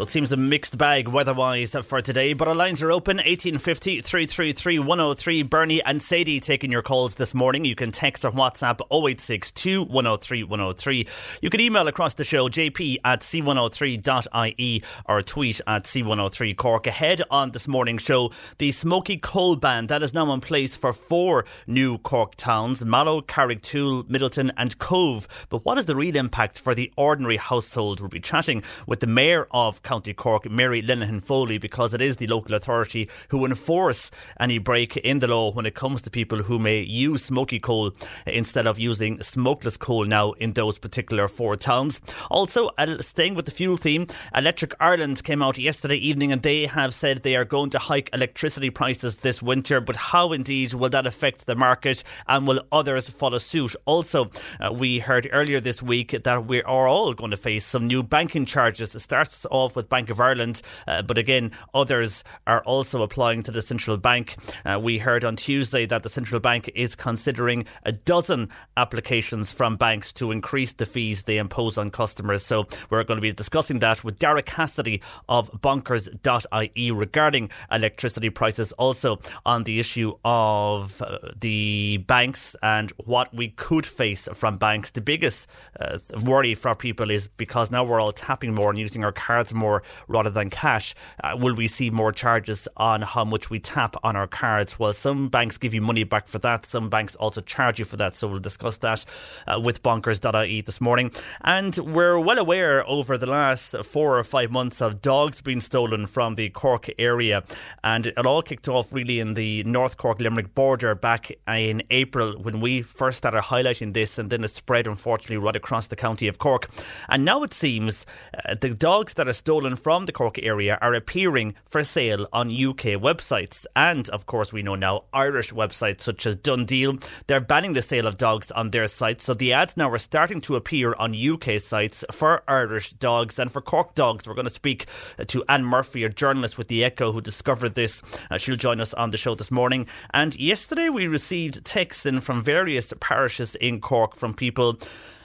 So 0.00 0.04
it 0.04 0.08
seems 0.08 0.32
a 0.32 0.38
mixed 0.38 0.78
bag 0.78 1.08
weather-wise 1.08 1.76
for 1.84 2.00
today, 2.00 2.32
but 2.32 2.48
our 2.48 2.54
lines 2.54 2.82
are 2.82 2.90
open 2.90 3.18
1850 3.18 4.00
333 4.00 4.78
103. 4.78 5.42
Bernie 5.42 5.82
and 5.84 6.00
Sadie 6.00 6.40
taking 6.40 6.72
your 6.72 6.80
calls 6.80 7.16
this 7.16 7.34
morning. 7.34 7.66
You 7.66 7.74
can 7.74 7.92
text 7.92 8.24
or 8.24 8.30
WhatsApp 8.30 8.80
0862 8.90 9.82
103 9.82 10.44
103. 10.44 11.06
You 11.42 11.50
can 11.50 11.60
email 11.60 11.86
across 11.86 12.14
the 12.14 12.24
show 12.24 12.48
jp 12.48 12.96
at 13.04 13.20
c103.ie 13.20 14.82
or 15.04 15.20
tweet 15.20 15.60
at 15.66 15.84
c103 15.84 16.56
Cork. 16.56 16.86
Ahead 16.86 17.20
on 17.30 17.50
this 17.50 17.68
morning's 17.68 18.00
show, 18.00 18.32
the 18.56 18.72
smoky 18.72 19.18
coal 19.18 19.56
ban 19.56 19.88
that 19.88 20.02
is 20.02 20.14
now 20.14 20.32
in 20.32 20.40
place 20.40 20.76
for 20.76 20.94
four 20.94 21.44
new 21.66 21.98
Cork 21.98 22.36
towns 22.36 22.82
Mallow, 22.82 23.20
Carrigtwohill, 23.20 24.04
Midleton, 24.04 24.50
and 24.56 24.78
Cobh. 24.78 25.28
But 25.50 25.66
what 25.66 25.76
is 25.76 25.84
the 25.84 25.94
real 25.94 26.16
impact 26.16 26.58
for 26.58 26.74
the 26.74 26.90
ordinary 26.96 27.36
household? 27.36 28.00
We'll 28.00 28.08
be 28.08 28.18
chatting 28.18 28.62
with 28.86 29.00
the 29.00 29.06
Mayor 29.06 29.46
of 29.50 29.82
County 29.90 30.14
Cork, 30.14 30.48
Mary 30.48 30.80
Linehan 30.80 31.20
Foley, 31.20 31.58
because 31.58 31.92
it 31.92 32.00
is 32.00 32.18
the 32.18 32.28
local 32.28 32.54
authority 32.54 33.08
who 33.30 33.44
enforce 33.44 34.08
any 34.38 34.56
break 34.56 34.96
in 34.98 35.18
the 35.18 35.26
law 35.26 35.50
when 35.50 35.66
it 35.66 35.74
comes 35.74 36.00
to 36.02 36.10
people 36.10 36.44
who 36.44 36.60
may 36.60 36.78
use 36.78 37.24
smoky 37.24 37.58
coal 37.58 37.90
instead 38.24 38.68
of 38.68 38.78
using 38.78 39.20
smokeless 39.20 39.76
coal 39.76 40.04
now 40.04 40.30
in 40.34 40.52
those 40.52 40.78
particular 40.78 41.26
four 41.26 41.56
towns. 41.56 42.00
Also, 42.30 42.70
uh, 42.78 43.02
staying 43.02 43.34
with 43.34 43.46
the 43.46 43.50
fuel 43.50 43.76
theme, 43.76 44.06
Electric 44.32 44.74
Ireland 44.78 45.24
came 45.24 45.42
out 45.42 45.58
yesterday 45.58 45.96
evening 45.96 46.30
and 46.30 46.42
they 46.42 46.66
have 46.66 46.94
said 46.94 47.24
they 47.24 47.34
are 47.34 47.44
going 47.44 47.70
to 47.70 47.80
hike 47.80 48.10
electricity 48.12 48.70
prices 48.70 49.16
this 49.16 49.42
winter. 49.42 49.80
But 49.80 49.96
how 49.96 50.30
indeed 50.30 50.72
will 50.72 50.90
that 50.90 51.08
affect 51.08 51.46
the 51.46 51.56
market 51.56 52.04
and 52.28 52.46
will 52.46 52.62
others 52.70 53.08
follow 53.08 53.38
suit? 53.38 53.74
Also, 53.86 54.30
uh, 54.60 54.72
we 54.72 55.00
heard 55.00 55.28
earlier 55.32 55.58
this 55.58 55.82
week 55.82 56.14
that 56.22 56.46
we 56.46 56.62
are 56.62 56.86
all 56.86 57.12
going 57.12 57.32
to 57.32 57.36
face 57.36 57.64
some 57.64 57.88
new 57.88 58.04
banking 58.04 58.46
charges. 58.46 58.94
It 58.94 59.00
starts 59.00 59.44
off 59.50 59.69
with 59.76 59.88
Bank 59.88 60.10
of 60.10 60.20
Ireland, 60.20 60.62
uh, 60.86 61.02
but 61.02 61.18
again, 61.18 61.52
others 61.74 62.24
are 62.46 62.62
also 62.62 63.02
applying 63.02 63.42
to 63.44 63.50
the 63.50 63.62
central 63.62 63.96
bank. 63.96 64.36
Uh, 64.64 64.78
we 64.82 64.98
heard 64.98 65.24
on 65.24 65.36
Tuesday 65.36 65.86
that 65.86 66.02
the 66.02 66.08
central 66.08 66.40
bank 66.40 66.70
is 66.74 66.94
considering 66.94 67.64
a 67.84 67.92
dozen 67.92 68.48
applications 68.76 69.52
from 69.52 69.76
banks 69.76 70.12
to 70.14 70.30
increase 70.30 70.72
the 70.72 70.86
fees 70.86 71.24
they 71.24 71.38
impose 71.38 71.78
on 71.78 71.90
customers. 71.90 72.44
So 72.44 72.66
we're 72.88 73.04
going 73.04 73.18
to 73.18 73.22
be 73.22 73.32
discussing 73.32 73.78
that 73.80 74.02
with 74.04 74.18
Derek 74.18 74.46
Cassidy 74.46 75.02
of 75.28 75.50
bonkers.ie 75.52 76.90
regarding 76.90 77.50
electricity 77.70 78.30
prices, 78.30 78.72
also 78.72 79.20
on 79.44 79.64
the 79.64 79.78
issue 79.78 80.14
of 80.24 81.02
uh, 81.02 81.18
the 81.38 81.98
banks 81.98 82.56
and 82.62 82.90
what 83.04 83.32
we 83.34 83.48
could 83.48 83.86
face 83.86 84.28
from 84.34 84.58
banks. 84.58 84.90
The 84.90 85.00
biggest 85.00 85.48
uh, 85.78 85.98
worry 86.22 86.54
for 86.54 86.74
people 86.74 87.10
is 87.10 87.28
because 87.28 87.70
now 87.70 87.84
we're 87.84 88.00
all 88.00 88.12
tapping 88.12 88.54
more 88.54 88.70
and 88.70 88.78
using 88.78 89.04
our 89.04 89.12
cards 89.12 89.52
more 89.52 89.59
rather 90.08 90.30
than 90.30 90.50
cash. 90.50 90.94
Uh, 91.22 91.36
will 91.38 91.54
we 91.54 91.66
see 91.66 91.90
more 91.90 92.12
charges 92.12 92.68
on 92.76 93.02
how 93.02 93.24
much 93.24 93.50
we 93.50 93.58
tap 93.58 93.96
on 94.02 94.16
our 94.16 94.26
cards? 94.26 94.78
Well, 94.78 94.92
some 94.92 95.28
banks 95.28 95.58
give 95.58 95.74
you 95.74 95.80
money 95.80 96.04
back 96.04 96.28
for 96.28 96.38
that. 96.40 96.66
Some 96.66 96.88
banks 96.88 97.16
also 97.16 97.40
charge 97.40 97.78
you 97.78 97.84
for 97.84 97.96
that. 97.96 98.16
So 98.16 98.28
we'll 98.28 98.40
discuss 98.40 98.78
that 98.78 99.04
uh, 99.46 99.60
with 99.60 99.82
bonkers.ie 99.82 100.60
this 100.62 100.80
morning. 100.80 101.10
And 101.42 101.76
we're 101.76 102.18
well 102.18 102.38
aware 102.38 102.88
over 102.88 103.18
the 103.18 103.26
last 103.26 103.76
four 103.84 104.18
or 104.18 104.24
five 104.24 104.50
months 104.50 104.80
of 104.80 105.02
dogs 105.02 105.40
being 105.40 105.60
stolen 105.60 106.06
from 106.06 106.34
the 106.34 106.50
Cork 106.50 106.88
area. 106.98 107.44
And 107.84 108.06
it 108.06 108.26
all 108.26 108.42
kicked 108.42 108.68
off 108.68 108.92
really 108.92 109.20
in 109.20 109.34
the 109.34 109.62
North 109.64 109.96
Cork 109.96 110.20
Limerick 110.20 110.54
border 110.54 110.94
back 110.94 111.30
in 111.46 111.82
April 111.90 112.32
when 112.40 112.60
we 112.60 112.82
first 112.82 113.18
started 113.18 113.42
highlighting 113.42 113.92
this. 113.92 114.18
And 114.18 114.30
then 114.30 114.44
it 114.44 114.48
spread, 114.48 114.86
unfortunately, 114.86 115.36
right 115.36 115.56
across 115.56 115.86
the 115.86 115.96
county 115.96 116.28
of 116.28 116.38
Cork. 116.38 116.68
And 117.08 117.24
now 117.24 117.42
it 117.42 117.54
seems 117.54 118.06
uh, 118.44 118.54
the 118.54 118.70
dogs 118.70 119.14
that 119.14 119.28
are 119.28 119.32
stolen 119.32 119.49
from 119.50 120.06
the 120.06 120.12
Cork 120.12 120.38
area 120.38 120.78
are 120.80 120.94
appearing 120.94 121.56
for 121.66 121.82
sale 121.82 122.28
on 122.32 122.50
UK 122.50 122.94
websites. 123.02 123.66
And 123.74 124.08
of 124.10 124.24
course, 124.24 124.52
we 124.52 124.62
know 124.62 124.76
now 124.76 125.06
Irish 125.12 125.52
websites 125.52 126.02
such 126.02 126.24
as 126.24 126.36
DoneDeal, 126.36 127.02
they're 127.26 127.40
banning 127.40 127.72
the 127.72 127.82
sale 127.82 128.06
of 128.06 128.16
dogs 128.16 128.52
on 128.52 128.70
their 128.70 128.86
sites. 128.86 129.24
So 129.24 129.34
the 129.34 129.52
ads 129.52 129.76
now 129.76 129.90
are 129.90 129.98
starting 129.98 130.40
to 130.42 130.54
appear 130.54 130.94
on 130.94 131.16
UK 131.16 131.60
sites 131.60 132.04
for 132.12 132.44
Irish 132.46 132.92
dogs 132.92 133.40
and 133.40 133.50
for 133.50 133.60
Cork 133.60 133.96
dogs. 133.96 134.24
We're 134.24 134.34
going 134.34 134.46
to 134.46 134.54
speak 134.54 134.86
to 135.26 135.44
Anne 135.48 135.64
Murphy, 135.64 136.04
a 136.04 136.08
journalist 136.08 136.56
with 136.56 136.68
the 136.68 136.84
Echo, 136.84 137.10
who 137.10 137.20
discovered 137.20 137.74
this. 137.74 138.02
Uh, 138.30 138.38
she'll 138.38 138.54
join 138.54 138.80
us 138.80 138.94
on 138.94 139.10
the 139.10 139.16
show 139.16 139.34
this 139.34 139.50
morning. 139.50 139.88
And 140.14 140.38
yesterday 140.38 140.90
we 140.90 141.08
received 141.08 141.64
texts 141.64 142.06
in 142.06 142.20
from 142.20 142.40
various 142.40 142.94
parishes 143.00 143.56
in 143.56 143.80
Cork 143.80 144.14
from 144.14 144.32
people 144.32 144.78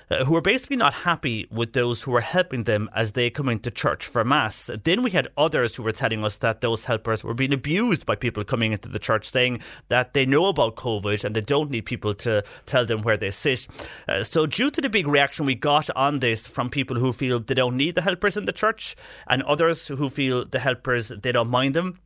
uh, 0.09 0.25
who 0.25 0.35
are 0.35 0.41
basically 0.41 0.75
not 0.75 0.93
happy 0.93 1.47
with 1.51 1.73
those 1.73 2.03
who 2.03 2.15
are 2.15 2.21
helping 2.21 2.63
them 2.63 2.89
as 2.95 3.13
they 3.13 3.29
come 3.29 3.49
into 3.49 3.71
church 3.71 4.05
for 4.05 4.23
Mass. 4.23 4.69
Then 4.83 5.01
we 5.01 5.11
had 5.11 5.27
others 5.37 5.75
who 5.75 5.83
were 5.83 5.91
telling 5.91 6.23
us 6.23 6.37
that 6.37 6.61
those 6.61 6.85
helpers 6.85 7.23
were 7.23 7.33
being 7.33 7.53
abused 7.53 8.05
by 8.05 8.15
people 8.15 8.43
coming 8.43 8.71
into 8.71 8.89
the 8.89 8.99
church, 8.99 9.29
saying 9.29 9.61
that 9.89 10.13
they 10.13 10.25
know 10.25 10.45
about 10.45 10.75
COVID 10.75 11.23
and 11.23 11.35
they 11.35 11.41
don't 11.41 11.71
need 11.71 11.85
people 11.85 12.13
to 12.15 12.43
tell 12.65 12.85
them 12.85 13.01
where 13.01 13.17
they 13.17 13.31
sit. 13.31 13.67
Uh, 14.07 14.23
so, 14.23 14.45
due 14.45 14.69
to 14.71 14.81
the 14.81 14.89
big 14.89 15.07
reaction 15.07 15.45
we 15.45 15.55
got 15.55 15.89
on 15.95 16.19
this 16.19 16.47
from 16.47 16.69
people 16.69 16.97
who 16.97 17.11
feel 17.11 17.39
they 17.39 17.53
don't 17.53 17.77
need 17.77 17.95
the 17.95 18.01
helpers 18.01 18.37
in 18.37 18.45
the 18.45 18.53
church 18.53 18.95
and 19.27 19.41
others 19.43 19.87
who 19.87 20.09
feel 20.09 20.45
the 20.45 20.59
helpers, 20.59 21.09
they 21.09 21.31
don't 21.31 21.49
mind 21.49 21.73
them, 21.73 21.99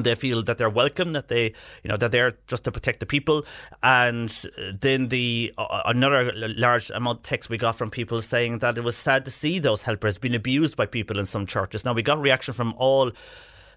they 0.00 0.14
feel 0.14 0.42
that 0.42 0.58
they're 0.58 0.70
welcome, 0.70 1.12
that 1.12 1.28
they, 1.28 1.52
you 1.82 1.88
know, 1.88 1.96
that 1.96 2.12
they're 2.12 2.32
just 2.46 2.64
to 2.64 2.72
protect 2.72 3.00
the 3.00 3.06
people. 3.06 3.44
And 3.82 4.28
then 4.80 5.08
the 5.08 5.52
uh, 5.58 5.82
another 5.86 6.32
large 6.34 6.90
amount 6.90 7.18
of 7.18 7.22
text 7.24 7.50
we 7.50 7.58
got 7.58 7.76
from 7.76 7.90
people 7.90 8.22
saying 8.22 8.60
that 8.60 8.78
it 8.78 8.84
was 8.84 8.96
sad 8.96 9.24
to 9.26 9.30
see 9.30 9.58
those 9.58 9.82
helpers 9.82 10.18
being 10.18 10.34
abused 10.34 10.76
by 10.76 10.86
people 10.86 11.18
in 11.18 11.26
some 11.26 11.46
churches. 11.46 11.84
Now 11.84 11.92
we 11.92 12.02
got 12.02 12.20
reaction 12.20 12.54
from 12.54 12.74
all 12.76 13.12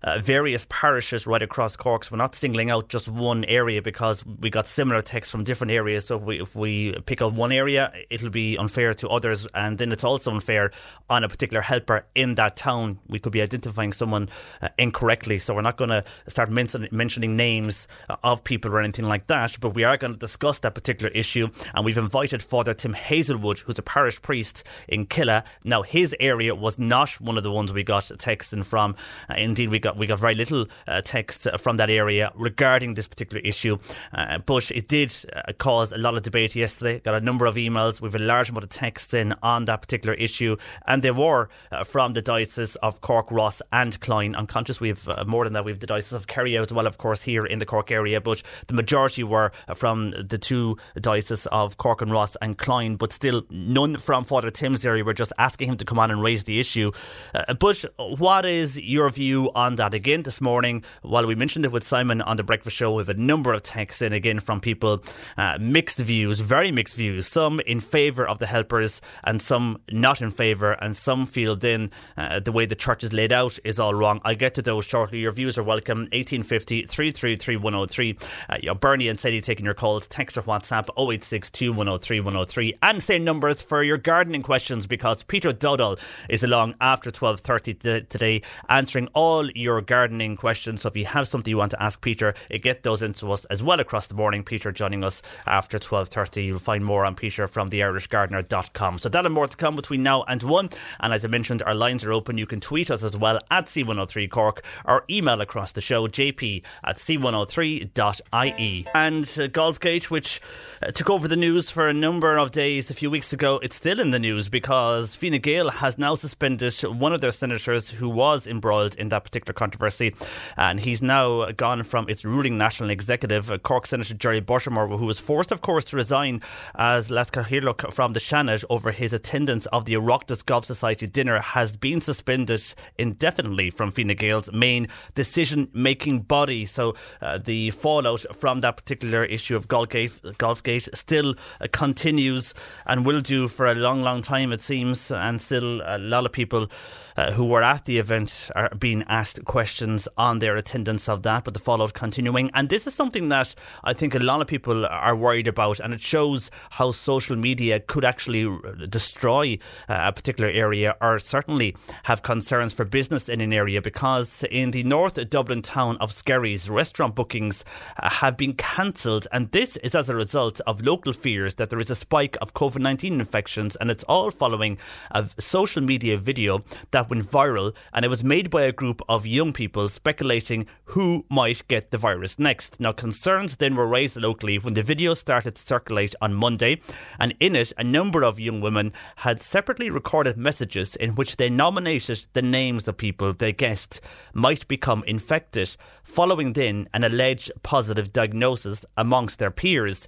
uh, 0.05 0.19
various 0.19 0.65
parishes 0.69 1.25
right 1.25 1.41
across 1.41 1.75
Cork. 1.75 2.03
So 2.03 2.11
we're 2.11 2.17
not 2.17 2.35
singling 2.35 2.69
out 2.69 2.89
just 2.89 3.09
one 3.09 3.43
area 3.45 3.81
because 3.81 4.23
we 4.25 4.51
got 4.51 4.67
similar 4.67 5.01
texts 5.01 5.31
from 5.31 5.43
different 5.43 5.71
areas. 5.71 6.05
So 6.05 6.17
if 6.17 6.23
we, 6.23 6.41
if 6.41 6.55
we 6.55 6.93
pick 7.07 7.23
out 7.23 7.33
one 7.33 7.51
area, 7.51 7.91
it'll 8.11 8.29
be 8.29 8.55
unfair 8.55 8.93
to 8.93 9.09
others. 9.09 9.47
And 9.55 9.79
then 9.79 9.91
it's 9.91 10.03
also 10.03 10.31
unfair 10.31 10.71
on 11.09 11.23
a 11.23 11.27
particular 11.27 11.61
helper 11.61 12.05
in 12.13 12.35
that 12.35 12.55
town. 12.55 12.99
We 13.07 13.17
could 13.17 13.31
be 13.31 13.41
identifying 13.41 13.93
someone 13.93 14.29
uh, 14.61 14.69
incorrectly. 14.77 15.39
So 15.39 15.55
we're 15.55 15.61
not 15.61 15.77
going 15.77 15.89
to 15.89 16.03
start 16.27 16.51
men- 16.51 16.87
mentioning 16.91 17.35
names 17.35 17.87
of 18.23 18.43
people 18.43 18.71
or 18.71 18.81
anything 18.81 19.05
like 19.05 19.25
that. 19.27 19.57
But 19.59 19.71
we 19.71 19.83
are 19.83 19.97
going 19.97 20.13
to 20.13 20.19
discuss 20.19 20.59
that 20.59 20.75
particular 20.75 21.11
issue. 21.13 21.49
And 21.73 21.83
we've 21.83 21.97
invited 21.97 22.43
Father 22.43 22.75
Tim 22.75 22.93
Hazelwood, 22.93 23.59
who's 23.59 23.79
a 23.79 23.83
parish 23.83 24.21
priest 24.21 24.63
in 24.87 25.07
Killeagh. 25.07 25.43
Now, 25.63 25.81
his 25.81 26.15
area 26.19 26.53
was 26.53 26.77
not 26.77 27.09
one 27.19 27.37
of 27.37 27.43
the 27.43 27.51
ones 27.51 27.73
we 27.73 27.83
got 27.83 28.03
texting 28.03 28.63
from. 28.63 28.95
Uh, 29.27 29.33
indeed, 29.37 29.69
we 29.69 29.79
got 29.79 29.94
we 29.95 30.07
got 30.07 30.19
very 30.19 30.35
little 30.35 30.67
uh, 30.87 31.01
text 31.01 31.47
from 31.59 31.77
that 31.77 31.89
area 31.89 32.31
regarding 32.35 32.93
this 32.93 33.07
particular 33.07 33.41
issue. 33.43 33.77
Uh, 34.13 34.39
but 34.39 34.71
it 34.71 34.87
did 34.87 35.13
uh, 35.33 35.53
cause 35.57 35.91
a 35.91 35.97
lot 35.97 36.15
of 36.15 36.23
debate 36.23 36.55
yesterday. 36.55 36.99
Got 36.99 37.15
a 37.15 37.21
number 37.21 37.45
of 37.45 37.55
emails. 37.55 38.01
We've 38.01 38.15
a 38.15 38.19
large 38.19 38.49
amount 38.49 38.63
of 38.63 38.69
text 38.69 39.13
in 39.13 39.33
on 39.41 39.65
that 39.65 39.81
particular 39.81 40.15
issue, 40.15 40.57
and 40.85 41.01
they 41.01 41.11
were 41.11 41.49
uh, 41.71 41.83
from 41.83 42.13
the 42.13 42.21
diocese 42.21 42.75
of 42.77 43.01
Cork, 43.01 43.31
Ross, 43.31 43.61
and 43.71 43.99
Cloyne. 43.99 44.35
I'm 44.35 44.47
conscious 44.47 44.79
we've 44.79 45.07
uh, 45.07 45.23
more 45.27 45.43
than 45.43 45.53
that. 45.53 45.65
We've 45.65 45.79
the 45.79 45.87
diocese 45.87 46.13
of 46.13 46.27
Kerry 46.27 46.57
as 46.57 46.73
well, 46.73 46.87
of 46.87 46.97
course, 46.97 47.23
here 47.23 47.45
in 47.45 47.59
the 47.59 47.65
Cork 47.65 47.91
area, 47.91 48.21
but 48.21 48.41
the 48.67 48.73
majority 48.73 49.23
were 49.23 49.51
from 49.75 50.11
the 50.11 50.37
two 50.37 50.77
dioceses 50.99 51.47
of 51.47 51.77
Cork 51.77 52.01
and 52.01 52.11
Ross 52.11 52.35
and 52.41 52.57
Cloyne, 52.57 52.95
but 52.95 53.13
still 53.13 53.43
none 53.49 53.97
from 53.97 54.23
Father 54.23 54.49
Tim's 54.49 54.85
area. 54.85 55.03
We're 55.03 55.13
just 55.13 55.33
asking 55.37 55.69
him 55.69 55.77
to 55.77 55.85
come 55.85 55.99
on 55.99 56.11
and 56.11 56.21
raise 56.21 56.43
the 56.43 56.59
issue. 56.59 56.91
Uh, 57.33 57.53
but 57.53 57.83
what 57.97 58.45
is 58.45 58.79
your 58.79 59.09
view 59.09 59.51
on 59.55 59.74
that? 59.75 59.93
Again, 59.93 60.23
this 60.23 60.39
morning, 60.39 60.83
while 61.01 61.25
we 61.25 61.35
mentioned 61.35 61.65
it 61.65 61.71
with 61.71 61.85
Simon 61.85 62.21
on 62.21 62.37
the 62.37 62.43
breakfast 62.43 62.75
show, 62.75 62.93
we 62.93 63.01
have 63.01 63.09
a 63.09 63.13
number 63.13 63.53
of 63.53 63.63
texts 63.63 64.01
in 64.01 64.13
again 64.13 64.39
from 64.39 64.59
people, 64.59 65.03
uh, 65.37 65.57
mixed 65.59 65.97
views, 65.97 66.39
very 66.39 66.71
mixed 66.71 66.95
views. 66.95 67.27
Some 67.27 67.59
in 67.61 67.79
favour 67.79 68.27
of 68.27 68.39
the 68.39 68.45
helpers 68.45 69.01
and 69.23 69.41
some 69.41 69.81
not 69.91 70.21
in 70.21 70.31
favour, 70.31 70.73
and 70.73 70.95
some 70.95 71.25
feel 71.25 71.55
then 71.55 71.91
uh, 72.17 72.39
the 72.39 72.51
way 72.51 72.65
the 72.65 72.75
church 72.75 73.03
is 73.03 73.13
laid 73.13 73.33
out 73.33 73.57
is 73.63 73.79
all 73.79 73.93
wrong. 73.93 74.21
I'll 74.23 74.35
get 74.35 74.53
to 74.55 74.61
those 74.61 74.85
shortly. 74.85 75.19
Your 75.19 75.31
views 75.31 75.57
are 75.57 75.63
welcome. 75.63 75.99
1850 76.11 76.85
333 76.85 77.57
103. 77.57 78.17
Uh, 78.49 78.57
you 78.61 78.75
Bernie 78.75 79.07
and 79.07 79.19
Sadie 79.19 79.41
taking 79.41 79.65
your 79.65 79.73
calls. 79.73 80.07
Text 80.07 80.37
or 80.37 80.43
WhatsApp 80.43 80.89
0862 80.97 81.71
103 81.73 82.19
103. 82.19 82.77
And 82.83 83.01
same 83.01 83.23
numbers 83.23 83.61
for 83.61 83.81
your 83.81 83.97
gardening 83.97 84.43
questions 84.43 84.85
because 84.85 85.23
Peter 85.23 85.51
Dowdall 85.51 85.99
is 86.29 86.43
along 86.43 86.75
after 86.79 87.09
12.30 87.09 88.09
today 88.09 88.41
answering 88.69 89.07
all 89.13 89.49
your 89.51 89.64
gardening 89.81 90.35
questions. 90.37 90.81
So 90.81 90.89
if 90.89 90.95
you 90.95 91.05
have 91.05 91.27
something 91.27 91.49
you 91.49 91.57
want 91.57 91.71
to 91.71 91.83
ask 91.83 92.01
Peter, 92.01 92.33
get 92.61 92.83
those 92.83 93.01
into 93.01 93.31
us 93.31 93.45
as 93.45 93.61
well 93.61 93.79
across 93.79 94.07
the 94.07 94.15
morning. 94.15 94.43
Peter 94.43 94.71
joining 94.71 95.03
us 95.03 95.21
after 95.45 95.77
12.30. 95.79 96.45
You'll 96.45 96.59
find 96.59 96.85
more 96.85 97.05
on 97.05 97.15
Peter 97.15 97.47
from 97.47 97.69
theirishgardener.com. 97.69 98.99
So 98.99 99.09
that 99.09 99.25
and 99.25 99.33
more 99.33 99.47
to 99.47 99.57
come 99.57 99.75
between 99.75 100.03
now 100.03 100.23
and 100.23 100.41
1. 100.41 100.69
And 100.99 101.13
as 101.13 101.25
I 101.25 101.27
mentioned, 101.27 101.63
our 101.63 101.75
lines 101.75 102.03
are 102.03 102.11
open. 102.11 102.37
You 102.37 102.45
can 102.45 102.59
tweet 102.59 102.91
us 102.91 103.03
as 103.03 103.17
well 103.17 103.39
at 103.51 103.65
C103 103.65 104.29
Cork 104.29 104.63
or 104.85 105.03
email 105.09 105.41
across 105.41 105.71
the 105.71 105.81
show 105.81 106.07
jp 106.07 106.63
at 106.83 106.97
c103.ie. 106.97 108.87
And 108.93 109.23
uh, 109.23 109.47
Golfgate, 109.47 110.05
which 110.05 110.41
uh, 110.81 110.91
took 110.91 111.09
over 111.09 111.27
the 111.27 111.35
news 111.35 111.69
for 111.69 111.87
a 111.87 111.93
number 111.93 112.37
of 112.37 112.51
days 112.51 112.89
a 112.89 112.93
few 112.93 113.09
weeks 113.09 113.33
ago, 113.33 113.59
it's 113.63 113.75
still 113.75 113.99
in 113.99 114.11
the 114.11 114.19
news 114.19 114.49
because 114.49 115.15
Fine 115.15 115.39
Gael 115.41 115.69
has 115.69 115.97
now 115.97 116.15
suspended 116.15 116.73
one 116.83 117.13
of 117.13 117.21
their 117.21 117.31
senators 117.31 117.89
who 117.89 118.09
was 118.09 118.47
embroiled 118.47 118.95
in 118.95 119.09
that 119.09 119.23
particular 119.23 119.53
controversy. 119.55 120.13
And 120.57 120.79
he's 120.79 121.01
now 121.01 121.51
gone 121.51 121.83
from 121.83 122.07
its 122.09 122.23
ruling 122.25 122.57
national 122.57 122.89
executive, 122.89 123.49
uh, 123.49 123.57
Cork 123.57 123.87
Senator 123.87 124.13
Jerry 124.13 124.41
Buttimer, 124.41 124.87
who 124.97 125.05
was 125.05 125.19
forced, 125.19 125.51
of 125.51 125.61
course, 125.61 125.85
to 125.85 125.95
resign 125.95 126.41
as 126.75 127.09
Leas-Chathaoirleach 127.09 127.93
from 127.93 128.13
the 128.13 128.19
Seanad 128.19 128.63
over 128.69 128.91
his 128.91 129.13
attendance 129.13 129.65
of 129.67 129.85
the 129.85 129.93
Oireachtas 129.93 130.45
Golf 130.45 130.65
Society 130.65 131.07
dinner, 131.07 131.39
has 131.39 131.75
been 131.75 132.01
suspended 132.01 132.61
indefinitely 132.97 133.69
from 133.69 133.91
Fine 133.91 134.15
Gael's 134.15 134.51
main 134.51 134.87
decision 135.13 135.69
making 135.73 136.21
body. 136.21 136.65
So 136.65 136.95
uh, 137.21 137.37
the 137.37 137.71
fallout 137.71 138.25
from 138.35 138.61
that 138.61 138.77
particular 138.77 139.25
issue 139.25 139.55
of 139.55 139.67
Golfgate, 139.67 140.19
Golfgate 140.37 140.95
still 140.95 141.35
uh, 141.59 141.67
continues 141.71 142.53
and 142.85 143.05
will 143.05 143.21
do 143.21 143.47
for 143.47 143.65
a 143.65 143.75
long, 143.75 144.01
long 144.01 144.21
time, 144.21 144.51
it 144.51 144.61
seems. 144.61 145.11
And 145.11 145.41
still, 145.41 145.81
a 145.85 145.97
lot 145.97 146.25
of 146.25 146.31
people 146.31 146.67
uh, 147.15 147.31
who 147.31 147.45
were 147.45 147.63
at 147.63 147.85
the 147.85 147.97
event 147.97 148.49
are 148.55 148.69
being 148.75 149.03
asked 149.07 149.43
questions 149.45 150.07
on 150.17 150.39
their 150.39 150.55
attendance 150.55 151.07
of 151.07 151.23
that, 151.23 151.43
but 151.43 151.53
the 151.53 151.59
fallout 151.59 151.93
continuing. 151.93 152.51
And 152.53 152.69
this 152.69 152.87
is 152.87 152.93
something 152.93 153.29
that 153.29 153.55
I 153.83 153.93
think 153.93 154.13
a 154.15 154.19
lot 154.19 154.41
of 154.41 154.47
people 154.47 154.85
are 154.85 155.15
worried 155.15 155.47
about, 155.47 155.79
and 155.79 155.93
it 155.93 156.01
shows 156.01 156.51
how 156.71 156.91
social 156.91 157.35
media 157.35 157.79
could 157.79 158.05
actually 158.05 158.45
destroy 158.89 159.57
uh, 159.87 160.03
a 160.05 160.13
particular 160.13 160.49
area 160.49 160.95
or 161.01 161.19
certainly 161.19 161.75
have 162.03 162.21
concerns 162.21 162.73
for 162.73 162.85
business 162.85 163.29
in 163.29 163.41
an 163.41 163.53
area 163.53 163.81
because 163.81 164.43
in 164.51 164.71
the 164.71 164.83
North 164.83 165.17
Dublin 165.29 165.61
town 165.61 165.97
of 165.97 166.11
Skerries, 166.11 166.69
restaurant 166.69 167.15
bookings 167.15 167.63
uh, 168.01 168.09
have 168.09 168.37
been 168.37 168.53
cancelled, 168.53 169.27
and 169.31 169.51
this 169.51 169.77
is 169.77 169.95
as 169.95 170.09
a 170.09 170.15
result 170.15 170.59
of 170.67 170.81
local 170.81 171.13
fears 171.13 171.55
that 171.55 171.69
there 171.69 171.79
is 171.79 171.89
a 171.89 171.95
spike 171.95 172.37
of 172.41 172.53
COVID 172.53 172.79
19 172.79 173.19
infections, 173.19 173.75
and 173.77 173.89
it's 173.89 174.03
all 174.03 174.31
following 174.31 174.77
a 175.11 175.27
social 175.39 175.81
media 175.81 176.17
video 176.17 176.63
that 176.91 177.04
went 177.09 177.29
viral, 177.29 177.73
and 177.93 178.05
it 178.05 178.09
was 178.09 178.23
made 178.23 178.49
by 178.49 178.63
a 178.63 178.71
group 178.71 179.01
of 179.07 179.25
young 179.25 179.53
people 179.53 179.87
speculating 179.89 180.65
who 180.85 181.25
might 181.29 181.67
get 181.67 181.91
the 181.91 181.97
virus 181.97 182.37
next. 182.39 182.79
Now, 182.79 182.91
concerns 182.91 183.57
then 183.57 183.75
were 183.75 183.87
raised 183.87 184.17
locally 184.17 184.57
when 184.57 184.73
the 184.73 184.83
video 184.83 185.13
started 185.13 185.55
to 185.55 185.61
circulate 185.61 186.15
on 186.21 186.33
Monday, 186.33 186.81
and 187.19 187.35
in 187.39 187.55
it, 187.55 187.73
a 187.77 187.83
number 187.83 188.23
of 188.23 188.39
young 188.39 188.61
women 188.61 188.93
had 189.17 189.41
separately 189.41 189.89
recorded 189.89 190.37
messages 190.37 190.95
in 190.95 191.15
which 191.15 191.37
they 191.37 191.49
nominated 191.49 192.25
the 192.33 192.41
names 192.41 192.87
of 192.87 192.97
people 192.97 193.33
they 193.33 193.53
guessed 193.53 194.01
might 194.33 194.67
become 194.67 195.03
infected, 195.07 195.75
following 196.03 196.53
then 196.53 196.87
an 196.93 197.03
alleged 197.03 197.51
positive 197.63 198.13
diagnosis 198.13 198.85
amongst 198.97 199.39
their 199.39 199.51
peers. 199.51 200.07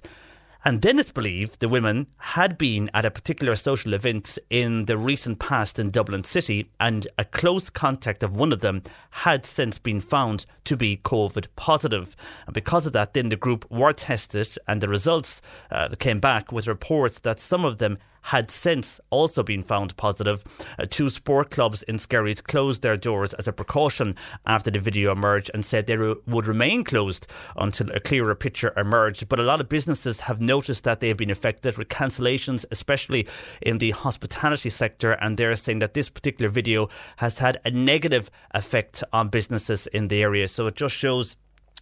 And 0.64 0.82
then 0.82 0.98
it's 0.98 1.12
believed 1.12 1.60
the 1.60 1.68
women 1.68 2.08
had 2.18 2.58
been 2.58 2.90
at 2.92 3.04
a 3.04 3.10
particular 3.10 3.54
social 3.54 3.94
event 3.94 4.38
in 4.50 4.86
the 4.86 4.98
recent 4.98 5.38
past 5.38 5.78
in 5.78 5.90
Dublin 5.90 6.24
City, 6.24 6.70
and 6.80 7.06
a 7.16 7.24
close 7.24 7.70
contact 7.70 8.22
of 8.22 8.34
one 8.34 8.52
of 8.52 8.60
them 8.60 8.82
had 9.10 9.46
since 9.46 9.78
been 9.78 10.00
found 10.00 10.46
to 10.64 10.76
be 10.76 10.96
COVID 10.96 11.46
positive. 11.54 12.16
And 12.46 12.54
because 12.54 12.86
of 12.86 12.92
that, 12.92 13.14
then 13.14 13.28
the 13.28 13.36
group 13.36 13.70
were 13.70 13.92
tested, 13.92 14.48
and 14.66 14.80
the 14.80 14.88
results 14.88 15.40
uh, 15.70 15.90
came 15.98 16.18
back 16.18 16.50
with 16.50 16.66
reports 16.66 17.20
that 17.20 17.40
some 17.40 17.64
of 17.64 17.78
them 17.78 17.98
had 18.28 18.50
since 18.50 19.00
also 19.08 19.42
been 19.42 19.62
found 19.62 19.96
positive. 19.96 20.44
Uh, 20.78 20.84
two 20.88 21.08
sport 21.08 21.50
clubs 21.50 21.82
in 21.84 21.96
Skerries 21.96 22.42
closed 22.42 22.82
their 22.82 22.96
doors 22.96 23.32
as 23.34 23.48
a 23.48 23.52
precaution 23.52 24.14
after 24.44 24.70
the 24.70 24.78
video 24.78 25.12
emerged 25.12 25.50
and 25.54 25.64
said 25.64 25.86
they 25.86 25.96
re- 25.96 26.14
would 26.26 26.46
remain 26.46 26.84
closed 26.84 27.26
until 27.56 27.90
a 27.92 28.00
clearer 28.00 28.34
picture 28.34 28.74
emerged. 28.76 29.28
But 29.30 29.40
a 29.40 29.44
lot 29.44 29.62
of 29.62 29.70
businesses 29.70 30.20
have 30.20 30.42
noticed 30.42 30.84
that 30.84 31.00
they 31.00 31.08
have 31.08 31.16
been 31.16 31.30
affected 31.30 31.78
with 31.78 31.88
cancellations, 31.88 32.66
especially 32.70 33.26
in 33.62 33.78
the 33.78 33.92
hospitality 33.92 34.68
sector, 34.68 35.12
and 35.12 35.38
they're 35.38 35.56
saying 35.56 35.78
that 35.78 35.94
this 35.94 36.10
particular 36.10 36.50
video 36.50 36.90
has 37.16 37.38
had 37.38 37.58
a 37.64 37.70
negative 37.70 38.30
effect 38.52 39.02
on 39.10 39.30
businesses 39.30 39.86
in 39.86 40.08
the 40.08 40.22
area. 40.22 40.48
So 40.48 40.66
it 40.66 40.76
just 40.76 40.94
shows 40.94 41.38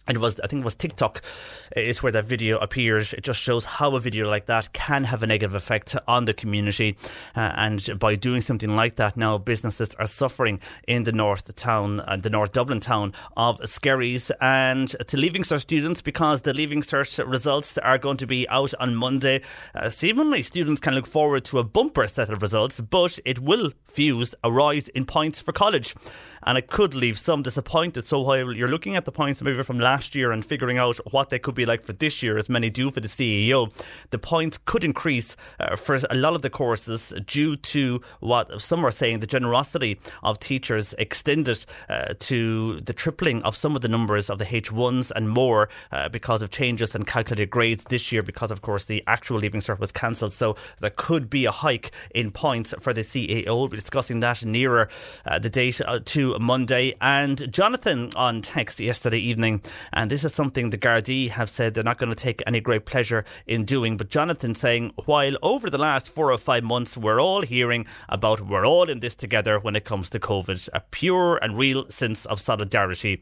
it 0.09 0.19
was 0.19 0.39
I 0.39 0.47
think 0.47 0.61
it 0.61 0.65
was 0.65 0.75
TikTok 0.75 1.21
is 1.75 2.01
where 2.01 2.11
that 2.11 2.25
video 2.25 2.57
appears. 2.59 3.13
It 3.13 3.23
just 3.23 3.39
shows 3.39 3.65
how 3.65 3.95
a 3.95 3.99
video 3.99 4.29
like 4.29 4.45
that 4.45 4.73
can 4.73 5.05
have 5.05 5.23
a 5.23 5.27
negative 5.27 5.55
effect 5.55 5.95
on 6.07 6.25
the 6.25 6.33
community, 6.33 6.97
uh, 7.35 7.51
and 7.55 7.99
by 7.99 8.15
doing 8.15 8.41
something 8.41 8.75
like 8.75 8.95
that, 8.95 9.17
now 9.17 9.37
businesses 9.37 9.93
are 9.95 10.07
suffering 10.07 10.59
in 10.87 11.03
the 11.03 11.11
north 11.11 11.53
town, 11.55 12.01
uh, 12.01 12.17
the 12.17 12.29
North 12.29 12.51
Dublin 12.53 12.79
town 12.79 13.13
of 13.35 13.59
Skerries, 13.69 14.31
and 14.39 14.95
to 15.07 15.17
Leaving 15.17 15.43
Cert 15.43 15.61
students 15.61 16.01
because 16.01 16.41
the 16.41 16.53
Leaving 16.53 16.81
Cert 16.81 17.29
results 17.29 17.77
are 17.77 17.97
going 17.97 18.17
to 18.17 18.27
be 18.27 18.47
out 18.49 18.73
on 18.79 18.95
Monday. 18.95 19.41
Uh, 19.75 19.89
seemingly, 19.89 20.41
students 20.41 20.81
can 20.81 20.93
look 20.93 21.07
forward 21.07 21.43
to 21.45 21.59
a 21.59 21.63
bumper 21.63 22.07
set 22.07 22.29
of 22.29 22.41
results, 22.41 22.79
but 22.79 23.19
it 23.25 23.39
will 23.39 23.71
fuse 23.87 24.35
a 24.43 24.51
rise 24.51 24.87
in 24.89 25.05
points 25.05 25.39
for 25.39 25.51
college 25.51 25.95
and 26.47 26.57
it 26.57 26.67
could 26.67 26.95
leave 26.95 27.19
some 27.19 27.43
disappointed. 27.43 28.07
So 28.07 28.21
while 28.21 28.53
you're 28.53 28.69
looking 28.69 28.95
at 28.95 29.03
the 29.03 29.11
points 29.11 29.41
maybe 29.41 29.61
from 29.63 29.79
last 29.79 30.15
year 30.15 30.31
and 30.31 30.45
figuring 30.45 30.77
out 30.77 30.95
what 31.11 31.29
they 31.29 31.39
could 31.39 31.55
be 31.55 31.65
like 31.65 31.83
for 31.83 31.91
this 31.91 32.23
year, 32.23 32.37
as 32.37 32.47
many 32.47 32.69
do 32.69 32.89
for 32.89 33.01
the 33.01 33.09
CAO, 33.09 33.69
the 34.11 34.17
points 34.17 34.57
could 34.63 34.85
increase 34.85 35.35
uh, 35.59 35.75
for 35.75 35.99
a 36.09 36.15
lot 36.15 36.35
of 36.35 36.43
the 36.43 36.49
courses 36.49 37.13
due 37.25 37.57
to 37.57 37.99
what 38.21 38.61
some 38.61 38.85
are 38.85 38.91
saying 38.91 39.19
the 39.19 39.27
generosity 39.27 39.99
of 40.23 40.39
teachers 40.39 40.93
extended 40.97 41.65
uh, 41.89 42.13
to 42.19 42.79
the 42.79 42.93
tripling 42.93 43.43
of 43.43 43.53
some 43.53 43.75
of 43.75 43.81
the 43.81 43.89
numbers 43.89 44.29
of 44.29 44.39
the 44.39 44.45
H1s 44.45 45.11
and 45.17 45.29
more 45.29 45.67
uh, 45.91 46.07
because 46.07 46.41
of 46.41 46.49
changes 46.49 46.95
in 46.95 47.03
calculated 47.03 47.49
grades 47.49 47.83
this 47.89 48.13
year 48.13 48.23
because 48.23 48.51
of 48.51 48.61
course 48.61 48.85
the 48.85 49.03
actual 49.05 49.39
leaving 49.39 49.59
cert 49.59 49.79
was 49.79 49.91
cancelled 49.91 50.31
so 50.31 50.55
there 50.79 50.91
could 50.91 51.29
be 51.29 51.43
a 51.43 51.51
hike 51.51 51.91
in 52.15 52.31
points 52.31 52.73
for 52.79 52.93
the 52.93 53.01
CAO 53.01 53.47
we'll 53.47 53.67
be 53.67 53.75
discussing 53.75 54.21
that 54.21 54.45
nearer 54.45 54.87
uh, 55.25 55.37
the 55.39 55.49
date 55.49 55.81
uh, 55.81 55.99
to 56.05 56.36
Monday. 56.39 56.95
And 57.01 57.51
Jonathan 57.51 58.11
on 58.15 58.41
text 58.41 58.79
yesterday 58.79 59.19
evening, 59.19 59.61
and 59.93 60.11
this 60.11 60.23
is 60.23 60.33
something 60.33 60.69
the 60.69 60.77
Gardaí 60.77 61.29
have 61.29 61.49
said 61.49 61.73
they're 61.73 61.83
not 61.83 61.97
going 61.97 62.09
to 62.09 62.15
take 62.15 62.41
any 62.45 62.59
great 62.59 62.85
pleasure 62.85 63.25
in 63.45 63.65
doing. 63.65 63.97
But 63.97 64.09
Jonathan 64.09 64.55
saying, 64.55 64.93
while 65.05 65.37
over 65.41 65.69
the 65.69 65.77
last 65.77 66.09
four 66.09 66.31
or 66.31 66.37
five 66.37 66.63
months, 66.63 66.97
we're 66.97 67.21
all 67.21 67.41
hearing 67.41 67.85
about 68.09 68.41
we're 68.41 68.65
all 68.65 68.89
in 68.89 68.99
this 68.99 69.15
together 69.15 69.59
when 69.59 69.75
it 69.75 69.85
comes 69.85 70.09
to 70.11 70.19
COVID, 70.19 70.69
a 70.73 70.81
pure 70.91 71.37
and 71.37 71.57
real 71.57 71.89
sense 71.89 72.25
of 72.25 72.39
solidarity. 72.39 73.21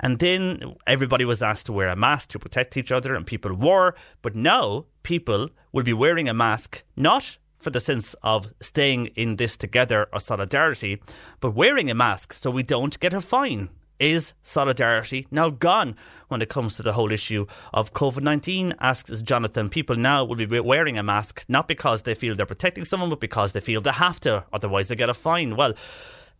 And 0.00 0.18
then 0.18 0.74
everybody 0.86 1.24
was 1.24 1.42
asked 1.42 1.66
to 1.66 1.72
wear 1.72 1.88
a 1.88 1.96
mask 1.96 2.30
to 2.30 2.38
protect 2.38 2.76
each 2.76 2.90
other, 2.90 3.14
and 3.14 3.24
people 3.24 3.54
wore. 3.54 3.94
But 4.20 4.34
now 4.34 4.86
people 5.04 5.50
will 5.72 5.84
be 5.84 5.92
wearing 5.92 6.28
a 6.28 6.34
mask 6.34 6.82
not 6.96 7.38
for 7.62 7.70
the 7.70 7.80
sense 7.80 8.14
of 8.22 8.52
staying 8.60 9.06
in 9.14 9.36
this 9.36 9.56
together 9.56 10.08
or 10.12 10.20
solidarity, 10.20 11.00
but 11.40 11.54
wearing 11.54 11.90
a 11.90 11.94
mask 11.94 12.32
so 12.32 12.50
we 12.50 12.62
don't 12.62 12.98
get 13.00 13.14
a 13.14 13.20
fine. 13.20 13.70
Is 13.98 14.34
solidarity 14.42 15.28
now 15.30 15.50
gone 15.50 15.94
when 16.26 16.42
it 16.42 16.48
comes 16.48 16.74
to 16.74 16.82
the 16.82 16.94
whole 16.94 17.12
issue 17.12 17.46
of 17.72 17.92
COVID 17.92 18.22
19? 18.22 18.74
Asks 18.80 19.22
Jonathan. 19.22 19.68
People 19.68 19.94
now 19.94 20.24
will 20.24 20.34
be 20.34 20.58
wearing 20.58 20.98
a 20.98 21.04
mask 21.04 21.44
not 21.48 21.68
because 21.68 22.02
they 22.02 22.14
feel 22.14 22.34
they're 22.34 22.44
protecting 22.44 22.84
someone, 22.84 23.10
but 23.10 23.20
because 23.20 23.52
they 23.52 23.60
feel 23.60 23.80
they 23.80 23.92
have 23.92 24.18
to, 24.20 24.44
otherwise, 24.52 24.88
they 24.88 24.96
get 24.96 25.08
a 25.08 25.14
fine. 25.14 25.54
Well, 25.54 25.74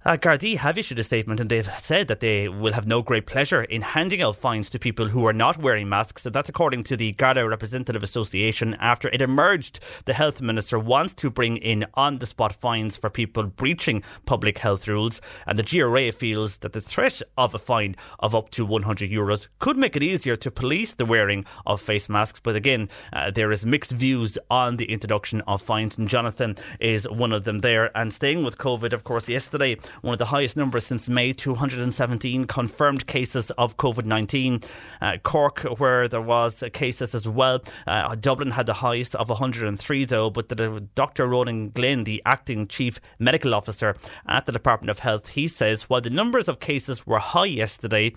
uh, 0.05 0.17
Gardaí 0.17 0.57
have 0.57 0.77
issued 0.77 0.99
a 0.99 1.05
statement 1.05 1.39
and 1.39 1.49
they've 1.49 1.71
said 1.79 2.09
that 2.09 2.21
they 2.21 2.49
will 2.49 2.73
have 2.73 2.87
no 2.87 3.03
great 3.03 3.27
pleasure 3.27 3.63
in 3.63 3.83
handing 3.83 4.21
out 4.21 4.37
fines 4.37 4.69
to 4.71 4.79
people 4.79 5.09
who 5.09 5.25
are 5.27 5.33
not 5.33 5.59
wearing 5.59 5.89
masks. 5.89 6.25
That's 6.25 6.49
according 6.49 6.83
to 6.85 6.97
the 6.97 7.13
Garda 7.13 7.49
Representative 7.49 8.03
Association 8.03 8.75
after 8.81 9.09
it 9.11 9.23
emerged 9.23 9.79
the 10.05 10.15
health 10.15 10.41
minister 10.41 10.79
wants 10.79 11.15
to 11.15 11.31
bring 11.31 11.57
in 11.57 11.87
on 11.95 12.19
the 12.19 12.27
spot 12.27 12.55
fines 12.55 12.97
for 12.97 13.11
people 13.11 13.45
breaching 13.45 14.03
public 14.27 14.59
health 14.59 14.89
rules. 14.89 15.21
And 15.47 15.59
the 15.59 15.63
GRA 15.63 16.11
feels 16.11 16.59
that 16.59 16.73
the 16.73 16.81
threat 16.81 17.23
of 17.39 17.55
a 17.55 17.59
fine 17.59 17.95
of 18.19 18.35
up 18.35 18.51
to 18.51 18.67
100 18.67 19.11
euros 19.11 19.47
could 19.61 19.77
make 19.77 19.95
it 19.95 20.03
easier 20.03 20.37
to 20.37 20.51
police 20.51 20.95
the 20.95 21.07
wearing 21.07 21.45
of 21.65 21.81
face 21.81 22.09
masks. 22.09 22.41
But 22.43 22.57
again, 22.57 22.89
uh, 23.13 23.31
there 23.31 23.53
is 23.53 23.65
mixed 23.65 23.93
views 23.93 24.37
on 24.51 24.77
the 24.77 24.91
introduction 24.91 25.43
of 25.43 25.63
fines. 25.63 25.97
And 25.97 26.09
Jonathan 26.09 26.57
is 26.81 27.09
one 27.09 27.33
of 27.33 27.45
them 27.45 27.61
there. 27.61 27.97
And 27.97 28.13
staying 28.13 28.43
with 28.43 28.59
COVID, 28.59 28.93
of 28.93 29.05
course, 29.05 29.29
yesterday, 29.29 29.77
one 30.01 30.15
of 30.15 30.19
the 30.19 30.27
highest 30.27 30.57
numbers 30.57 30.87
since 30.87 31.09
May 31.09 31.33
217 31.33 32.47
confirmed 32.47 33.07
cases 33.07 33.51
of 33.53 33.77
COVID 33.77 34.07
19. 34.07 34.61
Uh, 35.01 35.19
Cork, 35.23 35.61
where 35.79 36.09
there 36.09 36.21
was 36.21 36.65
cases 36.73 37.15
as 37.15 37.29
well. 37.29 37.63
Uh, 37.87 38.15
Dublin 38.15 38.53
had 38.53 38.67
the 38.67 38.75
highest 38.75 39.15
of 39.17 39.29
103, 39.29 40.05
though, 40.05 40.31
but 40.31 40.49
the, 40.49 40.87
Dr. 40.95 41.27
Ronan 41.27 41.71
Glynn, 41.71 42.05
the 42.05 42.23
acting 42.25 42.67
chief 42.67 43.01
medical 43.19 43.55
officer 43.55 43.95
at 44.27 44.47
the 44.47 44.53
Department 44.53 44.91
of 44.91 45.01
Health, 45.01 45.31
he 45.31 45.47
says 45.49 45.83
while 45.91 46.01
the 46.01 46.11
numbers 46.11 46.49
of 46.49 46.61
cases 46.61 47.07
were 47.07 47.19
high 47.19 47.47
yesterday, 47.47 48.13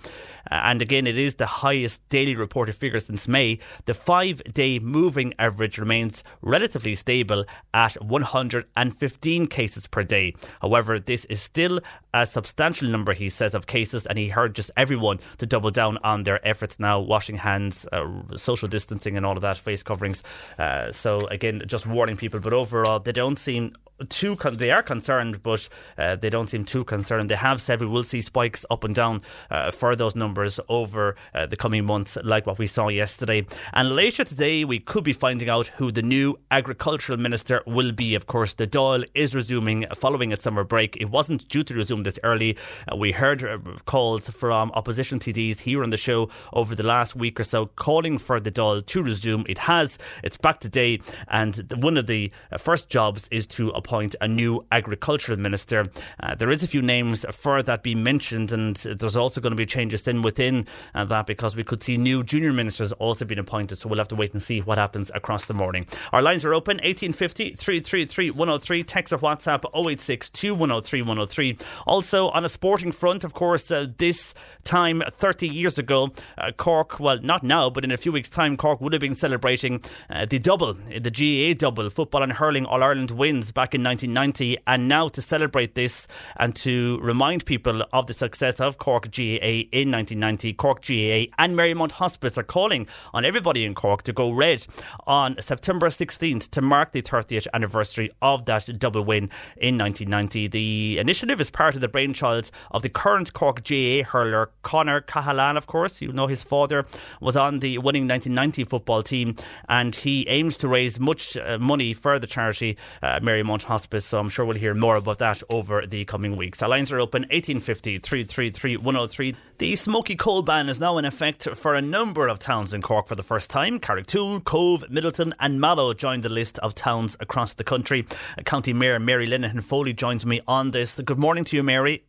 uh, 0.51 0.61
and 0.63 0.81
again, 0.81 1.07
it 1.07 1.17
is 1.17 1.35
the 1.35 1.45
highest 1.45 2.07
daily 2.09 2.35
reported 2.35 2.75
figure 2.75 2.99
since 2.99 3.27
May, 3.27 3.59
the 3.85 3.93
five 3.93 4.41
day 4.53 4.79
moving 4.79 5.33
average 5.39 5.77
remains 5.77 6.23
relatively 6.41 6.95
stable 6.95 7.45
at 7.73 7.93
115 8.03 9.47
cases 9.47 9.87
per 9.87 10.03
day. 10.03 10.33
However, 10.61 10.99
this 10.99 11.25
is 11.25 11.41
still 11.41 11.64
still 11.65 11.79
a 12.13 12.25
substantial 12.25 12.87
number, 12.87 13.13
he 13.13 13.27
says, 13.27 13.55
of 13.55 13.67
cases, 13.67 14.05
and 14.05 14.17
he 14.17 14.29
heard 14.29 14.55
just 14.55 14.71
everyone 14.77 15.19
to 15.37 15.45
double 15.45 15.71
down 15.71 15.97
on 16.03 16.23
their 16.23 16.45
efforts 16.47 16.79
now, 16.79 16.99
washing 16.99 17.37
hands, 17.37 17.87
uh, 17.91 18.07
social 18.37 18.67
distancing, 18.67 19.17
and 19.17 19.25
all 19.25 19.35
of 19.35 19.41
that, 19.41 19.57
face 19.57 19.83
coverings. 19.83 20.23
Uh, 20.57 20.91
so, 20.91 21.27
again, 21.27 21.61
just 21.65 21.85
warning 21.85 22.17
people, 22.17 22.39
but 22.39 22.53
overall, 22.53 22.99
they 22.99 23.11
don't 23.11 23.37
seem 23.37 23.75
too 24.09 24.35
con- 24.35 24.57
they 24.57 24.71
are 24.71 24.83
concerned, 24.83 25.41
but 25.43 25.67
uh, 25.97 26.15
they 26.15 26.29
don't 26.29 26.49
seem 26.49 26.65
too 26.65 26.83
concerned. 26.83 27.29
They 27.29 27.35
have 27.35 27.61
said 27.61 27.79
we 27.79 27.85
will 27.87 28.03
see 28.03 28.21
spikes 28.21 28.65
up 28.69 28.83
and 28.83 28.93
down 28.93 29.21
uh, 29.49 29.71
for 29.71 29.95
those 29.95 30.15
numbers 30.15 30.59
over 30.69 31.15
uh, 31.33 31.45
the 31.45 31.57
coming 31.57 31.85
months, 31.85 32.17
like 32.23 32.45
what 32.45 32.59
we 32.59 32.67
saw 32.67 32.89
yesterday. 32.89 33.45
And 33.73 33.95
later 33.95 34.23
today, 34.23 34.65
we 34.65 34.79
could 34.79 35.03
be 35.03 35.13
finding 35.13 35.49
out 35.49 35.67
who 35.67 35.91
the 35.91 36.01
new 36.01 36.37
agricultural 36.51 37.17
minister 37.19 37.61
will 37.65 37.91
be. 37.91 38.15
Of 38.15 38.27
course, 38.27 38.53
the 38.53 38.67
Dáil 38.67 39.05
is 39.13 39.33
resuming 39.33 39.85
following 39.95 40.31
its 40.31 40.43
summer 40.43 40.63
break. 40.63 40.97
It 40.97 41.05
wasn't 41.05 41.47
due 41.47 41.63
to 41.63 41.73
resume 41.73 42.03
this 42.03 42.19
early. 42.23 42.57
Uh, 42.91 42.97
we 42.97 43.11
heard 43.11 43.43
uh, 43.43 43.57
calls 43.85 44.29
from 44.29 44.71
opposition 44.73 45.19
TDs 45.19 45.59
here 45.59 45.83
on 45.83 45.89
the 45.89 45.97
show 45.97 46.29
over 46.53 46.75
the 46.75 46.83
last 46.83 47.15
week 47.15 47.39
or 47.39 47.43
so 47.43 47.67
calling 47.67 48.17
for 48.17 48.39
the 48.39 48.51
Dáil 48.51 48.85
to 48.85 49.03
resume. 49.03 49.45
It 49.47 49.59
has. 49.59 49.97
It's 50.23 50.37
back 50.37 50.59
today, 50.59 50.99
and 51.27 51.73
one 51.77 51.97
of 51.97 52.07
the 52.07 52.31
uh, 52.51 52.57
first 52.57 52.89
jobs 52.89 53.27
is 53.31 53.47
to 53.47 53.71
appoint 53.85 54.15
a 54.19 54.27
new 54.27 54.65
agricultural 54.71 55.37
minister. 55.37 55.85
Uh, 56.19 56.33
there 56.33 56.49
is 56.49 56.63
a 56.63 56.67
few 56.67 56.81
names 56.81 57.23
for 57.31 57.61
that 57.61 57.83
being 57.83 58.01
mentioned, 58.01 58.51
and 58.51 58.77
there's 58.77 59.15
also 59.15 59.39
going 59.39 59.51
to 59.51 59.57
be 59.57 59.65
changes 59.65 60.07
in 60.07 60.23
within 60.23 60.65
uh, 60.95 61.05
that 61.05 61.27
because 61.27 61.55
we 61.55 61.63
could 61.63 61.83
see 61.83 61.95
new 61.95 62.23
junior 62.23 62.51
ministers 62.51 62.91
also 62.93 63.25
being 63.25 63.37
appointed. 63.37 63.77
So 63.77 63.87
we'll 63.87 63.99
have 63.99 64.07
to 64.07 64.15
wait 64.15 64.33
and 64.33 64.41
see 64.41 64.59
what 64.59 64.79
happens 64.79 65.11
across 65.13 65.45
the 65.45 65.53
morning. 65.53 65.85
Our 66.11 66.23
lines 66.23 66.43
are 66.45 66.53
open 66.53 66.77
1850 66.77 67.55
333 67.55 68.31
103. 68.31 68.83
Text 68.83 69.13
or 69.13 69.19
WhatsApp 69.19 69.65
086 69.75 70.31
103 70.43 71.01
103. 71.03 71.57
Also 71.85 72.29
on 72.29 72.43
a 72.43 72.49
sporting 72.49 72.91
front, 72.91 73.23
of 73.23 73.33
course, 73.33 73.69
uh, 73.69 73.85
this 73.99 74.33
time 74.63 75.03
30 75.11 75.47
years 75.47 75.77
ago, 75.77 76.11
uh, 76.39 76.51
Cork, 76.57 76.99
well, 76.99 77.19
not 77.21 77.43
now, 77.43 77.69
but 77.69 77.83
in 77.83 77.91
a 77.91 77.97
few 77.97 78.11
weeks' 78.11 78.29
time, 78.29 78.57
Cork 78.57 78.81
would 78.81 78.93
have 78.93 78.99
been 78.99 79.15
celebrating 79.15 79.83
uh, 80.09 80.25
the 80.25 80.39
double, 80.39 80.73
the 80.73 81.11
GAA 81.11 81.53
double, 81.55 81.91
football 81.91 82.23
and 82.23 82.33
hurling 82.33 82.65
All 82.65 82.81
Ireland 82.81 83.11
wins 83.11 83.51
back 83.51 83.74
in 83.75 83.83
1990. 83.83 84.57
And 84.65 84.87
now 84.87 85.07
to 85.09 85.21
celebrate 85.21 85.75
this 85.75 86.07
and 86.37 86.55
to 86.57 86.99
remind 87.01 87.45
people 87.45 87.83
of 87.93 88.07
the 88.07 88.13
success 88.13 88.59
of 88.59 88.77
Cork 88.77 89.11
GAA 89.11 89.69
in 89.71 89.91
1990, 89.91 90.53
Cork 90.53 90.81
GAA 90.81 91.31
and 91.37 91.55
Marymount 91.55 91.93
Hospice 91.93 92.37
are 92.37 92.43
calling 92.43 92.87
on 93.13 93.25
everybody 93.25 93.63
in 93.63 93.75
Cork 93.75 94.03
to 94.03 94.13
go 94.13 94.31
red 94.31 94.65
on 95.05 95.35
September 95.39 95.87
16th 95.89 96.49
to 96.49 96.61
mark 96.61 96.93
the 96.93 97.01
30th 97.01 97.47
anniversary 97.53 98.09
of 98.21 98.45
that 98.45 98.67
double 98.79 99.03
win 99.03 99.29
in 99.57 99.77
1990. 99.77 100.47
The 100.47 100.97
initiative 100.97 101.39
is 101.39 101.49
part 101.49 101.75
of 101.75 101.81
the 101.81 101.87
brainchild 101.87 102.49
of 102.71 102.81
the 102.81 102.89
current 102.89 103.33
Cork 103.33 103.63
GAA 103.63 104.03
hurler 104.03 104.51
Conor 104.63 105.01
Cahalane, 105.01 105.57
of 105.57 105.67
course. 105.67 106.01
You 106.01 106.11
know 106.11 106.27
his 106.27 106.43
father 106.43 106.85
was 107.19 107.35
on 107.35 107.59
the 107.59 107.77
winning 107.77 108.07
1990 108.07 108.63
football 108.63 109.03
team 109.03 109.35
and 109.67 109.93
he 109.93 110.27
aims 110.27 110.57
to 110.57 110.67
raise 110.67 110.99
much 110.99 111.37
uh, 111.37 111.57
money 111.59 111.93
for 111.93 112.17
the 112.17 112.27
charity 112.27 112.77
uh, 113.01 113.19
Marymount 113.19 113.63
Hospice. 113.65 114.05
So 114.05 114.19
I'm 114.19 114.29
sure 114.29 114.45
we'll 114.45 114.57
hear 114.57 114.73
more 114.73 114.95
about 114.95 115.19
that 115.19 115.43
over 115.49 115.85
the 115.85 116.05
coming 116.05 116.37
weeks. 116.37 116.63
Our 116.63 116.69
lines 116.69 116.91
are 116.91 116.99
open 116.99 117.23
1850 117.23 117.99
333 117.99 118.77
103. 118.77 119.35
The 119.57 119.75
smoky 119.75 120.15
coal 120.15 120.41
ban 120.41 120.69
is 120.69 120.79
now 120.79 120.97
in 120.97 121.05
effect 121.05 121.43
for 121.55 121.75
a 121.75 121.81
number 121.81 122.27
of 122.27 122.39
towns 122.39 122.73
in 122.73 122.81
Cork 122.81 123.07
for 123.07 123.15
the 123.15 123.23
first 123.23 123.49
time. 123.49 123.79
Carrigtwohill, 123.79 124.43
Cobh, 124.43 124.83
Midleton, 124.89 125.33
and 125.39 125.59
Mallow 125.59 125.93
joined 125.93 126.23
the 126.23 126.29
list 126.29 126.59
of 126.59 126.73
towns 126.75 127.17
across 127.19 127.53
the 127.53 127.63
country. 127.63 128.05
County 128.45 128.73
Mayor 128.73 128.99
Mary 128.99 129.27
Linehan 129.27 129.63
Foley 129.63 129.93
joins 129.93 130.25
me 130.25 130.41
on 130.47 130.71
this. 130.71 130.99
Good 130.99 131.19
morning 131.19 131.43
to 131.45 131.55
you, 131.55 131.63
Mary. 131.63 132.03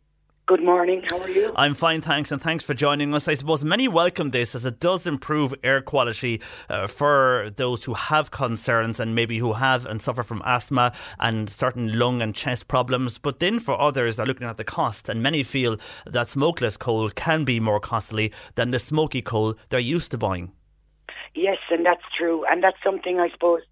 Good 0.47 0.63
morning. 0.63 1.03
How 1.09 1.19
are 1.19 1.29
you? 1.29 1.51
I'm 1.57 1.73
fine, 1.73 1.99
thanks, 1.99 2.31
and 2.31 2.41
thanks 2.41 2.63
for 2.63 2.73
joining 2.73 3.13
us. 3.13 3.27
I 3.27 3.33
suppose 3.33 3.65
many 3.65 3.89
welcome 3.89 4.31
this 4.31 4.55
as 4.55 4.63
it 4.63 4.79
does 4.79 5.05
improve 5.05 5.53
air 5.61 5.81
quality 5.81 6.39
uh, 6.69 6.87
for 6.87 7.49
those 7.57 7.83
who 7.83 7.93
have 7.93 8.31
concerns 8.31 8.97
and 9.01 9.13
maybe 9.13 9.39
who 9.39 9.51
have 9.51 9.85
and 9.85 10.01
suffer 10.01 10.23
from 10.23 10.41
asthma 10.45 10.93
and 11.19 11.49
certain 11.49 11.99
lung 11.99 12.21
and 12.21 12.33
chest 12.33 12.69
problems. 12.69 13.17
But 13.17 13.41
then 13.41 13.59
for 13.59 13.77
others, 13.77 14.15
they're 14.15 14.25
looking 14.25 14.47
at 14.47 14.55
the 14.55 14.63
cost, 14.63 15.09
and 15.09 15.21
many 15.21 15.43
feel 15.43 15.75
that 16.05 16.29
smokeless 16.29 16.77
coal 16.77 17.09
can 17.09 17.43
be 17.43 17.59
more 17.59 17.81
costly 17.81 18.31
than 18.55 18.71
the 18.71 18.79
smoky 18.79 19.21
coal 19.21 19.55
they're 19.67 19.81
used 19.81 20.11
to 20.11 20.17
buying. 20.17 20.53
Yes, 21.35 21.57
and 21.69 21.85
that's 21.85 22.05
true, 22.17 22.45
and 22.49 22.63
that's 22.63 22.81
something 22.81 23.19
I 23.19 23.29
suppose 23.31 23.63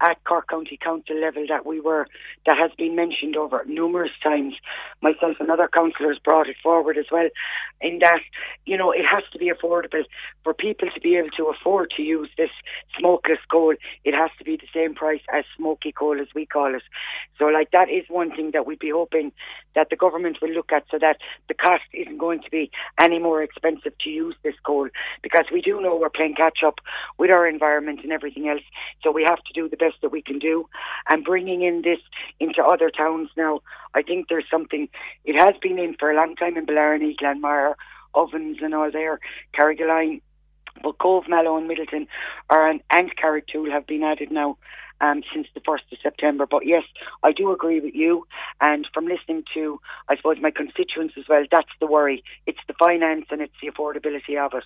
at 0.00 0.22
Cork 0.24 0.48
County 0.48 0.78
Council 0.82 1.20
level 1.20 1.46
that 1.48 1.64
we 1.66 1.80
were 1.80 2.06
that 2.46 2.56
has 2.58 2.70
been 2.76 2.94
mentioned 2.94 3.36
over 3.36 3.64
numerous 3.66 4.10
times. 4.22 4.54
Myself 5.02 5.36
and 5.40 5.50
other 5.50 5.68
councillors 5.72 6.18
brought 6.22 6.48
it 6.48 6.56
forward 6.62 6.98
as 6.98 7.06
well. 7.10 7.28
In 7.80 7.98
that, 8.00 8.20
you 8.66 8.76
know, 8.76 8.90
it 8.90 9.04
has 9.04 9.22
to 9.32 9.38
be 9.38 9.50
affordable 9.50 10.04
for 10.42 10.54
people 10.54 10.88
to 10.94 11.00
be 11.00 11.16
able 11.16 11.30
to 11.36 11.46
afford 11.46 11.92
to 11.96 12.02
use 12.02 12.28
this 12.36 12.50
smokeless 12.98 13.38
coal. 13.50 13.74
It 14.04 14.14
has 14.14 14.30
to 14.38 14.44
be 14.44 14.56
the 14.56 14.68
same 14.74 14.94
price 14.94 15.22
as 15.32 15.44
smoky 15.56 15.92
coal, 15.92 16.20
as 16.20 16.28
we 16.34 16.46
call 16.46 16.74
it. 16.74 16.82
So, 17.38 17.46
like 17.46 17.70
that 17.72 17.88
is 17.88 18.04
one 18.08 18.34
thing 18.34 18.50
that 18.52 18.66
we'd 18.66 18.78
be 18.78 18.90
hoping 18.90 19.32
that 19.74 19.90
the 19.90 19.96
government 19.96 20.38
will 20.40 20.50
look 20.50 20.72
at, 20.72 20.84
so 20.90 20.98
that 20.98 21.18
the 21.48 21.54
cost 21.54 21.82
isn't 21.92 22.18
going 22.18 22.42
to 22.42 22.50
be 22.50 22.70
any 22.98 23.18
more 23.18 23.42
expensive 23.42 23.92
to 23.98 24.10
use 24.10 24.34
this 24.42 24.54
coal, 24.64 24.88
because 25.22 25.46
we 25.52 25.60
do 25.60 25.80
know 25.80 25.96
we're 25.96 26.10
playing 26.10 26.34
catch 26.34 26.58
up 26.64 26.78
with 27.18 27.30
our 27.30 27.46
environment 27.46 28.00
and 28.02 28.12
everything 28.12 28.48
else. 28.48 28.62
So 29.02 29.10
we 29.10 29.24
have 29.24 29.42
to 29.44 29.52
do 29.52 29.68
the 29.68 29.76
best 29.76 29.96
that 30.02 30.12
we 30.12 30.22
can 30.22 30.38
do. 30.38 30.68
And 31.10 31.24
bringing 31.24 31.62
in 31.62 31.82
this 31.82 31.98
into 32.40 32.62
other 32.62 32.90
towns 32.90 33.30
now, 33.36 33.60
I 33.94 34.02
think 34.02 34.28
there's 34.28 34.48
something, 34.50 34.88
it 35.24 35.40
has 35.40 35.54
been 35.60 35.78
in 35.78 35.94
for 35.98 36.10
a 36.10 36.16
long 36.16 36.36
time 36.36 36.56
in 36.56 36.66
Blarney, 36.66 37.16
Glanmire, 37.20 37.74
Ovens 38.14 38.58
and 38.62 38.74
all 38.74 38.90
there, 38.90 39.20
Carrigaline. 39.58 40.20
But 40.82 40.98
Cobh, 40.98 41.28
Mallow 41.28 41.56
and 41.56 41.70
Midleton 41.70 42.08
are 42.50 42.68
an, 42.68 42.80
and 42.90 43.10
Carrigtwohill 43.16 43.70
have 43.70 43.86
been 43.86 44.02
added 44.02 44.32
now 44.32 44.56
um, 45.00 45.22
since 45.32 45.46
the 45.54 45.60
1st 45.60 45.92
of 45.92 45.98
September. 46.02 46.46
But 46.50 46.66
yes, 46.66 46.84
I 47.22 47.32
do 47.32 47.52
agree 47.52 47.80
with 47.80 47.94
you. 47.94 48.26
And 48.60 48.86
from 48.92 49.06
listening 49.06 49.44
to, 49.54 49.80
I 50.08 50.16
suppose, 50.16 50.36
my 50.40 50.50
constituents 50.50 51.14
as 51.18 51.24
well, 51.28 51.44
that's 51.50 51.68
the 51.80 51.86
worry. 51.86 52.22
It's 52.46 52.60
the 52.66 52.74
finance 52.74 53.26
and 53.30 53.40
it's 53.40 53.54
the 53.62 53.70
affordability 53.70 54.38
of 54.38 54.54
it. 54.54 54.64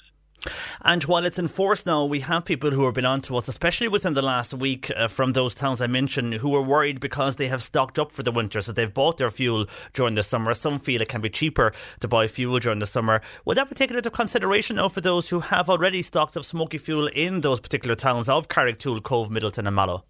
And 0.82 1.02
while 1.04 1.24
it's 1.24 1.38
enforced 1.38 1.86
now, 1.86 2.04
we 2.04 2.20
have 2.20 2.44
people 2.44 2.70
who 2.70 2.84
have 2.84 2.94
been 2.94 3.04
on 3.04 3.20
to 3.22 3.36
us, 3.36 3.48
especially 3.48 3.88
within 3.88 4.14
the 4.14 4.22
last 4.22 4.54
week 4.54 4.90
uh, 4.94 5.08
from 5.08 5.32
those 5.32 5.54
towns 5.54 5.80
I 5.80 5.88
mentioned, 5.88 6.34
who 6.34 6.54
are 6.54 6.62
worried 6.62 7.00
because 7.00 7.36
they 7.36 7.48
have 7.48 7.62
stocked 7.62 7.98
up 7.98 8.12
for 8.12 8.22
the 8.22 8.30
winter. 8.30 8.60
So 8.60 8.72
they've 8.72 8.92
bought 8.92 9.18
their 9.18 9.30
fuel 9.30 9.66
during 9.94 10.14
the 10.14 10.22
summer. 10.22 10.54
Some 10.54 10.78
feel 10.78 11.02
it 11.02 11.08
can 11.08 11.20
be 11.20 11.30
cheaper 11.30 11.72
to 12.00 12.08
buy 12.08 12.28
fuel 12.28 12.60
during 12.60 12.78
the 12.78 12.86
summer. 12.86 13.20
Would 13.44 13.56
that 13.56 13.68
be 13.68 13.74
taken 13.74 13.96
into 13.96 14.10
consideration 14.10 14.76
now 14.76 14.88
for 14.88 15.00
those 15.00 15.28
who 15.28 15.40
have 15.40 15.68
already 15.68 16.02
stocked 16.02 16.36
up 16.36 16.44
smoky 16.44 16.78
fuel 16.78 17.08
in 17.08 17.40
those 17.40 17.60
particular 17.60 17.96
towns 17.96 18.28
of 18.28 18.48
Carrigtwohill, 18.48 19.02
Cobh, 19.02 19.30
Midleton, 19.30 19.66
and 19.66 19.74
Mallow? 19.74 20.04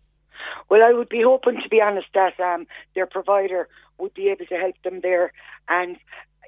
Well, 0.68 0.82
I 0.86 0.92
would 0.92 1.08
be 1.08 1.22
hoping, 1.22 1.60
to 1.62 1.68
be 1.68 1.80
honest, 1.80 2.08
that 2.14 2.38
um, 2.40 2.66
their 2.94 3.06
provider 3.06 3.68
would 3.98 4.14
be 4.14 4.28
able 4.28 4.46
to 4.46 4.54
help 4.56 4.76
them 4.82 5.00
there. 5.00 5.32
And 5.68 5.96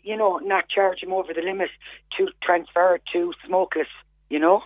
you 0.03 0.17
know, 0.17 0.39
not 0.39 0.69
charge 0.69 1.01
them 1.01 1.13
over 1.13 1.33
the 1.33 1.43
limit 1.43 1.71
to 2.17 2.29
transfer 2.43 2.99
to 3.13 3.33
smokeless, 3.47 3.89
you 4.29 4.39
know. 4.39 4.63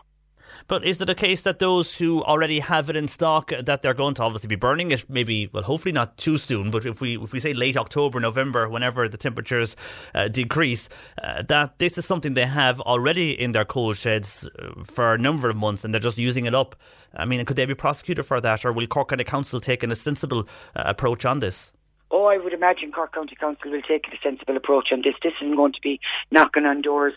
But 0.66 0.84
is 0.84 1.00
it 1.00 1.10
a 1.10 1.14
case 1.14 1.42
that 1.42 1.58
those 1.58 1.98
who 1.98 2.22
already 2.22 2.60
have 2.60 2.88
it 2.88 2.96
in 2.96 3.08
stock 3.08 3.52
that 3.58 3.82
they're 3.82 3.94
going 3.94 4.14
to 4.14 4.22
obviously 4.22 4.48
be 4.48 4.56
burning 4.56 4.92
it? 4.92 5.08
Maybe, 5.08 5.48
well, 5.52 5.62
hopefully 5.62 5.92
not 5.92 6.16
too 6.16 6.38
soon. 6.38 6.70
But 6.70 6.86
if 6.86 7.00
we 7.00 7.16
if 7.16 7.32
we 7.32 7.40
say 7.40 7.52
late 7.52 7.76
October, 7.76 8.20
November, 8.20 8.68
whenever 8.68 9.08
the 9.08 9.16
temperatures 9.16 9.76
uh, 10.14 10.28
decrease, 10.28 10.88
uh, 11.22 11.42
that 11.42 11.78
this 11.78 11.98
is 11.98 12.06
something 12.06 12.34
they 12.34 12.46
have 12.46 12.80
already 12.80 13.38
in 13.38 13.52
their 13.52 13.64
coal 13.64 13.92
sheds 13.92 14.48
uh, 14.58 14.84
for 14.84 15.14
a 15.14 15.18
number 15.18 15.50
of 15.50 15.56
months, 15.56 15.84
and 15.84 15.92
they're 15.92 16.00
just 16.00 16.18
using 16.18 16.46
it 16.46 16.54
up. 16.54 16.76
I 17.16 17.24
mean, 17.24 17.44
could 17.44 17.56
they 17.56 17.66
be 17.66 17.74
prosecuted 17.74 18.26
for 18.26 18.40
that, 18.40 18.64
or 18.64 18.72
will 18.72 18.86
Cork 18.86 19.10
County 19.10 19.24
Council 19.24 19.60
take 19.60 19.82
a 19.82 19.94
sensible 19.94 20.48
uh, 20.74 20.82
approach 20.86 21.24
on 21.24 21.40
this? 21.40 21.72
Oh, 22.16 22.26
I 22.26 22.38
would 22.38 22.52
imagine 22.52 22.92
Cork 22.92 23.12
County 23.12 23.34
Council 23.34 23.72
will 23.72 23.82
take 23.82 24.06
a 24.06 24.16
sensible 24.22 24.56
approach 24.56 24.90
on 24.92 25.02
this. 25.02 25.16
This 25.20 25.32
isn't 25.42 25.56
going 25.56 25.72
to 25.72 25.80
be 25.82 25.98
knocking 26.30 26.64
on 26.64 26.80
doors 26.80 27.12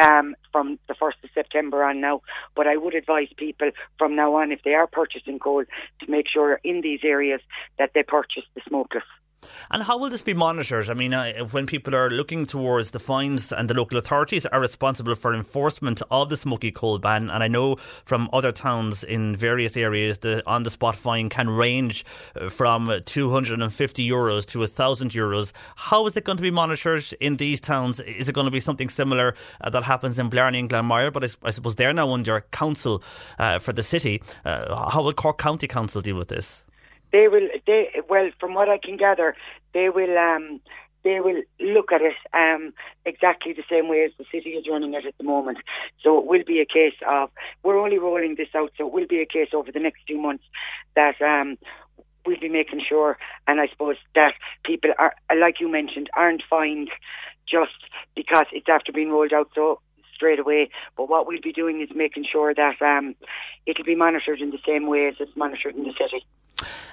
um, 0.00 0.36
from 0.52 0.78
the 0.86 0.94
1st 0.94 1.24
of 1.24 1.30
September 1.34 1.82
on 1.82 2.00
now, 2.00 2.22
but 2.54 2.68
I 2.68 2.76
would 2.76 2.94
advise 2.94 3.26
people 3.36 3.72
from 3.98 4.14
now 4.14 4.36
on, 4.36 4.52
if 4.52 4.62
they 4.62 4.74
are 4.74 4.86
purchasing 4.86 5.40
coal, 5.40 5.64
to 5.64 6.08
make 6.08 6.28
sure 6.28 6.60
in 6.62 6.80
these 6.80 7.00
areas 7.02 7.40
that 7.80 7.90
they 7.92 8.04
purchase 8.04 8.44
the 8.54 8.60
smokeless. 8.68 9.02
And 9.70 9.82
how 9.82 9.98
will 9.98 10.10
this 10.10 10.22
be 10.22 10.34
monitored? 10.34 10.90
I 10.90 10.94
mean, 10.94 11.14
uh, 11.14 11.44
when 11.50 11.66
people 11.66 11.94
are 11.94 12.10
looking 12.10 12.46
towards 12.46 12.90
the 12.90 12.98
fines 12.98 13.52
and 13.52 13.70
the 13.70 13.74
local 13.74 13.98
authorities 13.98 14.46
are 14.46 14.60
responsible 14.60 15.14
for 15.14 15.34
enforcement 15.34 16.02
of 16.10 16.28
the 16.28 16.36
smoky 16.36 16.70
coal 16.70 16.98
ban, 16.98 17.30
and 17.30 17.42
I 17.42 17.48
know 17.48 17.76
from 18.04 18.28
other 18.32 18.52
towns 18.52 19.04
in 19.04 19.36
various 19.36 19.76
areas 19.76 20.18
the 20.18 20.42
on 20.46 20.62
the 20.62 20.70
spot 20.70 20.96
fine 20.96 21.28
can 21.28 21.48
range 21.48 22.04
uh, 22.34 22.48
from 22.48 23.00
250 23.04 24.08
euros 24.08 24.46
to 24.46 24.60
1,000 24.60 25.10
euros. 25.10 25.52
How 25.76 26.06
is 26.06 26.16
it 26.16 26.24
going 26.24 26.36
to 26.36 26.42
be 26.42 26.50
monitored 26.50 27.04
in 27.20 27.36
these 27.36 27.60
towns? 27.60 28.00
Is 28.00 28.28
it 28.28 28.34
going 28.34 28.46
to 28.46 28.50
be 28.50 28.60
something 28.60 28.88
similar 28.88 29.34
uh, 29.60 29.70
that 29.70 29.82
happens 29.84 30.18
in 30.18 30.28
Blarney 30.28 30.60
and 30.60 30.70
Glanmire? 30.70 31.12
But 31.12 31.24
I, 31.24 31.28
I 31.48 31.50
suppose 31.50 31.76
they're 31.76 31.92
now 31.92 32.10
under 32.10 32.40
council 32.50 33.02
uh, 33.38 33.58
for 33.58 33.72
the 33.72 33.82
city. 33.82 34.22
Uh, 34.44 34.90
how 34.90 35.02
will 35.02 35.12
Cork 35.12 35.38
County 35.38 35.66
Council 35.66 36.00
deal 36.00 36.16
with 36.16 36.28
this? 36.28 36.65
They 37.12 37.28
will 37.28 37.48
they 37.66 37.88
well 38.08 38.30
from 38.40 38.54
what 38.54 38.68
I 38.68 38.78
can 38.78 38.96
gather 38.96 39.34
they 39.72 39.88
will 39.88 40.16
um 40.18 40.60
they 41.06 41.20
will 41.20 41.40
look 41.60 41.92
at 41.92 42.02
it 42.02 42.16
um, 42.34 42.72
exactly 43.04 43.52
the 43.52 43.62
same 43.70 43.88
way 43.88 44.02
as 44.02 44.10
the 44.18 44.24
city 44.32 44.50
is 44.50 44.66
running 44.68 44.92
it 44.92 45.06
at 45.06 45.16
the 45.18 45.22
moment. 45.22 45.58
So 46.02 46.18
it 46.18 46.26
will 46.26 46.42
be 46.44 46.60
a 46.60 46.66
case 46.66 46.98
of 47.08 47.30
we're 47.62 47.78
only 47.78 47.98
rolling 47.98 48.34
this 48.36 48.48
out, 48.56 48.72
so 48.76 48.88
it 48.88 48.92
will 48.92 49.06
be 49.06 49.20
a 49.20 49.26
case 49.26 49.50
over 49.54 49.70
the 49.70 49.78
next 49.78 50.00
few 50.04 50.20
months 50.20 50.42
that 50.96 51.14
um, 51.22 51.58
we'll 52.26 52.40
be 52.40 52.48
making 52.48 52.82
sure, 52.86 53.18
and 53.46 53.60
I 53.60 53.68
suppose 53.68 53.94
that 54.16 54.34
people 54.64 54.90
are, 54.98 55.14
like 55.38 55.60
you 55.60 55.70
mentioned, 55.70 56.10
aren't 56.16 56.42
fined 56.50 56.90
just 57.48 57.78
because 58.16 58.46
it's 58.50 58.68
after 58.68 58.90
being 58.90 59.10
rolled 59.10 59.32
out 59.32 59.48
so 59.54 59.78
straight 60.12 60.40
away. 60.40 60.70
But 60.96 61.08
what 61.08 61.28
we'll 61.28 61.40
be 61.40 61.52
doing 61.52 61.80
is 61.80 61.88
making 61.94 62.26
sure 62.30 62.52
that 62.52 62.82
um, 62.82 63.14
it'll 63.64 63.84
be 63.84 63.94
monitored 63.94 64.40
in 64.40 64.50
the 64.50 64.58
same 64.66 64.88
way 64.88 65.06
as 65.06 65.14
it's 65.20 65.36
monitored 65.36 65.76
in 65.76 65.84
the 65.84 65.92
city. 65.92 66.26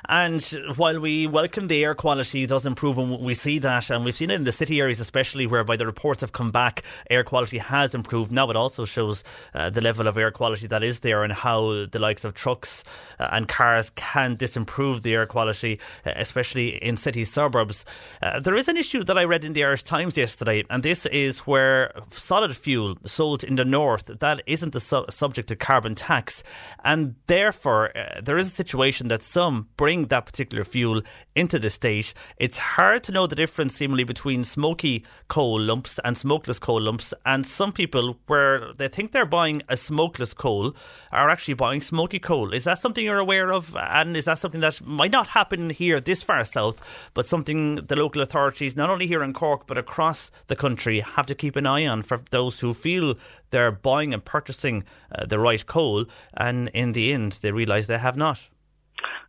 And 0.10 0.44
while 0.76 1.00
we 1.00 1.28
welcome 1.28 1.68
the 1.68 1.84
air 1.84 1.96
quality 1.96 2.46
does 2.46 2.66
improve, 2.66 2.98
and 2.98 3.20
we 3.20 3.34
see 3.34 3.60
that, 3.60 3.90
and 3.90 4.04
we've 4.04 4.16
seen 4.16 4.32
it 4.32 4.36
in 4.36 4.44
the 4.44 4.52
city 4.52 4.82
areas, 4.82 5.00
especially 5.00 5.48
whereby 5.48 5.78
the 5.78 5.86
reports 5.86 6.22
have 6.22 6.34
come 6.34 6.52
back, 6.52 6.84
air 7.10 7.24
quality 7.24 7.58
has 7.58 7.96
improved. 7.96 8.32
Now 8.32 8.50
it 8.50 8.58
also 8.58 8.84
shows 8.84 9.24
uh, 9.54 9.70
the 9.70 9.80
level 9.80 10.08
of 10.08 10.18
air 10.18 10.32
quality 10.32 10.68
that 10.68 10.84
is 10.84 11.00
there, 11.00 11.24
and 11.24 11.32
how 11.32 11.86
the 11.86 12.00
likes 12.00 12.26
of 12.26 12.34
trucks 12.34 12.84
uh, 13.20 13.30
and 13.32 13.48
cars 13.48 13.92
can 13.96 14.36
disimprove 14.36 15.04
the 15.04 15.14
air 15.14 15.26
quality, 15.26 15.80
uh, 16.06 16.12
especially 16.18 16.84
in 16.84 16.98
city 16.98 17.24
suburbs. 17.24 17.86
Uh, 18.22 18.42
there 18.42 18.56
is 18.56 18.68
an 18.68 18.76
issue 18.76 19.04
that 19.04 19.18
I 19.18 19.24
read 19.24 19.46
in 19.46 19.54
the 19.54 19.64
Irish 19.64 19.84
Times 19.84 20.18
yesterday, 20.18 20.66
and 20.70 20.84
this 20.84 21.06
is 21.06 21.40
where 21.42 21.94
solid 22.10 22.56
fuel 22.58 22.98
sold 23.06 23.44
in 23.44 23.56
the 23.56 23.66
north 23.66 24.08
that 24.20 24.42
isn't 24.48 24.74
the 24.74 24.82
su- 24.82 25.06
subject 25.10 25.48
to 25.48 25.56
carbon 25.56 25.96
tax, 25.96 26.44
and 26.84 27.16
therefore 27.28 27.98
uh, 27.98 28.20
there 28.22 28.38
is 28.38 28.48
a 28.48 28.52
situation 28.52 29.08
that 29.08 29.24
some 29.24 29.53
bring 29.62 30.08
that 30.08 30.26
particular 30.26 30.64
fuel 30.64 31.02
into 31.36 31.60
the 31.60 31.70
state. 31.70 32.14
It's 32.38 32.58
hard 32.58 33.04
to 33.06 33.12
know 33.12 33.28
the 33.28 33.36
difference, 33.36 33.76
seemingly, 33.76 34.04
between 34.04 34.44
smoky 34.44 35.06
coal 35.28 35.60
lumps 35.60 36.00
and 36.04 36.18
smokeless 36.18 36.60
coal 36.60 36.82
lumps. 36.82 37.14
And 37.26 37.46
some 37.46 37.72
people, 37.72 38.18
where 38.28 38.74
they 38.74 38.88
think 38.88 39.12
they're 39.12 39.26
buying 39.26 39.62
a 39.70 39.78
smokeless 39.78 40.34
coal, 40.34 40.76
are 41.12 41.30
actually 41.30 41.54
buying 41.54 41.82
smoky 41.82 42.20
coal. 42.20 42.54
Is 42.54 42.66
that 42.66 42.80
something 42.80 43.06
you're 43.06 43.18
aware 43.18 43.52
of? 43.54 43.76
And 43.76 44.18
is 44.18 44.26
that 44.26 44.40
something 44.40 44.62
that 44.62 44.82
might 44.86 45.12
not 45.12 45.28
happen 45.28 45.70
here 45.70 46.00
this 46.00 46.24
far 46.24 46.44
south, 46.44 46.82
but 47.14 47.28
something 47.28 47.76
the 47.76 47.96
local 47.96 48.22
authorities, 48.22 48.76
not 48.76 48.90
only 48.90 49.08
here 49.08 49.24
in 49.24 49.34
Cork, 49.34 49.68
but 49.68 49.78
across 49.78 50.32
the 50.48 50.56
country, 50.56 51.00
have 51.02 51.26
to 51.28 51.36
keep 51.36 51.56
an 51.56 51.66
eye 51.66 51.86
on 51.86 52.02
for 52.02 52.22
those 52.32 52.60
who 52.60 52.74
feel 52.74 53.16
they're 53.50 53.72
buying 53.72 54.14
and 54.14 54.26
purchasing 54.26 54.84
uh, 55.14 55.26
the 55.26 55.40
right 55.40 55.66
coal, 55.66 56.06
and 56.36 56.70
in 56.70 56.94
the 56.94 57.14
end, 57.14 57.34
they 57.42 57.52
realise 57.52 57.88
they 57.88 58.00
have 58.00 58.18
not? 58.18 58.50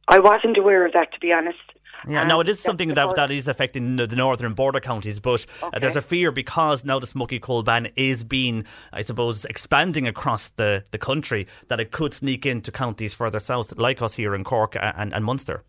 I 0.08 0.18
wasn't 0.18 0.58
aware 0.58 0.86
of 0.86 0.92
that, 0.92 1.12
to 1.12 1.20
be 1.20 1.32
honest. 1.32 1.58
Yeah, 2.06 2.24
now 2.24 2.40
it 2.40 2.48
is 2.48 2.60
something 2.60 2.88
that 2.88 3.16
that 3.16 3.30
is 3.30 3.48
affecting 3.48 3.96
the, 3.96 4.06
the 4.06 4.16
northern 4.16 4.52
border 4.52 4.80
counties, 4.80 5.20
but 5.20 5.46
okay. 5.62 5.76
uh, 5.76 5.78
there's 5.78 5.96
a 5.96 6.02
fear 6.02 6.30
because 6.32 6.84
now 6.84 6.98
the 6.98 7.06
smoky 7.06 7.38
coal 7.38 7.62
ban 7.62 7.88
is 7.96 8.24
being, 8.24 8.64
I 8.92 9.02
suppose, 9.02 9.44
expanding 9.46 10.06
across 10.06 10.50
the, 10.50 10.84
the 10.90 10.98
country 10.98 11.46
that 11.68 11.80
it 11.80 11.92
could 11.92 12.12
sneak 12.12 12.44
into 12.44 12.70
counties 12.70 13.14
further 13.14 13.38
south, 13.38 13.78
like 13.78 14.02
us 14.02 14.14
here 14.14 14.34
in 14.34 14.44
Cork 14.44 14.76
and, 14.78 15.14
and 15.14 15.24
Munster. 15.24 15.64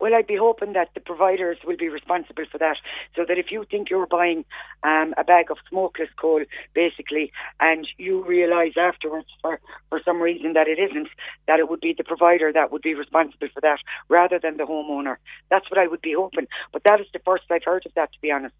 Well, 0.00 0.14
I'd 0.14 0.26
be 0.26 0.36
hoping 0.36 0.72
that 0.72 0.88
the 0.94 1.00
providers 1.00 1.58
will 1.64 1.76
be 1.76 1.88
responsible 1.88 2.44
for 2.50 2.58
that, 2.58 2.78
so 3.14 3.24
that 3.28 3.38
if 3.38 3.52
you 3.52 3.64
think 3.70 3.90
you're 3.90 4.06
buying 4.06 4.44
um, 4.82 5.14
a 5.18 5.24
bag 5.24 5.50
of 5.50 5.58
smokeless 5.68 6.08
coal, 6.18 6.42
basically, 6.74 7.32
and 7.60 7.86
you 7.98 8.24
realise 8.24 8.74
afterwards, 8.78 9.28
for 9.42 9.60
for 9.90 10.00
some 10.04 10.20
reason 10.20 10.54
that 10.54 10.68
it 10.68 10.78
isn't, 10.78 11.08
that 11.46 11.58
it 11.58 11.68
would 11.68 11.80
be 11.80 11.94
the 11.96 12.04
provider 12.04 12.50
that 12.52 12.72
would 12.72 12.82
be 12.82 12.94
responsible 12.94 13.48
for 13.52 13.60
that, 13.60 13.78
rather 14.08 14.38
than 14.38 14.56
the 14.56 14.64
homeowner. 14.64 15.16
That's 15.50 15.70
what 15.70 15.78
I 15.78 15.86
would 15.86 16.00
be 16.00 16.14
hoping. 16.16 16.46
But 16.72 16.84
that 16.84 17.00
is 17.00 17.06
the 17.12 17.20
first 17.20 17.44
I've 17.50 17.64
heard 17.64 17.84
of 17.84 17.92
that, 17.94 18.12
to 18.12 18.20
be 18.20 18.30
honest. 18.30 18.54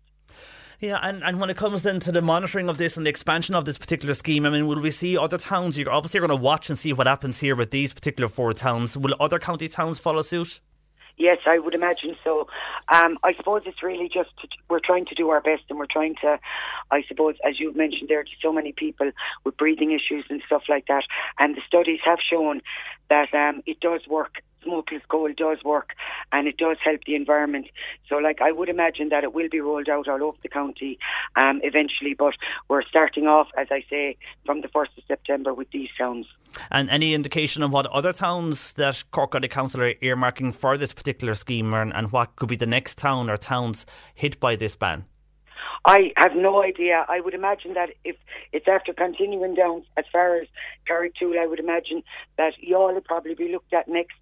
Yeah, 0.78 0.98
and, 1.02 1.22
and 1.22 1.38
when 1.38 1.50
it 1.50 1.58
comes 1.58 1.82
then 1.82 2.00
to 2.00 2.12
the 2.12 2.22
monitoring 2.22 2.70
of 2.70 2.78
this 2.78 2.96
and 2.96 3.04
the 3.04 3.10
expansion 3.10 3.54
of 3.54 3.66
this 3.66 3.76
particular 3.76 4.14
scheme, 4.14 4.46
I 4.46 4.50
mean, 4.50 4.66
will 4.66 4.80
we 4.80 4.90
see 4.90 5.16
other 5.16 5.36
towns? 5.36 5.76
You're 5.76 5.90
obviously 5.90 6.20
going 6.20 6.30
to 6.30 6.36
watch 6.36 6.70
and 6.70 6.78
see 6.78 6.94
what 6.94 7.06
happens 7.06 7.40
here 7.40 7.54
with 7.54 7.70
these 7.70 7.92
particular 7.92 8.28
four 8.28 8.54
towns. 8.54 8.96
Will 8.96 9.14
other 9.20 9.38
county 9.38 9.68
towns 9.68 9.98
follow 9.98 10.22
suit? 10.22 10.60
Yes, 11.20 11.36
I 11.46 11.58
would 11.58 11.74
imagine 11.74 12.16
so. 12.24 12.48
Um, 12.88 13.18
I 13.22 13.34
suppose 13.34 13.60
it's 13.66 13.82
really 13.82 14.08
just 14.08 14.30
to, 14.40 14.48
we're 14.70 14.80
trying 14.80 15.04
to 15.04 15.14
do 15.14 15.28
our 15.28 15.42
best, 15.42 15.64
and 15.68 15.78
we're 15.78 15.84
trying 15.84 16.14
to, 16.22 16.40
I 16.90 17.02
suppose, 17.06 17.34
as 17.46 17.60
you've 17.60 17.76
mentioned, 17.76 18.08
there 18.08 18.20
are 18.20 18.24
so 18.40 18.54
many 18.54 18.72
people 18.72 19.10
with 19.44 19.54
breathing 19.58 19.92
issues 19.92 20.24
and 20.30 20.42
stuff 20.46 20.62
like 20.70 20.86
that, 20.86 21.04
and 21.38 21.54
the 21.54 21.60
studies 21.66 22.00
have 22.06 22.20
shown 22.20 22.62
that 23.10 23.34
um, 23.34 23.62
it 23.66 23.80
does 23.80 24.00
work 24.08 24.42
smokeless 24.62 25.02
coal 25.08 25.30
does 25.36 25.58
work 25.64 25.90
and 26.32 26.46
it 26.46 26.56
does 26.56 26.76
help 26.84 27.00
the 27.06 27.14
environment. 27.14 27.66
So, 28.08 28.16
like, 28.16 28.40
I 28.40 28.52
would 28.52 28.68
imagine 28.68 29.08
that 29.10 29.24
it 29.24 29.34
will 29.34 29.48
be 29.50 29.60
rolled 29.60 29.88
out 29.88 30.08
all 30.08 30.22
over 30.22 30.38
the 30.42 30.48
county 30.48 30.98
um, 31.36 31.60
eventually, 31.62 32.14
but 32.14 32.34
we're 32.68 32.82
starting 32.82 33.26
off, 33.26 33.48
as 33.56 33.68
I 33.70 33.84
say, 33.88 34.16
from 34.44 34.60
the 34.60 34.68
1st 34.68 34.98
of 34.98 35.04
September 35.06 35.54
with 35.54 35.70
these 35.70 35.88
towns. 35.96 36.26
And 36.70 36.90
any 36.90 37.14
indication 37.14 37.62
of 37.62 37.72
what 37.72 37.86
other 37.86 38.12
towns 38.12 38.72
that 38.74 39.04
Cork 39.10 39.32
County 39.32 39.48
Council 39.48 39.82
are 39.82 39.94
earmarking 39.94 40.54
for 40.54 40.76
this 40.76 40.92
particular 40.92 41.34
scheme 41.34 41.72
and, 41.74 41.92
and 41.94 42.12
what 42.12 42.36
could 42.36 42.48
be 42.48 42.56
the 42.56 42.66
next 42.66 42.98
town 42.98 43.30
or 43.30 43.36
towns 43.36 43.86
hit 44.14 44.40
by 44.40 44.56
this 44.56 44.76
ban? 44.76 45.04
I 45.84 46.12
have 46.16 46.32
no 46.36 46.62
idea. 46.62 47.06
I 47.08 47.20
would 47.20 47.34
imagine 47.34 47.74
that 47.74 47.90
if 48.04 48.16
it's 48.52 48.68
after 48.68 48.92
continuing 48.92 49.54
down 49.54 49.82
as 49.96 50.04
far 50.12 50.36
as 50.36 50.46
Carrigtwohill, 50.88 51.38
I 51.38 51.46
would 51.46 51.58
imagine 51.58 52.02
that 52.36 52.54
will 52.62 53.00
probably 53.00 53.34
be 53.34 53.50
looked 53.50 53.72
at 53.72 53.88
next 53.88 54.18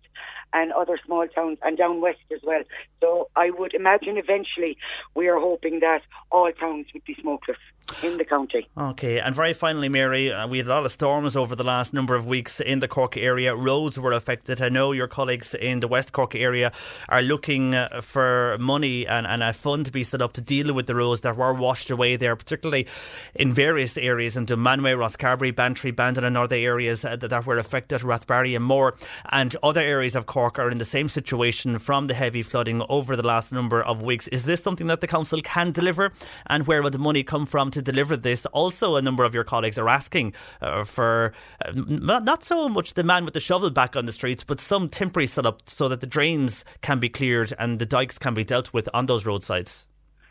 and 0.53 0.73
other 0.73 0.99
small 1.05 1.27
towns 1.29 1.59
and 1.63 1.77
down 1.77 2.01
west 2.01 2.19
as 2.33 2.41
well. 2.43 2.63
So 3.01 3.29
I 3.37 3.51
would 3.51 3.75
imagine 3.75 4.17
eventually 4.17 4.77
we 5.15 5.29
are 5.29 5.39
hoping 5.39 5.81
that 5.81 6.03
all 6.31 6.51
towns 6.53 6.87
would 6.95 7.05
be 7.05 7.17
smokeless 7.21 7.59
in 8.03 8.17
the 8.19 8.25
county. 8.25 8.69
Okay, 8.77 9.21
and 9.21 9.35
very 9.35 9.53
finally, 9.53 9.89
Mary, 9.89 10.33
uh, 10.33 10.47
we 10.47 10.59
had 10.59 10.67
a 10.67 10.71
lot 10.71 10.85
of 10.85 10.93
storms 10.93 11.37
over 11.37 11.57
the 11.57 11.65
last 11.65 11.93
number 11.93 12.15
of 12.15 12.27
weeks 12.27 12.61
in 12.61 12.81
the 12.81 12.89
Cork 12.89 13.17
area. 13.17 13.55
Roads 13.55 13.99
were 13.99 14.13
affected. 14.13 14.61
I 14.61 14.69
know 14.69 14.93
your 14.93 15.09
colleagues 15.09 15.55
in 15.55 15.81
the 15.81 15.89
West 15.89 16.13
Cork 16.13 16.35
area 16.35 16.73
are 17.09 17.23
looking 17.23 17.75
uh, 17.75 18.01
for 18.01 18.57
money 18.61 19.07
and, 19.07 19.27
and 19.27 19.43
a 19.43 19.53
fund 19.53 19.87
to 19.87 19.93
be 19.93 20.05
set 20.05 20.23
up 20.23 20.33
to 20.35 20.41
deal 20.41 20.73
with 20.73 20.87
the 20.87 20.95
roads 20.95 21.23
that 21.23 21.37
were 21.37 21.55
washed 21.55 21.91
away 21.91 22.17
there, 22.17 22.37
particularly 22.37 22.87
in 23.35 23.53
various 23.53 23.97
areas 23.97 24.37
in 24.37 24.47
Dunmanway, 24.47 24.97
Rosscarbery, 24.97 25.55
Bantry, 25.55 25.91
Bandon, 25.91 26.25
and 26.25 26.37
other 26.37 26.57
areas 26.57 27.05
uh, 27.05 27.17
that, 27.17 27.29
that 27.29 27.47
were 27.47 27.59
affected, 27.59 28.01
Rathbarry 28.03 28.55
and 28.55 28.65
more. 28.65 28.97
And 29.31 29.57
other 29.63 29.81
areas 29.81 30.15
of 30.15 30.27
Cork 30.27 30.59
are 30.59 30.71
in 30.71 30.79
the 30.79 30.85
same 30.85 31.09
situation 31.09 31.79
from 31.79 32.07
the 32.07 32.15
heavy 32.15 32.43
flooding 32.43 32.83
over 32.89 33.17
the 33.17 33.27
last 33.27 33.53
number 33.53 33.83
of 33.83 34.03
weeks. 34.03 34.29
Is 34.29 34.45
this 34.45 34.63
something 34.63 34.87
that 34.89 35.01
the 35.01 35.07
council 35.07 35.41
can 35.43 35.73
deliver? 35.73 36.13
And 36.47 36.67
where 36.67 36.83
will 36.83 36.91
the 36.91 36.99
money 36.99 37.23
come 37.23 37.47
from 37.47 37.71
to 37.73 37.78
deliver 37.83 38.17
this. 38.17 38.47
Also, 38.47 38.97
a 38.97 39.03
number 39.03 39.25
of 39.25 39.35
your 39.35 39.45
colleagues 39.45 39.79
are 39.79 39.89
asking 39.89 40.35
uh, 40.61 40.85
for 40.85 41.33
uh, 41.65 41.73
not 41.75 42.45
so 42.45 42.69
much 42.69 42.95
the 42.95 43.05
man 43.05 43.25
with 43.25 43.35
the 43.35 43.41
shovel 43.41 43.71
back 43.71 43.97
on 43.97 44.07
the 44.07 44.13
streets, 44.13 44.45
but 44.45 44.61
some 44.61 44.89
temporary 44.89 45.27
setup 45.27 45.69
so 45.69 45.89
that 45.89 46.01
the 46.01 46.07
drains 46.07 46.65
can 46.83 46.99
be 46.99 47.09
cleared 47.09 47.53
and 47.59 47.79
the 47.79 47.87
dikes 47.87 48.19
can 48.19 48.35
be 48.35 48.45
dealt 48.45 48.73
with 48.73 48.89
on 48.93 49.07
those 49.07 49.27
roadsides. 49.27 49.87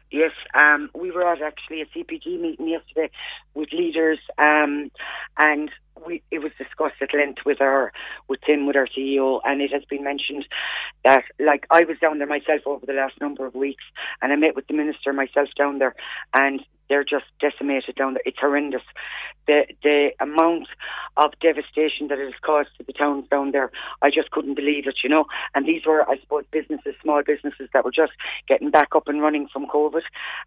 Yes, 0.09 0.31
um, 0.53 0.89
we 0.95 1.11
were 1.11 1.29
at 1.29 1.41
actually 1.41 1.81
a 1.81 1.85
CPG 1.85 2.39
meeting 2.39 2.69
yesterday 2.69 3.09
with 3.53 3.73
leaders, 3.73 4.19
um, 4.37 4.89
and 5.37 5.69
we, 6.05 6.23
it 6.31 6.39
was 6.39 6.53
discussed 6.57 7.01
at 7.01 7.13
length 7.13 7.39
with 7.45 7.59
our 7.59 7.91
with 8.29 8.39
Tim, 8.45 8.65
with 8.65 8.77
our 8.77 8.87
CEO, 8.87 9.41
and 9.43 9.61
it 9.61 9.71
has 9.73 9.83
been 9.89 10.05
mentioned 10.05 10.45
that 11.03 11.23
like 11.39 11.65
I 11.69 11.83
was 11.83 11.97
down 11.99 12.19
there 12.19 12.27
myself 12.27 12.61
over 12.65 12.85
the 12.85 12.93
last 12.93 13.19
number 13.19 13.45
of 13.45 13.53
weeks, 13.53 13.83
and 14.21 14.31
I 14.31 14.37
met 14.37 14.55
with 14.55 14.67
the 14.67 14.75
minister 14.75 15.11
myself 15.11 15.49
down 15.57 15.79
there, 15.79 15.95
and 16.33 16.61
they're 16.89 17.03
just 17.03 17.25
decimated 17.39 17.95
down 17.95 18.13
there. 18.13 18.23
It's 18.25 18.39
horrendous. 18.39 18.81
The 19.47 19.65
the 19.81 20.09
amount 20.19 20.67
of 21.15 21.31
devastation 21.41 22.07
that 22.09 22.19
it 22.19 22.25
has 22.25 22.39
caused 22.41 22.69
to 22.77 22.83
the 22.83 22.93
towns 22.93 23.27
down 23.29 23.51
there, 23.51 23.71
I 24.01 24.09
just 24.09 24.31
couldn't 24.31 24.55
believe 24.55 24.87
it, 24.87 24.99
you 25.03 25.09
know. 25.09 25.25
And 25.55 25.65
these 25.65 25.85
were, 25.85 26.07
I 26.09 26.19
suppose, 26.19 26.43
businesses, 26.51 26.95
small 27.01 27.23
businesses 27.23 27.69
that 27.73 27.85
were 27.85 27.91
just 27.91 28.11
getting 28.47 28.69
back 28.69 28.89
up 28.95 29.07
and 29.07 29.21
running 29.21 29.47
from 29.51 29.65
COVID, 29.67 30.01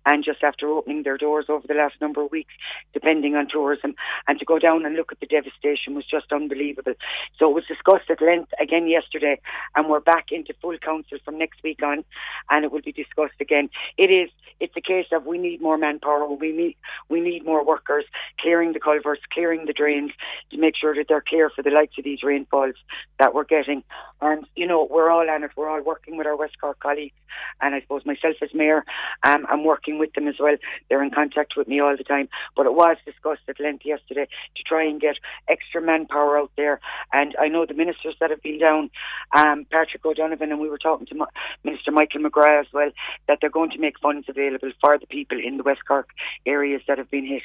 and 0.07 0.25
just 0.25 0.43
after 0.43 0.69
opening 0.69 1.03
their 1.03 1.17
doors 1.17 1.47
over 1.49 1.67
the 1.67 1.75
last 1.75 1.95
number 2.01 2.23
of 2.23 2.31
weeks, 2.31 2.53
depending 2.93 3.35
on 3.37 3.49
tourism, 3.49 3.95
and 4.29 4.39
to 4.39 4.45
go 4.45 4.59
down 4.59 4.85
and 4.85 4.97
look 4.97 5.13
at 5.13 5.21
the 5.21 5.27
devastation 5.27 5.95
was 5.95 6.05
just 6.07 6.33
unbelievable. 6.33 6.95
So 7.39 7.51
it 7.51 7.55
was 7.55 7.65
discussed 7.67 8.11
at 8.11 8.21
length 8.21 8.53
again 8.61 8.87
yesterday, 8.87 9.41
and 9.75 9.89
we're 9.89 10.01
back 10.01 10.27
into 10.31 10.55
full 10.61 10.77
council 10.79 11.19
from 11.25 11.39
next 11.39 11.63
week 11.63 11.83
on, 11.83 12.05
and 12.51 12.65
it 12.65 12.73
will 12.73 12.83
be 12.83 12.93
discussed 12.93 13.41
again. 13.41 13.71
It 13.97 14.11
is. 14.11 14.31
It's 14.61 14.77
a 14.77 14.81
case 14.83 15.07
of 15.11 15.25
we 15.25 15.39
need 15.39 15.63
more 15.63 15.79
manpower. 15.79 16.30
We 16.37 16.53
need 16.53 16.77
we 17.09 17.21
need 17.21 17.45
more 17.45 17.65
workers 17.65 18.05
clearing 18.41 18.73
the 18.73 18.81
culverts, 18.81 19.23
clearing 19.33 19.67
the 19.67 19.73
drains 19.73 20.13
to 20.51 20.59
make 20.59 20.75
sure 20.77 20.95
that 20.95 21.07
they're 21.09 21.25
clear 21.27 21.51
for 21.51 21.63
the 21.63 21.71
likes 21.71 21.99
of 21.99 22.05
these 22.05 22.23
rainfalls 22.23 22.75
that 23.19 23.35
we're 23.35 23.45
getting. 23.45 23.83
And 24.21 24.47
you 24.57 24.67
know 24.67 24.87
we're 24.91 25.11
all 25.11 25.29
on 25.29 25.45
it. 25.45 25.51
We're 25.57 25.69
all 25.69 25.83
working 25.83 26.17
with 26.17 26.27
our 26.27 26.37
West 26.37 26.61
Cork 26.61 26.79
colleagues, 26.81 27.15
and 27.61 27.75
I 27.75 27.81
suppose 27.81 28.05
myself 28.05 28.37
as 28.43 28.55
mayor, 28.55 28.85
um, 29.23 29.47
I'm 29.49 29.65
working 29.65 29.99
with 29.99 30.13
them 30.15 30.29
as 30.29 30.37
well. 30.39 30.57
They're 30.89 31.03
in 31.03 31.11
contact 31.11 31.55
with 31.57 31.69
me 31.69 31.81
all 31.81 31.97
the 31.97 32.05
time. 32.05 32.29
But 32.57 32.67
it 32.67 32.75
was 32.75 32.97
discussed 33.05 33.43
at 33.49 33.61
length 33.61 33.85
yesterday 33.85 34.29
to 34.57 34.63
try 34.63 34.85
and 34.85 35.01
get 35.01 35.17
extra 35.49 35.81
manpower 35.81 36.39
out 36.39 36.51
there. 36.57 36.81
And 37.13 37.35
I 37.41 37.49
know 37.49 37.67
the 37.67 37.75
ministers 37.75 38.15
that 38.21 38.31
have 38.31 38.43
been 38.43 38.59
down, 38.59 38.91
um, 39.35 39.67
Patrick 39.71 40.05
O'Donovan, 40.05 40.51
and 40.51 40.61
we 40.61 40.69
were 40.69 40.79
talking 40.79 41.07
to 41.07 41.27
Minister 41.65 41.91
Michael 41.91 42.21
McGrath 42.21 42.61
as 42.61 42.73
well, 42.73 42.91
that 43.29 43.39
they're 43.41 43.51
going 43.51 43.71
to 43.71 43.79
make 43.79 43.99
funds 44.01 44.29
available 44.29 44.73
for 44.81 44.99
the 44.99 45.07
people 45.07 45.39
in 45.39 45.57
the 45.57 45.63
West 45.63 45.81
Cork 45.87 46.09
areas 46.47 46.83
that 46.87 46.99
have 46.99 47.11
been 47.11 47.27
hit. 47.27 47.43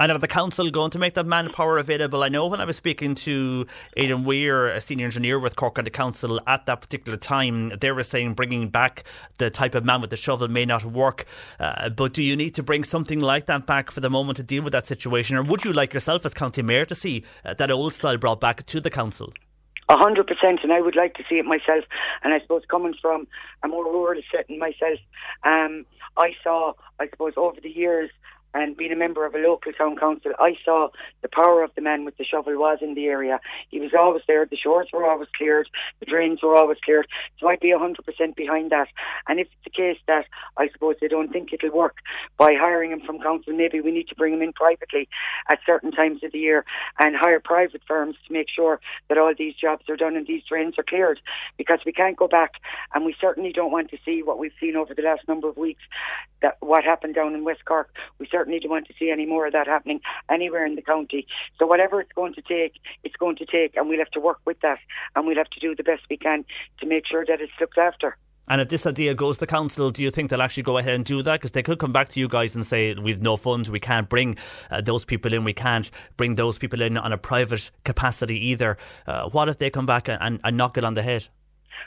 And 0.00 0.10
are 0.10 0.18
the 0.18 0.26
council 0.26 0.70
going 0.70 0.90
to 0.92 0.98
make 0.98 1.14
that 1.14 1.26
manpower 1.26 1.76
available? 1.76 2.24
I 2.24 2.28
know 2.28 2.46
when 2.46 2.60
I 2.60 2.64
was 2.64 2.76
speaking 2.76 3.14
to 3.16 3.66
Aidan 3.96 4.24
Weir, 4.24 4.68
a 4.68 4.80
senior 4.80 5.04
engineer 5.04 5.38
with 5.38 5.54
Cork 5.54 5.74
County 5.74 5.90
Council 5.90 6.40
at 6.46 6.64
that 6.66 6.80
particular 6.80 7.18
time, 7.18 7.68
they 7.80 7.92
were 7.92 8.02
saying 8.02 8.32
bringing 8.32 8.68
back 8.68 9.04
the 9.36 9.50
type 9.50 9.74
of 9.74 9.84
man 9.84 10.00
with 10.00 10.10
the 10.10 10.16
shovel 10.16 10.48
may 10.48 10.64
not 10.64 10.84
work. 10.84 11.26
Uh, 11.60 11.90
but 11.90 12.14
do 12.14 12.22
you 12.22 12.36
need 12.36 12.54
to 12.54 12.62
bring 12.62 12.84
something 12.84 13.20
like 13.20 13.46
that 13.46 13.66
back 13.66 13.90
for 13.90 14.00
the 14.00 14.10
moment 14.10 14.38
to 14.38 14.42
deal 14.42 14.62
with 14.62 14.72
that 14.72 14.86
situation? 14.86 15.36
Or 15.36 15.42
would 15.42 15.64
you 15.64 15.74
like 15.74 15.92
yourself 15.92 16.24
as 16.24 16.32
county 16.32 16.62
mayor 16.62 16.86
to 16.86 16.94
see 16.94 17.22
uh, 17.44 17.52
that 17.54 17.70
old 17.70 17.92
style 17.92 18.16
brought 18.16 18.40
back 18.40 18.64
to 18.66 18.80
the 18.80 18.90
council? 18.90 19.32
A 19.88 19.96
hundred 19.96 20.26
percent, 20.26 20.60
and 20.62 20.72
I 20.72 20.80
would 20.80 20.96
like 20.96 21.14
to 21.14 21.24
see 21.28 21.36
it 21.36 21.44
myself. 21.44 21.84
And 22.22 22.32
I 22.32 22.40
suppose 22.40 22.62
coming 22.70 22.94
from 23.00 23.26
a 23.62 23.68
more 23.68 23.84
rural 23.84 24.22
setting 24.30 24.58
myself, 24.58 24.98
um, 25.44 25.84
I 26.16 26.34
saw, 26.42 26.74
I 27.00 27.08
suppose, 27.08 27.34
over 27.36 27.60
the 27.60 27.70
years 27.70 28.10
and 28.54 28.76
being 28.76 28.92
a 28.92 28.96
member 28.96 29.24
of 29.24 29.34
a 29.34 29.38
local 29.38 29.72
town 29.72 29.96
council, 29.96 30.32
I 30.38 30.56
saw 30.64 30.88
the 31.22 31.28
power 31.28 31.62
of 31.62 31.70
the 31.74 31.80
man 31.80 32.04
with 32.04 32.16
the 32.16 32.24
shovel 32.24 32.58
was 32.58 32.78
in 32.80 32.94
the 32.94 33.06
area. 33.06 33.40
He 33.70 33.80
was 33.80 33.92
always 33.98 34.22
there. 34.26 34.46
The 34.46 34.56
shores 34.56 34.88
were 34.92 35.08
always 35.08 35.28
cleared. 35.36 35.68
The 36.00 36.06
drains 36.06 36.42
were 36.42 36.56
always 36.56 36.78
cleared. 36.84 37.06
So 37.40 37.48
I'd 37.48 37.60
be 37.60 37.72
100% 37.72 38.36
behind 38.36 38.70
that. 38.70 38.88
And 39.28 39.40
if 39.40 39.46
it's 39.46 39.64
the 39.64 39.70
case 39.70 39.98
that 40.06 40.26
I 40.56 40.68
suppose 40.68 40.96
they 41.00 41.08
don't 41.08 41.32
think 41.32 41.52
it'll 41.52 41.76
work 41.76 41.96
by 42.36 42.54
hiring 42.58 42.92
him 42.92 43.00
from 43.00 43.20
council, 43.20 43.52
maybe 43.52 43.80
we 43.80 43.92
need 43.92 44.08
to 44.08 44.14
bring 44.14 44.34
him 44.34 44.42
in 44.42 44.52
privately 44.52 45.08
at 45.50 45.58
certain 45.64 45.90
times 45.90 46.22
of 46.22 46.32
the 46.32 46.38
year 46.38 46.64
and 46.98 47.16
hire 47.16 47.40
private 47.40 47.82
firms 47.86 48.16
to 48.26 48.32
make 48.32 48.48
sure 48.54 48.80
that 49.08 49.18
all 49.18 49.32
these 49.36 49.54
jobs 49.54 49.88
are 49.88 49.96
done 49.96 50.16
and 50.16 50.26
these 50.26 50.42
drains 50.48 50.74
are 50.78 50.84
cleared 50.84 51.20
because 51.56 51.80
we 51.86 51.92
can't 51.92 52.16
go 52.16 52.28
back 52.28 52.54
and 52.94 53.04
we 53.04 53.14
certainly 53.20 53.52
don't 53.52 53.72
want 53.72 53.90
to 53.90 53.98
see 54.04 54.22
what 54.22 54.38
we've 54.38 54.52
seen 54.60 54.76
over 54.76 54.94
the 54.94 55.02
last 55.02 55.26
number 55.28 55.48
of 55.48 55.56
weeks 55.56 55.82
that 56.42 56.56
what 56.60 56.84
happened 56.84 57.14
down 57.14 57.34
in 57.34 57.44
West 57.44 57.64
Cork. 57.64 57.94
We 58.18 58.26
certainly 58.30 58.41
don't 58.44 58.70
want 58.70 58.86
to 58.88 58.94
see 58.98 59.10
any 59.10 59.26
more 59.26 59.46
of 59.46 59.52
that 59.52 59.66
happening 59.66 60.00
anywhere 60.30 60.64
in 60.66 60.74
the 60.74 60.82
county. 60.82 61.26
So 61.58 61.66
whatever 61.66 62.00
it's 62.00 62.12
going 62.12 62.34
to 62.34 62.42
take, 62.42 62.74
it's 63.04 63.16
going 63.16 63.36
to 63.36 63.46
take, 63.46 63.76
and 63.76 63.88
we'll 63.88 63.98
have 63.98 64.10
to 64.12 64.20
work 64.20 64.40
with 64.44 64.60
that, 64.60 64.78
and 65.14 65.26
we'll 65.26 65.36
have 65.36 65.50
to 65.50 65.60
do 65.60 65.74
the 65.74 65.82
best 65.82 66.02
we 66.10 66.16
can 66.16 66.44
to 66.80 66.86
make 66.86 67.06
sure 67.06 67.24
that 67.26 67.40
it's 67.40 67.52
looked 67.60 67.78
after. 67.78 68.16
And 68.48 68.60
if 68.60 68.68
this 68.68 68.86
idea 68.86 69.14
goes 69.14 69.38
to 69.38 69.46
council, 69.46 69.90
do 69.90 70.02
you 70.02 70.10
think 70.10 70.28
they'll 70.28 70.42
actually 70.42 70.64
go 70.64 70.76
ahead 70.76 70.94
and 70.94 71.04
do 71.04 71.22
that? 71.22 71.40
Because 71.40 71.52
they 71.52 71.62
could 71.62 71.78
come 71.78 71.92
back 71.92 72.08
to 72.10 72.20
you 72.20 72.26
guys 72.26 72.56
and 72.56 72.66
say, 72.66 72.92
we've 72.94 73.22
no 73.22 73.36
funds, 73.36 73.70
we 73.70 73.78
can't 73.78 74.08
bring 74.08 74.36
uh, 74.70 74.80
those 74.80 75.04
people 75.04 75.32
in, 75.32 75.44
we 75.44 75.52
can't 75.52 75.90
bring 76.16 76.34
those 76.34 76.58
people 76.58 76.82
in 76.82 76.98
on 76.98 77.12
a 77.12 77.18
private 77.18 77.70
capacity 77.84 78.48
either. 78.48 78.76
Uh, 79.06 79.28
what 79.30 79.48
if 79.48 79.58
they 79.58 79.70
come 79.70 79.86
back 79.86 80.08
and, 80.08 80.40
and 80.42 80.56
knock 80.56 80.76
it 80.76 80.84
on 80.84 80.94
the 80.94 81.02
head? 81.02 81.28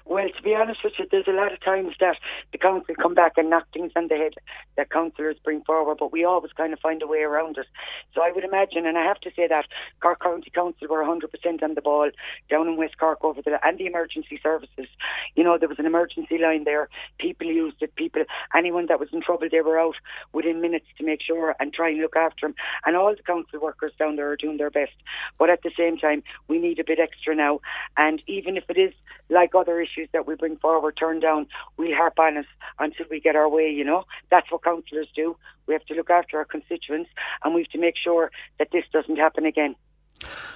Well, 0.04 0.28
to 0.30 0.44
be 0.44 0.54
honest 0.54 0.84
with 0.84 0.94
you, 1.00 1.06
there's 1.10 1.28
a 1.28 1.32
lot 1.32 1.54
of 1.54 1.62
times 1.62 1.96
that 2.00 2.18
the 2.52 2.58
council 2.58 2.96
come 3.02 3.14
back 3.14 3.34
and 3.38 3.50
knock 3.50 3.66
things 3.74 3.92
on 3.96 4.08
the 4.08 4.16
head 4.16 4.34
that 4.78 4.90
councillors 4.90 5.38
bring 5.44 5.62
forward, 5.64 5.98
but 6.00 6.12
we 6.12 6.26
always 6.26 6.52
kind 6.52 6.74
of 6.74 6.80
find 6.80 7.02
a 7.02 7.08
way 7.08 7.22
around 7.22 7.58
it. 7.58 7.68
So 8.14 8.22
I 8.22 8.32
would 8.32 8.44
imagine, 8.44 8.86
and 8.86 8.98
I 8.98 9.04
have 9.04 9.20
to 9.22 9.32
say 9.36 9.48
that 9.48 9.66
Cork 10.02 10.22
County 10.22 10.52
Council 10.54 10.88
were 10.90 11.04
100% 11.04 11.64
on 11.64 11.74
the 11.74 11.82
ball 11.82 12.10
down 12.50 12.68
in 12.68 12.78
West 12.78 12.98
Cork 12.98 13.24
over 13.24 13.42
the 13.42 13.60
and 13.66 13.78
the 13.78 13.86
emergency 13.86 14.40
services. 14.42 14.88
You 15.36 15.44
know, 15.44 15.58
there 15.58 15.70
was 15.70 15.80
an 15.80 15.86
emergency 15.86 16.38
line 16.38 16.64
there. 16.66 16.90
People 17.20 17.48
used 17.48 17.82
it. 17.82 17.96
People, 17.96 18.24
anyone 18.56 18.88
that 18.88 19.00
was 19.00 19.10
in 19.12 19.22
trouble, 19.22 19.48
they 19.52 19.62
were 19.62 19.80
out 19.80 19.96
within 20.34 20.62
minutes 20.62 20.88
to 20.98 21.06
make 21.06 21.22
sure 21.22 21.56
and 21.60 21.74
try 21.74 21.90
and 21.90 22.02
look 22.02 22.16
after 22.16 22.48
them. 22.48 22.56
And 22.86 22.96
all 22.96 23.16
the 23.16 23.24
council 23.24 23.60
workers 23.60 23.94
down 23.98 24.16
there 24.16 24.30
are 24.30 24.38
doing 24.38 24.58
their 24.58 24.70
best. 24.70 24.94
But 25.38 25.50
at 25.50 25.64
the 25.64 25.72
same 25.78 25.98
time, 25.98 26.24
we 26.48 26.60
need 26.60 26.80
a 26.80 26.84
bit 26.84 27.00
extra 27.00 27.36
now. 27.36 27.60
And 27.98 28.22
even 28.28 28.58
if 28.58 28.70
it 28.70 28.78
is 28.78 28.94
like 29.30 29.56
other 29.56 29.85
issues 29.86 30.10
that 30.14 30.28
we 30.28 30.36
bring 30.36 30.58
forward, 30.58 30.98
turn 30.98 31.20
down, 31.20 31.48
we'll 31.78 31.96
harp 31.96 32.20
on 32.20 32.38
us 32.38 32.46
until 32.80 33.06
we 33.10 33.20
get 33.20 33.36
our 33.36 33.50
way, 33.50 33.70
you 33.70 33.84
know. 33.84 34.04
That's 34.32 34.52
what 34.52 34.64
councillors 34.64 35.10
do. 35.16 35.38
We 35.68 35.74
have 35.74 35.86
to 35.86 35.94
look 35.94 36.10
after 36.10 36.38
our 36.38 36.46
constituents 36.46 37.10
and 37.44 37.54
we 37.54 37.62
have 37.62 37.72
to 37.72 37.80
make 37.80 37.96
sure 38.02 38.32
that 38.60 38.70
this 38.72 38.86
doesn't 38.92 39.18
happen 39.18 39.46
again. 39.46 39.76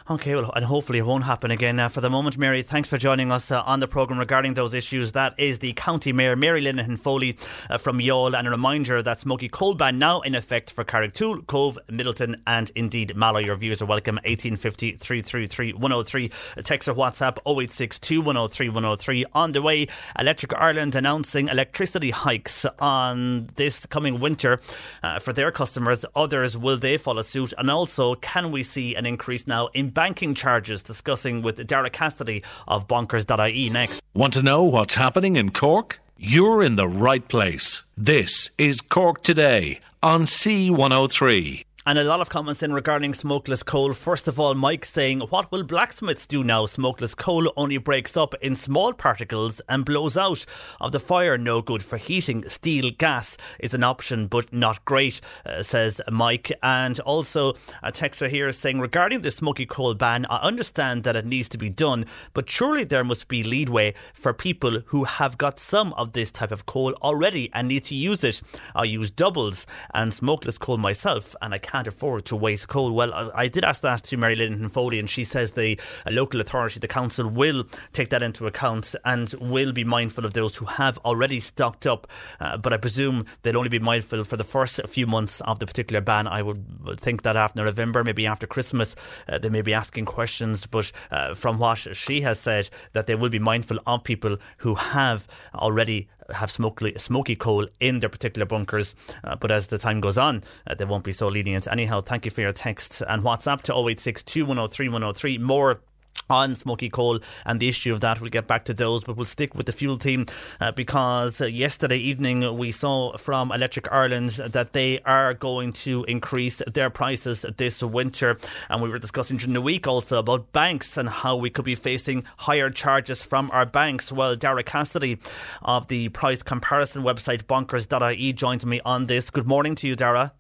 Okay, 0.10 0.34
well, 0.34 0.52
and 0.56 0.66
hopefully 0.66 0.98
it 0.98 1.06
won't 1.06 1.26
happen 1.26 1.52
again. 1.52 1.80
Uh, 1.80 1.88
for 1.88 2.02
the 2.02 2.10
moment, 2.10 2.36
Mary, 2.36 2.64
thanks 2.64 2.90
for 2.90 2.98
joining 2.98 3.32
us 3.32 3.52
uh, 3.52 3.62
on 3.62 3.80
the 3.80 3.88
programme 3.88 4.18
regarding 4.18 4.56
those 4.56 4.74
issues. 4.74 5.12
That 5.12 5.36
is 5.38 5.60
the 5.60 5.74
County 5.74 6.12
Mayor, 6.14 6.36
Mary 6.36 6.64
Linehan 6.64 6.98
Foley 6.98 7.38
uh, 7.70 7.78
from 7.78 8.00
Youghal. 8.00 8.36
And 8.36 8.48
a 8.48 8.50
reminder 8.50 9.04
that 9.04 9.20
Smoky 9.20 9.50
Coal 9.50 9.76
Ban 9.76 10.00
now 10.00 10.22
in 10.22 10.34
effect 10.34 10.72
for 10.72 10.84
Carrigtwohill, 10.84 11.46
Cobh, 11.46 11.78
Midleton, 11.90 12.42
and 12.48 12.72
indeed 12.74 13.16
Mallow. 13.16 13.40
Your 13.40 13.56
views 13.56 13.84
are 13.84 13.86
welcome. 13.86 14.16
1850 14.16 14.94
333 14.94 15.74
103. 15.74 16.32
Text 16.64 16.88
or 16.88 16.96
WhatsApp 16.96 17.38
0862 17.46 18.22
103 18.22 18.70
103. 18.70 19.26
On 19.34 19.52
the 19.52 19.62
way, 19.62 19.88
Electric 20.18 20.56
Ireland 20.56 20.96
announcing 20.96 21.50
electricity 21.50 22.10
hikes 22.10 22.66
on 22.80 23.52
this 23.58 23.86
coming 23.86 24.20
winter 24.20 24.58
uh, 25.04 25.20
for 25.20 25.34
their 25.34 25.52
customers. 25.52 26.04
Others, 26.16 26.58
will 26.58 26.78
they 26.78 26.98
follow 26.98 27.22
suit? 27.22 27.54
And 27.60 27.70
also, 27.70 28.16
can 28.16 28.52
we 28.52 28.64
see 28.64 28.96
an 28.96 29.06
increase 29.06 29.46
now 29.50 29.68
in 29.74 29.90
banking 29.90 30.34
charges? 30.34 30.82
Discussing 30.82 31.42
with 31.42 31.68
Derek 31.68 31.92
Cassidy 31.92 32.44
of 32.70 32.88
bonkers.ie 32.88 33.70
next. 33.70 34.02
Want 34.14 34.34
to 34.34 34.42
know 34.42 34.64
what's 34.64 34.96
happening 34.96 35.36
in 35.36 35.52
Cork? 35.52 36.00
You're 36.18 36.64
in 36.64 36.78
the 36.78 36.88
right 36.88 37.28
place. 37.28 37.84
This 37.98 38.50
is 38.58 38.80
Cork 38.80 39.22
Today 39.24 39.80
on 40.02 40.24
C103. 40.24 41.64
And 41.90 41.98
a 41.98 42.04
lot 42.04 42.22
of 42.22 42.30
comments 42.30 42.62
in 42.62 42.72
regarding 42.72 43.16
smokeless 43.16 43.64
coal. 43.64 43.94
First 43.94 44.28
of 44.28 44.40
all, 44.40 44.54
Mike 44.54 44.86
saying, 44.86 45.22
What 45.22 45.52
will 45.52 45.64
blacksmiths 45.64 46.28
do 46.28 46.44
now? 46.44 46.68
Smokeless 46.68 47.16
coal 47.16 47.52
only 47.58 47.80
breaks 47.80 48.16
up 48.16 48.36
in 48.44 48.56
small 48.56 48.94
particles 48.94 49.60
and 49.68 49.84
blows 49.84 50.16
out 50.16 50.46
of 50.80 50.92
the 50.92 51.00
fire. 51.00 51.36
No 51.36 51.64
good 51.64 51.82
for 51.82 51.98
heating. 51.98 52.48
Steel 52.48 52.92
gas 52.96 53.38
is 53.60 53.74
an 53.74 53.84
option, 53.84 54.28
but 54.28 54.54
not 54.54 54.86
great, 54.86 55.20
uh, 55.48 55.64
says 55.64 56.00
Mike. 56.12 56.52
And 56.62 57.00
also, 57.00 57.56
a 57.82 57.92
texter 57.92 58.30
here 58.30 58.48
is 58.50 58.56
saying, 58.60 58.80
Regarding 58.80 59.22
the 59.22 59.32
smoky 59.32 59.66
coal 59.66 59.96
ban, 59.96 60.28
I 60.30 60.38
understand 60.44 61.04
that 61.06 61.16
it 61.16 61.26
needs 61.26 61.50
to 61.50 61.58
be 61.58 61.70
done, 61.70 62.06
but 62.34 62.52
surely 62.52 62.84
there 62.84 63.04
must 63.04 63.28
be 63.28 63.42
leadway 63.42 63.96
for 64.14 64.32
people 64.32 64.82
who 64.86 65.06
have 65.06 65.40
got 65.40 65.60
some 65.60 65.94
of 65.94 66.14
this 66.14 66.32
type 66.32 66.52
of 66.52 66.68
coal 66.68 66.94
already 67.02 67.50
and 67.52 67.68
need 67.68 67.86
to 67.86 67.96
use 67.96 68.24
it. 68.24 68.44
I 68.76 68.84
use 68.84 69.10
doubles 69.10 69.66
and 69.92 70.14
smokeless 70.14 70.60
coal 70.60 70.78
myself, 70.78 71.36
and 71.42 71.52
I 71.52 71.58
can't 71.58 71.79
afford 71.88 72.26
to 72.26 72.36
waste 72.36 72.68
coal. 72.68 72.92
Well, 72.92 73.32
I, 73.36 73.48
did 73.48 73.64
ask 73.64 73.82
that 73.82 74.04
to 74.06 74.18
Mary 74.18 74.36
Lynn 74.36 74.70
Foley, 74.70 75.00
and 75.00 75.10
she 75.10 75.24
says 75.24 75.52
the 75.52 75.80
local 76.10 76.40
authority, 76.40 76.80
the 76.80 76.88
council, 76.88 77.28
will 77.28 77.66
take 77.94 78.10
that 78.10 78.24
into 78.24 78.48
account 78.48 78.96
and 79.06 79.34
will 79.40 79.72
be 79.72 79.84
mindful 79.84 80.26
of 80.26 80.34
those 80.34 80.58
who 80.58 80.66
have 80.66 80.98
already 81.00 81.40
stocked 81.40 81.88
up. 81.88 82.08
Uh, 82.40 82.58
but 82.58 82.74
I 82.74 82.78
presume 82.78 83.26
they'll 83.42 83.58
only 83.58 83.70
be 83.70 83.80
mindful 83.80 84.24
for 84.24 84.38
the 84.38 84.44
first 84.44 84.80
few 84.88 85.08
months 85.08 85.42
of 85.42 85.60
the 85.60 85.66
particular 85.66 86.02
ban. 86.02 86.28
I 86.28 86.42
would 86.42 87.00
think 87.00 87.24
that 87.24 87.36
after 87.36 87.64
November, 87.64 88.04
maybe 88.04 88.26
after 88.26 88.48
Christmas, 88.48 88.96
uh, 89.28 89.38
they 89.38 89.50
may 89.50 89.62
be 89.62 89.74
asking 89.74 90.06
questions. 90.06 90.66
But 90.66 90.92
uh, 91.12 91.36
from 91.36 91.60
what 91.60 91.96
she 91.96 92.22
has 92.22 92.40
said, 92.40 92.70
that 92.94 93.08
they 93.08 93.16
will 93.16 93.30
be 93.30 93.40
mindful 93.40 93.80
of 93.86 94.04
people 94.04 94.38
who 94.58 94.76
have 94.76 95.28
already 95.54 96.08
have 96.34 96.52
smoky, 96.52 96.94
smoky 96.98 97.36
coal 97.36 97.68
in 97.80 98.00
their 98.00 98.10
particular 98.10 98.46
bunkers. 98.46 98.96
Uh, 99.24 99.36
but 99.36 99.52
as 99.52 99.68
the 99.68 99.78
time 99.78 100.00
goes 100.00 100.18
on, 100.18 100.44
uh, 100.68 100.76
they 100.76 100.86
won't 100.86 101.04
be 101.04 101.12
so 101.12 101.28
lenient. 101.28 101.68
Anyhow, 101.68 102.02
thank 102.02 102.26
you 102.26 102.32
for 102.32 102.42
your 102.42 102.54
text 102.54 103.02
and 103.08 103.24
WhatsApp 103.24 103.62
to 103.64 103.74
086 103.74 104.24
2103 104.24 104.90
103. 104.90 105.38
More 105.38 105.82
on 106.30 106.56
smoky 106.56 106.90
coal 106.90 107.20
and 107.46 107.60
the 107.60 107.68
issue 107.68 107.92
of 107.94 108.02
that. 108.02 108.22
We'll 108.22 108.30
get 108.30 108.48
back 108.48 108.66
to 108.66 108.74
those, 108.74 109.04
but 109.04 109.18
we'll 109.18 109.26
stick 109.26 109.56
with 109.56 109.66
the 109.66 109.72
fuel 109.72 109.98
team 109.98 110.28
uh, 110.62 110.72
because 110.72 111.42
uh, 111.42 111.46
yesterday 111.46 111.98
evening 111.98 112.58
we 112.58 112.72
saw 112.72 113.18
from 113.18 113.52
Electric 113.52 113.92
Ireland 113.92 114.32
that 114.32 114.74
they 114.74 115.00
are 115.02 115.34
going 115.34 115.74
to 115.74 116.04
increase 116.06 116.62
their 116.68 116.90
prices 116.90 117.46
this 117.58 117.82
winter. 117.82 118.38
And 118.70 118.82
we 118.82 118.90
were 118.90 119.00
discussing 119.00 119.38
during 119.38 119.54
the 119.54 119.62
week 119.62 119.88
also 119.88 120.20
about 120.20 120.52
banks 120.52 120.98
and 120.98 121.10
how 121.10 121.36
we 121.36 121.50
could 121.50 121.66
be 121.66 121.76
facing 121.76 122.24
higher 122.38 122.70
charges 122.70 123.24
from 123.24 123.50
our 123.52 123.66
banks. 123.66 124.12
Well, 124.12 124.36
Daragh 124.36 124.66
Cassidy 124.66 125.18
of 125.62 125.88
the 125.88 126.10
price 126.10 126.44
comparison 126.44 127.04
website 127.04 127.44
bonkers.ie 127.44 128.34
joins 128.34 128.66
me 128.66 128.82
on 128.86 129.08
this. 129.08 129.30
Good 129.30 129.48
morning 129.48 129.76
to 129.76 129.88
you, 129.88 129.96
Dara. 129.96 130.34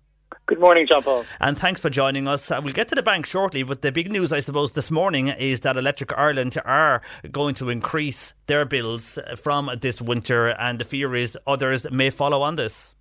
Good 0.49 0.59
morning, 0.59 0.87
John 0.87 1.03
Paul. 1.03 1.25
And 1.39 1.55
thanks 1.59 1.79
for 1.79 1.91
joining 1.91 2.27
us. 2.27 2.49
Uh, 2.49 2.59
we'll 2.63 2.73
get 2.73 2.87
to 2.87 2.95
the 2.95 3.03
bank 3.03 3.27
shortly, 3.27 3.61
but 3.61 3.83
the 3.83 3.91
big 3.91 4.11
news, 4.11 4.33
I 4.33 4.39
suppose, 4.39 4.71
this 4.71 4.89
morning 4.89 5.27
is 5.27 5.59
that 5.59 5.77
Electric 5.77 6.11
Ireland 6.17 6.57
are 6.65 7.03
going 7.31 7.53
to 7.55 7.69
increase 7.69 8.33
their 8.47 8.65
bills 8.65 9.19
from 9.37 9.69
this 9.79 10.01
winter, 10.01 10.47
and 10.47 10.79
the 10.79 10.85
fear 10.85 11.13
is 11.13 11.37
others 11.45 11.85
may 11.91 12.09
follow 12.09 12.41
on 12.41 12.55
this. 12.55 12.95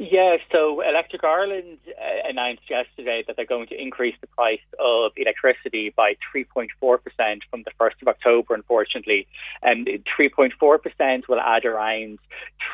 Yeah, 0.00 0.38
so 0.50 0.80
Electric 0.80 1.22
Ireland 1.22 1.78
uh, 1.86 2.28
announced 2.28 2.68
yesterday 2.68 3.22
that 3.28 3.36
they're 3.36 3.46
going 3.46 3.68
to 3.68 3.80
increase 3.80 4.16
the 4.20 4.26
price 4.26 4.58
of 4.80 5.12
electricity 5.16 5.94
by 5.96 6.14
3.4% 6.34 6.66
from 6.78 7.62
the 7.62 7.70
1st 7.80 8.02
of 8.02 8.08
October, 8.08 8.54
unfortunately. 8.54 9.28
And 9.62 9.86
3.4% 9.86 11.28
will 11.28 11.38
add 11.38 11.64
around 11.64 12.18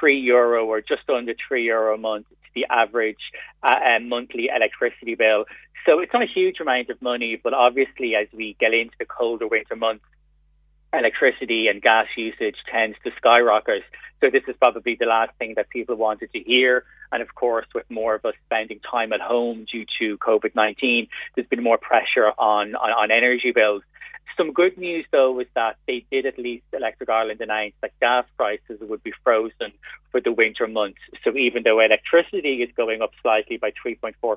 3 0.01 0.19
euro 0.19 0.65
or 0.65 0.81
just 0.81 1.11
under 1.11 1.35
3 1.49 1.65
euro 1.65 1.95
a 1.95 1.99
month 1.99 2.27
the 2.55 2.67
average 2.71 3.19
uh, 3.63 3.99
monthly 4.03 4.49
electricity 4.55 5.15
bill. 5.15 5.45
So 5.87 6.01
it's 6.01 6.13
not 6.13 6.23
a 6.23 6.27
huge 6.27 6.61
amount 6.61 6.89
of 6.91 7.01
money, 7.03 7.39
but 7.43 7.53
obviously, 7.53 8.15
as 8.15 8.27
we 8.33 8.57
get 8.59 8.73
into 8.73 8.95
the 8.99 9.05
colder 9.05 9.47
winter 9.47 9.77
months, 9.77 10.05
electricity 10.99 11.69
and 11.69 11.83
gas 11.83 12.07
usage 12.17 12.57
tends 12.71 12.97
to 13.05 13.11
skyrocket. 13.17 13.83
So 14.21 14.31
this 14.31 14.43
is 14.49 14.55
probably 14.59 14.97
the 14.99 15.07
last 15.07 15.33
thing 15.39 15.55
that 15.57 15.69
people 15.69 15.97
wanted 15.97 16.33
to 16.33 16.41
hear. 16.41 16.85
And 17.13 17.23
of 17.23 17.35
course, 17.35 17.67
with 17.75 17.85
more 17.91 18.15
of 18.15 18.25
us 18.25 18.35
spending 18.47 18.81
time 18.81 19.13
at 19.13 19.21
home 19.21 19.67
due 19.71 19.85
to 19.99 20.17
COVID 20.19 20.55
19, 20.55 21.09
there's 21.35 21.47
been 21.49 21.63
more 21.63 21.79
pressure 21.79 22.33
on, 22.39 22.75
on, 22.75 22.91
on 22.91 23.11
energy 23.11 23.53
bills. 23.55 23.83
Some 24.37 24.53
good 24.53 24.77
news, 24.77 25.07
though, 25.13 25.33
was 25.33 25.47
that 25.55 25.77
they 25.87 26.05
did 26.11 26.27
at 26.27 26.39
least 26.39 26.65
Electric 26.73 27.09
Ireland 27.09 27.41
announce 27.41 27.75
that 27.83 27.93
gas 28.01 28.25
prices 28.37 28.81
would 28.81 29.03
be 29.03 29.13
frozen 29.23 29.73
for 30.15 30.21
the 30.21 30.33
winter 30.33 30.69
months. 30.69 31.01
So 31.25 31.37
even 31.37 31.65
though 31.65 31.81
electricity 31.81 32.63
is 32.63 32.71
going 32.77 33.03
up 33.03 33.11
slightly 33.21 33.57
by 33.57 33.73
3.4%, 33.85 34.37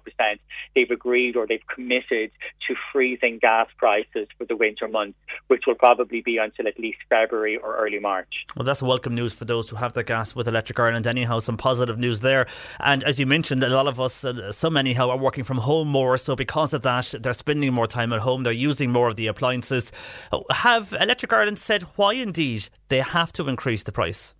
they've 0.73 0.89
agreed 0.89 1.35
or 1.35 1.45
they've 1.45 1.67
committed 1.67 2.31
to 2.67 2.75
freezing 2.91 3.37
gas 3.39 3.67
prices 3.77 4.27
for 4.39 4.45
the 4.45 4.55
winter 4.55 4.87
months, 4.87 5.19
which 5.49 5.65
will 5.67 5.75
probably 5.75 6.21
be 6.21 6.39
until 6.39 6.67
at 6.67 6.79
least 6.79 6.97
February 7.09 7.57
or 7.57 7.77
early 7.77 7.99
March. 7.99 8.45
Well, 8.55 8.65
that's 8.65 8.81
welcome 8.81 9.13
news 9.13 9.35
for 9.35 9.45
those 9.45 9.69
who 9.69 9.75
have 9.75 9.93
their 9.93 10.01
gas 10.01 10.35
with 10.35 10.47
Electric 10.47 10.79
Ireland. 10.79 11.05
Anyhow, 11.05 11.37
some 11.37 11.57
positive 11.57 11.99
news 11.99 12.21
there. 12.21 12.47
And 12.79 13.03
as 13.03 13.19
you 13.19 13.27
mentioned, 13.27 13.63
a 13.63 13.69
lot 13.69 13.85
of 13.85 13.99
us, 13.99 14.25
uh, 14.25 14.51
some 14.51 14.77
anyhow, 14.77 15.11
are 15.11 15.17
working 15.17 15.43
from 15.43 15.59
home 15.59 15.89
more. 15.89 16.17
So 16.17 16.35
because 16.35 16.73
of 16.73 16.81
that, 16.81 17.13
they're 17.21 17.33
spending 17.33 17.71
more 17.71 17.85
time 17.85 18.11
at 18.13 18.21
home. 18.21 18.41
They're 18.41 18.51
using 18.51 18.91
more 18.91 19.09
of 19.09 19.15
the 19.15 19.27
appliances. 19.27 19.76
Have 20.51 20.93
Electric 20.99 21.31
Ireland 21.31 21.59
said 21.59 21.83
why 21.95 22.13
indeed 22.13 22.69
they 22.89 22.99
have 22.99 23.31
to 23.33 23.47
increase 23.47 23.83
the 23.83 23.91
price? 23.91 24.33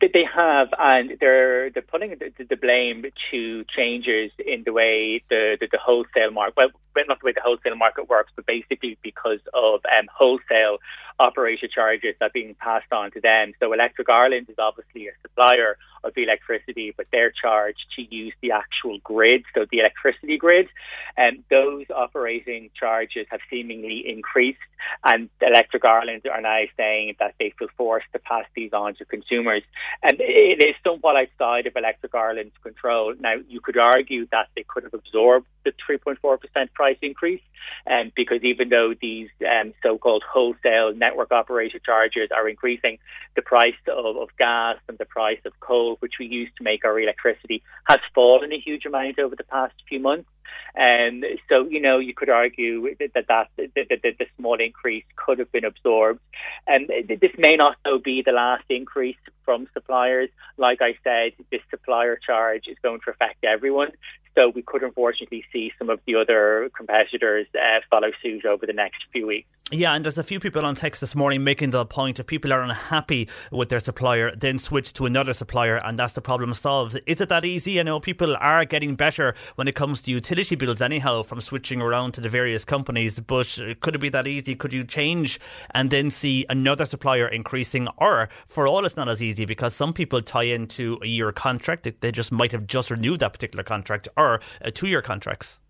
They 0.00 0.24
have, 0.34 0.68
and 0.78 1.16
they're 1.20 1.70
they're 1.70 1.80
putting 1.82 2.10
the, 2.10 2.44
the 2.44 2.56
blame 2.56 3.04
to 3.30 3.64
changes 3.64 4.32
in 4.44 4.64
the 4.64 4.72
way 4.72 5.22
the, 5.30 5.56
the, 5.60 5.68
the 5.70 5.78
wholesale 5.78 6.32
market, 6.32 6.54
well, 6.56 6.70
not 7.06 7.20
the 7.20 7.26
way 7.26 7.32
the 7.32 7.40
wholesale 7.40 7.76
market 7.76 8.08
works, 8.08 8.32
but 8.34 8.46
basically 8.46 8.98
because 9.02 9.38
of 9.54 9.80
um, 9.96 10.06
wholesale 10.12 10.78
operator 11.18 11.68
charges 11.68 12.14
are 12.20 12.30
being 12.32 12.54
passed 12.54 12.92
on 12.92 13.10
to 13.12 13.20
them. 13.20 13.52
So 13.60 13.72
Electric 13.72 14.08
Ireland 14.08 14.46
is 14.48 14.56
obviously 14.58 15.08
a 15.08 15.12
supplier 15.22 15.76
of 16.04 16.14
the 16.14 16.22
electricity, 16.22 16.92
but 16.96 17.06
they're 17.10 17.32
charged 17.32 17.84
to 17.96 18.02
use 18.02 18.32
the 18.40 18.52
actual 18.52 18.98
grid, 19.02 19.44
so 19.54 19.66
the 19.70 19.78
electricity 19.78 20.36
grid. 20.36 20.68
And 21.16 21.42
those 21.50 21.86
operating 21.94 22.70
charges 22.78 23.26
have 23.30 23.40
seemingly 23.50 24.04
increased, 24.06 24.58
and 25.04 25.28
Electric 25.40 25.84
Ireland 25.84 26.22
are 26.30 26.40
now 26.40 26.62
saying 26.76 27.16
that 27.18 27.34
they 27.38 27.52
feel 27.58 27.68
forced 27.76 28.06
to 28.12 28.18
pass 28.18 28.44
these 28.54 28.72
on 28.72 28.94
to 28.96 29.04
consumers. 29.04 29.62
And 30.02 30.18
it 30.20 30.62
is 30.62 30.74
somewhat 30.84 31.16
outside 31.16 31.66
of 31.66 31.74
Electric 31.76 32.14
Ireland's 32.14 32.56
control. 32.62 33.14
Now, 33.18 33.36
you 33.48 33.60
could 33.60 33.78
argue 33.78 34.26
that 34.30 34.48
they 34.54 34.64
could 34.68 34.84
have 34.84 34.94
absorbed 34.94 35.46
the 35.66 35.72
3.4% 35.98 36.72
price 36.72 36.96
increase, 37.02 37.42
um, 37.90 38.12
because 38.14 38.42
even 38.42 38.68
though 38.68 38.94
these 39.00 39.28
um, 39.42 39.74
so-called 39.82 40.22
wholesale 40.26 40.94
network 40.94 41.32
operator 41.32 41.78
charges 41.78 42.30
are 42.34 42.48
increasing, 42.48 42.98
the 43.34 43.42
price 43.42 43.74
of, 43.88 44.16
of 44.16 44.28
gas 44.38 44.76
and 44.88 44.96
the 44.98 45.04
price 45.04 45.40
of 45.44 45.58
coal, 45.60 45.96
which 46.00 46.14
we 46.18 46.26
use 46.26 46.48
to 46.56 46.64
make 46.64 46.84
our 46.84 46.98
electricity, 46.98 47.62
has 47.84 47.98
fallen 48.14 48.52
a 48.52 48.58
huge 48.58 48.86
amount 48.86 49.18
over 49.18 49.36
the 49.36 49.44
past 49.44 49.74
few 49.88 50.00
months. 50.00 50.28
And 50.74 51.24
um, 51.24 51.30
so, 51.48 51.66
you 51.68 51.80
know, 51.80 51.98
you 51.98 52.14
could 52.14 52.28
argue 52.28 52.94
that 52.98 53.12
that, 53.14 53.26
that, 53.28 53.70
that, 53.74 53.88
that 54.02 54.18
the 54.18 54.26
small 54.38 54.60
increase 54.60 55.04
could 55.16 55.38
have 55.38 55.50
been 55.50 55.64
absorbed. 55.64 56.20
And 56.66 56.90
um, 56.90 57.18
this 57.20 57.32
may 57.38 57.56
not, 57.56 57.76
though, 57.84 57.98
be 57.98 58.22
the 58.24 58.32
last 58.32 58.64
increase 58.68 59.16
from 59.44 59.68
suppliers. 59.72 60.28
Like 60.58 60.82
I 60.82 60.96
said, 61.02 61.32
this 61.50 61.62
supplier 61.70 62.16
charge 62.16 62.64
is 62.68 62.76
going 62.82 63.00
to 63.04 63.10
affect 63.10 63.42
everyone. 63.44 63.92
So 64.36 64.50
we 64.50 64.62
could 64.62 64.82
unfortunately 64.82 65.44
see 65.50 65.72
some 65.78 65.88
of 65.88 65.98
the 66.06 66.14
other 66.16 66.70
competitors 66.76 67.46
uh, 67.54 67.80
follow 67.90 68.10
suit 68.22 68.44
over 68.44 68.66
the 68.66 68.74
next 68.74 69.02
few 69.12 69.26
weeks. 69.26 69.48
Yeah, 69.72 69.94
and 69.94 70.04
there's 70.04 70.16
a 70.16 70.22
few 70.22 70.38
people 70.38 70.64
on 70.64 70.76
text 70.76 71.00
this 71.00 71.16
morning 71.16 71.42
making 71.42 71.70
the 71.70 71.84
point 71.84 72.20
if 72.20 72.26
people 72.28 72.52
are 72.52 72.60
unhappy 72.60 73.28
with 73.50 73.68
their 73.68 73.80
supplier, 73.80 74.30
then 74.32 74.60
switch 74.60 74.92
to 74.92 75.06
another 75.06 75.32
supplier, 75.32 75.78
and 75.78 75.98
that's 75.98 76.12
the 76.12 76.20
problem 76.20 76.54
solved. 76.54 77.00
Is 77.04 77.20
it 77.20 77.30
that 77.30 77.44
easy? 77.44 77.80
I 77.80 77.82
know 77.82 77.98
people 77.98 78.36
are 78.36 78.64
getting 78.64 78.94
better 78.94 79.34
when 79.56 79.66
it 79.66 79.74
comes 79.74 80.02
to 80.02 80.12
utility 80.12 80.54
bills, 80.54 80.80
anyhow, 80.80 81.24
from 81.24 81.40
switching 81.40 81.82
around 81.82 82.12
to 82.12 82.20
the 82.20 82.28
various 82.28 82.64
companies. 82.64 83.18
But 83.18 83.58
could 83.80 83.96
it 83.96 84.00
be 84.00 84.08
that 84.10 84.28
easy? 84.28 84.54
Could 84.54 84.72
you 84.72 84.84
change 84.84 85.40
and 85.72 85.90
then 85.90 86.10
see 86.10 86.46
another 86.48 86.84
supplier 86.84 87.26
increasing? 87.26 87.88
Or 87.96 88.28
for 88.46 88.68
all, 88.68 88.84
it's 88.84 88.96
not 88.96 89.08
as 89.08 89.20
easy 89.20 89.46
because 89.46 89.74
some 89.74 89.92
people 89.92 90.22
tie 90.22 90.44
into 90.44 91.00
a 91.02 91.06
year 91.06 91.32
contract. 91.32 91.88
They 92.00 92.12
just 92.12 92.30
might 92.30 92.52
have 92.52 92.68
just 92.68 92.92
renewed 92.92 93.18
that 93.18 93.32
particular 93.32 93.64
contract 93.64 94.06
or 94.16 94.25
a 94.34 94.68
uh, 94.68 94.70
two 94.72 94.88
year 94.88 95.02
contracts. 95.02 95.60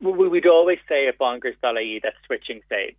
We 0.00 0.28
would 0.28 0.46
always 0.46 0.78
say 0.88 1.08
at 1.08 1.18
bonkers.ie 1.18 2.00
that 2.02 2.14
switching 2.26 2.60
saves 2.68 2.96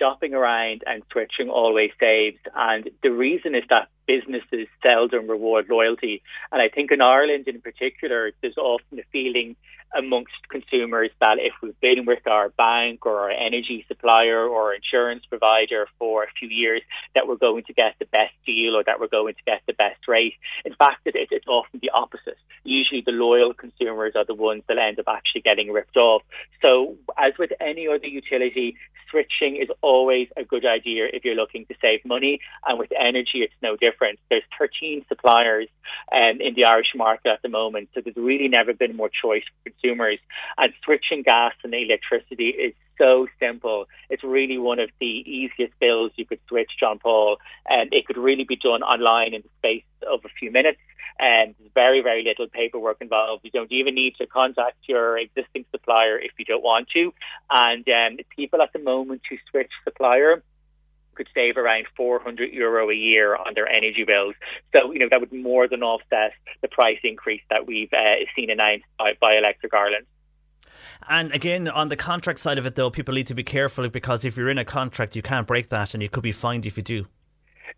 shopping 0.00 0.34
around 0.34 0.82
and 0.86 1.02
switching 1.12 1.50
always 1.50 1.90
saves. 2.00 2.38
And 2.54 2.90
the 3.02 3.10
reason 3.10 3.54
is 3.54 3.64
that 3.70 3.88
businesses 4.06 4.66
seldom 4.84 5.28
reward 5.28 5.66
loyalty. 5.68 6.22
And 6.52 6.60
I 6.62 6.68
think 6.68 6.90
in 6.90 7.00
Ireland 7.00 7.48
in 7.48 7.60
particular, 7.60 8.32
there's 8.40 8.56
often 8.56 8.98
a 8.98 9.02
feeling 9.12 9.56
amongst 9.96 10.48
consumers 10.48 11.10
that 11.20 11.38
if 11.38 11.52
we've 11.62 11.78
been 11.80 12.06
with 12.06 12.26
our 12.26 12.50
bank 12.50 13.06
or 13.06 13.20
our 13.20 13.30
energy 13.30 13.84
supplier 13.88 14.46
or 14.46 14.74
insurance 14.74 15.24
provider 15.28 15.86
for 15.98 16.24
a 16.24 16.28
few 16.38 16.48
years, 16.48 16.82
that 17.14 17.26
we're 17.26 17.36
going 17.36 17.64
to 17.64 17.72
get 17.72 17.94
the 17.98 18.06
best 18.06 18.34
deal 18.46 18.76
or 18.76 18.84
that 18.84 19.00
we're 19.00 19.08
going 19.08 19.34
to 19.34 19.42
get 19.44 19.62
the 19.66 19.72
best 19.72 20.06
rate. 20.08 20.34
In 20.64 20.74
fact, 20.74 21.06
it, 21.06 21.14
it's 21.30 21.46
often 21.48 21.80
the 21.82 21.90
opposite. 21.90 22.38
Usually 22.64 23.02
the 23.04 23.12
loyal 23.12 23.54
consumers 23.54 24.12
are 24.14 24.24
the 24.24 24.34
ones 24.34 24.62
that 24.68 24.78
end 24.78 24.98
up 24.98 25.06
actually 25.08 25.40
getting 25.42 25.72
ripped 25.72 25.96
off. 25.96 26.22
So 26.62 26.96
as 27.18 27.32
with 27.38 27.52
any 27.60 27.88
other 27.88 28.06
utility, 28.06 28.76
switching 29.10 29.56
is 29.56 29.68
always 29.82 30.28
a 30.36 30.44
good 30.44 30.64
idea 30.64 31.06
if 31.12 31.24
you're 31.24 31.34
looking 31.34 31.66
to 31.66 31.74
save 31.80 32.04
money. 32.04 32.40
And 32.66 32.78
with 32.78 32.90
energy, 32.98 33.40
it's 33.42 33.54
no 33.62 33.76
different. 33.76 34.18
There's 34.28 34.42
13 34.58 35.04
suppliers 35.08 35.68
um, 36.12 36.40
in 36.40 36.54
the 36.54 36.64
Irish 36.64 36.92
market 36.94 37.28
at 37.28 37.42
the 37.42 37.48
moment. 37.48 37.88
So 37.94 38.00
there's 38.00 38.16
really 38.16 38.48
never 38.48 38.72
been 38.72 38.96
more 38.96 39.10
choice 39.10 39.44
for 39.64 39.70
consumers. 39.80 40.18
And 40.58 40.72
switching 40.84 41.22
gas 41.22 41.52
and 41.64 41.74
electricity 41.74 42.48
is 42.48 42.74
so 42.98 43.26
simple. 43.38 43.86
It's 44.08 44.22
really 44.22 44.58
one 44.58 44.78
of 44.78 44.90
the 45.00 45.06
easiest 45.06 45.78
bills 45.80 46.12
you 46.16 46.26
could 46.26 46.40
switch, 46.48 46.70
John 46.78 46.98
Paul, 46.98 47.38
and 47.68 47.92
it 47.92 48.06
could 48.06 48.18
really 48.18 48.44
be 48.44 48.56
done 48.56 48.82
online 48.82 49.34
in 49.34 49.42
the 49.42 49.48
space 49.58 49.84
of 50.10 50.20
a 50.24 50.28
few 50.38 50.50
minutes. 50.50 50.78
And 51.18 51.54
there's 51.58 51.70
very, 51.74 52.00
very 52.02 52.24
little 52.24 52.46
paperwork 52.48 52.98
involved. 53.00 53.44
You 53.44 53.50
don't 53.50 53.70
even 53.72 53.94
need 53.94 54.16
to 54.16 54.26
contact 54.26 54.76
your 54.86 55.18
existing 55.18 55.66
supplier 55.70 56.18
if 56.18 56.32
you 56.38 56.46
don't 56.46 56.62
want 56.62 56.88
to. 56.94 57.12
And 57.50 57.86
um, 57.88 58.18
people 58.34 58.62
at 58.62 58.72
the 58.72 58.78
moment 58.78 59.22
who 59.28 59.36
switch 59.50 59.70
supplier 59.84 60.42
could 61.20 61.28
save 61.34 61.58
around 61.58 61.84
400 61.98 62.50
euro 62.50 62.88
a 62.88 62.94
year 62.94 63.36
on 63.36 63.52
their 63.54 63.68
energy 63.68 64.04
bills. 64.06 64.34
So, 64.74 64.90
you 64.90 65.00
know, 65.00 65.08
that 65.10 65.20
would 65.20 65.30
more 65.30 65.68
than 65.68 65.82
offset 65.82 66.32
the 66.62 66.68
price 66.68 66.96
increase 67.04 67.42
that 67.50 67.66
we've 67.66 67.92
uh, 67.92 68.24
seen 68.34 68.48
announced 68.48 68.86
by, 68.98 69.12
by 69.20 69.36
Electric 69.36 69.74
Ireland. 69.74 70.06
And 71.06 71.30
again, 71.34 71.68
on 71.68 71.90
the 71.90 71.96
contract 71.96 72.38
side 72.38 72.56
of 72.56 72.64
it, 72.64 72.74
though, 72.74 72.88
people 72.88 73.12
need 73.12 73.26
to 73.26 73.34
be 73.34 73.44
careful 73.44 73.86
because 73.90 74.24
if 74.24 74.34
you're 74.34 74.48
in 74.48 74.56
a 74.56 74.64
contract, 74.64 75.14
you 75.14 75.20
can't 75.20 75.46
break 75.46 75.68
that 75.68 75.92
and 75.92 76.02
you 76.02 76.08
could 76.08 76.22
be 76.22 76.32
fined 76.32 76.64
if 76.64 76.78
you 76.78 76.82
do. 76.82 77.06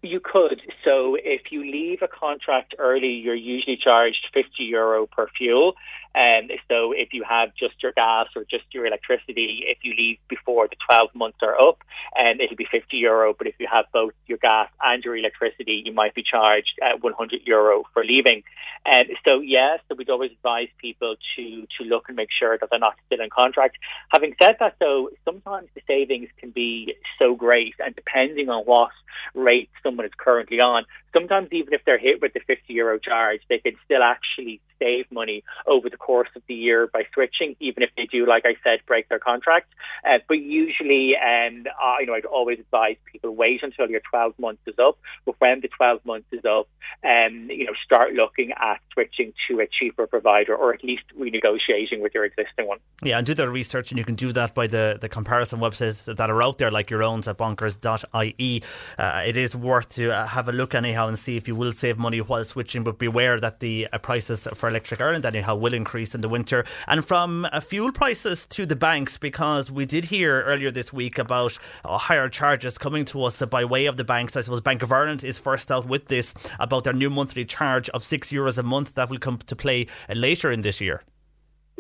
You 0.03 0.21
could. 0.23 0.63
So 0.85 1.17
if 1.21 1.51
you 1.51 1.65
leave 1.69 2.03
a 2.03 2.09
contract 2.09 2.77
early, 2.79 3.09
you're 3.09 3.35
usually 3.35 3.77
charged 3.77 4.29
50 4.33 4.51
euro 4.63 5.07
per 5.09 5.27
fuel. 5.37 5.75
And 6.15 6.51
so 6.69 6.93
if 6.93 7.13
you 7.13 7.25
have 7.29 7.55
just 7.55 7.83
your 7.83 7.93
gas 7.93 8.27
or 8.37 8.45
just 8.45 8.65
your 8.73 8.87
electricity, 8.87 9.65
if 9.67 9.79
you 9.83 9.95
leave 9.97 10.19
before 10.29 10.69
the 10.69 10.77
12 10.89 11.15
months 11.15 11.39
are 11.43 11.59
up, 11.61 11.79
and 12.15 12.41
it'll 12.41 12.57
be 12.57 12.67
50 12.71 12.97
euro. 12.97 13.35
But 13.37 13.47
if 13.47 13.55
you 13.59 13.67
have 13.73 13.87
both 13.93 14.13
your 14.27 14.39
gas 14.39 14.69
and 14.83 15.03
your 15.03 15.17
electricity, 15.17 15.83
you 15.85 15.93
might 15.93 16.15
be 16.15 16.23
charged 16.23 16.79
uh, 16.83 16.99
100 17.01 17.41
euro 17.47 17.85
for 17.93 18.05
leaving. 18.05 18.43
And 18.85 19.09
so 19.25 19.41
yes, 19.41 19.81
so 19.89 19.95
we'd 19.95 20.11
always 20.11 20.33
advise 20.33 20.69
people 20.79 21.15
to 21.37 21.67
to 21.79 21.85
look 21.85 22.07
and 22.09 22.17
make 22.17 22.31
sure 22.37 22.59
that 22.59 22.69
they're 22.71 22.79
not 22.79 22.97
still 23.07 23.21
in 23.21 23.31
contract. 23.31 23.77
Having 24.11 24.35
said 24.43 24.57
that, 24.61 24.77
though, 24.81 25.11
sometimes 25.25 25.69
the 25.75 25.83
savings 25.87 26.29
can 26.39 26.51
be 26.51 26.95
so 27.19 27.35
great, 27.35 27.75
and 27.79 27.95
depending 27.95 28.49
on 28.49 28.65
what 28.65 28.91
rate 29.35 29.71
someone 29.83 30.07
is 30.07 30.13
currently 30.17 30.61
on, 30.61 30.85
sometimes 31.15 31.49
even 31.53 31.73
if 31.73 31.83
they're 31.85 31.99
hit 31.99 32.21
with 32.21 32.33
the 32.33 32.41
50 32.41 32.73
euro 32.73 32.99
charge, 32.99 33.41
they 33.49 33.59
can 33.59 33.75
still 33.85 34.03
actually 34.03 34.61
save 34.83 35.07
money 35.11 35.45
over 35.67 35.89
the 35.89 35.97
course 35.97 36.29
of 36.35 36.43
the 36.49 36.55
year 36.55 36.89
by 36.93 37.05
switching, 37.15 37.57
even 37.61 37.83
if 37.83 37.91
they 37.97 38.07
do, 38.07 38.27
like 38.27 38.45
I 38.45 38.55
said, 38.65 38.81
break 38.87 39.09
their 39.09 39.19
contract. 39.19 39.73
Uh, 40.05 40.19
but 40.29 40.39
usually, 40.39 41.15
um, 41.17 41.65
uh, 41.83 41.97
you 42.01 42.07
know, 42.07 42.15
I'd 42.15 42.25
always 42.25 42.59
advise 42.59 42.97
people 43.11 43.35
wait 43.35 43.63
until 43.63 43.89
your 43.89 44.01
12 44.11 44.39
months 44.39 44.63
is 44.67 44.75
up. 44.79 44.99
But 45.25 45.37
when 45.39 45.61
the 45.61 45.69
12 45.69 46.05
months 46.05 46.27
is 46.33 46.45
up, 46.45 46.69
um, 47.05 47.49
you 47.51 47.65
know, 47.65 47.73
start 47.85 48.13
looking 48.15 48.53
at 48.53 48.81
switching 48.93 49.33
to 49.49 49.61
a 49.61 49.67
cheaper 49.67 50.07
provider 50.07 50.55
or 50.55 50.75
at 50.75 50.85
least 50.85 51.05
renegotiating 51.19 52.01
with 52.01 52.13
your 52.15 52.25
existing 52.25 52.67
one. 52.67 52.79
Yeah, 53.03 53.19
and 53.19 53.27
do 53.27 53.35
the 53.35 53.49
research, 53.49 53.91
and 53.91 53.99
you 53.99 54.05
can 54.05 54.15
do 54.15 54.33
that 54.33 54.55
by 54.55 54.67
the, 54.67 54.99
the 55.01 55.09
comparison 55.09 55.61
websites 55.61 56.05
that 56.05 56.31
are 56.31 56.43
out 56.43 56.59
there, 56.59 56.71
like 56.71 56.91
your 56.91 57.03
own 57.03 57.23
at 57.27 57.39
bonkers.ie. 57.39 58.63
Uh, 58.99 59.23
it 59.27 59.37
is 59.37 59.55
worth 59.57 59.89
to 59.91 60.11
uh, 60.11 60.27
have 60.27 60.49
a 60.49 60.53
look 60.53 60.75
anyhow 60.75 61.09
and 61.09 61.19
see 61.19 61.37
if 61.37 61.47
you 61.47 61.55
will 61.55 61.73
save 61.73 61.99
money 61.99 62.21
while 62.21 62.45
switching, 62.45 62.83
but 62.83 62.99
beware 62.99 63.39
that 63.39 63.61
the 63.61 63.89
uh, 63.93 63.99
prices 63.99 64.49
for 64.55 64.71
Electric 64.73 65.01
Ireland 65.01 65.25
anyhow 65.27 65.55
will 65.55 65.75
increase 65.75 66.15
in 66.15 66.23
the 66.23 66.29
winter. 66.29 66.65
And 66.89 67.05
from 67.05 67.47
uh, 67.53 67.61
fuel 67.61 67.93
prices 67.93 68.47
to 68.47 68.67
the 68.67 68.75
banks, 68.75 69.19
because 69.19 69.71
we 69.71 69.87
did 69.87 70.07
hear 70.07 70.43
earlier 70.43 70.71
this 70.71 70.93
week 70.93 71.19
about 71.19 71.59
uh, 71.85 71.99
higher 71.99 72.29
charges 72.29 72.79
coming 72.79 73.05
to 73.07 73.23
us 73.25 73.43
by 73.43 73.65
way 73.65 73.87
of 73.87 73.97
the 73.97 74.05
banks. 74.05 74.37
I 74.37 74.41
suppose 74.41 74.61
Bank 74.61 74.83
of 74.83 74.91
Ireland 74.91 75.23
is 75.23 75.39
first 75.39 75.71
out 75.71 75.87
with 75.87 76.09
this 76.09 76.35
about 76.59 76.85
their 76.85 76.93
new 76.93 77.11
monthly 77.11 77.45
charge 77.45 77.89
of 77.91 78.05
six 78.05 78.31
euros 78.31 78.59
a 78.59 78.63
month 78.63 78.95
that 78.95 79.11
will 79.11 79.19
come 79.19 79.39
to 79.39 79.55
play 79.55 79.87
uh, 80.09 80.15
later 80.15 80.51
in 80.51 80.63
this 80.63 80.81
year. 80.81 81.03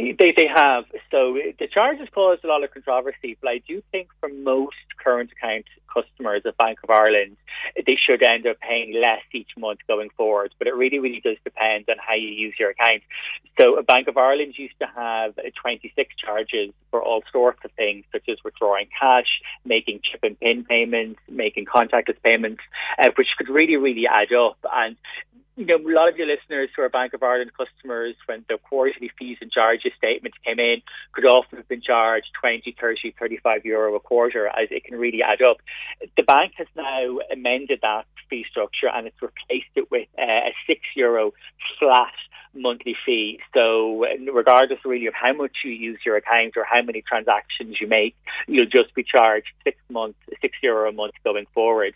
They 0.02 0.34
they 0.36 0.48
have. 0.52 0.84
So 1.10 1.38
the 1.58 1.68
charge 1.68 1.98
has 1.98 2.08
caused 2.12 2.44
a 2.44 2.48
lot 2.48 2.64
of 2.64 2.72
controversy, 2.72 3.36
but 3.40 3.48
I 3.48 3.58
do 3.66 3.82
think 3.92 4.08
for 4.20 4.28
most 4.28 4.76
current 5.02 5.30
account 5.32 5.66
customers 5.92 6.42
of 6.44 6.56
Bank 6.56 6.78
of 6.82 6.90
Ireland, 6.90 7.36
they 7.76 7.96
should 8.04 8.22
end 8.22 8.46
up 8.46 8.58
paying 8.60 8.94
less 8.94 9.22
each 9.32 9.50
month 9.56 9.80
going 9.86 10.10
forward. 10.16 10.54
But 10.58 10.66
it 10.66 10.74
really, 10.74 10.98
really 10.98 11.20
does 11.20 11.36
depend 11.44 11.84
on 11.88 11.96
how 11.98 12.14
you 12.14 12.28
use 12.28 12.54
your 12.58 12.70
account. 12.70 13.02
So 13.60 13.80
Bank 13.82 14.08
of 14.08 14.16
Ireland 14.16 14.54
used 14.56 14.78
to 14.80 14.86
have 14.86 15.34
26 15.36 16.14
charges 16.16 16.72
for 16.90 17.02
all 17.02 17.22
sorts 17.30 17.60
of 17.64 17.70
things, 17.72 18.04
such 18.12 18.28
as 18.28 18.38
withdrawing 18.44 18.88
cash, 18.98 19.40
making 19.64 20.00
chip 20.02 20.20
and 20.24 20.38
pin 20.40 20.64
payments, 20.64 21.20
making 21.28 21.66
contactless 21.66 22.20
payments, 22.24 22.62
uh, 22.98 23.10
which 23.16 23.28
could 23.38 23.48
really, 23.48 23.76
really 23.76 24.06
add 24.06 24.32
up. 24.32 24.58
And 24.72 24.96
you 25.56 25.66
know, 25.66 25.76
a 25.76 25.94
lot 25.94 26.08
of 26.08 26.16
your 26.16 26.26
listeners 26.26 26.70
who 26.74 26.82
are 26.82 26.88
Bank 26.88 27.12
of 27.12 27.22
Ireland 27.22 27.50
customers, 27.56 28.14
when 28.26 28.44
the 28.48 28.58
quarterly 28.58 29.10
fees 29.18 29.38
and 29.40 29.50
charges 29.50 29.92
statement 29.98 30.34
came 30.44 30.58
in, 30.58 30.82
could 31.12 31.26
often 31.26 31.58
have 31.58 31.68
been 31.68 31.82
charged 31.82 32.28
20, 32.40 32.74
30, 32.80 33.14
35 33.18 33.66
euro 33.66 33.94
a 33.94 34.00
quarter, 34.00 34.46
as 34.46 34.68
it 34.70 34.84
can 34.84 34.98
really 34.98 35.22
add 35.22 35.42
up. 35.42 35.58
The 36.16 36.22
bank 36.22 36.52
has 36.56 36.68
now 36.74 37.18
amended 37.30 37.80
that 37.82 38.06
fee 38.30 38.46
structure 38.48 38.88
and 38.88 39.06
it's 39.06 39.20
replaced 39.20 39.70
it 39.74 39.90
with 39.90 40.08
uh, 40.18 40.22
a 40.22 40.54
six 40.66 40.80
euro 40.96 41.32
flat 41.78 42.14
monthly 42.54 42.96
fee. 43.04 43.40
So, 43.54 44.04
regardless 44.32 44.80
really 44.84 45.06
of 45.06 45.14
how 45.14 45.32
much 45.32 45.58
you 45.64 45.72
use 45.72 45.98
your 46.04 46.16
account 46.16 46.56
or 46.56 46.64
how 46.64 46.82
many 46.82 47.02
transactions 47.02 47.78
you 47.80 47.86
make, 47.86 48.14
you'll 48.46 48.66
just 48.66 48.94
be 48.94 49.02
charged 49.02 49.48
six 49.64 49.78
months, 49.88 50.18
six 50.40 50.56
euro 50.62 50.88
a 50.88 50.92
month 50.92 51.14
going 51.24 51.46
forward. 51.54 51.94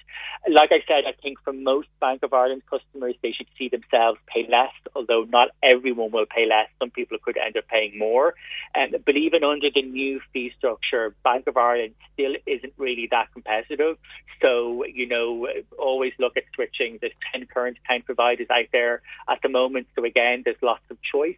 Like 0.49 0.71
I 0.73 0.83
said, 0.87 1.05
I 1.07 1.13
think 1.23 1.39
for 1.43 1.53
most 1.53 1.89
Bank 2.01 2.23
of 2.23 2.33
Ireland 2.33 2.63
customers, 2.71 3.15
they 3.23 3.33
should 3.33 3.49
see 3.59 3.69
themselves 3.69 4.19
pay 4.27 4.47
less, 4.49 4.73
although 4.95 5.25
not 5.25 5.49
everyone 5.63 6.11
will 6.11 6.27
pay 6.27 6.47
less. 6.47 6.69
Some 6.79 6.91
people 6.91 7.19
could 7.23 7.37
end 7.37 7.57
up 7.57 7.67
paying 7.69 7.99
more. 7.99 8.35
Um, 8.75 8.95
but 9.05 9.17
even 9.17 9.45
under 9.45 9.69
the 9.75 9.83
new 9.83 10.21
fee 10.33 10.53
structure, 10.57 11.15
Bank 11.25 11.47
of 11.47 11.57
Ireland 11.57 11.95
still 12.13 12.35
isn't 12.47 12.73
really 12.77 13.09
that 13.11 13.33
competitive. 13.33 13.99
So, 14.43 14.85
you 14.85 15.09
know, 15.09 15.49
always 15.79 16.13
look 16.19 16.37
at 16.37 16.45
switching. 16.55 16.99
There's 17.01 17.13
10 17.33 17.47
current 17.47 17.79
account 17.85 18.05
providers 18.05 18.49
out 18.51 18.67
there 18.73 19.03
at 19.29 19.39
the 19.43 19.49
moment. 19.49 19.87
So 19.97 20.05
again, 20.05 20.43
there's 20.47 20.57
lots 20.63 20.85
of 20.89 20.97
choice. 21.03 21.37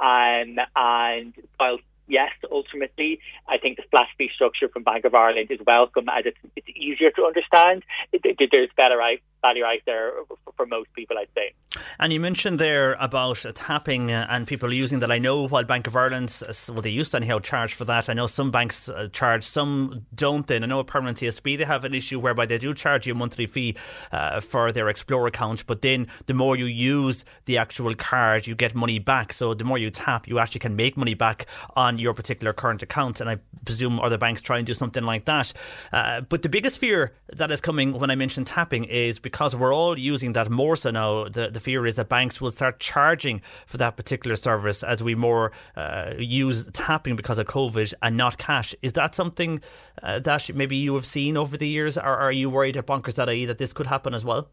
Um, 0.00 0.56
and 0.74 1.34
while 1.58 1.78
yes, 2.06 2.30
ultimately, 2.50 3.20
I 3.48 3.58
think 3.58 3.76
the 3.76 3.84
flat 3.90 4.08
fee 4.18 4.30
structure 4.34 4.68
from 4.68 4.82
Bank 4.82 5.04
of 5.04 5.14
Ireland 5.14 5.50
is 5.50 5.60
welcome 5.66 6.08
as 6.08 6.24
it's, 6.26 6.38
it's 6.56 6.68
easier 6.76 7.10
to 7.12 7.24
understand. 7.24 7.84
There's 8.12 8.70
better 8.76 9.00
value 9.42 9.64
out 9.64 9.80
there 9.84 10.12
for, 10.56 10.66
most 10.66 10.92
people, 10.94 11.18
I'd 11.18 11.28
say. 11.34 11.52
And 11.98 12.10
you 12.12 12.18
mentioned 12.18 12.58
there 12.58 12.96
about 12.98 13.44
tapping 13.54 14.10
uh, 14.10 14.26
and 14.30 14.46
people 14.46 14.72
using 14.72 15.00
that. 15.00 15.10
I 15.10 15.18
know 15.18 15.46
while 15.46 15.64
Bank 15.64 15.86
of 15.86 15.94
Ireland, 15.94 16.42
uh, 16.48 16.54
well, 16.72 16.80
they 16.80 16.90
used 16.90 17.10
to 17.10 17.18
anyhow 17.18 17.38
charge 17.38 17.74
for 17.74 17.84
that. 17.84 18.08
I 18.08 18.14
know 18.14 18.26
some 18.26 18.50
banks 18.50 18.88
uh, 18.88 19.08
charge, 19.12 19.44
some 19.44 20.06
don't. 20.14 20.46
Then 20.46 20.64
I 20.64 20.66
know 20.66 20.80
a 20.80 20.84
permanent 20.84 21.18
TSB 21.18 21.58
they 21.58 21.64
have 21.64 21.84
an 21.84 21.94
issue 21.94 22.18
whereby 22.18 22.46
they 22.46 22.56
do 22.56 22.72
charge 22.72 23.06
you 23.06 23.12
a 23.12 23.16
monthly 23.16 23.46
fee 23.46 23.76
uh, 24.12 24.40
for 24.40 24.72
their 24.72 24.88
Explore 24.88 25.26
account, 25.26 25.66
but 25.66 25.82
then 25.82 26.06
the 26.26 26.34
more 26.34 26.56
you 26.56 26.64
use 26.64 27.24
the 27.44 27.58
actual 27.58 27.94
card, 27.94 28.46
you 28.46 28.54
get 28.54 28.74
money 28.74 28.98
back. 28.98 29.32
So 29.32 29.52
the 29.52 29.64
more 29.64 29.76
you 29.76 29.90
tap, 29.90 30.26
you 30.26 30.38
actually 30.38 30.60
can 30.60 30.76
make 30.76 30.96
money 30.96 31.14
back 31.14 31.46
on 31.76 31.93
your 31.98 32.14
particular 32.14 32.52
current 32.52 32.82
account. 32.82 33.20
And 33.20 33.28
I 33.30 33.38
presume 33.64 34.00
other 34.00 34.18
banks 34.18 34.40
try 34.40 34.58
and 34.58 34.66
do 34.66 34.74
something 34.74 35.04
like 35.04 35.24
that. 35.24 35.52
Uh, 35.92 36.20
but 36.22 36.42
the 36.42 36.48
biggest 36.48 36.78
fear 36.78 37.14
that 37.32 37.50
is 37.50 37.60
coming 37.60 37.98
when 37.98 38.10
I 38.10 38.14
mention 38.14 38.44
tapping 38.44 38.84
is 38.84 39.18
because 39.18 39.56
we're 39.56 39.74
all 39.74 39.98
using 39.98 40.32
that 40.34 40.50
more 40.50 40.76
so 40.76 40.90
now. 40.90 41.24
The 41.24 41.50
the 41.50 41.60
fear 41.60 41.86
is 41.86 41.96
that 41.96 42.08
banks 42.08 42.40
will 42.40 42.50
start 42.50 42.80
charging 42.80 43.42
for 43.66 43.76
that 43.78 43.96
particular 43.96 44.36
service 44.36 44.82
as 44.82 45.02
we 45.02 45.14
more 45.14 45.52
uh, 45.76 46.14
use 46.18 46.64
tapping 46.72 47.16
because 47.16 47.38
of 47.38 47.46
COVID 47.46 47.94
and 48.02 48.16
not 48.16 48.38
cash. 48.38 48.74
Is 48.82 48.92
that 48.92 49.14
something 49.14 49.62
uh, 50.02 50.18
that 50.20 50.54
maybe 50.54 50.76
you 50.76 50.94
have 50.94 51.06
seen 51.06 51.36
over 51.36 51.56
the 51.56 51.68
years, 51.68 51.96
or 51.96 52.02
are 52.02 52.32
you 52.32 52.50
worried 52.50 52.76
at 52.76 52.86
bonkers.ie 52.86 53.46
that 53.46 53.58
this 53.58 53.72
could 53.72 53.86
happen 53.86 54.14
as 54.14 54.24
well? 54.24 54.50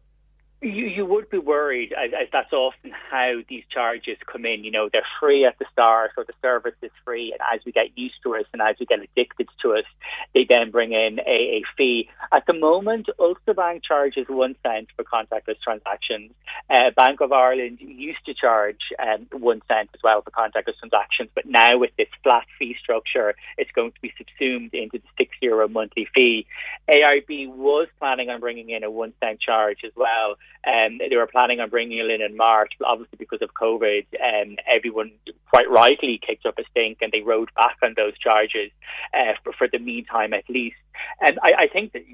You, 0.62 0.86
you 0.86 1.04
would 1.04 1.28
be 1.28 1.38
worried, 1.38 1.92
as, 1.92 2.12
as, 2.12 2.28
that's 2.32 2.52
often 2.52 2.92
how 3.10 3.40
these 3.48 3.64
charges 3.68 4.16
come 4.30 4.46
in. 4.46 4.62
You 4.62 4.70
know, 4.70 4.88
they're 4.92 5.02
free 5.18 5.44
at 5.44 5.58
the 5.58 5.64
start, 5.72 6.12
so 6.14 6.22
the 6.22 6.34
service 6.40 6.76
is 6.82 6.92
free, 7.04 7.32
and 7.32 7.40
as 7.52 7.64
we 7.66 7.72
get 7.72 7.98
used 7.98 8.14
to 8.22 8.34
it 8.34 8.46
and 8.52 8.62
as 8.62 8.76
we 8.78 8.86
get 8.86 9.00
addicted 9.00 9.48
to 9.62 9.72
it, 9.72 9.84
they 10.34 10.46
then 10.48 10.70
bring 10.70 10.92
in 10.92 11.18
a, 11.18 11.58
a 11.58 11.62
fee. 11.76 12.08
At 12.32 12.46
the 12.46 12.52
moment, 12.52 13.08
Ulster 13.18 13.54
Bank 13.54 13.82
charges 13.82 14.26
one 14.28 14.54
cent 14.62 14.86
for 14.94 15.04
contactless 15.04 15.60
transactions. 15.64 16.30
Uh, 16.70 16.90
Bank 16.94 17.20
of 17.20 17.32
Ireland 17.32 17.78
used 17.80 18.24
to 18.26 18.34
charge 18.34 18.80
um, 19.00 19.26
one 19.32 19.62
cent 19.66 19.90
as 19.94 20.00
well 20.04 20.22
for 20.22 20.30
contactless 20.30 20.78
transactions, 20.78 21.30
but 21.34 21.44
now 21.44 21.78
with 21.78 21.90
this 21.98 22.08
flat 22.22 22.46
fee 22.56 22.76
structure, 22.80 23.34
it's 23.58 23.72
going 23.72 23.90
to 23.90 24.00
be 24.00 24.12
subsumed 24.16 24.74
into 24.74 24.98
the 24.98 25.08
six 25.18 25.32
euro 25.40 25.66
monthly 25.66 26.06
fee. 26.14 26.46
AIB 26.88 27.48
was 27.48 27.88
planning 27.98 28.30
on 28.30 28.38
bringing 28.38 28.70
in 28.70 28.84
a 28.84 28.90
one 28.90 29.12
cent 29.20 29.40
charge 29.40 29.78
as 29.84 29.92
well. 29.96 30.36
Um, 30.66 30.98
they 30.98 31.16
were 31.16 31.26
planning 31.26 31.58
on 31.60 31.70
bringing 31.70 31.98
it 31.98 32.10
in 32.10 32.22
in 32.22 32.36
March, 32.36 32.72
but 32.78 32.86
obviously 32.86 33.16
because 33.18 33.42
of 33.42 33.52
COVID, 33.52 34.06
um, 34.22 34.56
everyone 34.72 35.10
quite 35.50 35.68
rightly 35.68 36.20
kicked 36.24 36.46
up 36.46 36.58
a 36.58 36.62
stink 36.70 36.98
and 37.00 37.10
they 37.10 37.20
rode 37.20 37.50
back 37.54 37.76
on 37.82 37.94
those 37.96 38.16
charges 38.18 38.70
uh, 39.12 39.34
for, 39.42 39.52
for 39.52 39.68
the 39.68 39.78
meantime, 39.78 40.32
at 40.32 40.48
least. 40.48 40.76
And 41.20 41.38
I, 41.42 41.64
I 41.64 41.66
think 41.66 41.92
that 41.92 42.04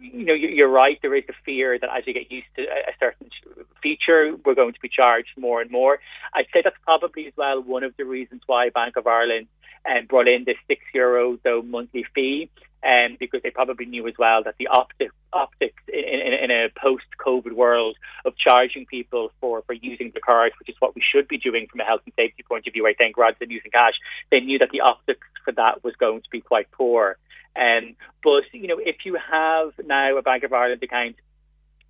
you 0.00 0.24
know 0.24 0.32
you're 0.32 0.70
right. 0.70 0.98
There 1.02 1.14
is 1.14 1.24
a 1.28 1.34
fear 1.44 1.78
that 1.78 1.90
as 1.94 2.06
you 2.06 2.14
get 2.14 2.32
used 2.32 2.46
to 2.56 2.62
a 2.62 2.92
certain 2.98 3.28
feature, 3.82 4.34
we're 4.44 4.54
going 4.54 4.72
to 4.72 4.80
be 4.80 4.88
charged 4.88 5.36
more 5.36 5.60
and 5.60 5.70
more. 5.70 5.98
I'd 6.34 6.46
say 6.52 6.62
that's 6.64 6.76
probably 6.84 7.26
as 7.26 7.34
well 7.36 7.62
one 7.62 7.84
of 7.84 7.94
the 7.98 8.04
reasons 8.04 8.42
why 8.46 8.70
Bank 8.70 8.96
of 8.96 9.06
Ireland 9.06 9.48
um, 9.86 10.06
brought 10.06 10.28
in 10.28 10.44
this 10.44 10.56
six 10.66 10.80
euro 10.94 11.38
though 11.44 11.62
monthly 11.62 12.04
fee 12.14 12.50
um, 12.84 13.16
because 13.18 13.42
they 13.42 13.50
probably 13.50 13.86
knew 13.86 14.06
as 14.06 14.14
well 14.18 14.42
that 14.44 14.54
the 14.58 14.68
optic, 14.68 15.10
optics 15.32 15.82
in, 15.88 16.20
in, 16.20 16.32
in 16.44 16.50
a 16.50 16.68
post-COVID 16.80 17.52
world 17.52 17.96
of 18.24 18.36
charging 18.36 18.86
people 18.86 19.32
for, 19.40 19.62
for 19.62 19.72
using 19.72 20.10
the 20.14 20.20
card, 20.20 20.52
which 20.58 20.68
is 20.68 20.76
what 20.78 20.94
we 20.94 21.02
should 21.02 21.28
be 21.28 21.38
doing 21.38 21.66
from 21.70 21.80
a 21.80 21.84
health 21.84 22.02
and 22.04 22.14
safety 22.14 22.44
point 22.46 22.66
of 22.66 22.72
view, 22.72 22.86
I 22.86 22.94
think, 22.94 23.16
rather 23.16 23.36
than 23.38 23.50
using 23.50 23.70
cash, 23.70 23.94
they 24.30 24.40
knew 24.40 24.58
that 24.60 24.70
the 24.70 24.80
optics 24.80 25.26
for 25.44 25.52
that 25.52 25.82
was 25.82 25.94
going 25.96 26.22
to 26.22 26.30
be 26.30 26.40
quite 26.40 26.70
poor. 26.70 27.16
Um, 27.56 27.96
but 28.22 28.44
you 28.52 28.68
know, 28.68 28.78
if 28.78 29.04
you 29.04 29.18
have 29.30 29.72
now 29.84 30.16
a 30.16 30.22
Bank 30.22 30.44
of 30.44 30.52
Ireland 30.52 30.82
account 30.82 31.16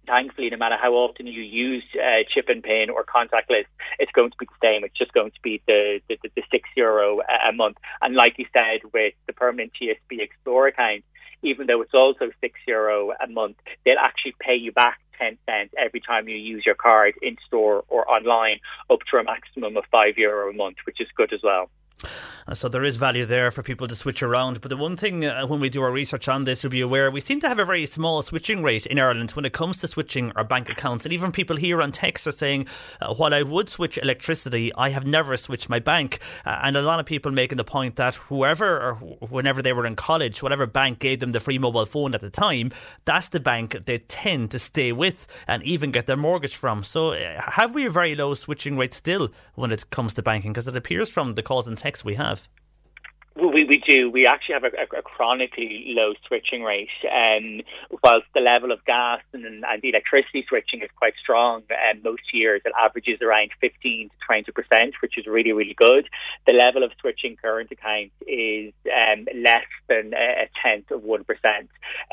thankfully, 0.09 0.51
no 0.51 0.57
matter 0.57 0.77
how 0.81 0.93
often 0.95 1.27
you 1.27 1.43
use 1.43 1.85
uh, 1.95 2.25
chip 2.33 2.49
and 2.49 2.63
pin 2.63 2.91
or 2.91 3.05
contactless, 3.05 3.67
it's 3.99 4.13
going 4.13 4.31
to 4.31 4.37
be 4.39 4.47
the 4.47 4.67
same. 4.67 4.85
It's 4.85 4.97
just 4.97 5.13
going 5.13 5.31
to 5.31 5.41
be 5.43 5.63
the, 5.67 6.01
the, 6.09 6.17
the 6.35 6.43
six 6.51 6.69
euro 6.77 7.21
a 7.21 7.53
month. 7.53 7.77
And 8.03 8.15
like 8.15 8.39
you 8.39 8.47
said, 8.53 8.81
with 8.93 9.15
the 9.27 9.33
permanent 9.33 9.73
TSB 9.81 10.21
Explore 10.21 10.69
account, 10.69 11.05
even 11.43 11.67
though 11.67 11.83
it's 11.83 11.95
also 11.95 12.31
six 12.41 12.59
euro 12.67 13.13
a 13.21 13.29
month, 13.29 13.57
they'll 13.85 13.99
actually 13.99 14.35
pay 14.41 14.57
you 14.57 14.73
back 14.73 14.99
10 15.19 15.39
cents 15.47 15.75
every 15.79 16.01
time 16.01 16.29
you 16.29 16.37
use 16.37 16.65
your 16.65 16.75
card 16.75 17.15
in 17.23 17.37
store 17.47 17.85
or 17.89 18.09
online, 18.11 18.61
up 18.91 19.01
to 19.11 19.19
a 19.19 19.25
maximum 19.25 19.77
of 19.77 19.85
five 19.91 20.17
euro 20.17 20.51
a 20.51 20.53
month, 20.53 20.79
which 20.85 21.01
is 21.01 21.09
good 21.17 21.33
as 21.33 21.41
well. 21.43 21.71
Uh, 22.47 22.55
so 22.55 22.69
there 22.69 22.85
is 22.85 22.97
value 22.97 23.27
there 23.27 23.51
for 23.51 23.63
people 23.63 23.87
to 23.87 23.95
switch 23.95 24.23
around. 24.23 24.61
But 24.61 24.71
the 24.71 24.77
one 24.77 24.97
thing 24.97 25.25
uh, 25.25 25.47
when 25.47 25.61
we 25.61 25.69
do 25.69 25.83
our 25.83 25.93
research 25.93 26.29
on 26.29 26.45
this, 26.45 26.63
you'll 26.63 26.71
be 26.71 26.81
aware 26.81 27.11
we 27.11 27.21
seem 27.21 27.41
to 27.41 27.49
have 27.49 27.59
a 27.59 27.65
very 27.65 27.85
small 27.87 28.23
switching 28.23 28.63
rate 28.63 28.87
in 28.87 28.99
Ireland 28.99 29.33
when 29.33 29.45
it 29.45 29.53
comes 29.53 29.79
to 29.79 29.89
switching 29.89 30.33
our 30.33 30.45
bank 30.45 30.69
accounts. 30.69 31.05
And 31.05 31.13
even 31.13 31.33
people 31.33 31.57
here 31.57 31.83
on 31.83 31.93
text 31.93 32.27
are 32.27 32.33
saying, 32.33 32.67
uh, 33.01 33.15
while 33.15 33.35
I 33.35 33.43
would 33.43 33.69
switch 33.69 33.99
electricity, 33.99 34.73
I 34.75 34.91
have 34.91 35.07
never 35.07 35.37
switched 35.37 35.69
my 35.69 35.79
bank. 35.79 36.21
Uh, 36.47 36.61
and 36.63 36.77
a 36.77 36.83
lot 36.83 37.01
of 37.01 37.07
people 37.07 37.33
making 37.33 37.59
the 37.59 37.65
point 37.65 37.97
that 37.97 38.15
whoever 38.15 38.81
or 38.81 38.95
whenever 38.95 39.61
they 39.61 39.73
were 39.73 39.87
in 39.87 39.97
college, 39.97 40.43
whatever 40.43 40.67
bank 40.67 41.01
gave 41.01 41.21
them 41.21 41.33
the 41.33 41.41
free 41.41 41.59
mobile 41.59 41.87
phone 41.87 42.15
at 42.15 42.21
the 42.21 42.31
time, 42.31 42.73
that's 43.05 43.29
the 43.29 43.41
bank 43.41 43.85
they 43.85 43.99
tend 43.99 44.51
to 44.53 44.59
stay 44.59 44.93
with 44.93 45.27
and 45.47 45.63
even 45.63 45.91
get 45.91 46.07
their 46.07 46.17
mortgage 46.17 46.57
from. 46.57 46.83
So 46.83 47.13
uh, 47.13 47.43
have 47.43 47.75
we 47.75 47.87
a 47.87 47.91
very 47.91 48.15
low 48.15 48.35
switching 48.35 48.77
rate 48.77 48.95
still 48.95 49.31
when 49.55 49.71
it 49.71 49.91
comes 49.91 50.15
to 50.15 50.23
banking? 50.23 50.53
Because 50.53 50.69
it 50.69 50.77
appears 50.77 51.09
from 51.09 51.35
the 51.35 51.43
calls 51.43 51.67
and 51.69 51.77
we 52.05 52.15
have. 52.15 52.49
We, 53.39 53.65
we 53.65 53.81
do. 53.89 54.11
We 54.11 54.27
actually 54.27 54.55
have 54.55 54.65
a, 54.65 54.99
a 54.99 55.03
chronically 55.03 55.85
low 55.89 56.15
switching 56.27 56.65
rate. 56.65 56.89
Um, 57.05 57.61
whilst 58.03 58.27
the 58.35 58.41
level 58.41 58.73
of 58.73 58.85
gas 58.85 59.21
and, 59.33 59.45
and 59.45 59.85
electricity 59.85 60.45
switching 60.49 60.83
is 60.83 60.91
quite 60.97 61.15
strong, 61.23 61.63
and 61.71 61.99
um, 61.99 62.03
most 62.03 62.35
years 62.35 62.63
it 62.65 62.73
averages 62.83 63.21
around 63.23 63.51
15 63.61 64.09
to 64.09 64.15
20 64.27 64.53
percent, 64.53 64.95
which 65.03 65.17
is 65.17 65.27
really, 65.27 65.53
really 65.53 65.75
good. 65.75 66.09
The 66.49 66.53
level 66.53 66.83
of 66.83 66.91
switching 67.01 67.37
current 67.37 67.71
accounts 67.71 68.15
is 68.27 68.73
um, 68.91 69.29
less 69.33 69.71
than 69.89 70.15
a 70.15 70.49
tenth 70.61 70.91
of 70.91 71.03
1%. 71.03 71.25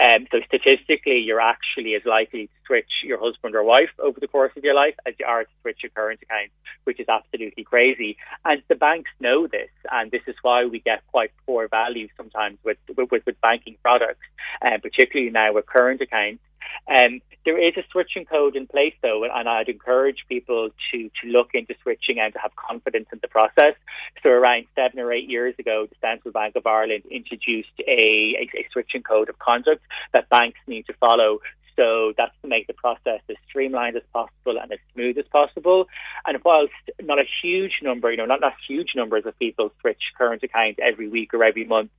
Um, 0.07 0.27
so 0.31 0.41
statistically, 0.45 1.19
you're 1.19 1.41
actually 1.41 1.95
as 1.95 2.05
likely 2.05 2.49
switch 2.65 2.89
your 3.03 3.19
husband 3.19 3.55
or 3.55 3.63
wife 3.63 3.89
over 3.99 4.19
the 4.19 4.27
course 4.27 4.51
of 4.55 4.63
your 4.63 4.75
life 4.75 4.95
as 5.05 5.13
you 5.19 5.25
are 5.25 5.43
to 5.43 5.49
switch 5.61 5.79
your 5.83 5.91
current 5.91 6.21
account, 6.21 6.51
which 6.83 6.99
is 6.99 7.07
absolutely 7.09 7.63
crazy. 7.63 8.17
And 8.43 8.61
the 8.67 8.75
banks 8.75 9.11
know 9.19 9.47
this, 9.47 9.69
and 9.91 10.11
this 10.11 10.23
is 10.27 10.35
why 10.41 10.65
we 10.65 10.79
get 10.79 11.05
quite 11.07 11.31
poor 11.45 11.67
value 11.67 12.07
sometimes 12.17 12.57
with 12.63 12.77
with, 12.97 13.25
with 13.25 13.41
banking 13.41 13.77
products, 13.81 14.25
and 14.61 14.75
uh, 14.75 14.77
particularly 14.79 15.31
now 15.31 15.53
with 15.53 15.65
current 15.65 16.01
accounts. 16.01 16.41
Um, 16.87 17.21
there 17.45 17.57
is 17.57 17.77
a 17.77 17.83
switching 17.91 18.25
code 18.25 18.55
in 18.55 18.67
place 18.67 18.95
though, 19.01 19.23
and 19.23 19.47
I'd 19.47 19.69
encourage 19.69 20.25
people 20.27 20.69
to, 20.91 21.11
to 21.21 21.27
look 21.27 21.49
into 21.53 21.75
switching 21.83 22.19
and 22.19 22.33
to 22.33 22.39
have 22.39 22.55
confidence 22.55 23.07
in 23.13 23.19
the 23.21 23.27
process. 23.27 23.75
So 24.23 24.29
around 24.29 24.65
seven 24.75 24.99
or 24.99 25.13
eight 25.13 25.29
years 25.29 25.55
ago, 25.59 25.87
the 25.87 25.95
Central 26.01 26.31
Bank 26.31 26.55
of 26.55 26.65
Ireland 26.65 27.03
introduced 27.09 27.69
a, 27.79 27.91
a, 27.91 28.49
a 28.57 28.67
switching 28.71 29.03
code 29.03 29.29
of 29.29 29.37
conduct 29.39 29.81
that 30.13 30.29
banks 30.29 30.59
need 30.67 30.87
to 30.87 30.93
follow 30.93 31.39
so 31.75 32.13
that's 32.17 32.33
to 32.41 32.47
make 32.47 32.67
the 32.67 32.73
process 32.73 33.21
as 33.29 33.35
streamlined 33.47 33.95
as 33.95 34.03
possible 34.13 34.57
and 34.61 34.71
as 34.71 34.79
smooth 34.93 35.17
as 35.17 35.25
possible. 35.31 35.87
And 36.25 36.37
whilst 36.43 36.73
not 37.01 37.19
a 37.19 37.25
huge 37.41 37.79
number, 37.81 38.11
you 38.11 38.17
know, 38.17 38.25
not, 38.25 38.41
not 38.41 38.53
huge 38.67 38.91
numbers 38.95 39.25
of 39.25 39.37
people 39.37 39.71
switch 39.81 40.01
current 40.17 40.43
accounts 40.43 40.79
every 40.81 41.07
week 41.07 41.33
or 41.33 41.43
every 41.43 41.65
month, 41.65 41.91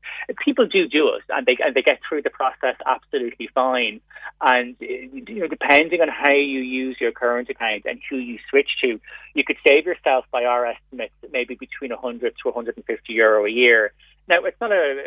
people 0.45 0.67
do 0.67 0.89
do 0.89 1.09
it 1.15 1.23
and 1.29 1.47
they, 1.47 1.57
and 1.65 1.75
they 1.75 1.83
get 1.83 2.01
through 2.09 2.23
the 2.23 2.31
process 2.31 2.77
absolutely 2.87 3.49
fine. 3.55 4.01
And, 4.41 4.77
you 4.81 5.41
know, 5.41 5.47
depending 5.47 6.01
on 6.01 6.09
how 6.09 6.33
you 6.33 6.61
use 6.61 6.97
your 7.01 7.13
current 7.13 7.51
account 7.51 7.83
and 7.85 8.01
who 8.09 8.17
you 8.17 8.39
switch 8.51 8.69
to, 8.83 9.01
you 9.35 9.45
could 9.45 9.57
save 9.67 9.85
yourself 9.85 10.25
by 10.31 10.45
our 10.45 10.67
estimates 10.67 11.15
maybe 11.31 11.55
between 11.55 11.91
100 11.91 12.35
to 12.43 12.49
150 12.49 13.13
euro 13.13 13.45
a 13.45 13.51
year. 13.51 13.93
Now, 14.29 14.45
it's 14.45 14.61
not 14.61 14.73
a 14.73 15.03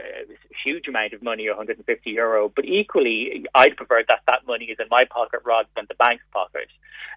huge 0.64 0.88
amount 0.88 1.14
of 1.14 1.22
money, 1.22 1.48
150 1.50 2.10
euro, 2.10 2.50
but 2.56 2.66
equally, 2.66 3.46
I'd 3.54 3.76
prefer 3.76 4.04
that 4.08 4.22
that 4.28 4.48
money 4.48 4.66
is 4.66 4.78
in 4.80 4.88
my 4.90 5.04
pocket 5.10 5.42
rather 5.44 5.68
than 5.76 5.86
the 5.90 5.96
bank's 5.96 6.24
pocket. 6.32 6.68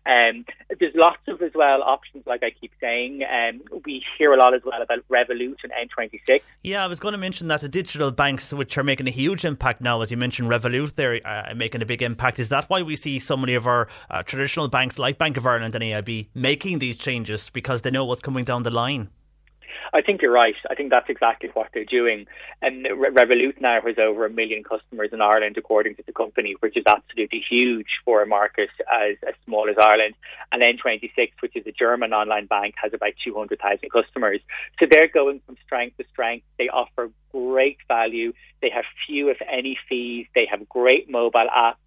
Um, 0.04 0.44
there's 0.80 0.94
lots 0.96 1.20
of 1.28 1.40
as 1.42 1.52
well 1.54 1.82
options, 1.82 2.26
like 2.26 2.42
I 2.42 2.50
keep 2.50 2.72
saying. 2.80 3.22
Um, 3.22 3.62
we 3.84 4.04
hear 4.18 4.32
a 4.32 4.36
lot 4.36 4.52
as 4.52 4.62
well 4.64 4.82
about 4.82 4.98
Revolut 5.08 5.56
and 5.62 5.72
N26. 5.72 6.40
Yeah, 6.62 6.84
I 6.84 6.88
was 6.88 6.98
going 6.98 7.12
to 7.12 7.18
mention 7.18 7.46
that 7.48 7.60
the 7.60 7.68
digital 7.68 8.10
banks, 8.10 8.52
which 8.52 8.76
are 8.76 8.82
making 8.82 9.06
a 9.06 9.12
huge 9.12 9.44
impact 9.44 9.80
now, 9.80 10.00
as 10.00 10.10
you 10.10 10.16
mentioned, 10.16 10.48
Revolut, 10.48 10.96
they're 10.96 11.20
uh, 11.24 11.54
making 11.54 11.82
a 11.82 11.86
big 11.86 12.02
impact. 12.02 12.40
Is 12.40 12.48
that 12.48 12.68
why 12.68 12.82
we 12.82 12.96
see 12.96 13.20
so 13.20 13.36
many 13.36 13.54
of 13.54 13.66
our 13.66 13.86
uh, 14.10 14.24
traditional 14.24 14.66
banks, 14.66 14.98
like 14.98 15.18
Bank 15.18 15.36
of 15.36 15.46
Ireland 15.46 15.76
and 15.76 15.84
AIB, 15.84 16.28
making 16.34 16.80
these 16.80 16.96
changes 16.96 17.48
because 17.50 17.82
they 17.82 17.90
know 17.92 18.04
what's 18.04 18.20
coming 18.20 18.44
down 18.44 18.64
the 18.64 18.70
line? 18.70 19.08
I 19.94 20.00
think 20.00 20.22
you're 20.22 20.32
right. 20.32 20.54
I 20.70 20.74
think 20.74 20.90
that's 20.90 21.10
exactly 21.10 21.50
what 21.52 21.68
they're 21.74 21.84
doing. 21.84 22.26
And 22.62 22.86
Revolut 22.86 23.60
now 23.60 23.78
has 23.82 23.98
over 23.98 24.24
a 24.24 24.30
million 24.30 24.64
customers 24.64 25.10
in 25.12 25.20
Ireland, 25.20 25.56
according 25.58 25.96
to 25.96 26.02
the 26.06 26.12
company, 26.12 26.56
which 26.60 26.78
is 26.78 26.84
absolutely 26.86 27.44
huge 27.48 27.88
for 28.04 28.22
a 28.22 28.26
market 28.26 28.70
as, 28.90 29.16
as 29.26 29.34
small 29.44 29.68
as 29.68 29.76
Ireland. 29.78 30.14
And 30.50 30.62
N26, 30.62 31.32
which 31.40 31.56
is 31.56 31.66
a 31.66 31.72
German 31.72 32.14
online 32.14 32.46
bank, 32.46 32.74
has 32.82 32.94
about 32.94 33.12
200,000 33.22 33.90
customers. 33.90 34.40
So 34.78 34.86
they're 34.90 35.08
going 35.08 35.42
from 35.44 35.58
strength 35.64 35.98
to 35.98 36.04
strength. 36.10 36.46
They 36.58 36.70
offer 36.70 37.10
great 37.30 37.76
value. 37.86 38.32
They 38.62 38.70
have 38.70 38.84
few, 39.06 39.28
if 39.28 39.38
any, 39.46 39.78
fees. 39.88 40.26
They 40.34 40.46
have 40.50 40.66
great 40.70 41.10
mobile 41.10 41.48
apps. 41.54 41.81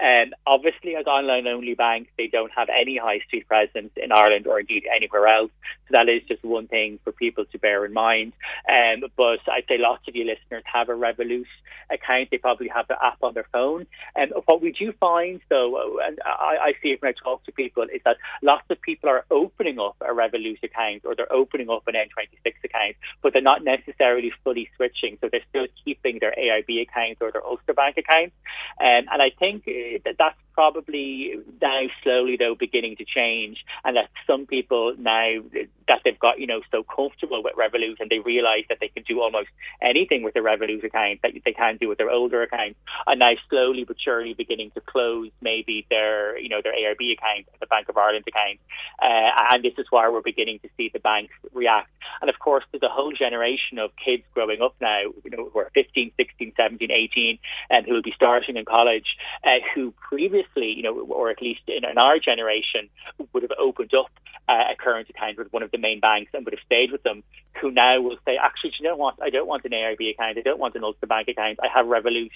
Um, 0.00 0.32
obviously, 0.46 0.96
as 0.96 1.06
online 1.06 1.46
only 1.46 1.74
banks, 1.74 2.10
they 2.16 2.28
don't 2.28 2.52
have 2.56 2.68
any 2.68 2.96
high 2.96 3.20
street 3.26 3.48
presence 3.48 3.90
in 3.96 4.12
Ireland 4.12 4.46
or 4.46 4.60
indeed 4.60 4.84
anywhere 4.94 5.26
else. 5.26 5.50
So 5.88 5.92
that 5.92 6.08
is 6.08 6.22
just 6.28 6.44
one 6.44 6.68
thing 6.68 6.98
for 7.04 7.12
people 7.12 7.44
to 7.46 7.58
bear 7.58 7.84
in 7.84 7.92
mind. 7.92 8.32
Um, 8.68 9.04
but 9.16 9.40
I'd 9.50 9.64
say 9.68 9.78
lots 9.78 10.06
of 10.06 10.14
you 10.14 10.24
listeners 10.24 10.62
have 10.72 10.88
a 10.88 10.92
Revolut 10.92 11.46
account. 11.90 12.28
They 12.30 12.38
probably 12.38 12.68
have 12.68 12.86
the 12.88 13.02
app 13.02 13.18
on 13.22 13.34
their 13.34 13.46
phone. 13.52 13.86
And 14.14 14.32
um, 14.32 14.42
what 14.46 14.60
we 14.60 14.72
do 14.72 14.92
find, 14.92 15.40
though, 15.48 15.98
and 16.06 16.18
I, 16.24 16.56
I 16.60 16.72
see 16.82 16.90
it 16.90 17.02
when 17.02 17.12
I 17.12 17.22
talk 17.22 17.44
to 17.44 17.52
people, 17.52 17.84
is 17.84 18.00
that 18.04 18.16
lots 18.42 18.64
of 18.70 18.80
people 18.80 19.08
are 19.08 19.24
opening 19.30 19.78
up 19.78 19.96
a 20.00 20.12
Revolut 20.12 20.62
account 20.62 21.02
or 21.04 21.14
they're 21.14 21.32
opening 21.32 21.70
up 21.70 21.86
an 21.86 21.94
N26 21.94 22.52
account, 22.64 22.96
but 23.22 23.32
they're 23.32 23.42
not 23.42 23.64
necessarily 23.64 24.32
fully 24.44 24.68
switching. 24.76 25.18
So 25.20 25.28
they're 25.30 25.40
still 25.48 25.66
keeping 25.84 26.18
their 26.20 26.34
AIB 26.38 26.82
account 26.82 27.18
or 27.20 27.32
their 27.32 27.44
Ulster 27.44 27.74
Bank 27.74 27.96
account. 27.96 28.32
Um, 28.80 29.06
and 29.10 29.22
I 29.22 29.30
think 29.38 29.64
that 30.04 30.16
that's 30.18 30.38
probably 30.58 31.36
now 31.62 31.82
slowly 32.02 32.36
though 32.36 32.56
beginning 32.58 32.96
to 32.96 33.04
change 33.04 33.64
and 33.84 33.96
that 33.96 34.08
some 34.26 34.44
people 34.44 34.92
now 34.98 35.38
that 35.86 36.00
they've 36.04 36.18
got 36.18 36.40
you 36.40 36.48
know 36.48 36.60
so 36.72 36.82
comfortable 36.82 37.44
with 37.44 37.54
Revolut 37.54 38.00
and 38.00 38.10
they 38.10 38.18
realise 38.18 38.64
that 38.68 38.78
they 38.80 38.88
can 38.88 39.04
do 39.04 39.20
almost 39.20 39.46
anything 39.80 40.24
with 40.24 40.34
the 40.34 40.40
Revolut 40.40 40.82
account 40.82 41.20
that 41.22 41.30
they 41.44 41.52
can 41.52 41.76
do 41.76 41.88
with 41.88 41.98
their 41.98 42.10
older 42.10 42.42
account 42.42 42.76
are 43.06 43.14
now 43.14 43.34
slowly 43.48 43.84
but 43.84 44.00
surely 44.00 44.34
beginning 44.34 44.72
to 44.72 44.80
close 44.80 45.30
maybe 45.40 45.86
their 45.90 46.36
you 46.36 46.48
know 46.48 46.60
their 46.60 46.72
AIB 46.72 47.12
account 47.12 47.46
the 47.60 47.66
Bank 47.66 47.88
of 47.88 47.96
Ireland 47.96 48.24
account. 48.26 48.58
Uh, 49.00 49.30
and 49.54 49.64
this 49.64 49.74
is 49.78 49.86
why 49.90 50.08
we're 50.08 50.22
beginning 50.22 50.58
to 50.60 50.68
see 50.76 50.90
the 50.92 50.98
banks 50.98 51.34
react. 51.52 51.90
And 52.20 52.28
of 52.28 52.38
course 52.40 52.64
there's 52.72 52.82
a 52.82 52.88
whole 52.88 53.12
generation 53.12 53.78
of 53.78 53.90
kids 54.04 54.24
growing 54.34 54.60
up 54.60 54.74
now 54.80 55.02
you 55.22 55.30
know 55.30 55.50
who 55.52 55.58
are 55.60 55.70
15 55.74 56.10
16 56.16 56.52
17 56.56 56.90
18 56.90 57.38
and 57.70 57.86
who 57.86 57.94
will 57.94 58.02
be 58.02 58.12
starting 58.16 58.56
in 58.56 58.64
college 58.64 59.16
uh, 59.44 59.62
who 59.72 59.94
previously 60.08 60.47
you 60.56 60.82
know, 60.82 60.94
or 60.94 61.30
at 61.30 61.40
least 61.42 61.60
in, 61.68 61.84
in 61.84 61.98
our 61.98 62.18
generation, 62.18 62.88
would 63.32 63.42
have 63.42 63.52
opened 63.58 63.92
up 63.94 64.10
uh, 64.48 64.72
a 64.72 64.76
current 64.76 65.08
account 65.10 65.38
with 65.38 65.52
one 65.52 65.62
of 65.62 65.70
the 65.70 65.78
main 65.78 66.00
banks 66.00 66.30
and 66.34 66.44
would 66.44 66.54
have 66.54 66.64
stayed 66.64 66.90
with 66.92 67.02
them, 67.02 67.22
who 67.60 67.70
now 67.70 68.00
will 68.00 68.16
say, 68.24 68.36
actually, 68.36 68.72
you 68.78 68.88
know 68.88 68.96
what? 68.96 69.14
I 69.22 69.30
don't 69.30 69.46
want 69.46 69.64
an 69.64 69.72
AIB 69.72 70.10
account. 70.10 70.38
I 70.38 70.42
don't 70.42 70.58
want 70.58 70.74
an 70.74 70.84
Ulster 70.84 71.06
Bank 71.06 71.28
account. 71.28 71.58
I 71.62 71.68
have 71.74 71.86
Revolut, 71.86 72.30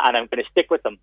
and 0.00 0.16
I'm 0.16 0.26
going 0.26 0.42
to 0.42 0.50
stick 0.50 0.70
with 0.70 0.82
them. 0.82 0.98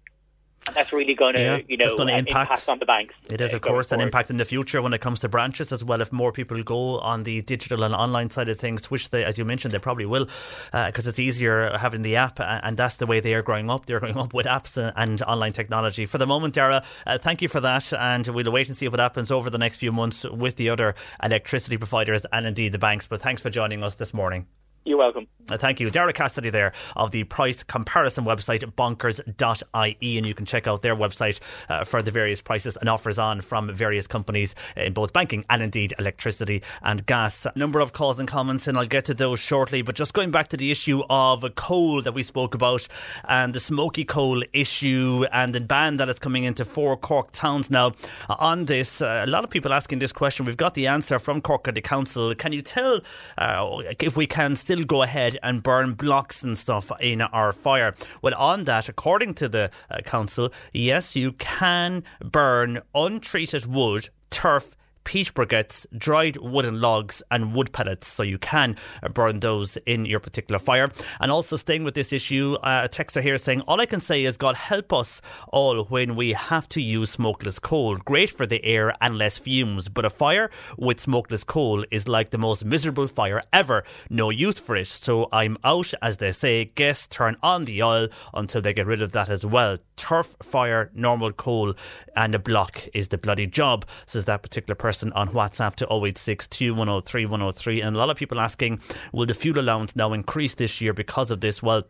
And 0.68 0.76
that's 0.76 0.92
really 0.92 1.14
going 1.14 1.36
to, 1.36 1.42
yeah, 1.42 1.60
you 1.68 1.78
know, 1.78 1.96
going 1.96 2.08
to 2.08 2.18
impact. 2.18 2.52
impact. 2.52 2.70
on 2.70 2.80
the 2.80 2.86
banks. 2.86 3.14
It 3.30 3.40
is, 3.40 3.54
of 3.54 3.64
uh, 3.64 3.68
course, 3.68 3.92
an 3.92 4.02
impact 4.02 4.32
in 4.32 4.38
the 4.38 4.46
future 4.46 4.82
when 4.82 4.94
it 4.94 5.02
comes 5.02 5.20
to 5.20 5.30
branches 5.30 5.72
as 5.72 5.84
well. 5.84 6.02
If 6.02 6.12
more 6.12 6.32
people 6.32 6.62
go 6.64 7.00
on 7.00 7.24
the 7.24 7.42
digital 7.42 7.84
and 7.84 7.94
online 7.94 8.32
side 8.32 8.50
of 8.50 8.60
things, 8.60 8.90
which 8.90 9.12
they, 9.12 9.24
as 9.24 9.38
you 9.38 9.46
mentioned, 9.46 9.74
they 9.74 9.80
probably 9.80 10.06
will, 10.08 10.26
because 10.72 11.06
uh, 11.06 11.10
it's 11.10 11.20
easier 11.20 11.78
having 11.78 12.02
the 12.02 12.16
app, 12.16 12.40
and 12.40 12.78
that's 12.78 12.98
the 12.98 13.06
way 13.06 13.20
they 13.20 13.36
are 13.36 13.44
growing 13.44 13.70
up. 13.70 13.86
They're 13.86 14.00
growing 14.00 14.18
up 14.18 14.34
with 14.34 14.48
apps 14.48 14.76
and, 14.78 14.92
and 14.96 15.22
online 15.24 15.54
technology. 15.54 16.06
For 16.08 16.18
the 16.18 16.28
moment, 16.28 16.56
Daragh, 16.56 16.84
uh, 17.06 17.18
thank 17.20 17.42
you 17.44 17.48
for 17.48 17.60
that, 17.62 17.94
and 17.94 18.28
we'll 18.28 18.52
wait 18.52 18.68
and 18.68 18.76
see 18.76 18.88
what 18.88 19.00
happens 19.00 19.30
over 19.32 19.50
the 19.50 19.60
next 19.60 19.78
few 19.78 19.92
months 19.92 20.24
with 20.24 20.56
the 20.56 20.70
other 20.70 20.96
electricity 21.24 21.78
providers 21.78 22.26
and 22.34 22.48
indeed 22.48 22.72
the 22.72 22.80
banks. 22.80 23.06
But 23.06 23.22
thanks 23.22 23.42
for 23.42 23.50
joining 23.52 23.84
us 23.84 23.96
this 23.96 24.14
morning. 24.14 24.48
You're 24.86 25.00
welcome. 25.00 25.28
Uh, 25.50 25.58
thank 25.58 25.80
you. 25.80 25.88
Daragh 25.88 26.16
Cassidy 26.16 26.50
there 26.50 26.72
of 26.96 27.12
the 27.12 27.24
price 27.24 27.62
comparison 27.62 28.24
website 28.24 28.64
bonkers.ie 28.74 30.18
and 30.18 30.26
you 30.26 30.34
can 30.34 30.46
check 30.46 30.68
out 30.68 30.82
their 30.82 30.96
website 30.96 31.40
uh, 31.70 31.84
for 31.84 32.02
the 32.02 32.12
various 32.12 32.42
prices 32.42 32.78
and 32.78 32.90
offers 32.90 33.20
on 33.20 33.42
from 33.42 33.74
various 33.74 34.08
companies 34.08 34.56
in 34.76 34.94
both 34.94 35.14
banking 35.14 35.44
and 35.50 35.62
indeed 35.62 35.94
electricity 36.00 36.64
and 36.82 37.06
gas. 37.06 37.46
Number 37.56 37.80
of 37.80 37.94
calls 37.94 38.18
and 38.18 38.28
comments 38.28 38.68
and 38.68 38.78
I'll 38.78 38.88
get 38.88 39.06
to 39.06 39.14
those 39.14 39.40
shortly 39.40 39.82
but 39.82 39.96
just 39.96 40.14
going 40.14 40.32
back 40.32 40.48
to 40.50 40.58
the 40.58 40.72
issue 40.72 41.04
of 41.10 41.44
coal 41.56 42.02
that 42.02 42.14
we 42.14 42.24
spoke 42.24 42.56
about 42.56 42.88
and 43.28 43.54
the 43.54 43.60
smoky 43.60 44.06
coal 44.06 44.44
issue 44.54 45.26
and 45.32 45.54
the 45.54 45.62
ban 45.62 45.98
that 45.98 46.10
is 46.10 46.20
coming 46.20 46.44
into 46.44 46.66
four 46.66 46.98
Cork 46.98 47.32
towns 47.32 47.70
now. 47.70 47.94
On 48.30 48.66
this, 48.66 49.02
uh, 49.02 49.24
a 49.26 49.30
lot 49.30 49.44
of 49.44 49.50
people 49.50 49.74
asking 49.74 50.00
this 50.00 50.12
question. 50.12 50.46
We've 50.46 50.58
got 50.58 50.74
the 50.74 50.88
answer 50.88 51.20
from 51.20 51.42
Cork 51.42 51.64
County 51.66 51.82
Council. 51.82 52.34
Can 52.36 52.52
you 52.54 52.62
tell 52.62 53.02
uh, 53.38 53.82
if 54.00 54.18
we 54.18 54.28
can 54.28 54.56
still 54.56 54.75
still 54.76 54.86
go 54.86 55.04
ahead 55.04 55.38
and 55.42 55.64
burn 55.64 55.94
blocks 55.94 56.44
and 56.44 56.58
stuff 56.58 56.92
in 57.00 57.22
our 57.22 57.54
fire. 57.54 57.96
Well, 58.22 58.36
on 58.36 58.66
that, 58.66 58.90
according 58.90 59.36
to 59.36 59.48
the 59.48 59.72
uh, 59.90 60.02
council, 60.02 60.52
yes, 60.74 61.16
you 61.16 61.32
can 61.32 62.04
burn 62.20 62.82
untreated 62.94 63.66
wood, 63.68 64.10
turf, 64.30 64.75
peat 65.06 65.34
briquettes, 65.34 65.86
dried 65.98 66.36
wooden 66.38 66.82
logs, 66.82 67.24
and 67.32 67.56
wood 67.56 67.72
pellets. 67.72 68.08
So 68.08 68.24
you 68.24 68.38
can 68.38 68.76
burn 69.14 69.40
those 69.40 69.78
in 69.86 70.06
your 70.06 70.20
particular 70.20 70.60
fire. 70.60 70.92
And 71.22 71.32
also 71.32 71.56
staying 71.56 71.86
with 71.86 71.94
this 71.94 72.12
issue, 72.12 72.56
uh, 72.56 72.82
a 72.86 72.90
texter 72.90 73.22
here 73.22 73.38
saying, 73.38 73.62
All 73.62 73.80
I 73.80 73.86
can 73.86 74.02
say 74.02 74.26
is 74.26 74.36
God 74.36 74.56
help 74.56 74.92
us 74.92 75.22
all 75.48 75.86
when 75.86 76.16
we 76.16 76.34
have 76.34 76.68
to 76.70 76.82
use 76.82 77.12
smokeless 77.12 77.60
coal. 77.60 77.96
Great 77.98 78.30
for 78.30 78.46
the 78.46 78.64
air 78.66 78.94
and 79.00 79.18
less 79.18 79.38
fumes, 79.38 79.88
but 79.88 80.04
a 80.04 80.10
fire 80.10 80.50
with 80.78 81.00
smokeless 81.00 81.44
coal 81.44 81.86
is 81.92 82.08
like 82.08 82.32
the 82.32 82.38
most 82.38 82.66
miserable 82.66 83.08
fire 83.08 83.42
ever. 83.54 83.84
No 84.10 84.30
use 84.30 84.60
for 84.60 84.76
it. 84.76 84.88
So 84.88 85.30
I'm 85.32 85.58
out, 85.64 85.94
as 86.02 86.18
they 86.18 86.32
say. 86.32 86.66
Guests 86.66 87.08
turn 87.08 87.38
on 87.44 87.66
the 87.66 87.82
oil 87.84 88.08
until 88.34 88.62
they 88.62 88.74
get 88.74 88.88
rid 88.88 89.02
of 89.02 89.12
that 89.12 89.30
as 89.30 89.46
well. 89.46 89.78
Turf, 89.96 90.36
fire, 90.42 90.92
normal 90.94 91.32
coal, 91.32 91.74
and 92.16 92.34
a 92.36 92.40
block 92.40 92.88
is 92.94 93.10
the 93.10 93.18
bloody 93.18 93.48
job, 93.48 93.86
says 94.06 94.26
that 94.26 94.44
particular 94.44 94.76
person 94.76 94.95
on 95.04 95.30
WhatsApp 95.30 95.76
to 95.76 95.88
086 95.92 96.48
2103 96.48 97.26
103. 97.26 97.82
And 97.82 97.96
a 97.96 98.00
lot 98.00 98.10
of 98.10 98.18
people 98.18 98.40
asking, 98.40 98.82
will 99.12 99.26
the 99.26 99.34
fuel 99.34 99.60
allowance 99.60 99.96
now 99.96 100.14
increase 100.14 100.56
this 100.56 100.82
year 100.82 100.94
because 100.94 101.32
of 101.32 101.42
this? 101.42 101.62
Well, 101.62 101.84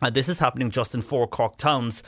uh, 0.00 0.10
this 0.10 0.28
is 0.28 0.38
happening 0.38 0.70
just 0.70 0.94
in 0.94 1.02
four 1.02 1.26
Cork 1.26 1.56
towns. 1.56 2.02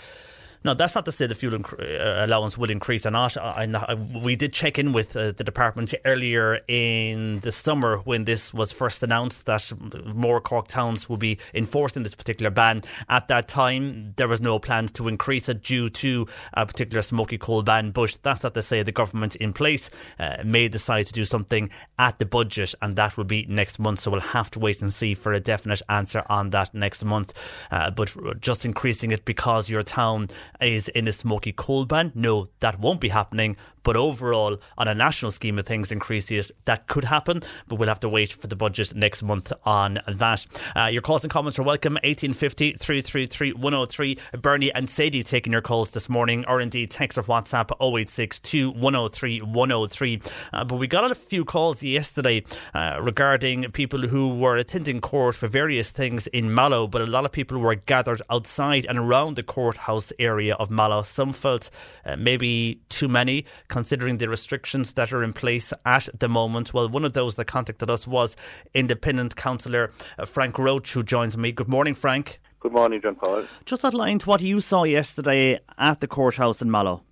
No, 0.65 0.73
that's 0.73 0.95
not 0.95 1.05
to 1.05 1.13
say 1.13 1.27
the 1.27 1.35
fuel 1.35 1.59
inc- 1.59 1.79
uh, 1.79 2.25
allowance 2.25 2.57
will 2.57 2.71
increase 2.71 3.05
or 3.05 3.11
not. 3.11 3.37
I, 3.37 3.69
I, 3.87 3.95
we 3.95 4.35
did 4.35 4.55
check 4.55 4.79
in 4.79 4.95
with 4.95 5.15
uh, 5.15 5.33
the 5.33 5.45
department 5.45 5.93
earlier 6.07 6.61
in 6.69 7.41
the 7.41 7.53
summer 7.53 7.99
when 7.99 8.25
this 8.25 8.55
was 8.55 8.73
first 8.73 9.03
announced 9.03 9.45
that 9.45 9.71
more 10.07 10.41
Cork 10.41 10.69
towns 10.69 11.07
will 11.07 11.19
be 11.19 11.37
enforcing 11.53 12.03
this 12.03 12.15
particular 12.15 12.51
ban. 12.51 12.83
At 13.11 13.29
that 13.29 13.47
time, 13.47 14.15
there 14.17 14.27
was 14.27 14.41
no 14.41 14.59
plans 14.59 14.91
to 14.93 15.07
increase 15.07 15.51
it 15.51 15.63
due 15.63 15.91
to 15.91 16.27
a 16.55 16.65
particular 16.65 17.03
smoky 17.03 17.37
coal 17.37 17.63
ban, 17.63 17.91
but 17.91 18.17
that's 18.23 18.43
not 18.43 18.55
to 18.55 18.63
say 18.63 18.83
the 18.83 18.91
government 18.91 19.37
in 19.37 19.53
place 19.53 19.91
uh, 20.19 20.39
may 20.47 20.69
decide 20.69 21.07
to 21.09 21.13
do 21.13 21.27
something 21.27 21.69
at 21.99 22.19
the 22.19 22.25
budget, 22.25 22.75
and 22.81 22.97
that 22.97 23.19
will 23.19 23.25
be 23.25 23.45
next 23.51 23.79
month. 23.79 24.01
So 24.01 24.11
we'll 24.11 24.21
have 24.21 24.51
to 24.53 24.59
wait 24.61 24.81
and 24.81 24.91
see 24.91 25.13
for 25.13 25.35
a 25.35 25.41
definite 25.41 25.83
answer 25.91 26.23
on 26.31 26.51
that 26.51 26.73
next 26.73 27.05
month. 27.05 27.35
Uh, 27.71 27.91
but 27.91 28.41
just 28.41 28.65
increasing 28.65 29.11
it 29.11 29.27
because 29.27 29.69
your 29.69 29.83
town 29.83 30.29
is 30.65 30.89
in 30.89 31.07
a 31.07 31.13
smoky 31.13 31.53
coal 31.53 31.85
ban. 31.85 32.13
No, 32.15 32.47
that 32.61 32.81
won't 32.81 33.01
be 33.01 33.09
happening. 33.09 33.57
But 33.83 33.97
overall, 33.97 34.59
on 34.79 34.89
a 34.89 34.95
national 34.95 35.31
scheme 35.31 35.59
of 35.59 35.67
things, 35.67 35.93
increases 35.93 36.51
that 36.65 36.87
could 36.87 37.05
happen. 37.05 37.43
But 37.69 37.77
we'll 37.77 37.89
have 37.89 38.01
to 38.01 38.09
wait 38.09 38.33
for 38.33 38.47
the 38.47 38.57
budget 38.57 38.95
next 38.95 39.23
month 39.23 39.53
on 39.65 40.01
that. 40.09 40.47
Uh, 40.75 40.87
your 40.87 41.03
calls 41.03 41.23
and 41.23 41.31
comments 41.31 41.59
are 41.59 41.63
welcome. 41.63 41.95
1850 41.95 42.73
333 42.73 43.53
103. 43.53 44.19
Bernie 44.41 44.73
and 44.73 44.89
Sadie 44.89 45.23
taking 45.23 45.53
your 45.53 45.61
calls 45.61 45.91
this 45.91 46.09
morning, 46.09 46.45
or 46.49 46.61
indeed 46.61 46.91
text 46.91 47.19
or 47.19 47.25
WhatsApp 47.25 47.71
0862 47.81 48.71
103 48.71 49.43
103. 49.43 50.21
Uh, 50.53 50.65
but 50.65 50.77
we 50.77 50.87
got 50.87 51.11
a 51.11 51.15
few 51.15 51.45
calls 51.45 51.83
yesterday 51.83 52.43
uh, 52.73 52.99
regarding 53.03 53.71
people 53.73 54.09
who 54.09 54.35
were 54.35 54.57
attending 54.57 55.01
court 55.01 55.35
for 55.35 55.47
various 55.47 55.91
things 55.91 56.27
in 56.29 56.55
Mallow, 56.55 56.87
but 56.87 57.03
a 57.03 57.07
lot 57.07 57.27
of 57.27 57.33
people 57.33 57.59
were 57.59 57.75
gathered 57.75 58.23
outside 58.31 58.87
and 58.89 58.99
around 58.99 59.37
the 59.37 59.43
courthouse 59.43 60.13
area 60.19 60.54
of 60.59 60.71
Mallow. 60.71 61.03
Some 61.03 61.33
felt 61.33 61.71
uh, 62.05 62.17
maybe 62.17 62.81
too 62.89 63.09
many 63.09 63.45
considering 63.69 64.19
the 64.19 64.29
restrictions 64.29 64.93
that 64.95 65.13
are 65.13 65.23
in 65.23 65.33
place 65.33 65.73
at 65.85 66.09
the 66.19 66.29
moment. 66.29 66.75
Well, 66.75 66.89
one 66.89 67.05
of 67.05 67.13
those 67.13 67.37
that 67.37 67.47
contacted 67.47 67.91
us 67.91 68.07
was 68.07 68.37
independent 68.75 69.37
councillor 69.37 69.93
uh, 70.19 70.27
Frank 70.27 70.59
Roach, 70.59 70.93
who 70.93 71.03
joins 71.03 71.37
me. 71.37 71.53
Good 71.53 71.69
morning, 71.69 71.95
Frank. 71.95 72.41
Good 72.61 72.73
morning, 72.73 73.01
John 73.03 73.17
Paul. 73.17 73.45
Just 73.67 73.85
outlined 73.85 74.23
what 74.23 74.41
you 74.41 74.61
saw 74.61 74.85
yesterday 74.85 75.61
at 75.77 76.01
the 76.01 76.07
courthouse 76.07 76.63
in 76.63 76.71
Mallow. 76.71 77.03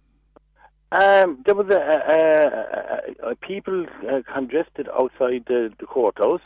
Um, 0.92 1.42
there 1.46 1.54
was 1.54 1.68
a, 1.70 3.22
a, 3.26 3.30
a, 3.30 3.36
people 3.36 3.86
uh, 4.10 4.20
congested 4.32 4.88
outside 4.88 5.44
the, 5.46 5.70
the 5.78 5.86
courthouse. 5.86 6.42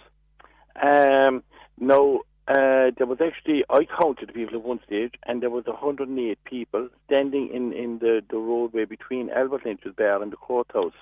Um, 0.81 1.43
no, 1.79 2.23
uh, 2.49 2.93
there 2.97 3.07
was 3.07 3.19
actually 3.21 3.65
I 3.69 3.85
counted 3.85 4.29
the 4.29 4.33
people 4.33 4.57
at 4.57 4.63
one 4.63 4.81
stage, 4.87 5.15
and 5.25 5.43
there 5.43 5.51
was 5.51 5.67
108 5.67 6.39
people 6.45 6.89
standing 7.07 7.51
in, 7.53 7.73
in 7.73 7.99
the, 7.99 8.23
the 8.31 8.37
roadway 8.37 8.85
between 8.85 9.31
Albert 9.31 9.67
Lynch's 9.67 9.95
bar 9.97 10.23
and 10.23 10.33
the 10.33 10.37
courthouse. 10.37 10.93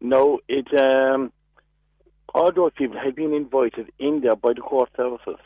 No, 0.00 0.38
it 0.48 0.68
um, 0.80 1.32
all 2.34 2.52
those 2.52 2.72
people 2.76 2.98
had 2.98 3.16
been 3.16 3.34
invited 3.34 3.90
in 3.98 4.20
there 4.20 4.36
by 4.36 4.52
the 4.54 4.60
court 4.60 4.90
services. 4.96 5.40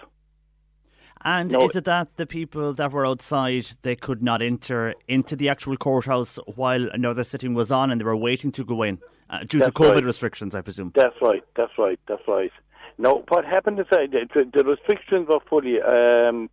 And 1.26 1.50
No. 1.52 1.64
is 1.64 1.74
it 1.74 1.86
that 1.86 2.16
the 2.16 2.26
people 2.26 2.74
that 2.74 2.92
were 2.92 3.06
outside 3.06 3.66
they 3.80 3.96
could 3.96 4.22
not 4.22 4.42
enter 4.42 4.94
into 5.08 5.36
the 5.36 5.48
actual 5.48 5.78
courthouse 5.78 6.38
while 6.54 6.86
another 6.90 7.24
sitting 7.24 7.54
was 7.54 7.72
on, 7.72 7.90
and 7.90 7.98
they 7.98 8.04
were 8.04 8.16
waiting 8.16 8.52
to 8.52 8.64
go 8.64 8.82
in 8.82 8.98
uh, 9.30 9.38
due 9.40 9.60
to 9.60 9.72
COVID 9.72 9.94
right. 9.94 10.04
restrictions, 10.04 10.54
I 10.54 10.60
presume? 10.60 10.92
That's 10.94 11.16
right. 11.22 11.42
That's 11.56 11.72
right. 11.78 11.98
That's 12.06 12.22
right. 12.28 12.52
Now, 12.98 13.24
what 13.28 13.44
happened 13.44 13.80
is 13.80 13.86
that 13.90 14.10
the, 14.12 14.50
the 14.52 14.64
restrictions 14.64 15.28
were 15.28 15.40
fully 15.48 15.80
um, 15.80 16.48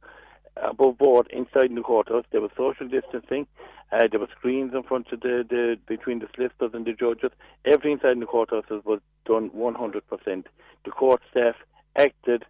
above 0.56 0.98
board 0.98 1.28
inside 1.32 1.74
the 1.76 1.82
courthouse. 1.82 2.26
There 2.32 2.42
was 2.42 2.52
social 2.58 2.88
distancing. 2.88 3.48
Uh, 3.92 4.08
there 4.10 4.20
were 4.20 4.30
screens 4.38 4.74
in 4.74 4.84
front 4.84 5.12
of 5.12 5.20
the, 5.20 5.46
the 5.48 5.78
between 5.88 6.20
the 6.20 6.28
solicitors 6.36 6.72
and 6.74 6.86
the 6.86 6.94
judges. 6.94 7.32
Everything 7.66 7.94
inside 7.94 8.20
the 8.20 8.26
courthouse 8.26 8.66
was 8.70 9.00
done 9.26 9.50
100%. 9.52 10.46
The 10.86 10.92
court 10.92 11.22
staff 11.30 11.56
acted 11.96 12.46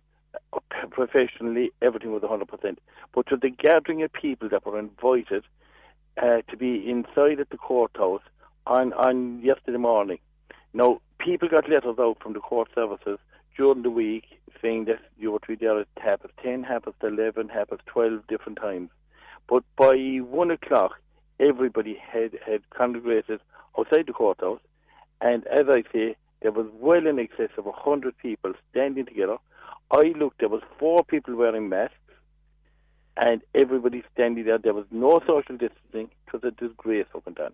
uh, 0.53 0.59
professionally. 0.89 1.71
Everything 1.81 2.11
was 2.11 2.21
100%. 2.21 2.77
But 3.13 3.27
to 3.27 3.37
the 3.37 3.49
gathering 3.49 4.03
of 4.03 4.13
people 4.13 4.49
that 4.49 4.65
were 4.65 4.79
invited 4.79 5.43
uh, 6.21 6.41
to 6.49 6.57
be 6.57 6.89
inside 6.89 7.39
at 7.39 7.49
the 7.49 7.57
courthouse 7.57 8.21
on 8.67 8.93
on 8.93 9.41
yesterday 9.41 9.77
morning. 9.77 10.19
Now, 10.73 11.01
people 11.19 11.49
got 11.49 11.69
letters 11.69 11.97
out 11.99 12.17
from 12.21 12.33
the 12.33 12.39
court 12.39 12.69
services 12.75 13.19
during 13.61 13.83
the 13.83 13.91
week 13.91 14.23
saying 14.59 14.85
that 14.85 14.97
you 15.19 15.31
were 15.31 15.39
there 15.59 15.81
at 15.81 15.87
half 15.97 16.19
past 16.23 16.33
10, 16.41 16.63
half 16.63 16.83
past 16.83 16.95
11, 17.03 17.49
half 17.49 17.69
past 17.69 17.83
12 17.85 18.25
different 18.27 18.57
times. 18.59 18.89
But 19.47 19.63
by 19.77 19.95
1 19.95 20.49
o'clock, 20.49 20.99
everybody 21.39 21.95
had, 21.95 22.31
had 22.43 22.67
congregated 22.71 23.39
outside 23.77 24.07
the 24.07 24.13
courthouse. 24.13 24.61
And 25.21 25.45
as 25.45 25.65
I 25.69 25.83
say, 25.93 26.15
there 26.41 26.51
was 26.51 26.65
well 26.73 27.05
in 27.05 27.19
excess 27.19 27.51
of 27.55 27.65
100 27.65 28.17
people 28.17 28.53
standing 28.71 29.05
together. 29.05 29.37
I 29.91 30.13
looked, 30.17 30.39
there 30.39 30.49
was 30.49 30.63
four 30.79 31.03
people 31.03 31.35
wearing 31.35 31.69
masks. 31.69 31.95
And 33.15 33.43
everybody 33.53 34.03
standing 34.11 34.45
there. 34.45 34.57
There 34.57 34.73
was 34.73 34.85
no 34.89 35.19
social 35.19 35.55
distancing. 35.55 36.09
It 36.25 36.33
was 36.33 36.43
a 36.43 36.49
disgrace 36.49 37.05
up 37.13 37.27
and 37.27 37.35
down. 37.35 37.51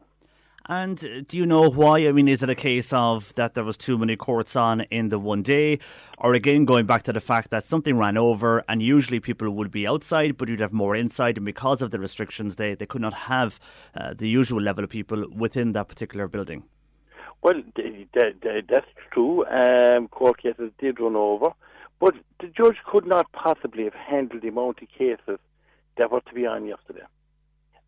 And 0.69 1.03
uh, 1.05 1.21
do 1.27 1.37
you 1.37 1.45
know 1.45 1.69
why? 1.69 2.07
I 2.07 2.11
mean, 2.11 2.27
is 2.27 2.43
it 2.43 2.49
a 2.49 2.55
case 2.55 2.91
of 2.91 3.33
that 3.35 3.53
there 3.53 3.63
was 3.63 3.77
too 3.77 3.97
many 3.97 4.17
courts 4.17 4.55
on 4.55 4.81
in 4.81 5.09
the 5.09 5.17
one 5.17 5.41
day, 5.41 5.79
or 6.17 6.33
again 6.33 6.65
going 6.65 6.85
back 6.85 7.03
to 7.03 7.13
the 7.13 7.21
fact 7.21 7.51
that 7.51 7.65
something 7.65 7.97
ran 7.97 8.17
over, 8.17 8.63
and 8.67 8.81
usually 8.81 9.21
people 9.21 9.49
would 9.49 9.71
be 9.71 9.87
outside, 9.87 10.37
but 10.37 10.49
you'd 10.49 10.59
have 10.59 10.73
more 10.73 10.93
inside, 10.95 11.37
and 11.37 11.45
because 11.45 11.81
of 11.81 11.91
the 11.91 11.99
restrictions, 11.99 12.57
they 12.57 12.75
they 12.75 12.85
could 12.85 13.01
not 13.01 13.13
have 13.13 13.59
uh, 13.95 14.13
the 14.13 14.27
usual 14.27 14.61
level 14.61 14.83
of 14.83 14.89
people 14.89 15.25
within 15.29 15.71
that 15.71 15.87
particular 15.87 16.27
building. 16.27 16.63
Well, 17.41 17.61
th- 17.75 18.07
th- 18.13 18.41
th- 18.41 18.65
that's 18.67 18.87
true. 19.11 19.45
Um, 19.45 20.09
court 20.09 20.41
cases 20.41 20.71
did 20.79 20.99
run 20.99 21.15
over, 21.15 21.51
but 21.99 22.13
the 22.41 22.47
judge 22.47 22.77
could 22.85 23.05
not 23.05 23.31
possibly 23.31 23.85
have 23.85 23.93
handled 23.93 24.41
the 24.41 24.49
amount 24.49 24.81
of 24.81 24.89
cases 24.89 25.39
that 25.97 26.11
were 26.11 26.21
to 26.21 26.33
be 26.33 26.45
on 26.45 26.65
yesterday. 26.65 27.05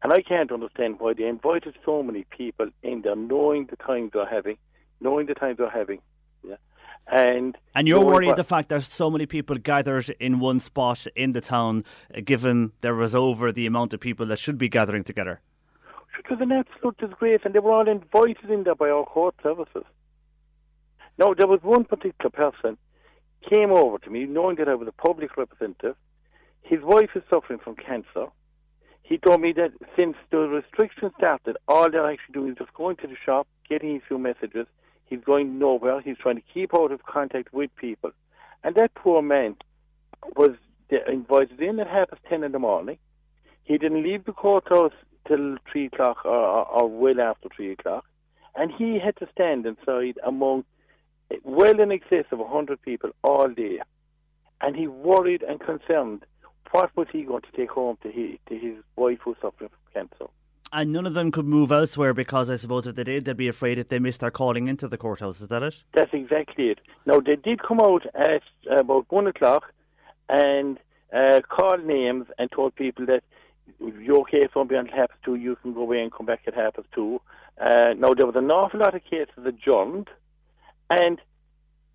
And 0.01 0.13
I 0.13 0.21
can't 0.21 0.51
understand 0.51 0.99
why 0.99 1.13
they 1.13 1.27
invited 1.27 1.75
so 1.85 2.01
many 2.01 2.25
people 2.29 2.69
in 2.83 3.01
there, 3.01 3.15
knowing 3.15 3.65
the 3.65 3.75
times 3.75 4.11
they're 4.13 4.25
having, 4.25 4.57
knowing 5.01 5.25
the 5.27 5.33
times 5.33 5.57
they're 5.57 5.69
having. 5.69 5.99
Yeah, 6.41 6.55
and 7.11 7.57
And 7.75 7.87
you're 7.87 8.05
worried 8.05 8.27
what- 8.27 8.37
the 8.37 8.45
fact 8.45 8.69
there's 8.69 8.87
so 8.87 9.09
many 9.09 9.25
people 9.25 9.57
gathered 9.57 10.09
in 10.19 10.39
one 10.39 10.59
spot 10.59 11.05
in 11.15 11.33
the 11.33 11.41
town, 11.41 11.83
uh, 12.15 12.21
given 12.23 12.71
there 12.81 12.95
was 12.95 13.13
over 13.13 13.51
the 13.51 13.65
amount 13.65 13.93
of 13.93 13.99
people 13.99 14.25
that 14.27 14.39
should 14.39 14.57
be 14.57 14.69
gathering 14.69 15.03
together. 15.03 15.41
It 16.17 16.29
was 16.29 16.39
an 16.41 16.51
absolute 16.51 16.97
disgrace, 16.97 17.41
and 17.43 17.53
they 17.53 17.59
were 17.59 17.71
all 17.71 17.87
invited 17.87 18.49
in 18.49 18.63
there 18.63 18.75
by 18.75 18.89
our 18.89 19.05
court 19.05 19.35
services. 19.43 19.83
Now, 21.17 21.33
there 21.33 21.47
was 21.47 21.61
one 21.61 21.83
particular 21.83 22.29
person 22.29 22.77
came 23.49 23.71
over 23.71 23.97
to 23.99 24.09
me, 24.09 24.25
knowing 24.25 24.55
that 24.57 24.69
I 24.69 24.75
was 24.75 24.87
a 24.87 24.91
public 24.91 25.35
representative. 25.37 25.95
His 26.61 26.81
wife 26.81 27.11
is 27.15 27.23
suffering 27.29 27.59
from 27.59 27.75
cancer. 27.75 28.27
He 29.09 29.17
told 29.17 29.41
me 29.41 29.51
that 29.53 29.71
since 29.97 30.15
the 30.29 30.37
restrictions 30.37 31.13
started, 31.17 31.57
all 31.67 31.89
they're 31.89 32.09
actually 32.09 32.33
doing 32.33 32.51
is 32.51 32.57
just 32.59 32.73
going 32.75 32.95
to 32.97 33.07
the 33.07 33.15
shop, 33.25 33.47
getting 33.67 33.97
a 33.97 34.01
few 34.07 34.19
messages. 34.19 34.67
He's 35.07 35.23
going 35.31 35.57
nowhere. 35.57 35.99
He's 35.99 36.19
trying 36.19 36.35
to 36.35 36.43
keep 36.53 36.75
out 36.75 36.91
of 36.91 37.03
contact 37.03 37.51
with 37.51 37.75
people. 37.75 38.11
And 38.63 38.75
that 38.75 38.93
poor 38.93 39.21
man 39.23 39.55
was 40.35 40.51
invited 41.07 41.59
in 41.59 41.79
at 41.79 41.87
half 41.87 42.09
past 42.11 42.21
ten 42.29 42.43
in 42.43 42.51
the 42.51 42.59
morning. 42.59 42.99
He 43.63 43.79
didn't 43.79 44.03
leave 44.03 44.25
the 44.25 44.31
courthouse 44.33 44.93
till 45.27 45.57
three 45.71 45.87
o'clock 45.87 46.17
or, 46.25 46.31
or, 46.31 46.67
or 46.67 46.87
well 46.87 47.19
after 47.19 47.49
three 47.55 47.71
o'clock. 47.71 48.05
And 48.55 48.71
he 48.71 48.99
had 48.99 49.15
to 49.17 49.27
stand 49.31 49.65
inside 49.65 50.19
among 50.23 50.65
well 51.43 51.79
in 51.79 51.91
excess 51.91 52.25
of 52.31 52.39
a 52.39 52.47
hundred 52.47 52.79
people 52.83 53.11
all 53.23 53.49
day. 53.49 53.79
and 54.61 54.75
he 54.75 54.87
worried 54.87 55.43
and 55.43 55.59
concerned. 55.59 56.25
What 56.71 56.95
was 56.95 57.07
he 57.11 57.23
going 57.23 57.41
to 57.41 57.51
take 57.57 57.71
home 57.71 57.97
to 58.03 58.11
his, 58.11 58.37
to 58.47 58.57
his 58.57 58.75
wife 58.95 59.19
who's 59.23 59.37
suffering 59.41 59.69
from 59.69 60.07
cancer? 60.09 60.31
And 60.71 60.91
none 60.91 61.07
of 61.07 61.15
them 61.15 61.31
could 61.31 61.45
move 61.45 61.71
elsewhere 61.71 62.13
because 62.13 62.49
I 62.49 62.55
suppose 62.55 62.85
if 62.85 62.95
they 62.95 63.03
did, 63.03 63.25
they'd 63.25 63.35
be 63.35 63.47
afraid 63.47 63.79
if 63.79 63.89
they 63.89 63.97
missed 63.97 64.19
their 64.19 64.29
calling 64.29 64.67
into 64.67 64.87
the 64.87 64.97
courthouse. 64.97 65.41
Is 65.41 65.47
that 65.47 65.63
it? 65.63 65.83
That's 65.93 66.13
exactly 66.13 66.69
it. 66.69 66.79
Now, 67.07 67.19
they 67.19 67.35
did 67.35 67.63
come 67.63 67.79
out 67.79 68.05
at 68.13 68.43
about 68.69 69.05
one 69.09 69.25
o'clock 69.25 69.73
and 70.27 70.77
uh, 71.11 71.41
called 71.49 71.85
names 71.85 72.27
and 72.37 72.51
told 72.51 72.75
people 72.75 73.07
that 73.07 73.23
you're 73.79 74.19
okay 74.19 74.41
if 74.41 74.51
somebody 74.53 74.77
until 74.77 74.95
half 74.95 75.09
past 75.09 75.23
two, 75.23 75.35
you 75.35 75.55
can 75.55 75.73
go 75.73 75.81
away 75.81 76.01
and 76.01 76.11
come 76.11 76.27
back 76.27 76.41
at 76.45 76.53
half 76.53 76.75
past 76.75 76.87
two. 76.93 77.19
Uh, 77.59 77.93
now, 77.97 78.13
there 78.13 78.27
was 78.27 78.35
an 78.35 78.51
awful 78.51 78.79
lot 78.79 78.93
of 78.93 79.03
cases 79.03 79.43
adjourned, 79.43 80.07
and 80.89 81.19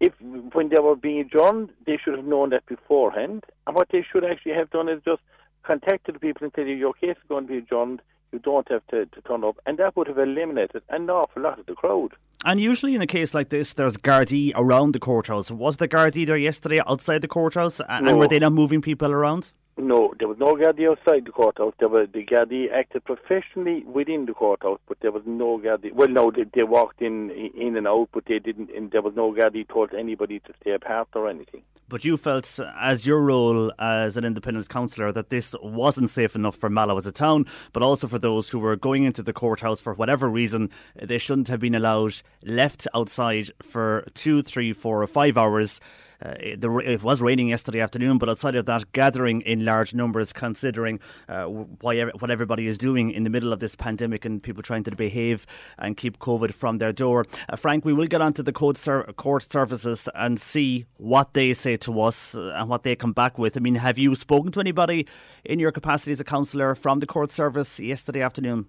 if 0.01 0.12
when 0.20 0.68
they 0.68 0.78
were 0.80 0.97
being 0.97 1.20
adjourned, 1.20 1.70
they 1.86 1.99
should 2.03 2.16
have 2.16 2.24
known 2.26 2.51
that 2.51 2.66
beforehand. 2.66 3.45
And 3.66 3.76
what 3.76 3.88
they 3.90 4.05
should 4.11 4.24
actually 4.24 4.53
have 4.55 4.70
done 4.70 4.88
is 4.88 5.01
just 5.05 5.22
contacted 5.62 6.16
the 6.16 6.18
people 6.18 6.45
and 6.45 6.53
said, 6.55 6.68
your 6.68 6.95
case 6.95 7.16
is 7.16 7.28
going 7.28 7.47
to 7.47 7.53
be 7.53 7.59
adjourned, 7.59 8.03
you 8.32 8.38
don't 8.38 8.68
have 8.68 8.86
to, 8.88 9.07
to 9.07 9.20
turn 9.22 9.45
up. 9.45 9.57
And 9.66 9.78
that 9.78 9.97
would 9.97 10.09
have 10.09 10.18
eliminated 10.18 10.82
an 10.90 11.09
awful 11.09 11.42
lot 11.42 11.59
of 11.59 11.66
the 11.66 11.74
crowd. 11.74 12.11
And 12.45 12.61
usually 12.61 12.95
in 12.95 13.01
a 13.01 13.07
case 13.07 13.32
like 13.32 13.49
this, 13.49 13.72
there's 13.72 13.97
Gardaí 13.97 14.53
around 14.55 14.92
the 14.92 14.99
courthouse. 14.99 15.51
Was 15.51 15.78
the 15.78 15.88
Gardaí 15.88 16.26
there 16.26 16.36
yesterday 16.36 16.80
outside 16.86 17.22
the 17.22 17.28
courthouse? 17.28 17.80
And 17.88 18.07
No. 18.07 18.16
were 18.16 18.28
they 18.28 18.38
not 18.38 18.53
moving 18.53 18.82
people 18.82 19.11
around? 19.11 19.53
No, 19.77 20.14
there 20.18 20.29
was 20.29 20.39
no 20.39 20.55
Gardaí 20.55 20.89
outside 20.89 21.25
the 21.25 21.33
courthouse. 21.33 21.75
There 21.81 21.89
were 21.89 22.07
the 22.07 22.25
Gardaí 22.25 22.72
acted 22.72 23.05
professionally 23.05 23.83
within 23.85 24.25
the 24.27 24.33
courthouse, 24.33 24.79
but 24.87 24.99
there 25.01 25.11
was 25.11 25.25
no 25.27 25.59
Gardaí. 25.59 25.93
Well, 25.93 26.09
no, 26.09 26.31
they, 26.31 26.45
they 26.55 26.62
walked 26.62 27.03
in 27.03 27.31
in 27.31 27.77
and 27.77 27.89
out, 27.89 28.09
but 28.12 28.25
they 28.27 28.39
didn't. 28.39 28.70
And 28.70 28.93
there 28.93 29.03
was 29.03 29.14
no 29.16 29.33
Gardaí 29.33 29.68
told 29.68 29.93
anybody 29.93 30.39
to 30.41 30.53
stay 30.61 30.72
apart 30.72 31.09
or 31.14 31.29
anything. 31.29 31.62
But 31.89 32.05
you 32.05 32.16
felt, 32.16 32.59
as 32.81 33.05
your 33.05 33.22
role 33.22 33.72
as 33.79 34.16
an 34.16 34.25
independent 34.25 34.68
councillor, 34.68 35.12
that 35.12 35.31
this 35.31 35.55
wasn't 35.61 36.09
safe 36.09 36.35
enough 36.35 36.57
for 36.57 36.70
Mallow 36.70 36.97
as 36.97 37.07
a 37.07 37.12
town, 37.12 37.47
but 37.72 37.83
also 37.83 38.07
for 38.07 38.18
those 38.18 38.49
who 38.49 38.59
were 38.61 38.77
going 38.77 39.03
into 39.05 39.22
the 39.22 39.33
courthouse 39.33 39.81
for 39.81 39.93
whatever 39.93 40.29
reason. 40.29 40.70
They 40.95 41.18
shouldn't 41.18 41.49
have 41.49 41.61
been 41.61 41.75
allowed 41.75 42.14
left 42.43 42.87
outside 42.95 43.51
for 43.61 44.07
two, 44.14 44.43
three, 44.43 44.72
four, 44.72 45.03
or 45.03 45.07
five 45.07 45.37
hours. 45.37 45.81
Uh, 46.25 46.35
it, 46.41 46.61
the, 46.61 46.70
it 46.79 47.03
was 47.03 47.20
raining 47.20 47.49
yesterday 47.49 47.81
afternoon, 47.81 48.18
but 48.18 48.29
outside 48.29 48.57
of 48.57 48.64
that, 48.66 48.91
gathering 48.93 49.43
in 49.43 49.64
large 49.64 49.95
numbers, 49.95 50.33
considering 50.33 50.99
uh, 51.29 51.45
why, 51.45 52.01
what 52.03 52.31
everybody 52.31 52.66
is 52.66 52.79
doing 52.79 53.11
in 53.11 53.25
the 53.25 53.31
middle 53.31 53.53
of 53.53 53.61
this 53.61 53.75
pandemic 53.75 54.25
and 54.25 54.43
people 54.43 54.62
trying 54.62 54.85
to 54.85 54.97
behave 54.97 55.45
and 55.79 55.97
keep 55.97 56.18
COVID 56.18 56.55
from 56.55 56.79
their 56.79 56.93
door. 56.93 57.27
Uh, 57.49 57.57
Frank, 57.57 57.85
we 57.85 57.93
will 57.93 58.07
get 58.07 58.22
onto 58.22 58.43
the 58.43 58.53
court, 58.53 58.79
ser- 58.79 59.05
court 59.16 59.43
services 59.43 60.09
and 60.14 60.41
see 60.41 60.87
what 60.97 61.35
they 61.35 61.53
say 61.53 61.77
to 61.77 62.01
us 62.01 62.35
uh, 62.35 62.55
and 62.57 62.68
what 62.68 62.85
they 62.85 62.97
come 62.97 63.12
back 63.12 63.39
with. 63.39 63.57
I 63.57 63.61
mean, 63.61 63.75
have 63.77 63.99
you 63.99 64.14
spoken 64.14 64.51
to 64.53 64.61
anybody 64.61 65.07
in 65.45 65.59
your 65.59 65.72
capacity 65.72 66.12
as 66.12 66.20
a 66.20 66.25
councillor 66.25 66.75
from 66.75 67.01
the 67.01 67.07
court 67.07 67.31
service 67.31 67.79
yesterday 67.79 68.22
afternoon? 68.22 68.66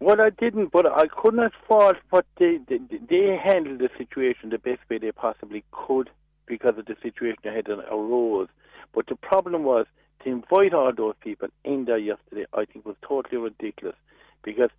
Well, 0.00 0.20
I 0.20 0.30
didn't, 0.30 0.72
but 0.72 0.86
I 0.86 1.06
could 1.06 1.34
not 1.34 1.52
fault 1.68 1.96
what 2.10 2.26
they, 2.38 2.58
they 2.68 2.78
they 3.08 3.40
handled 3.42 3.78
the 3.78 3.88
situation 3.96 4.50
the 4.50 4.58
best 4.58 4.80
way 4.90 4.98
they 4.98 5.12
possibly 5.12 5.64
could 5.70 6.10
because 6.46 6.78
of 6.78 6.86
the 6.86 6.96
situation 7.02 7.38
that 7.44 7.54
had 7.54 7.68
arose. 7.68 8.48
But 8.94 9.06
the 9.06 9.16
problem 9.16 9.64
was 9.64 9.86
to 10.22 10.30
invite 10.30 10.74
all 10.74 10.92
those 10.92 11.14
people 11.20 11.48
in 11.64 11.84
there 11.84 11.98
yesterday. 11.98 12.46
I 12.52 12.64
think 12.64 12.86
was 12.86 12.96
totally 13.02 13.38
ridiculous 13.38 13.96
because 14.42 14.70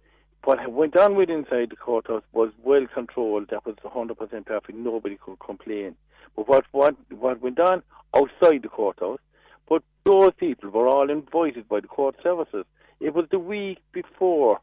what 0.43 0.71
went 0.71 0.95
on 0.95 1.15
with 1.15 1.29
inside 1.29 1.71
the 1.71 1.75
courthouse 1.75 2.23
was 2.31 2.51
well 2.63 2.85
controlled. 2.93 3.49
That 3.49 3.65
was 3.65 3.75
100% 3.83 4.45
perfect. 4.45 4.77
Nobody 4.77 5.17
could 5.17 5.39
complain. 5.39 5.95
But 6.35 6.47
what 6.47 6.65
what 6.71 6.95
what 7.09 7.41
went 7.41 7.59
on 7.59 7.81
outside 8.15 8.61
the 8.61 8.69
courthouse? 8.69 9.19
But 9.67 9.83
those 10.03 10.31
people 10.37 10.69
were 10.69 10.87
all 10.87 11.09
invited 11.09 11.67
by 11.67 11.79
the 11.79 11.87
court 11.87 12.15
services. 12.21 12.65
It 12.99 13.13
was 13.13 13.25
the 13.31 13.39
week 13.39 13.79
before 13.91 14.59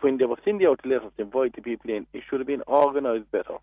when 0.00 0.18
they 0.18 0.24
were 0.24 0.38
sending 0.44 0.66
out 0.66 0.84
letters 0.84 1.12
to 1.16 1.22
invite 1.22 1.54
the 1.54 1.62
people 1.62 1.90
in. 1.90 2.06
It 2.12 2.24
should 2.28 2.40
have 2.40 2.46
been 2.46 2.62
organised 2.66 3.30
better. 3.30 3.58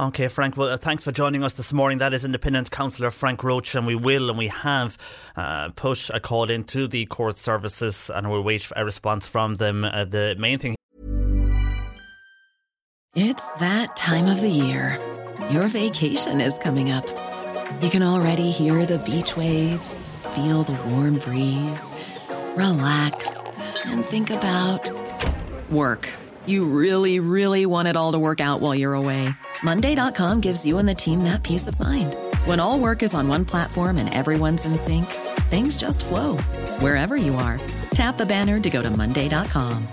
Okay, 0.00 0.28
Frank. 0.28 0.56
Well, 0.56 0.68
uh, 0.68 0.76
thanks 0.76 1.04
for 1.04 1.12
joining 1.12 1.44
us 1.44 1.52
this 1.52 1.72
morning. 1.72 1.98
That 1.98 2.12
is 2.12 2.24
Independent 2.24 2.70
Councillor 2.70 3.10
Frank 3.10 3.44
Roach, 3.44 3.74
and 3.74 3.86
we 3.86 3.94
will 3.94 4.30
and 4.30 4.38
we 4.38 4.48
have 4.48 4.96
uh, 5.36 5.70
put 5.70 6.10
a 6.10 6.20
call 6.20 6.50
into 6.50 6.88
the 6.88 7.04
court 7.06 7.36
services, 7.36 8.10
and 8.12 8.30
we'll 8.30 8.42
wait 8.42 8.62
for 8.62 8.74
a 8.76 8.84
response 8.84 9.26
from 9.26 9.56
them. 9.56 9.84
Uh, 9.84 10.04
the 10.04 10.34
main 10.38 10.58
thing. 10.58 10.74
It's 13.14 13.54
that 13.56 13.94
time 13.94 14.26
of 14.26 14.40
the 14.40 14.48
year. 14.48 14.98
Your 15.50 15.68
vacation 15.68 16.40
is 16.40 16.58
coming 16.58 16.90
up. 16.90 17.06
You 17.82 17.90
can 17.90 18.02
already 18.02 18.50
hear 18.50 18.86
the 18.86 18.98
beach 19.00 19.36
waves, 19.36 20.08
feel 20.34 20.62
the 20.62 20.80
warm 20.88 21.18
breeze, 21.18 21.92
relax, 22.56 23.36
and 23.84 24.04
think 24.04 24.30
about 24.30 24.90
work. 25.70 26.08
You 26.46 26.64
really, 26.64 27.20
really 27.20 27.66
want 27.66 27.88
it 27.88 27.96
all 27.96 28.12
to 28.12 28.18
work 28.18 28.40
out 28.40 28.60
while 28.60 28.74
you're 28.74 28.94
away. 28.94 29.28
Monday.com 29.62 30.40
gives 30.40 30.64
you 30.64 30.78
and 30.78 30.88
the 30.88 30.94
team 30.94 31.24
that 31.24 31.42
peace 31.42 31.68
of 31.68 31.78
mind. 31.78 32.16
When 32.46 32.58
all 32.58 32.78
work 32.78 33.02
is 33.02 33.12
on 33.12 33.28
one 33.28 33.44
platform 33.44 33.98
and 33.98 34.12
everyone's 34.12 34.64
in 34.64 34.76
sync, 34.78 35.06
things 35.50 35.76
just 35.76 36.04
flow 36.04 36.38
wherever 36.80 37.16
you 37.16 37.34
are. 37.34 37.60
Tap 37.94 38.16
the 38.16 38.26
banner 38.26 38.58
to 38.60 38.70
go 38.70 38.82
to 38.82 38.90
Monday.com. 38.90 39.86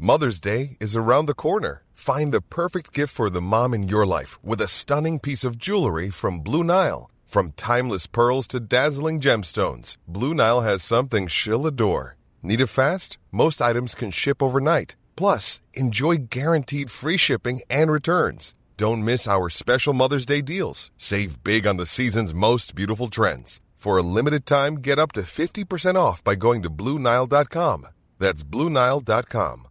Mother's 0.00 0.40
Day 0.40 0.76
is 0.78 0.94
around 0.94 1.26
the 1.26 1.34
corner. 1.34 1.82
Find 1.92 2.32
the 2.32 2.40
perfect 2.40 2.92
gift 2.92 3.12
for 3.12 3.30
the 3.30 3.40
mom 3.40 3.74
in 3.74 3.88
your 3.88 4.06
life 4.06 4.38
with 4.44 4.60
a 4.60 4.68
stunning 4.68 5.18
piece 5.18 5.42
of 5.42 5.58
jewelry 5.58 6.10
from 6.10 6.38
Blue 6.38 6.62
Nile. 6.62 7.10
From 7.26 7.52
timeless 7.56 8.06
pearls 8.06 8.46
to 8.48 8.60
dazzling 8.60 9.18
gemstones, 9.18 9.96
Blue 10.06 10.34
Nile 10.34 10.60
has 10.60 10.84
something 10.84 11.26
she'll 11.26 11.66
adore. 11.66 12.17
Need 12.42 12.60
it 12.60 12.68
fast? 12.68 13.18
Most 13.32 13.60
items 13.60 13.94
can 13.94 14.10
ship 14.10 14.42
overnight. 14.42 14.96
Plus, 15.16 15.60
enjoy 15.74 16.16
guaranteed 16.30 16.90
free 16.90 17.16
shipping 17.16 17.60
and 17.68 17.90
returns. 17.90 18.54
Don't 18.76 19.04
miss 19.04 19.26
our 19.26 19.48
special 19.48 19.92
Mother's 19.92 20.24
Day 20.24 20.40
deals. 20.40 20.90
Save 20.96 21.42
big 21.42 21.66
on 21.66 21.76
the 21.76 21.86
season's 21.86 22.32
most 22.32 22.74
beautiful 22.74 23.08
trends. 23.08 23.60
For 23.74 23.96
a 23.98 24.02
limited 24.02 24.46
time, 24.46 24.76
get 24.76 24.98
up 24.98 25.12
to 25.12 25.22
50% 25.22 25.96
off 25.96 26.22
by 26.22 26.34
going 26.36 26.62
to 26.62 26.70
BlueNile.com. 26.70 27.86
That's 28.18 28.44
BlueNile.com. 28.44 29.68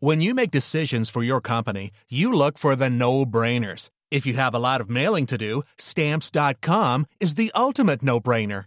When 0.00 0.20
you 0.20 0.34
make 0.34 0.50
decisions 0.50 1.08
for 1.08 1.22
your 1.22 1.40
company, 1.40 1.90
you 2.10 2.32
look 2.32 2.58
for 2.58 2.76
the 2.76 2.90
no 2.90 3.24
brainers. 3.24 3.88
If 4.10 4.26
you 4.26 4.34
have 4.34 4.54
a 4.54 4.58
lot 4.58 4.80
of 4.82 4.90
mailing 4.90 5.26
to 5.26 5.38
do, 5.38 5.62
stamps.com 5.78 7.06
is 7.20 7.36
the 7.36 7.50
ultimate 7.54 8.02
no 8.02 8.20
brainer. 8.20 8.66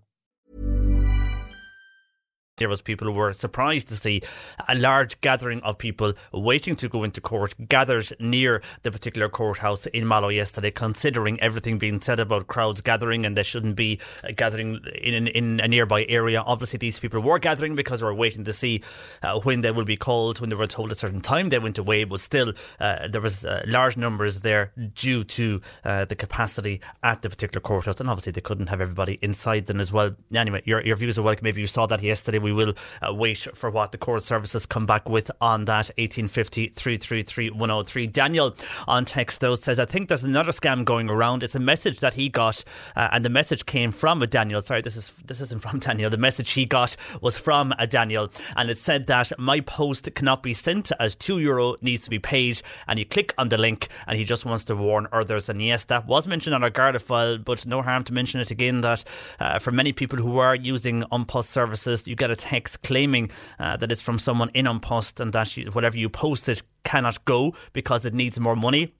There 2.61 2.69
was 2.69 2.83
people 2.83 3.07
who 3.07 3.13
were 3.13 3.33
surprised 3.33 3.87
to 3.87 3.95
see 3.95 4.21
a 4.69 4.75
large 4.75 5.19
gathering 5.21 5.61
of 5.63 5.79
people 5.79 6.13
waiting 6.31 6.75
to 6.75 6.87
go 6.87 7.03
into 7.03 7.19
court 7.19 7.55
gathered 7.67 8.13
near 8.19 8.61
the 8.83 8.91
particular 8.91 9.29
courthouse 9.29 9.87
in 9.87 10.07
Mallow 10.07 10.29
yesterday, 10.29 10.69
considering 10.69 11.39
everything 11.39 11.79
being 11.79 11.99
said 12.01 12.19
about 12.19 12.45
crowds 12.45 12.81
gathering 12.81 13.25
and 13.25 13.35
they 13.35 13.41
shouldn't 13.41 13.75
be 13.75 13.99
gathering 14.35 14.79
in, 15.01 15.27
in 15.29 15.59
a 15.59 15.67
nearby 15.67 16.05
area. 16.07 16.41
Obviously, 16.41 16.77
these 16.77 16.99
people 16.99 17.19
were 17.19 17.39
gathering 17.39 17.73
because 17.73 17.99
they 17.99 18.05
were 18.05 18.13
waiting 18.13 18.43
to 18.43 18.53
see 18.53 18.83
uh, 19.23 19.39
when 19.39 19.61
they 19.61 19.71
would 19.71 19.87
be 19.87 19.97
called, 19.97 20.39
when 20.39 20.51
they 20.51 20.55
were 20.55 20.67
told 20.67 20.91
a 20.91 20.95
certain 20.95 21.21
time 21.21 21.49
they 21.49 21.57
went 21.57 21.79
away, 21.79 22.03
but 22.03 22.19
still 22.19 22.53
uh, 22.79 23.07
there 23.07 23.21
was 23.21 23.43
uh, 23.43 23.63
large 23.65 23.97
numbers 23.97 24.41
there 24.41 24.71
due 24.93 25.23
to 25.23 25.59
uh, 25.83 26.05
the 26.05 26.15
capacity 26.15 26.79
at 27.01 27.23
the 27.23 27.29
particular 27.31 27.59
courthouse, 27.59 27.99
and 27.99 28.07
obviously 28.07 28.31
they 28.31 28.41
couldn't 28.41 28.67
have 28.67 28.81
everybody 28.81 29.17
inside 29.23 29.65
them 29.65 29.79
as 29.79 29.91
well. 29.91 30.15
Anyway, 30.35 30.61
your, 30.65 30.85
your 30.85 30.95
views 30.95 31.17
are 31.17 31.23
welcome. 31.23 31.43
Maybe 31.43 31.61
you 31.61 31.67
saw 31.67 31.87
that 31.87 32.03
yesterday. 32.03 32.37
We 32.37 32.50
will 32.51 32.73
uh, 33.01 33.13
wait 33.13 33.47
for 33.53 33.69
what 33.69 33.91
the 33.91 33.97
court 33.97 34.23
services 34.23 34.65
come 34.65 34.85
back 34.85 35.07
with 35.09 35.31
on 35.39 35.65
that. 35.65 35.89
1850 35.97 36.69
333 36.69 37.49
103. 37.51 38.07
Daniel 38.07 38.55
on 38.87 39.05
text 39.05 39.41
though 39.41 39.55
says, 39.55 39.79
I 39.79 39.85
think 39.85 40.07
there's 40.07 40.23
another 40.23 40.51
scam 40.51 40.85
going 40.85 41.09
around. 41.09 41.43
It's 41.43 41.55
a 41.55 41.59
message 41.59 41.99
that 41.99 42.15
he 42.15 42.29
got, 42.29 42.63
uh, 42.95 43.09
and 43.11 43.25
the 43.25 43.29
message 43.29 43.65
came 43.65 43.91
from 43.91 44.21
a 44.21 44.27
Daniel. 44.27 44.61
Sorry, 44.61 44.81
this 44.81 44.95
is 44.95 45.13
this 45.25 45.41
isn't 45.41 45.61
from 45.61 45.79
Daniel. 45.87 46.09
The 46.09 46.17
message 46.17 46.51
he 46.51 46.65
got 46.65 46.95
was 47.21 47.37
from 47.37 47.73
a 47.77 47.87
Daniel, 47.87 48.29
and 48.55 48.69
it 48.69 48.77
said 48.77 49.07
that 49.07 49.31
my 49.37 49.59
post 49.61 50.13
cannot 50.15 50.43
be 50.43 50.53
sent 50.53 50.91
as 50.99 51.15
two 51.15 51.39
euro 51.39 51.75
needs 51.81 52.03
to 52.03 52.09
be 52.09 52.19
paid. 52.19 52.61
And 52.87 52.99
you 52.99 53.05
click 53.05 53.33
on 53.37 53.49
the 53.49 53.57
link, 53.57 53.87
and 54.07 54.17
he 54.17 54.23
just 54.23 54.45
wants 54.45 54.65
to 54.65 54.75
warn 54.75 55.07
others. 55.11 55.49
And 55.49 55.61
yes, 55.61 55.85
that 55.85 56.07
was 56.07 56.27
mentioned 56.27 56.55
on 56.55 56.63
our 56.63 56.69
Garda 56.69 56.99
file, 56.99 57.37
but 57.37 57.65
no 57.65 57.81
harm 57.81 58.03
to 58.05 58.13
mention 58.13 58.39
it 58.39 58.51
again 58.51 58.81
that 58.81 59.03
uh, 59.39 59.59
for 59.59 59.71
many 59.71 59.93
people 59.93 60.17
who 60.17 60.37
are 60.37 60.55
using 60.55 61.03
An 61.11 61.25
Post 61.25 61.51
services, 61.51 62.07
you 62.07 62.15
get 62.15 62.31
a 62.31 62.35
text 62.41 62.81
claiming 62.81 63.29
uh, 63.59 63.77
that 63.77 63.91
it's 63.91 64.01
from 64.01 64.19
someone 64.19 64.49
in 64.53 64.67
An 64.67 64.79
Post 64.79 65.19
and 65.19 65.31
that 65.33 65.55
you, 65.55 65.69
whatever 65.71 65.97
you 65.97 66.09
posted 66.09 66.61
cannot 66.83 67.23
go 67.25 67.53
because 67.71 68.03
it 68.03 68.13
needs 68.13 68.39
more 68.39 68.55
money. 68.55 68.93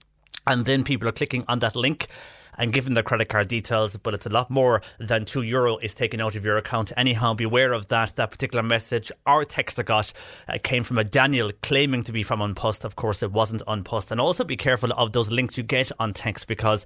And 0.46 0.64
then 0.64 0.84
people 0.84 1.08
are 1.08 1.12
clicking 1.12 1.44
on 1.48 1.58
that 1.58 1.76
link 1.76 2.06
and 2.58 2.72
giving 2.72 2.94
their 2.94 3.02
credit 3.02 3.28
card 3.28 3.48
details, 3.48 3.96
but 3.96 4.14
it's 4.14 4.26
a 4.26 4.30
lot 4.30 4.50
more 4.50 4.82
than 4.98 5.24
two 5.24 5.42
euro 5.42 5.78
is 5.78 5.94
taken 5.94 6.20
out 6.20 6.36
of 6.36 6.44
your 6.44 6.58
account. 6.58 6.92
Anyhow, 6.96 7.34
beware 7.34 7.72
of 7.72 7.88
that. 7.88 8.16
That 8.16 8.30
particular 8.30 8.62
message 8.62 9.10
our 9.26 9.44
text 9.44 9.78
I 9.78 9.82
got 9.82 10.12
uh, 10.48 10.58
came 10.62 10.82
from 10.82 10.98
a 10.98 11.04
Daniel 11.04 11.50
claiming 11.62 12.02
to 12.04 12.12
be 12.12 12.22
from 12.22 12.42
An 12.42 12.54
Post. 12.54 12.84
Of 12.84 12.96
course, 12.96 13.22
it 13.22 13.32
wasn't 13.32 13.62
An 13.66 13.84
Post. 13.84 14.10
And 14.10 14.20
also 14.20 14.44
be 14.44 14.56
careful 14.56 14.92
of 14.92 15.12
those 15.12 15.30
links 15.30 15.56
you 15.56 15.62
get 15.62 15.90
on 15.98 16.12
text 16.12 16.46
because 16.46 16.84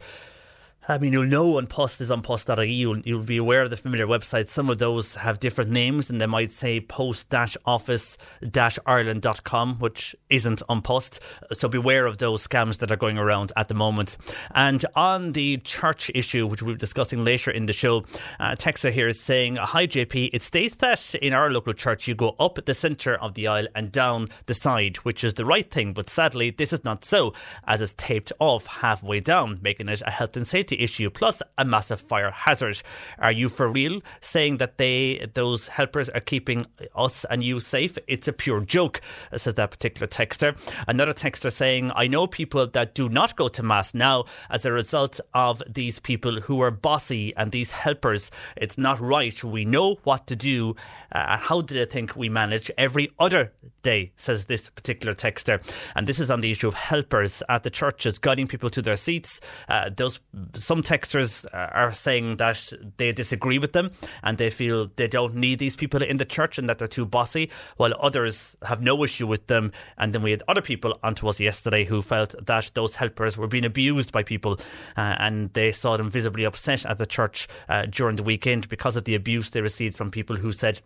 I 0.89 0.99
mean, 0.99 1.13
you'll 1.13 1.27
know 1.27 1.59
An 1.59 1.67
Post 1.67 2.01
is 2.01 2.13
on 2.13 2.23
post.ie. 2.23 2.65
You'll, 2.65 3.01
you'll 3.01 3.25
be 3.25 3.39
aware 3.39 3.63
of 3.63 3.71
the 3.71 3.77
familiar 3.77 4.07
websites. 4.07 4.51
Some 4.51 4.71
of 4.71 4.79
those 4.79 5.17
have 5.17 5.41
different 5.41 5.71
names 5.71 6.09
and 6.09 6.21
they 6.21 6.27
might 6.27 6.53
say 6.53 6.79
post-office-ireland.com, 6.79 9.79
which 9.81 10.15
isn't 10.31 10.63
An 10.69 10.83
Post. 10.83 11.19
So 11.53 11.69
beware 11.69 12.07
of 12.07 12.19
those 12.19 12.47
scams 12.47 12.79
that 12.79 12.93
are 12.93 12.97
going 12.97 13.19
around 13.19 13.51
at 13.57 13.67
the 13.67 13.75
moment. 13.75 14.17
And 14.55 14.87
on 14.95 15.33
the 15.33 15.57
church 15.57 16.09
issue, 16.15 16.47
which 16.47 16.63
we'll 16.63 16.77
be 16.77 16.79
discussing 16.79 17.25
later 17.25 17.51
in 17.51 17.67
the 17.67 17.73
show, 17.73 18.05
uh, 18.39 18.55
Texa 18.55 18.93
here 18.93 19.09
is 19.09 19.19
saying, 19.19 19.57
Hi 19.57 19.89
JP, 19.89 20.31
it 20.33 20.45
states 20.45 20.77
that 20.77 21.17
in 21.17 21.33
our 21.33 21.51
local 21.51 21.73
church 21.73 22.07
you 22.07 22.15
go 22.15 22.37
up 22.39 22.65
the 22.65 22.75
centre 22.75 23.21
of 23.21 23.35
the 23.35 23.49
aisle 23.49 23.67
and 23.75 23.91
down 23.91 24.29
the 24.47 24.55
side, 24.55 24.99
which 24.99 25.25
is 25.25 25.35
the 25.35 25.45
right 25.45 25.69
thing. 25.69 25.95
But 25.95 26.09
sadly, 26.09 26.51
this 26.51 26.73
is 26.73 26.85
not 26.85 27.05
so, 27.05 27.33
as 27.67 27.81
it's 27.81 27.95
taped 27.95 28.31
off 28.39 28.67
halfway 28.67 29.19
down, 29.19 29.59
making 29.61 29.89
it 29.89 30.01
a 30.07 30.11
health 30.11 30.37
and 30.37 30.47
safety 30.47 30.76
issue 30.81 31.11
plus 31.11 31.43
a 31.59 31.65
massive 31.65 32.01
fire 32.01 32.31
hazard. 32.31 32.83
Are 33.19 33.33
you 33.33 33.49
for 33.49 33.69
real 33.69 34.01
saying 34.21 34.59
that 34.59 34.79
they 34.79 35.27
those 35.35 35.69
helpers 35.69 36.09
are 36.09 36.21
keeping 36.21 36.67
us 36.95 37.25
and 37.31 37.43
you 37.43 37.61
safe? 37.61 37.99
It's 38.07 38.29
a 38.29 38.33
pure 38.33 38.61
joke, 38.61 39.01
says 39.35 39.55
that 39.55 39.71
particular 39.71 40.07
texter. 40.07 40.57
Another 40.87 41.13
texter 41.13 41.53
saying, 41.53 41.93
I 41.95 42.07
know 42.07 42.27
people 42.27 42.67
that 42.67 42.95
do 42.95 43.09
not 43.09 43.37
go 43.37 43.49
to 43.49 43.63
mass 43.63 43.95
now 43.95 44.25
as 44.51 44.65
a 44.65 44.73
result 44.73 45.21
of 45.35 45.63
these 45.69 45.99
people 45.99 46.41
who 46.41 46.61
are 46.61 46.71
bossy 46.71 47.35
and 47.37 47.53
these 47.53 47.71
helpers. 47.71 48.31
It's 48.57 48.79
not 48.79 49.01
right. 49.01 49.43
We 49.43 49.65
know 49.65 49.97
what 50.05 50.27
to 50.29 50.37
do. 50.37 50.77
Uh, 51.13 51.39
how 51.39 51.61
do 51.61 51.75
they 51.75 51.85
think 51.85 52.17
we 52.17 52.29
manage 52.29 52.71
every 52.77 53.11
other 53.19 53.53
day? 53.83 54.13
Says 54.17 54.47
this 54.47 54.69
particular 54.69 55.15
texter. 55.15 55.63
And 55.95 56.07
this 56.07 56.19
is 56.19 56.31
on 56.31 56.41
the 56.41 56.51
issue 56.51 56.69
of 56.69 56.75
helpers 56.75 57.43
at 57.49 57.63
the 57.63 57.71
churches 57.71 58.19
guiding 58.19 58.47
people 58.47 58.71
to 58.71 58.83
their 58.83 58.97
seats. 58.97 59.41
Uh, 59.69 59.91
those 59.95 60.21
some 60.67 60.83
texters 60.83 61.47
are 61.53 61.93
saying 61.93 62.39
that 62.39 62.73
they 62.97 63.13
disagree 63.13 63.57
with 63.57 63.73
them 63.73 63.93
and 64.25 64.37
they 64.37 64.51
feel 64.51 64.91
they 64.97 65.07
don't 65.07 65.37
need 65.37 65.61
these 65.61 65.77
people 65.77 66.03
in 66.03 66.17
the 66.17 66.25
church 66.25 66.59
and 66.59 66.69
that 66.69 66.79
they're 66.79 66.89
too 66.89 67.07
bossy, 67.07 67.49
while 67.77 67.95
others 68.01 68.57
have 68.63 68.83
no 68.83 69.05
issue 69.05 69.29
with 69.29 69.47
them. 69.47 69.71
And 69.97 70.13
then 70.13 70.23
we 70.23 70.33
had 70.33 70.43
other 70.49 70.63
people 70.63 70.99
onto 71.05 71.29
us 71.29 71.39
yesterday 71.39 71.85
who 71.85 72.03
felt 72.03 72.35
that 72.45 72.73
those 72.75 72.97
helpers 72.97 73.39
were 73.39 73.47
being 73.47 73.65
abused 73.65 74.11
by 74.11 74.25
people 74.25 74.59
uh, 74.97 75.15
and 75.21 75.53
they 75.53 75.71
saw 75.71 75.97
them 75.97 76.11
visibly 76.11 76.43
upset 76.43 76.85
at 76.85 76.99
the 76.99 77.07
church 77.07 77.47
uh, 77.69 77.87
during 77.89 78.17
the 78.17 78.25
weekend 78.25 78.69
because 78.69 78.97
of 78.97 79.05
the 79.05 79.15
abuse 79.15 79.51
they 79.51 79.61
received 79.61 79.97
from 79.97 80.11
people 80.11 80.35
who 80.35 80.51
said 80.51 80.81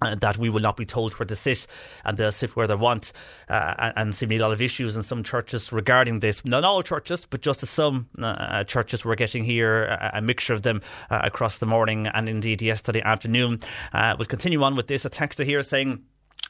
uh, 0.00 0.14
that 0.16 0.36
we 0.38 0.48
will 0.48 0.60
not 0.60 0.76
be 0.76 0.84
told 0.84 1.14
where 1.14 1.26
to 1.26 1.36
sit 1.36 1.66
and 2.04 2.18
they'll 2.18 2.32
sit 2.32 2.56
where 2.56 2.66
they 2.66 2.74
want 2.74 3.12
uh, 3.48 3.92
and, 3.96 4.14
seemingly 4.14 4.38
a 4.38 4.46
lot 4.46 4.52
of 4.52 4.60
issues 4.60 4.96
in 4.96 5.02
some 5.02 5.22
churches 5.22 5.72
regarding 5.72 6.20
this. 6.20 6.44
Not 6.44 6.64
all 6.64 6.82
churches 6.82 7.24
but 7.24 7.40
just 7.40 7.64
some 7.66 8.08
uh, 8.18 8.64
churches 8.64 9.04
we're 9.04 9.14
getting 9.14 9.44
here 9.44 9.84
a, 9.84 10.12
a 10.14 10.20
mixture 10.20 10.54
of 10.54 10.62
them 10.62 10.82
uh, 11.10 11.20
across 11.22 11.58
the 11.58 11.66
morning 11.66 12.06
and 12.08 12.28
indeed 12.28 12.62
yesterday 12.62 13.02
afternoon. 13.02 13.60
Uh, 13.92 14.14
we'll 14.18 14.26
continue 14.26 14.62
on 14.62 14.76
with 14.76 14.86
this. 14.88 15.04
A 15.04 15.10
texter 15.10 15.44
here 15.44 15.62
saying 15.62 16.02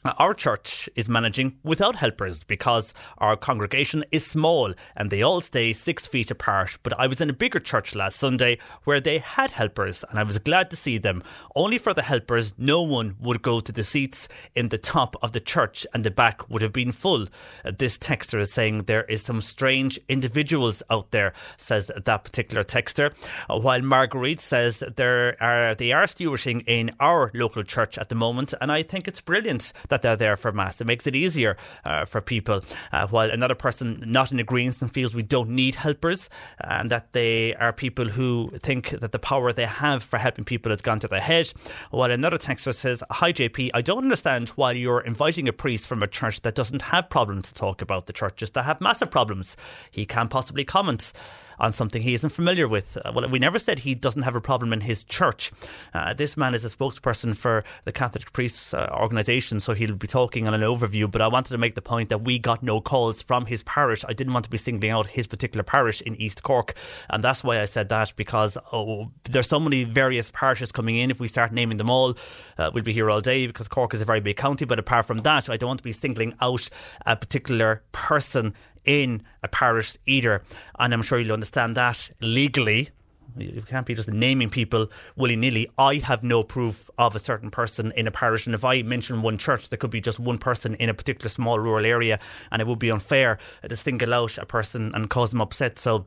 our 0.05 0.33
church 0.33 0.89
is 0.95 1.07
managing 1.07 1.57
without 1.63 1.95
helpers 1.95 2.43
because 2.43 2.93
our 3.19 3.37
congregation 3.37 4.03
is 4.11 4.25
small 4.25 4.73
and 4.97 5.09
they 5.09 5.21
all 5.21 5.39
stay 5.39 5.71
six 5.71 6.07
feet 6.07 6.29
apart. 6.29 6.77
But 6.83 6.99
I 6.99 7.07
was 7.07 7.21
in 7.21 7.29
a 7.29 7.33
bigger 7.33 7.59
church 7.59 7.95
last 7.95 8.17
Sunday 8.17 8.57
where 8.83 8.99
they 8.99 9.19
had 9.19 9.51
helpers 9.51 10.03
and 10.09 10.19
I 10.19 10.23
was 10.23 10.39
glad 10.39 10.69
to 10.71 10.75
see 10.75 10.97
them. 10.97 11.23
Only 11.55 11.77
for 11.77 11.93
the 11.93 12.01
helpers, 12.01 12.53
no 12.57 12.81
one 12.81 13.15
would 13.19 13.41
go 13.41 13.61
to 13.61 13.71
the 13.71 13.83
seats 13.83 14.27
in 14.55 14.69
the 14.69 14.77
top 14.77 15.15
of 15.21 15.31
the 15.31 15.39
church 15.39 15.87
and 15.93 16.03
the 16.03 16.11
back 16.11 16.49
would 16.49 16.61
have 16.61 16.73
been 16.73 16.91
full. 16.91 17.27
Uh, 17.63 17.71
this 17.77 17.97
texter 17.97 18.39
is 18.39 18.51
saying 18.51 18.83
there 18.83 19.05
is 19.05 19.21
some 19.21 19.41
strange 19.41 19.99
individuals 20.09 20.83
out 20.89 21.11
there, 21.11 21.33
says 21.55 21.89
that 21.95 22.23
particular 22.25 22.63
texter. 22.63 23.13
Uh, 23.49 23.59
while 23.59 23.81
Marguerite 23.81 24.41
says 24.41 24.83
there 24.97 25.41
are 25.41 25.75
they 25.75 25.91
are 25.91 26.05
stewarding 26.05 26.63
in 26.67 26.91
our 26.99 27.31
local 27.33 27.63
church 27.63 27.97
at 27.97 28.09
the 28.09 28.15
moment, 28.15 28.53
and 28.59 28.71
I 28.71 28.83
think 28.83 29.07
it's 29.07 29.21
brilliant 29.21 29.71
that 29.89 30.01
they're 30.01 30.15
there 30.15 30.37
for 30.37 30.51
mass. 30.51 30.81
It 30.81 30.87
makes 30.87 31.07
it 31.07 31.15
easier 31.15 31.57
uh, 31.85 32.05
for 32.05 32.21
people. 32.21 32.61
Uh, 32.91 33.07
while 33.07 33.29
another 33.29 33.55
person 33.55 34.03
not 34.05 34.31
in 34.31 34.39
agreement 34.39 34.93
feels 34.93 35.13
we 35.13 35.23
don't 35.23 35.49
need 35.49 35.75
helpers, 35.75 36.29
and 36.59 36.89
that 36.89 37.13
they 37.13 37.55
are 37.55 37.73
people 37.73 38.09
who 38.09 38.51
think 38.57 38.89
that 38.89 39.11
the 39.11 39.19
power 39.19 39.51
they 39.51 39.65
have 39.65 40.03
for 40.03 40.17
helping 40.17 40.45
people 40.45 40.71
has 40.71 40.81
gone 40.81 40.99
to 40.99 41.07
their 41.07 41.21
head. 41.21 41.51
While 41.91 42.11
another 42.11 42.37
texter 42.37 42.73
says, 42.73 43.03
"Hi 43.09 43.31
JP, 43.31 43.71
I 43.73 43.81
don't 43.81 44.03
understand 44.03 44.49
why 44.49 44.71
you're 44.73 45.01
inviting 45.01 45.47
a 45.47 45.53
priest 45.53 45.87
from 45.87 46.03
a 46.03 46.07
church 46.07 46.41
that 46.41 46.55
doesn't 46.55 46.83
have 46.83 47.09
problems 47.09 47.47
to 47.49 47.53
talk 47.53 47.81
about 47.81 48.05
the 48.05 48.13
churches 48.13 48.51
that 48.51 48.63
have 48.63 48.81
massive 48.81 49.11
problems. 49.11 49.57
He 49.91 50.05
can't 50.05 50.29
possibly 50.29 50.63
comment." 50.63 51.13
On 51.59 51.71
something 51.71 52.01
he 52.01 52.13
isn't 52.13 52.29
familiar 52.29 52.67
with. 52.67 52.97
Uh, 53.03 53.11
well, 53.13 53.27
we 53.29 53.39
never 53.39 53.59
said 53.59 53.79
he 53.79 53.95
doesn't 53.95 54.23
have 54.23 54.35
a 54.35 54.41
problem 54.41 54.73
in 54.73 54.81
his 54.81 55.03
church. 55.03 55.51
Uh, 55.93 56.13
this 56.13 56.35
man 56.37 56.53
is 56.53 56.65
a 56.65 56.69
spokesperson 56.69 57.35
for 57.35 57.63
the 57.85 57.91
Catholic 57.91 58.31
Priests 58.33 58.73
uh, 58.73 58.89
organisation, 58.93 59.59
so 59.59 59.73
he'll 59.73 59.95
be 59.95 60.07
talking 60.07 60.47
on 60.47 60.53
an 60.53 60.61
overview. 60.61 61.09
But 61.09 61.21
I 61.21 61.27
wanted 61.27 61.49
to 61.49 61.57
make 61.57 61.75
the 61.75 61.81
point 61.81 62.09
that 62.09 62.23
we 62.23 62.39
got 62.39 62.63
no 62.63 62.81
calls 62.81 63.21
from 63.21 63.45
his 63.47 63.63
parish. 63.63 64.03
I 64.07 64.13
didn't 64.13 64.33
want 64.33 64.45
to 64.45 64.51
be 64.51 64.57
singling 64.57 64.91
out 64.91 65.07
his 65.07 65.27
particular 65.27 65.63
parish 65.63 66.01
in 66.01 66.15
East 66.15 66.43
Cork, 66.43 66.73
and 67.09 67.23
that's 67.23 67.43
why 67.43 67.59
I 67.59 67.65
said 67.65 67.89
that 67.89 68.13
because 68.15 68.57
oh, 68.71 69.11
there's 69.23 69.47
so 69.47 69.59
many 69.59 69.83
various 69.83 70.31
parishes 70.31 70.71
coming 70.71 70.97
in. 70.97 71.11
If 71.11 71.19
we 71.19 71.27
start 71.27 71.51
naming 71.51 71.77
them 71.77 71.89
all, 71.89 72.15
uh, 72.57 72.71
we'll 72.73 72.83
be 72.83 72.93
here 72.93 73.09
all 73.09 73.21
day 73.21 73.47
because 73.47 73.67
Cork 73.67 73.93
is 73.93 74.01
a 74.01 74.05
very 74.05 74.19
big 74.19 74.37
county. 74.37 74.65
But 74.65 74.79
apart 74.79 75.05
from 75.05 75.19
that, 75.19 75.49
I 75.49 75.57
don't 75.57 75.67
want 75.67 75.79
to 75.79 75.83
be 75.83 75.91
singling 75.91 76.33
out 76.41 76.69
a 77.05 77.15
particular 77.15 77.83
person 77.91 78.53
in 78.85 79.23
a 79.41 79.47
parish 79.47 79.97
either. 80.05 80.43
And 80.79 80.93
I'm 80.93 81.01
sure 81.01 81.19
you'll 81.19 81.33
understand 81.33 81.75
that 81.77 82.11
legally. 82.21 82.89
You 83.35 83.63
can't 83.63 83.85
be 83.85 83.95
just 83.95 84.11
naming 84.11 84.49
people 84.49 84.91
willy 85.15 85.35
nilly. 85.35 85.67
I 85.77 85.95
have 85.95 86.23
no 86.23 86.43
proof 86.43 86.89
of 86.99 87.15
a 87.15 87.19
certain 87.19 87.49
person 87.49 87.91
in 87.95 88.05
a 88.05 88.11
parish. 88.11 88.45
And 88.45 88.53
if 88.53 88.63
I 88.63 88.83
mention 88.83 89.23
one 89.23 89.39
church, 89.39 89.69
there 89.69 89.77
could 89.77 89.89
be 89.89 90.01
just 90.01 90.19
one 90.19 90.37
person 90.37 90.75
in 90.75 90.87
a 90.87 90.93
particular 90.93 91.29
small 91.29 91.59
rural 91.59 91.85
area, 91.85 92.19
and 92.51 92.61
it 92.61 92.67
would 92.67 92.79
be 92.79 92.91
unfair 92.91 93.39
to 93.67 93.75
single 93.75 94.13
out 94.13 94.37
a 94.37 94.45
person 94.45 94.93
and 94.93 95.09
cause 95.09 95.31
them 95.31 95.41
upset. 95.41 95.79
So 95.79 96.05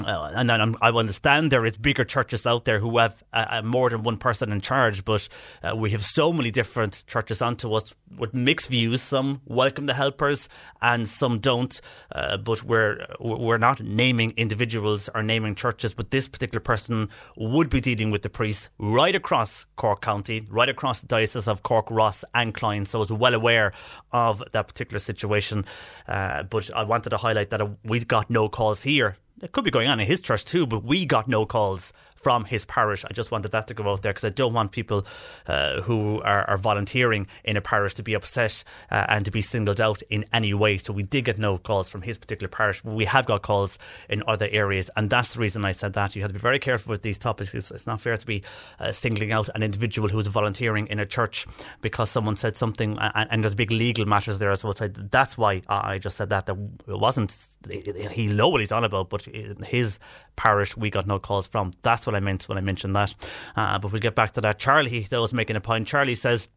uh, 0.00 0.30
and 0.34 0.48
then 0.48 0.74
I 0.80 0.88
understand 0.88 1.52
there 1.52 1.66
is 1.66 1.76
bigger 1.76 2.04
churches 2.04 2.46
out 2.46 2.64
there 2.64 2.78
who 2.78 2.96
have 2.96 3.22
uh, 3.34 3.44
uh, 3.50 3.62
more 3.62 3.90
than 3.90 4.02
one 4.02 4.16
person 4.16 4.50
in 4.50 4.62
charge, 4.62 5.04
but 5.04 5.28
uh, 5.62 5.76
we 5.76 5.90
have 5.90 6.02
so 6.02 6.32
many 6.32 6.50
different 6.50 7.04
churches 7.06 7.42
onto 7.42 7.74
us 7.74 7.94
with 8.16 8.32
mixed 8.32 8.70
views. 8.70 9.02
Some 9.02 9.42
welcome 9.44 9.84
the 9.84 9.92
helpers, 9.92 10.48
and 10.80 11.06
some 11.06 11.40
don't. 11.40 11.78
Uh, 12.10 12.38
but 12.38 12.62
we're 12.62 13.06
we're 13.20 13.58
not 13.58 13.82
naming 13.82 14.32
individuals 14.38 15.10
or 15.14 15.22
naming 15.22 15.54
churches. 15.54 15.92
But 15.92 16.10
this 16.10 16.26
particular 16.26 16.60
person 16.60 17.10
would 17.36 17.68
be 17.68 17.82
dealing 17.82 18.10
with 18.10 18.22
the 18.22 18.30
priests 18.30 18.70
right 18.78 19.14
across 19.14 19.66
Cork 19.76 20.00
County, 20.00 20.46
right 20.48 20.70
across 20.70 21.00
the 21.00 21.06
diocese 21.06 21.46
of 21.46 21.62
Cork, 21.64 21.90
Ross, 21.90 22.24
and 22.34 22.54
Cloyne. 22.54 22.86
So 22.86 23.02
is 23.02 23.12
well 23.12 23.34
aware 23.34 23.74
of 24.10 24.42
that 24.52 24.68
particular 24.68 25.00
situation. 25.00 25.66
Uh, 26.08 26.44
but 26.44 26.70
I 26.74 26.84
wanted 26.84 27.10
to 27.10 27.18
highlight 27.18 27.50
that 27.50 27.60
we 27.84 28.00
got 28.00 28.30
no 28.30 28.48
calls 28.48 28.82
here 28.82 29.18
it 29.40 29.52
could 29.52 29.64
be 29.64 29.70
going 29.70 29.88
on 29.88 30.00
in 30.00 30.06
his 30.06 30.20
church 30.20 30.44
too, 30.44 30.66
but 30.66 30.84
we 30.84 31.06
got 31.06 31.28
no 31.28 31.46
calls 31.46 31.92
from 32.22 32.44
his 32.44 32.64
parish. 32.64 33.04
I 33.04 33.12
just 33.12 33.30
wanted 33.30 33.52
that 33.52 33.66
to 33.68 33.74
go 33.74 33.90
out 33.90 34.02
there 34.02 34.12
because 34.12 34.24
I 34.24 34.30
don't 34.30 34.52
want 34.52 34.72
people 34.72 35.06
uh, 35.46 35.80
who 35.82 36.22
are, 36.22 36.48
are, 36.48 36.56
volunteering 36.56 37.26
in 37.44 37.56
a 37.56 37.60
parish 37.60 37.94
to 37.94 38.02
be 38.02 38.14
upset 38.14 38.62
uh, 38.90 39.06
and 39.08 39.24
to 39.24 39.30
be 39.30 39.42
singled 39.42 39.80
out 39.80 40.02
in 40.08 40.24
any 40.32 40.54
way. 40.54 40.78
So 40.78 40.92
we 40.92 41.02
did 41.02 41.24
get 41.24 41.38
no 41.38 41.58
calls 41.58 41.88
from 41.88 42.02
his 42.02 42.16
particular 42.16 42.48
parish, 42.48 42.80
but 42.82 42.94
we 42.94 43.04
have 43.06 43.26
got 43.26 43.42
calls 43.42 43.78
in 44.08 44.22
other 44.28 44.48
areas, 44.50 44.90
and 44.96 45.10
that's 45.10 45.34
the 45.34 45.40
reason 45.40 45.64
I 45.64 45.72
said 45.72 45.94
that. 45.94 46.14
You 46.14 46.22
have 46.22 46.30
to 46.30 46.34
be 46.34 46.40
very 46.40 46.58
careful 46.58 46.90
with 46.90 47.02
these 47.02 47.18
topics. 47.18 47.52
It's, 47.54 47.70
it's 47.70 47.86
not 47.86 48.00
fair 48.00 48.16
to 48.16 48.26
be 48.26 48.42
uh, 48.78 48.92
singling 48.92 49.32
out 49.32 49.48
an 49.54 49.62
individual 49.62 50.08
who's 50.08 50.28
volunteering 50.28 50.86
in 50.86 51.00
a 51.00 51.06
church 51.06 51.46
because 51.80 52.10
someone 52.10 52.36
said 52.36 52.56
something, 52.56 52.96
and, 52.98 53.28
and 53.30 53.42
there's 53.42 53.54
big 53.54 53.72
legal 53.72 54.06
matters 54.06 54.38
there 54.38 54.50
as 54.50 54.62
well. 54.62 54.72
So 54.72 54.88
that's 54.88 55.36
why 55.36 55.62
I 55.68 55.98
just 55.98 56.16
said 56.16 56.30
that. 56.30 56.46
That 56.46 56.56
it 56.86 56.98
wasn't 56.98 57.36
he 57.68 58.28
know 58.28 58.48
what 58.48 58.60
he's 58.60 58.72
on 58.72 58.84
about, 58.84 59.10
but 59.10 59.22
his 59.66 59.98
parish 60.36 60.76
we 60.76 60.90
got 60.90 61.06
no 61.06 61.18
calls 61.18 61.46
from. 61.46 61.72
That's 61.82 62.06
what 62.06 62.14
I 62.14 62.20
meant 62.20 62.48
when 62.48 62.58
I 62.58 62.60
mentioned 62.60 62.96
that. 62.96 63.14
Uh, 63.56 63.78
but 63.78 63.92
we'll 63.92 64.00
get 64.00 64.14
back 64.14 64.32
to 64.32 64.40
that. 64.42 64.58
Charlie, 64.58 65.00
that 65.00 65.20
was 65.20 65.32
making 65.32 65.56
a 65.56 65.60
point. 65.60 65.88
Charlie 65.88 66.14
says, 66.14 66.48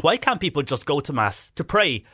why 0.00 0.16
can't 0.16 0.40
people 0.40 0.62
just 0.62 0.86
go 0.86 1.00
to 1.00 1.12
mass 1.12 1.50
to 1.54 1.64
pray? 1.64 2.04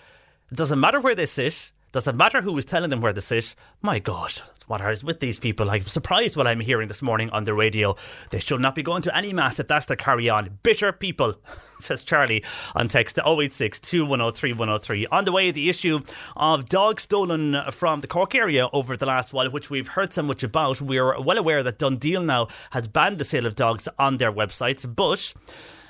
It 0.50 0.56
doesn't 0.56 0.80
matter 0.80 1.00
where 1.00 1.14
they 1.14 1.26
sit. 1.26 1.72
Does 1.90 2.06
it 2.06 2.16
matter 2.16 2.42
who 2.42 2.56
is 2.58 2.66
telling 2.66 2.90
them 2.90 3.00
where 3.00 3.14
to 3.14 3.20
sit? 3.22 3.54
My 3.80 3.98
God, 3.98 4.42
what 4.66 4.82
is 4.82 5.02
with 5.02 5.20
these 5.20 5.38
people? 5.38 5.70
I'm 5.70 5.86
surprised 5.86 6.36
what 6.36 6.46
I'm 6.46 6.60
hearing 6.60 6.86
this 6.86 7.00
morning 7.00 7.30
on 7.30 7.44
the 7.44 7.54
radio. 7.54 7.96
They 8.28 8.40
should 8.40 8.60
not 8.60 8.74
be 8.74 8.82
going 8.82 9.00
to 9.02 9.16
any 9.16 9.32
mass 9.32 9.58
if 9.58 9.68
that's 9.68 9.86
to 9.86 9.96
carry 9.96 10.28
on. 10.28 10.58
Bitter 10.62 10.92
people, 10.92 11.36
says 11.80 12.04
Charlie 12.04 12.44
on 12.74 12.88
text 12.88 13.16
to 13.16 13.26
086 13.26 13.80
2103 13.80 14.52
103. 14.52 15.06
On 15.06 15.24
the 15.24 15.32
way, 15.32 15.50
the 15.50 15.70
issue 15.70 16.00
of 16.36 16.68
dogs 16.68 17.04
stolen 17.04 17.56
from 17.70 18.00
the 18.00 18.06
Cork 18.06 18.34
area 18.34 18.68
over 18.74 18.94
the 18.94 19.06
last 19.06 19.32
while, 19.32 19.50
which 19.50 19.70
we've 19.70 19.88
heard 19.88 20.12
so 20.12 20.22
much 20.22 20.42
about. 20.42 20.82
We're 20.82 21.18
well 21.18 21.38
aware 21.38 21.62
that 21.62 21.78
DoneDeal 21.78 22.22
now 22.22 22.48
has 22.72 22.86
banned 22.86 23.16
the 23.16 23.24
sale 23.24 23.46
of 23.46 23.54
dogs 23.54 23.88
on 23.98 24.18
their 24.18 24.30
websites, 24.30 24.84
but 24.94 25.32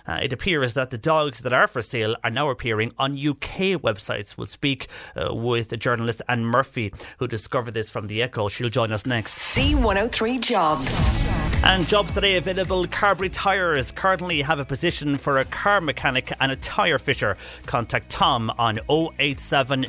uh, 0.08 0.18
it 0.22 0.32
appears 0.32 0.74
that 0.74 0.90
the 0.90 0.98
dogs 0.98 1.40
that 1.40 1.52
are 1.52 1.68
for 1.68 1.82
sale 1.82 2.16
are 2.24 2.30
now 2.30 2.48
appearing 2.48 2.92
on 2.98 3.12
UK 3.12 3.78
websites. 3.80 4.36
We'll 4.36 4.46
speak 4.46 4.88
uh, 5.14 5.34
with 5.34 5.78
journalist 5.78 6.22
Anne 6.28 6.44
Murphy, 6.44 6.92
who 7.18 7.28
discovered 7.28 7.74
this 7.74 7.90
from 7.90 8.06
the 8.06 8.22
Echo. 8.22 8.48
She'll 8.48 8.70
join 8.70 8.90
us 8.90 9.06
next. 9.06 9.38
C103 9.38 10.40
Jobs. 10.40 11.38
And 11.64 11.86
jobs 11.88 12.14
today 12.14 12.36
available. 12.36 12.86
Carberry 12.86 13.28
Tyres 13.28 13.90
currently 13.90 14.42
have 14.42 14.60
a 14.60 14.64
position 14.64 15.18
for 15.18 15.38
a 15.38 15.44
car 15.44 15.80
mechanic 15.80 16.32
and 16.40 16.52
a 16.52 16.56
tyre 16.56 16.98
fitter. 16.98 17.36
Contact 17.66 18.08
Tom 18.10 18.50
on 18.58 18.78
087 18.88 19.86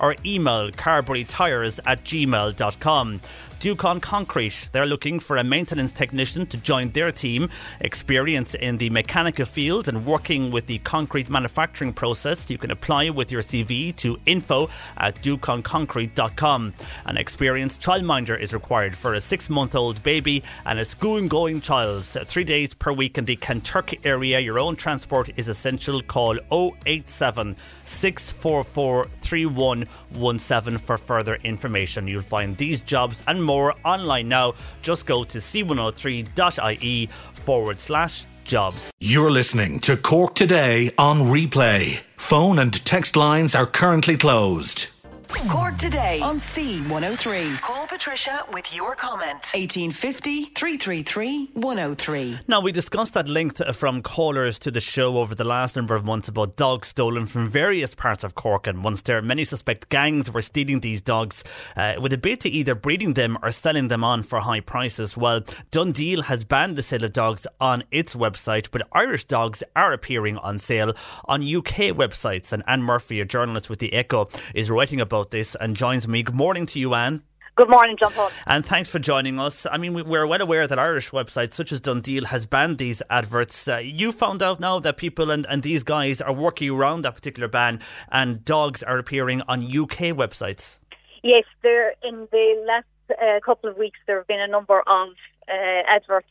or 0.00 0.16
email 0.24 0.70
carberrytyres 0.70 1.80
at 1.86 2.02
gmail.com. 2.04 3.20
Ducon 3.58 4.02
Concrete. 4.02 4.68
They're 4.72 4.86
looking 4.86 5.18
for 5.18 5.36
a 5.36 5.44
maintenance 5.44 5.90
technician 5.90 6.46
to 6.46 6.58
join 6.58 6.90
their 6.90 7.10
team. 7.10 7.48
Experience 7.80 8.54
in 8.54 8.76
the 8.76 8.90
mechanical 8.90 9.46
field 9.46 9.88
and 9.88 10.04
working 10.04 10.50
with 10.50 10.66
the 10.66 10.78
concrete 10.80 11.30
manufacturing 11.30 11.94
process. 11.94 12.50
You 12.50 12.58
can 12.58 12.70
apply 12.70 13.10
with 13.10 13.32
your 13.32 13.42
CV 13.42 13.96
to 13.96 14.18
info 14.26 14.68
at 14.98 15.16
duconconcrete.com. 15.16 16.74
An 17.06 17.16
experienced 17.16 17.80
childminder 17.80 18.38
is 18.38 18.52
required 18.52 18.94
for 18.96 19.14
a 19.14 19.20
six 19.20 19.48
month 19.48 19.74
old 19.74 20.02
baby 20.02 20.42
and 20.66 20.78
a 20.78 20.84
school 20.84 21.26
going 21.26 21.60
child. 21.62 22.04
Three 22.04 22.44
days 22.44 22.74
per 22.74 22.92
week 22.92 23.16
in 23.16 23.24
the 23.24 23.36
Kentucky 23.36 23.98
area. 24.04 24.38
Your 24.38 24.58
own 24.58 24.76
transport 24.76 25.30
is 25.36 25.48
essential. 25.48 26.02
Call 26.02 26.38
087 26.84 27.56
644 27.86 29.06
3117 29.06 30.78
for 30.78 30.98
further 30.98 31.36
information. 31.36 32.06
You'll 32.06 32.22
find 32.22 32.56
these 32.56 32.82
jobs 32.82 33.22
and 33.26 33.45
more 33.46 33.74
online 33.84 34.28
now. 34.28 34.54
Just 34.82 35.06
go 35.06 35.24
to 35.24 35.38
c103.ie 35.38 37.06
forward 37.34 37.80
slash 37.80 38.26
jobs. 38.44 38.92
You're 39.00 39.30
listening 39.30 39.80
to 39.80 39.96
Cork 39.96 40.34
Today 40.34 40.90
on 40.98 41.20
replay. 41.22 42.00
Phone 42.16 42.58
and 42.58 42.72
text 42.84 43.16
lines 43.16 43.54
are 43.54 43.66
currently 43.66 44.16
closed. 44.16 44.90
Cork 45.28 45.76
today 45.78 46.20
on 46.20 46.38
C103. 46.38 47.60
Call 47.60 47.86
Patricia 47.86 48.44
with 48.52 48.74
your 48.74 48.94
comment. 48.94 49.50
1850 49.54 50.46
333 50.46 51.50
103. 51.54 52.38
Now, 52.46 52.60
we 52.60 52.72
discussed 52.72 53.16
at 53.16 53.28
length 53.28 53.60
from 53.76 54.02
callers 54.02 54.58
to 54.60 54.70
the 54.70 54.80
show 54.80 55.18
over 55.18 55.34
the 55.34 55.44
last 55.44 55.76
number 55.76 55.94
of 55.94 56.04
months 56.04 56.28
about 56.28 56.56
dogs 56.56 56.88
stolen 56.88 57.26
from 57.26 57.48
various 57.48 57.94
parts 57.94 58.24
of 58.24 58.34
Cork 58.34 58.66
and 58.66 58.78
Munster. 58.78 59.20
Many 59.20 59.44
suspect 59.44 59.88
gangs 59.88 60.30
were 60.30 60.42
stealing 60.42 60.80
these 60.80 61.00
dogs 61.00 61.42
uh, 61.76 61.94
with 62.00 62.12
a 62.12 62.18
bid 62.18 62.40
to 62.40 62.48
either 62.48 62.74
breeding 62.74 63.14
them 63.14 63.38
or 63.42 63.50
selling 63.52 63.88
them 63.88 64.04
on 64.04 64.22
for 64.22 64.40
high 64.40 64.60
prices. 64.60 65.16
Well, 65.16 65.42
DoneDeal 65.72 66.24
has 66.24 66.44
banned 66.44 66.76
the 66.76 66.82
sale 66.82 67.04
of 67.04 67.12
dogs 67.12 67.46
on 67.60 67.84
its 67.90 68.14
website, 68.14 68.70
but 68.70 68.86
Irish 68.92 69.24
dogs 69.24 69.62
are 69.74 69.92
appearing 69.92 70.38
on 70.38 70.58
sale 70.58 70.94
on 71.24 71.42
UK 71.42 71.94
websites. 71.94 72.52
And 72.52 72.62
Anne 72.66 72.82
Murphy, 72.82 73.20
a 73.20 73.24
journalist 73.24 73.70
with 73.70 73.78
The 73.78 73.92
Echo, 73.92 74.28
is 74.54 74.70
writing 74.70 75.00
about 75.00 75.15
this 75.24 75.54
and 75.56 75.76
joins 75.76 76.06
me. 76.06 76.22
Good 76.22 76.34
morning 76.34 76.66
to 76.66 76.78
you, 76.78 76.94
Anne. 76.94 77.22
Good 77.56 77.70
morning, 77.70 77.96
John 77.98 78.12
Paul. 78.12 78.30
And 78.46 78.66
thanks 78.66 78.88
for 78.90 78.98
joining 78.98 79.40
us. 79.40 79.66
I 79.70 79.78
mean, 79.78 79.94
we- 79.94 80.02
we're 80.02 80.26
well 80.26 80.42
aware 80.42 80.66
that 80.66 80.78
Irish 80.78 81.10
websites 81.10 81.52
such 81.52 81.72
as 81.72 81.80
DoneDeal 81.80 82.24
has 82.26 82.44
banned 82.44 82.76
these 82.76 83.02
adverts. 83.08 83.66
Uh, 83.66 83.76
you 83.78 84.12
found 84.12 84.42
out 84.42 84.60
now 84.60 84.78
that 84.80 84.98
people 84.98 85.30
and, 85.30 85.46
and 85.48 85.62
these 85.62 85.82
guys 85.82 86.20
are 86.20 86.34
working 86.34 86.68
around 86.68 87.02
that 87.02 87.14
particular 87.14 87.48
ban 87.48 87.80
and 88.12 88.44
dogs 88.44 88.82
are 88.82 88.98
appearing 88.98 89.40
on 89.48 89.62
UK 89.62 90.12
websites. 90.12 90.78
Yes, 91.22 91.44
there 91.62 91.94
in 92.02 92.28
the 92.30 92.64
last 92.66 92.86
uh, 93.10 93.40
couple 93.40 93.70
of 93.70 93.78
weeks 93.78 93.98
there 94.06 94.18
have 94.18 94.26
been 94.26 94.40
a 94.40 94.48
number 94.48 94.80
of 94.86 95.08
uh, 95.48 95.82
adverts 95.88 96.28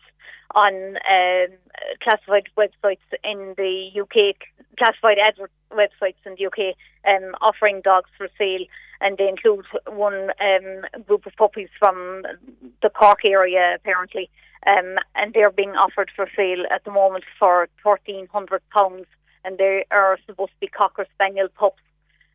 on 0.54 0.98
um, 0.98 1.58
classified 2.04 2.48
websites 2.56 3.00
in 3.24 3.56
the 3.58 3.90
UK, 4.00 4.36
classified 4.78 5.18
advert 5.18 5.52
websites 5.72 6.22
in 6.26 6.36
the 6.38 6.46
UK, 6.48 6.76
um, 7.08 7.36
offering 7.42 7.82
dogs 7.82 8.10
for 8.18 8.28
sale, 8.38 8.66
and 9.02 9.18
they 9.18 9.28
include 9.28 9.66
one 9.88 10.32
um, 10.40 11.04
group 11.06 11.26
of 11.26 11.34
puppies 11.36 11.70
from 11.80 12.24
the 12.82 12.90
Cork 12.90 13.26
area, 13.26 13.76
apparently, 13.76 14.30
um, 14.68 14.96
and 15.16 15.34
they're 15.34 15.52
being 15.52 15.72
offered 15.72 16.12
for 16.16 16.28
sale 16.36 16.66
at 16.74 16.84
the 16.84 16.92
moment 16.92 17.24
for 17.40 17.68
thirteen 17.84 18.28
hundred 18.32 18.62
pounds, 18.70 19.06
and 19.44 19.58
they 19.58 19.86
are 19.92 20.18
supposed 20.26 20.52
to 20.52 20.60
be 20.60 20.68
cocker 20.68 21.06
spaniel 21.16 21.48
pups 21.58 21.82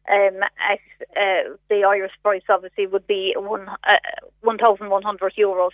um, 0.08 0.42
uh, 0.42 1.56
the 1.68 1.84
Irish 1.84 2.12
price 2.22 2.42
obviously 2.48 2.86
would 2.86 3.06
be 3.06 3.34
one 3.36 3.68
uh, 3.68 3.94
one 4.40 4.58
thousand 4.58 4.90
one 4.90 5.02
hundred 5.02 5.34
euros. 5.38 5.70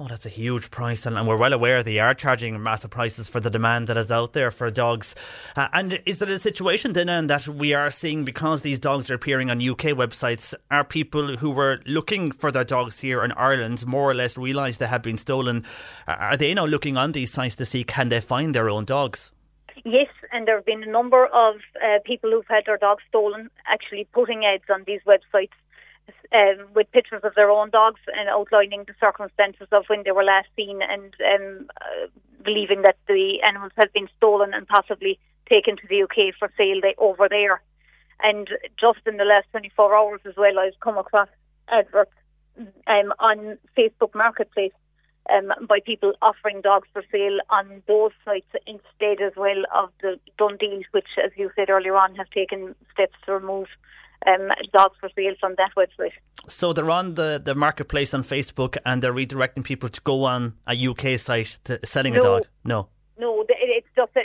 Oh, 0.00 0.06
that's 0.06 0.26
a 0.26 0.28
huge 0.28 0.70
price, 0.70 1.06
and, 1.06 1.18
and 1.18 1.26
we're 1.26 1.36
well 1.36 1.52
aware 1.52 1.82
they 1.82 1.98
are 1.98 2.14
charging 2.14 2.62
massive 2.62 2.92
prices 2.92 3.26
for 3.26 3.40
the 3.40 3.50
demand 3.50 3.88
that 3.88 3.96
is 3.96 4.12
out 4.12 4.32
there 4.32 4.52
for 4.52 4.70
dogs. 4.70 5.16
Uh, 5.56 5.66
and 5.72 6.00
is 6.06 6.22
it 6.22 6.28
a 6.30 6.38
situation 6.38 6.92
then 6.92 7.26
that 7.26 7.48
we 7.48 7.74
are 7.74 7.90
seeing 7.90 8.24
because 8.24 8.62
these 8.62 8.78
dogs 8.78 9.10
are 9.10 9.14
appearing 9.14 9.50
on 9.50 9.58
UK 9.60 9.86
websites? 9.96 10.54
Are 10.70 10.84
people 10.84 11.36
who 11.36 11.50
were 11.50 11.80
looking 11.84 12.30
for 12.30 12.52
their 12.52 12.62
dogs 12.62 13.00
here 13.00 13.24
in 13.24 13.32
Ireland 13.32 13.84
more 13.88 14.08
or 14.08 14.14
less 14.14 14.38
realise 14.38 14.76
they 14.76 14.86
have 14.86 15.02
been 15.02 15.18
stolen? 15.18 15.64
Are- 16.06 16.14
Are 16.16 16.36
they 16.36 16.54
now 16.54 16.66
looking 16.66 16.96
on 16.96 17.10
these 17.10 17.32
sites 17.32 17.56
to 17.56 17.64
see 17.64 17.82
can 17.82 18.08
they 18.08 18.20
find 18.20 18.54
their 18.54 18.70
own 18.70 18.84
dogs? 18.84 19.32
Yes, 19.84 20.08
and 20.30 20.46
there 20.46 20.56
have 20.56 20.66
been 20.66 20.84
a 20.84 20.90
number 20.90 21.26
of 21.26 21.56
uh, 21.82 21.98
people 22.04 22.30
who've 22.30 22.46
had 22.48 22.66
their 22.66 22.78
dogs 22.78 23.02
stolen 23.08 23.50
actually 23.66 24.06
putting 24.12 24.44
ads 24.44 24.64
on 24.72 24.84
these 24.86 25.00
websites 25.08 25.50
um, 26.32 26.66
with 26.74 26.90
pictures 26.92 27.22
of 27.24 27.34
their 27.34 27.50
own 27.50 27.70
dogs 27.70 28.00
and 28.16 28.28
outlining 28.28 28.84
the 28.86 28.94
circumstances 29.00 29.68
of 29.72 29.84
when 29.86 30.02
they 30.04 30.12
were 30.12 30.24
last 30.24 30.48
seen 30.56 30.80
and 30.82 31.14
um, 31.34 31.68
uh, 31.80 32.06
believing 32.44 32.82
that 32.82 32.96
the 33.06 33.40
animals 33.46 33.72
have 33.76 33.92
been 33.92 34.08
stolen 34.16 34.54
and 34.54 34.66
possibly 34.66 35.18
taken 35.48 35.76
to 35.76 35.86
the 35.88 36.02
UK 36.02 36.34
for 36.38 36.50
sale 36.56 36.80
they, 36.82 36.94
over 36.98 37.28
there. 37.28 37.62
And 38.20 38.48
just 38.78 39.00
in 39.06 39.16
the 39.16 39.24
last 39.24 39.46
24 39.52 39.96
hours 39.96 40.20
as 40.24 40.34
well, 40.36 40.58
I've 40.58 40.78
come 40.80 40.98
across 40.98 41.28
adverts 41.68 42.12
um, 42.86 43.12
on 43.18 43.58
Facebook 43.76 44.14
Marketplace 44.14 44.72
um, 45.30 45.52
by 45.68 45.80
people 45.80 46.12
offering 46.22 46.60
dogs 46.60 46.88
for 46.92 47.04
sale 47.12 47.38
on 47.50 47.82
those 47.86 48.12
sites 48.24 48.48
instead 48.66 49.20
as 49.22 49.32
well 49.36 49.62
of 49.74 49.90
the 50.00 50.18
DoneDeal, 50.38 50.84
which, 50.92 51.08
as 51.22 51.30
you 51.36 51.50
said 51.54 51.70
earlier 51.70 51.96
on, 51.96 52.14
have 52.16 52.30
taken 52.30 52.74
steps 52.92 53.16
to 53.26 53.32
remove 53.32 53.68
um, 54.26 54.48
dogs 54.72 54.96
for 55.00 55.10
sale 55.14 55.34
from 55.40 55.54
that 55.56 55.70
website. 55.76 56.12
So 56.48 56.72
they're 56.72 56.90
on 56.90 57.14
the, 57.14 57.40
the 57.44 57.54
marketplace 57.54 58.14
on 58.14 58.22
Facebook 58.22 58.76
and 58.84 59.02
they're 59.02 59.12
redirecting 59.12 59.64
people 59.64 59.88
to 59.88 60.00
go 60.00 60.24
on 60.24 60.54
a 60.66 60.86
UK 60.86 61.18
site 61.18 61.58
to 61.64 61.78
selling 61.84 62.16
a 62.16 62.20
dog. 62.20 62.46
No. 62.64 62.88
No, 63.18 63.44
it's 63.48 63.86
just 63.96 64.12
a, 64.16 64.20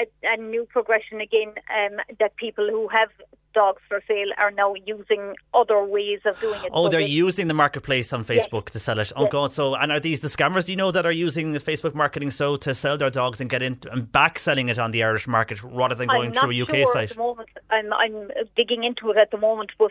a, 0.00 0.34
a 0.34 0.36
new 0.36 0.66
progression 0.66 1.20
again 1.20 1.48
um, 1.70 1.96
that 2.20 2.36
people 2.36 2.68
who 2.68 2.86
have 2.88 3.08
dogs 3.54 3.80
for 3.88 4.02
sale 4.06 4.28
are 4.36 4.50
now 4.50 4.74
using 4.86 5.34
other 5.54 5.82
ways 5.82 6.20
of 6.26 6.38
doing 6.40 6.60
it. 6.62 6.68
Oh, 6.72 6.84
So 6.84 6.90
they're 6.90 7.00
they- 7.00 7.06
using 7.06 7.48
the 7.48 7.54
marketplace 7.54 8.12
on 8.12 8.22
Facebook 8.22 8.66
to 8.70 8.78
sell 8.78 8.98
it. 9.00 9.12
Oh 9.16 9.22
Yes. 9.24 9.32
God! 9.32 9.52
So, 9.52 9.74
and 9.74 9.90
are 9.90 9.98
these 9.98 10.20
the 10.20 10.28
scammers? 10.28 10.66
Do 10.66 10.72
you 10.72 10.76
know 10.76 10.90
that 10.90 11.06
are 11.06 11.10
using 11.10 11.52
the 11.52 11.58
Facebook 11.58 11.94
marketing 11.94 12.30
so 12.30 12.56
to 12.56 12.74
sell 12.74 12.96
their 12.98 13.08
dogs 13.10 13.40
and 13.40 13.48
get 13.48 13.62
in 13.62 13.78
and 13.90 14.12
back 14.12 14.38
selling 14.38 14.68
it 14.68 14.78
on 14.78 14.90
the 14.90 15.02
Irish 15.02 15.26
market 15.26 15.62
rather 15.64 15.94
than 15.94 16.06
going 16.08 16.32
through 16.32 16.50
a 16.52 16.62
UK 16.62 16.70
sure 16.76 16.92
site? 16.92 17.10
At 17.12 17.16
the 17.16 17.22
moment, 17.22 17.48
I'm, 17.70 17.92
I'm 17.94 18.30
digging 18.54 18.84
into 18.84 19.10
it 19.10 19.16
at 19.16 19.30
the 19.30 19.38
moment, 19.38 19.70
but 19.78 19.90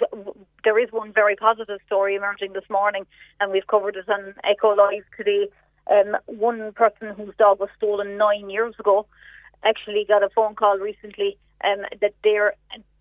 there 0.63 0.77
is 0.79 0.91
one 0.91 1.11
very 1.11 1.35
positive 1.35 1.79
story 1.87 2.15
emerging 2.15 2.53
this 2.53 2.69
morning, 2.69 3.05
and 3.41 3.51
we've 3.51 3.67
covered 3.67 3.95
it 3.95 4.07
on 4.07 4.35
Echo 4.43 4.75
Live 4.75 5.03
today. 5.17 5.47
Um, 5.91 6.17
one 6.25 6.71
person 6.73 7.13
whose 7.15 7.35
dog 7.37 7.59
was 7.59 7.69
stolen 7.77 8.17
nine 8.17 8.49
years 8.49 8.75
ago 8.79 9.05
actually 9.63 10.05
got 10.07 10.23
a 10.23 10.29
phone 10.29 10.55
call 10.55 10.77
recently 10.77 11.37
um, 11.63 11.85
that 12.01 12.13
their 12.23 12.53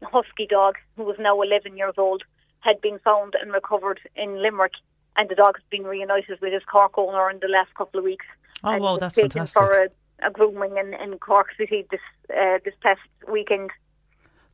husky 0.02 0.46
dog, 0.46 0.76
who 0.96 1.04
was 1.04 1.16
now 1.18 1.40
11 1.40 1.76
years 1.76 1.94
old, 1.98 2.22
had 2.60 2.80
been 2.80 2.98
found 3.00 3.34
and 3.40 3.52
recovered 3.52 4.00
in 4.16 4.42
Limerick, 4.42 4.72
and 5.16 5.28
the 5.28 5.34
dog 5.34 5.56
has 5.56 5.64
been 5.70 5.84
reunited 5.84 6.40
with 6.40 6.52
his 6.52 6.62
Cork 6.64 6.96
owner 6.96 7.30
in 7.30 7.38
the 7.40 7.48
last 7.48 7.74
couple 7.74 7.98
of 7.98 8.04
weeks. 8.04 8.26
Oh, 8.62 8.70
and 8.70 8.82
wow, 8.82 8.96
that's 8.96 9.14
fantastic. 9.14 9.60
for 9.60 9.72
a, 9.72 9.88
a 10.26 10.30
grooming 10.30 10.76
in, 10.76 10.94
in 10.94 11.18
Cork 11.18 11.48
City 11.58 11.86
this 11.90 12.00
uh, 12.30 12.58
this 12.64 12.74
past 12.82 13.00
weekend. 13.30 13.70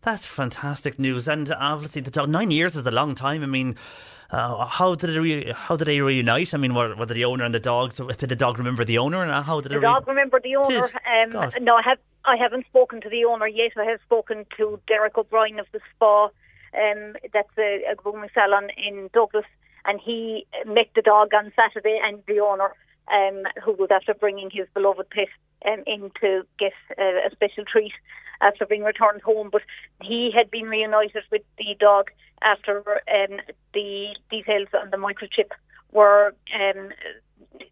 That's 0.02 0.26
fantastic 0.26 0.98
news. 0.98 1.28
And 1.28 1.52
obviously, 1.52 2.00
the 2.00 2.10
dog 2.10 2.28
nine 2.28 2.50
years 2.50 2.74
is 2.74 2.86
a 2.86 2.90
long 2.90 3.14
time. 3.14 3.42
I 3.42 3.46
mean. 3.46 3.76
Uh, 4.32 4.64
how 4.66 4.94
did 4.94 5.10
they 5.10 5.18
re- 5.18 5.52
how 5.52 5.76
did 5.76 5.86
they 5.86 6.00
reunite? 6.00 6.54
I 6.54 6.56
mean, 6.58 6.74
were, 6.74 6.94
were 6.94 7.06
the 7.06 7.24
owner 7.24 7.44
and 7.44 7.54
the 7.54 7.60
dog? 7.60 7.94
Did 7.94 8.28
the 8.28 8.36
dog 8.36 8.58
remember 8.58 8.84
the 8.84 8.98
owner? 8.98 9.22
And 9.24 9.44
how 9.44 9.60
did 9.60 9.72
The 9.72 9.76
it? 9.76 9.78
Re- 9.78 9.82
dog 9.82 10.06
remember 10.06 10.40
the 10.40 10.56
owner. 10.56 10.84
Um, 10.84 11.64
no, 11.64 11.74
I 11.76 11.82
have 11.82 11.98
I 12.24 12.36
haven't 12.36 12.66
spoken 12.66 13.00
to 13.00 13.08
the 13.08 13.24
owner 13.24 13.48
yet. 13.48 13.72
I 13.76 13.84
have 13.84 14.00
spoken 14.02 14.46
to 14.56 14.78
Derek 14.86 15.18
O'Brien 15.18 15.58
of 15.58 15.66
the 15.72 15.80
Spa. 15.94 16.26
Um, 16.26 17.16
that's 17.32 17.48
a, 17.58 17.82
a 17.90 17.94
grooming 17.96 18.30
salon 18.32 18.68
in 18.76 19.10
Douglas, 19.12 19.46
and 19.84 19.98
he 20.00 20.46
met 20.64 20.90
the 20.94 21.02
dog 21.02 21.34
on 21.34 21.52
Saturday 21.56 21.98
and 22.04 22.22
the 22.28 22.38
owner, 22.38 22.72
um, 23.12 23.42
who 23.64 23.72
was 23.72 23.88
after 23.90 24.14
bringing 24.14 24.50
his 24.52 24.68
beloved 24.74 25.10
pet 25.10 25.26
um, 25.66 25.82
in 25.86 26.10
to 26.20 26.42
get 26.58 26.72
uh, 26.98 27.26
a 27.26 27.30
special 27.32 27.64
treat 27.64 27.92
after 28.40 28.66
being 28.66 28.82
returned 28.82 29.22
home. 29.22 29.50
But 29.50 29.62
he 30.02 30.30
had 30.34 30.50
been 30.50 30.66
reunited 30.66 31.24
with 31.30 31.42
the 31.58 31.76
dog 31.78 32.10
after 32.42 32.78
um, 33.12 33.40
the 33.74 34.16
details 34.30 34.68
on 34.80 34.90
the 34.90 34.96
microchip 34.96 35.50
were, 35.92 36.34
um, 36.54 36.90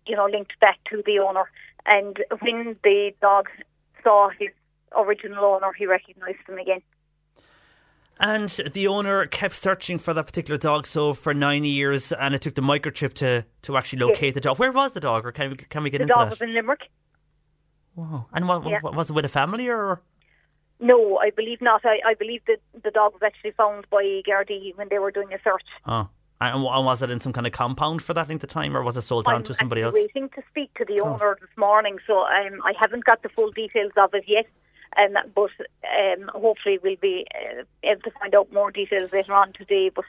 you 0.06 0.16
know, 0.16 0.26
linked 0.26 0.58
back 0.60 0.78
to 0.90 1.02
the 1.06 1.18
owner. 1.18 1.50
And 1.86 2.22
when 2.40 2.76
the 2.82 3.12
dog 3.20 3.48
saw 4.02 4.28
his 4.38 4.50
original 4.96 5.44
owner, 5.44 5.72
he 5.72 5.86
recognised 5.86 6.38
him 6.46 6.58
again. 6.58 6.82
And 8.20 8.48
the 8.48 8.88
owner 8.88 9.26
kept 9.26 9.54
searching 9.54 9.98
for 9.98 10.12
that 10.12 10.26
particular 10.26 10.58
dog 10.58 10.86
so 10.88 11.14
for 11.14 11.32
nine 11.32 11.64
years, 11.64 12.10
and 12.10 12.34
it 12.34 12.42
took 12.42 12.56
the 12.56 12.62
microchip 12.62 13.12
to, 13.14 13.46
to 13.62 13.76
actually 13.76 14.00
locate 14.00 14.22
Yes. 14.22 14.34
the 14.34 14.40
dog. 14.40 14.58
Where 14.58 14.72
was 14.72 14.92
the 14.92 15.00
dog, 15.00 15.24
or 15.24 15.30
can 15.30 15.50
we 15.50 15.56
can 15.56 15.84
we 15.84 15.90
get 15.90 15.98
the 15.98 16.02
into 16.02 16.14
dog 16.14 16.30
was 16.30 16.40
in 16.40 16.52
Limerick. 16.52 16.90
Wow. 17.98 18.26
And 18.32 18.46
what, 18.46 18.64
Yeah. 18.64 18.78
what 18.80 18.94
was 18.94 19.10
it 19.10 19.14
with 19.14 19.24
a 19.24 19.28
family 19.28 19.68
or? 19.68 20.00
No, 20.78 21.18
I 21.18 21.30
believe 21.30 21.60
not. 21.60 21.80
I, 21.84 21.98
I 22.06 22.14
believe 22.14 22.42
that 22.46 22.60
the 22.84 22.92
dog 22.92 23.12
was 23.12 23.22
actually 23.24 23.50
found 23.50 23.90
by 23.90 24.22
Gardaí 24.28 24.76
when 24.76 24.88
they 24.88 25.00
were 25.00 25.10
doing 25.10 25.32
a 25.32 25.38
search. 25.42 25.64
Oh. 25.84 26.08
And 26.40 26.62
wa- 26.62 26.80
was 26.80 27.02
it 27.02 27.10
in 27.10 27.18
some 27.18 27.32
kind 27.32 27.48
of 27.48 27.52
compound 27.52 28.00
for 28.00 28.14
that 28.14 28.28
length 28.28 28.44
of 28.44 28.50
time, 28.50 28.76
or 28.76 28.84
was 28.84 28.96
it 28.96 29.02
sold 29.02 29.26
on 29.26 29.42
to 29.42 29.52
somebody 29.54 29.82
else? 29.82 29.92
I'm 29.96 30.02
waiting 30.02 30.28
to 30.36 30.42
speak 30.48 30.72
to 30.74 30.84
the 30.84 31.00
owner 31.00 31.36
this 31.40 31.50
morning, 31.56 31.98
so 32.06 32.20
um, 32.20 32.60
I 32.64 32.72
haven't 32.80 33.04
got 33.04 33.24
the 33.24 33.28
full 33.28 33.50
details 33.50 33.90
of 33.96 34.14
it 34.14 34.22
yet. 34.28 34.46
Um, 34.96 35.14
but 35.34 35.50
um, 36.00 36.30
hopefully 36.32 36.78
we'll 36.80 36.94
be 37.02 37.26
uh, 37.34 37.64
able 37.82 38.00
to 38.02 38.12
find 38.20 38.36
out 38.36 38.52
more 38.52 38.70
details 38.70 39.12
later 39.12 39.34
on 39.34 39.52
today. 39.54 39.90
But 39.92 40.04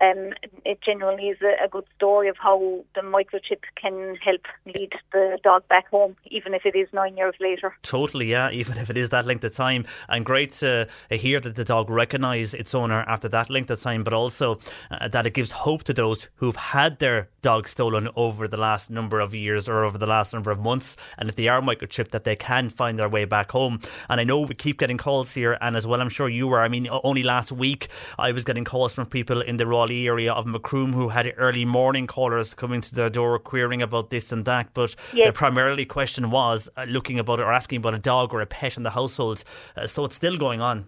um, 0.00 0.32
it 0.64 0.80
generally 0.80 1.28
is 1.28 1.38
a, 1.42 1.64
a 1.64 1.68
good 1.68 1.84
story 1.96 2.28
of 2.28 2.36
how 2.38 2.84
the 2.94 3.00
microchip 3.00 3.62
can 3.80 4.16
help 4.16 4.42
lead 4.66 4.92
the 5.12 5.38
dog 5.42 5.66
back 5.68 5.88
home, 5.88 6.16
even 6.26 6.54
if 6.54 6.64
it 6.64 6.76
is 6.76 6.88
nine 6.92 7.16
years 7.16 7.34
later. 7.40 7.74
Totally, 7.82 8.26
yeah, 8.26 8.50
even 8.52 8.78
if 8.78 8.90
it 8.90 8.96
is 8.96 9.10
that 9.10 9.26
length 9.26 9.44
of 9.44 9.54
time. 9.54 9.86
And 10.08 10.24
great 10.24 10.52
to 10.54 10.88
uh, 11.10 11.16
hear 11.16 11.40
that 11.40 11.56
the 11.56 11.64
dog 11.64 11.90
recognise 11.90 12.54
its 12.54 12.74
owner 12.74 13.04
after 13.08 13.28
that 13.28 13.50
length 13.50 13.70
of 13.70 13.80
time, 13.80 14.04
but 14.04 14.12
also 14.12 14.60
uh, 14.90 15.08
that 15.08 15.26
it 15.26 15.34
gives 15.34 15.52
hope 15.52 15.84
to 15.84 15.92
those 15.92 16.28
who've 16.36 16.56
had 16.56 16.98
their 16.98 17.28
dog 17.42 17.66
stolen 17.66 18.08
over 18.14 18.46
the 18.46 18.56
last 18.56 18.90
number 18.90 19.20
of 19.20 19.34
years 19.34 19.68
or 19.68 19.84
over 19.84 19.98
the 19.98 20.06
last 20.06 20.32
number 20.32 20.50
of 20.50 20.60
months. 20.60 20.96
And 21.16 21.28
if 21.28 21.34
they 21.34 21.48
are 21.48 21.60
microchipped, 21.60 22.10
that 22.10 22.24
they 22.24 22.36
can 22.36 22.68
find 22.68 22.98
their 22.98 23.08
way 23.08 23.24
back 23.24 23.50
home. 23.50 23.80
And 24.08 24.20
I 24.20 24.24
know 24.24 24.40
we 24.40 24.54
keep 24.54 24.78
getting 24.78 24.96
calls 24.96 25.32
here, 25.32 25.58
and 25.60 25.76
as 25.76 25.86
well, 25.86 26.00
I'm 26.00 26.08
sure 26.08 26.28
you 26.28 26.46
were. 26.46 26.60
I 26.60 26.68
mean, 26.68 26.88
only 27.02 27.22
last 27.22 27.50
week 27.50 27.88
I 28.18 28.32
was 28.32 28.44
getting 28.44 28.64
calls 28.64 28.92
from 28.92 29.06
people 29.06 29.40
in 29.40 29.56
the 29.56 29.66
Area 29.92 30.32
of 30.32 30.46
Macroom 30.46 30.92
who 30.92 31.08
had 31.08 31.32
early 31.36 31.64
morning 31.64 32.06
callers 32.06 32.54
coming 32.54 32.80
to 32.80 32.94
their 32.94 33.10
door 33.10 33.38
querying 33.38 33.82
about 33.82 34.10
this 34.10 34.32
and 34.32 34.44
that. 34.44 34.72
But 34.74 34.94
Yes. 35.12 35.26
the 35.26 35.32
primarily 35.32 35.84
question 35.84 36.30
was 36.30 36.68
uh, 36.76 36.84
looking 36.88 37.18
about 37.18 37.40
or 37.40 37.52
asking 37.52 37.78
about 37.78 37.94
a 37.94 37.98
dog 37.98 38.32
or 38.32 38.40
a 38.40 38.46
pet 38.46 38.76
in 38.76 38.82
the 38.82 38.90
household. 38.90 39.44
Uh, 39.76 39.86
so 39.86 40.04
it's 40.04 40.16
still 40.16 40.36
going 40.36 40.60
on. 40.60 40.86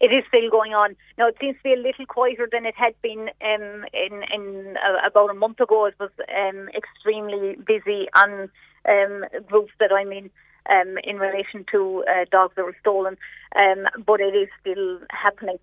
It 0.00 0.12
is 0.12 0.24
still 0.28 0.50
going 0.50 0.74
on. 0.74 0.96
Now, 1.18 1.28
it 1.28 1.36
seems 1.40 1.56
to 1.58 1.62
be 1.62 1.72
a 1.72 1.76
little 1.76 2.06
quieter 2.06 2.48
than 2.50 2.66
it 2.66 2.74
had 2.76 2.94
been 3.02 3.30
um, 3.42 3.84
in, 3.92 4.22
in 4.32 4.76
uh, 4.76 5.06
about 5.06 5.30
a 5.30 5.34
month 5.34 5.60
ago. 5.60 5.86
It 5.86 5.94
was 6.00 6.10
um, 6.36 6.68
extremely 6.74 7.56
busy 7.56 8.08
on 8.14 8.48
um, 8.88 9.24
groups 9.46 9.72
that 9.78 9.92
I'm 9.92 10.10
in 10.12 10.30
um, 10.70 10.98
in 11.04 11.18
relation 11.18 11.64
to 11.72 12.04
uh, 12.08 12.24
dogs 12.30 12.54
that 12.56 12.64
were 12.64 12.76
stolen, 12.80 13.16
um, 13.56 13.86
but 14.04 14.20
it 14.20 14.34
is 14.34 14.48
still 14.60 14.98
happening. 15.10 15.58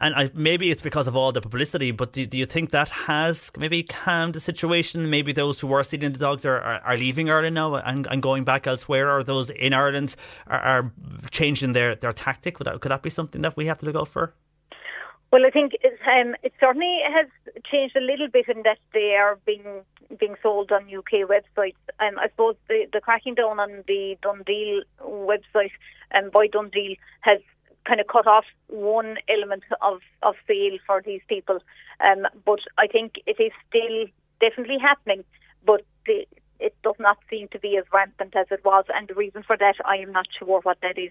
And 0.00 0.14
I, 0.14 0.30
maybe 0.34 0.70
it's 0.70 0.82
because 0.82 1.06
of 1.06 1.16
all 1.16 1.32
the 1.32 1.40
publicity, 1.40 1.90
but 1.90 2.12
do, 2.12 2.26
do 2.26 2.38
you 2.38 2.46
think 2.46 2.70
that 2.70 2.88
has 2.88 3.50
maybe 3.56 3.82
calmed 3.82 4.34
the 4.34 4.40
situation? 4.40 5.10
Maybe 5.10 5.32
those 5.32 5.60
who 5.60 5.66
were 5.66 5.82
stealing 5.82 6.12
the 6.12 6.18
dogs 6.18 6.46
are, 6.46 6.60
are, 6.60 6.80
are 6.80 6.96
leaving 6.96 7.30
Ireland 7.30 7.54
now 7.54 7.74
and, 7.74 8.06
and 8.10 8.22
going 8.22 8.44
back 8.44 8.66
elsewhere, 8.66 9.14
or 9.14 9.22
those 9.22 9.50
in 9.50 9.72
Ireland 9.72 10.16
are, 10.46 10.60
are 10.60 10.92
changing 11.30 11.72
their, 11.72 11.94
their 11.94 12.12
tactic? 12.12 12.58
That, 12.58 12.80
could 12.80 12.90
that 12.90 13.02
be 13.02 13.10
something 13.10 13.42
that 13.42 13.56
we 13.56 13.66
have 13.66 13.78
to 13.78 13.86
look 13.86 13.96
out 13.96 14.08
for? 14.08 14.34
Well, 15.32 15.46
I 15.46 15.50
think 15.50 15.72
it's, 15.80 16.00
um, 16.06 16.36
it 16.42 16.52
certainly 16.60 17.00
has 17.08 17.26
changed 17.64 17.96
a 17.96 18.00
little 18.00 18.28
bit 18.28 18.48
in 18.48 18.64
that 18.64 18.78
they 18.92 19.14
are 19.14 19.38
being 19.46 19.82
being 20.18 20.34
sold 20.42 20.70
on 20.72 20.94
UK 20.94 21.26
websites. 21.26 21.76
Um, 22.00 22.18
I 22.18 22.28
suppose 22.28 22.56
the, 22.68 22.86
the 22.92 23.00
cracking 23.00 23.34
down 23.34 23.58
on 23.58 23.82
the 23.88 24.18
DoneDeal 24.22 24.82
website 25.00 25.70
um, 26.14 26.28
by 26.30 26.48
DoneDeal 26.48 26.98
has 27.20 27.40
kind 27.84 28.00
of 28.00 28.06
cut 28.06 28.26
off 28.26 28.44
one 28.68 29.16
element 29.28 29.64
of, 29.80 30.00
of 30.22 30.34
sale 30.46 30.78
for 30.86 31.02
these 31.04 31.20
people. 31.28 31.58
Um, 32.06 32.26
but 32.44 32.60
I 32.78 32.86
think 32.86 33.14
it 33.26 33.40
is 33.40 33.52
still 33.68 34.06
definitely 34.40 34.78
happening, 34.80 35.24
but 35.64 35.82
the, 36.06 36.26
it 36.60 36.74
does 36.82 36.96
not 36.98 37.18
seem 37.28 37.48
to 37.48 37.58
be 37.58 37.76
as 37.76 37.84
rampant 37.92 38.36
as 38.36 38.46
it 38.50 38.64
was. 38.64 38.84
And 38.94 39.08
the 39.08 39.14
reason 39.14 39.42
for 39.42 39.56
that, 39.56 39.74
I 39.84 39.96
am 39.96 40.12
not 40.12 40.26
sure 40.38 40.60
what 40.60 40.78
that 40.82 40.98
is. 40.98 41.10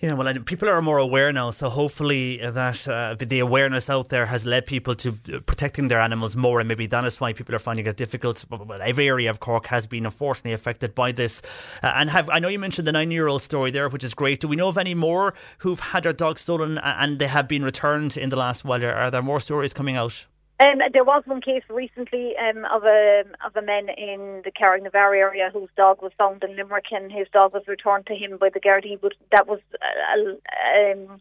Yeah, 0.00 0.14
well, 0.14 0.34
people 0.40 0.68
are 0.68 0.82
more 0.82 0.98
aware 0.98 1.32
now, 1.32 1.50
so 1.50 1.70
hopefully 1.70 2.38
that 2.38 2.86
uh, 2.86 3.14
the 3.18 3.38
awareness 3.38 3.88
out 3.88 4.08
there 4.08 4.26
has 4.26 4.44
led 4.44 4.66
people 4.66 4.94
to 4.96 5.18
uh, 5.32 5.38
protecting 5.46 5.88
their 5.88 6.00
animals 6.00 6.34
more, 6.36 6.58
and 6.60 6.68
maybe 6.68 6.86
that 6.88 7.04
is 7.04 7.20
why 7.20 7.32
people 7.32 7.54
are 7.54 7.60
finding 7.60 7.86
it 7.86 7.96
difficult. 7.96 8.44
But 8.50 8.80
every 8.80 9.06
area 9.06 9.30
of 9.30 9.40
Cork 9.40 9.66
has 9.68 9.86
been 9.86 10.04
unfortunately 10.04 10.52
affected 10.52 10.94
by 10.94 11.12
this. 11.12 11.40
Uh, 11.82 11.92
and 11.94 12.10
have 12.10 12.28
I 12.28 12.38
know 12.40 12.48
you 12.48 12.58
mentioned 12.58 12.88
the 12.88 12.92
nine-year-old 12.92 13.40
story 13.40 13.70
there, 13.70 13.88
which 13.88 14.04
is 14.04 14.14
great. 14.14 14.40
Do 14.40 14.48
we 14.48 14.56
know 14.56 14.68
of 14.68 14.76
any 14.76 14.94
more 14.94 15.32
who've 15.58 15.80
had 15.80 16.02
their 16.02 16.12
dogs 16.12 16.40
stolen 16.42 16.78
and 16.78 17.18
they 17.18 17.28
have 17.28 17.48
been 17.48 17.64
returned 17.64 18.16
in 18.16 18.30
the 18.30 18.36
last 18.36 18.64
while? 18.64 18.84
Are 18.84 19.10
there 19.10 19.22
more 19.22 19.40
stories 19.40 19.72
coming 19.72 19.96
out? 19.96 20.26
Um, 20.62 20.78
there 20.92 21.04
was 21.04 21.24
one 21.26 21.40
case 21.40 21.64
recently 21.68 22.34
um, 22.36 22.64
of 22.72 22.84
a 22.84 23.24
of 23.44 23.56
a 23.56 23.62
man 23.62 23.88
in 23.88 24.42
the 24.44 24.52
Carrignavar 24.52 25.16
area 25.16 25.50
whose 25.52 25.68
dog 25.76 26.00
was 26.00 26.12
found 26.16 26.44
in 26.44 26.54
Limerick, 26.54 26.92
and 26.92 27.10
his 27.10 27.26
dog 27.32 27.52
was 27.52 27.66
returned 27.66 28.06
to 28.06 28.14
him 28.14 28.38
by 28.38 28.50
the 28.50 28.60
Gardaí. 28.60 29.00
But 29.00 29.14
that 29.32 29.48
was 29.48 29.58
a, 29.82 30.36
a 30.78 30.92
um, 30.92 31.20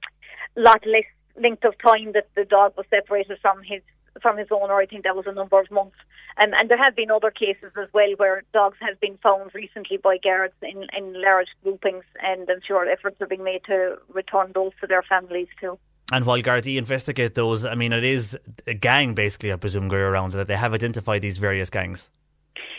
lot 0.55 0.85
less 0.85 1.05
length 1.41 1.65
of 1.65 1.73
time 1.79 2.11
that 2.13 2.27
the 2.35 2.45
dog 2.45 2.73
was 2.77 2.85
separated 2.91 3.39
from 3.41 3.63
his 3.63 3.81
from 4.21 4.37
his 4.37 4.49
owner. 4.51 4.75
I 4.75 4.85
think 4.85 5.03
that 5.03 5.15
was 5.15 5.25
a 5.25 5.33
number 5.33 5.59
of 5.59 5.71
months. 5.71 5.97
Um, 6.37 6.51
and 6.59 6.69
there 6.69 6.77
have 6.77 6.95
been 6.95 7.09
other 7.09 7.31
cases 7.31 7.71
as 7.75 7.89
well 7.91 8.13
where 8.17 8.43
dogs 8.53 8.77
have 8.81 8.99
been 8.99 9.17
found 9.17 9.49
recently 9.55 9.97
by 9.97 10.17
guards 10.17 10.53
in, 10.61 10.85
in 10.95 11.19
large 11.21 11.49
groupings, 11.63 12.05
and 12.21 12.47
I'm 12.49 12.61
sure 12.67 12.87
efforts 12.87 13.19
are 13.19 13.27
being 13.27 13.43
made 13.43 13.63
to 13.65 13.97
return 14.13 14.51
those 14.53 14.73
to 14.81 14.87
their 14.87 15.03
families 15.03 15.47
too. 15.59 15.79
And 16.11 16.25
while 16.25 16.41
Gardaí 16.41 16.77
investigate 16.77 17.35
those, 17.35 17.65
I 17.65 17.75
mean, 17.75 17.93
it 17.93 18.03
is 18.03 18.37
a 18.67 18.73
gang 18.73 19.13
basically, 19.13 19.53
I 19.53 19.55
presume, 19.55 19.87
going 19.87 20.01
around 20.01 20.33
that 20.33 20.47
they 20.47 20.57
have 20.57 20.73
identified 20.73 21.21
these 21.21 21.37
various 21.37 21.69
gangs. 21.69 22.09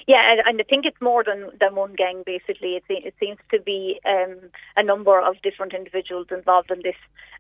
Yeah, 0.07 0.35
and, 0.47 0.61
I 0.61 0.65
think 0.65 0.85
it's 0.85 1.01
more 1.01 1.25
than, 1.25 1.51
than 1.59 1.75
one 1.75 1.95
gang. 1.95 2.23
Basically, 2.27 2.77
it, 2.77 2.85
it 2.89 3.15
seems 3.19 3.39
to 3.51 3.61
be 3.61 4.01
um, 4.05 4.37
a 4.77 4.83
number 4.83 5.19
of 5.19 5.41
different 5.43 5.73
individuals 5.73 6.27
involved 6.31 6.71
in 6.71 6.83
this, 6.83 6.97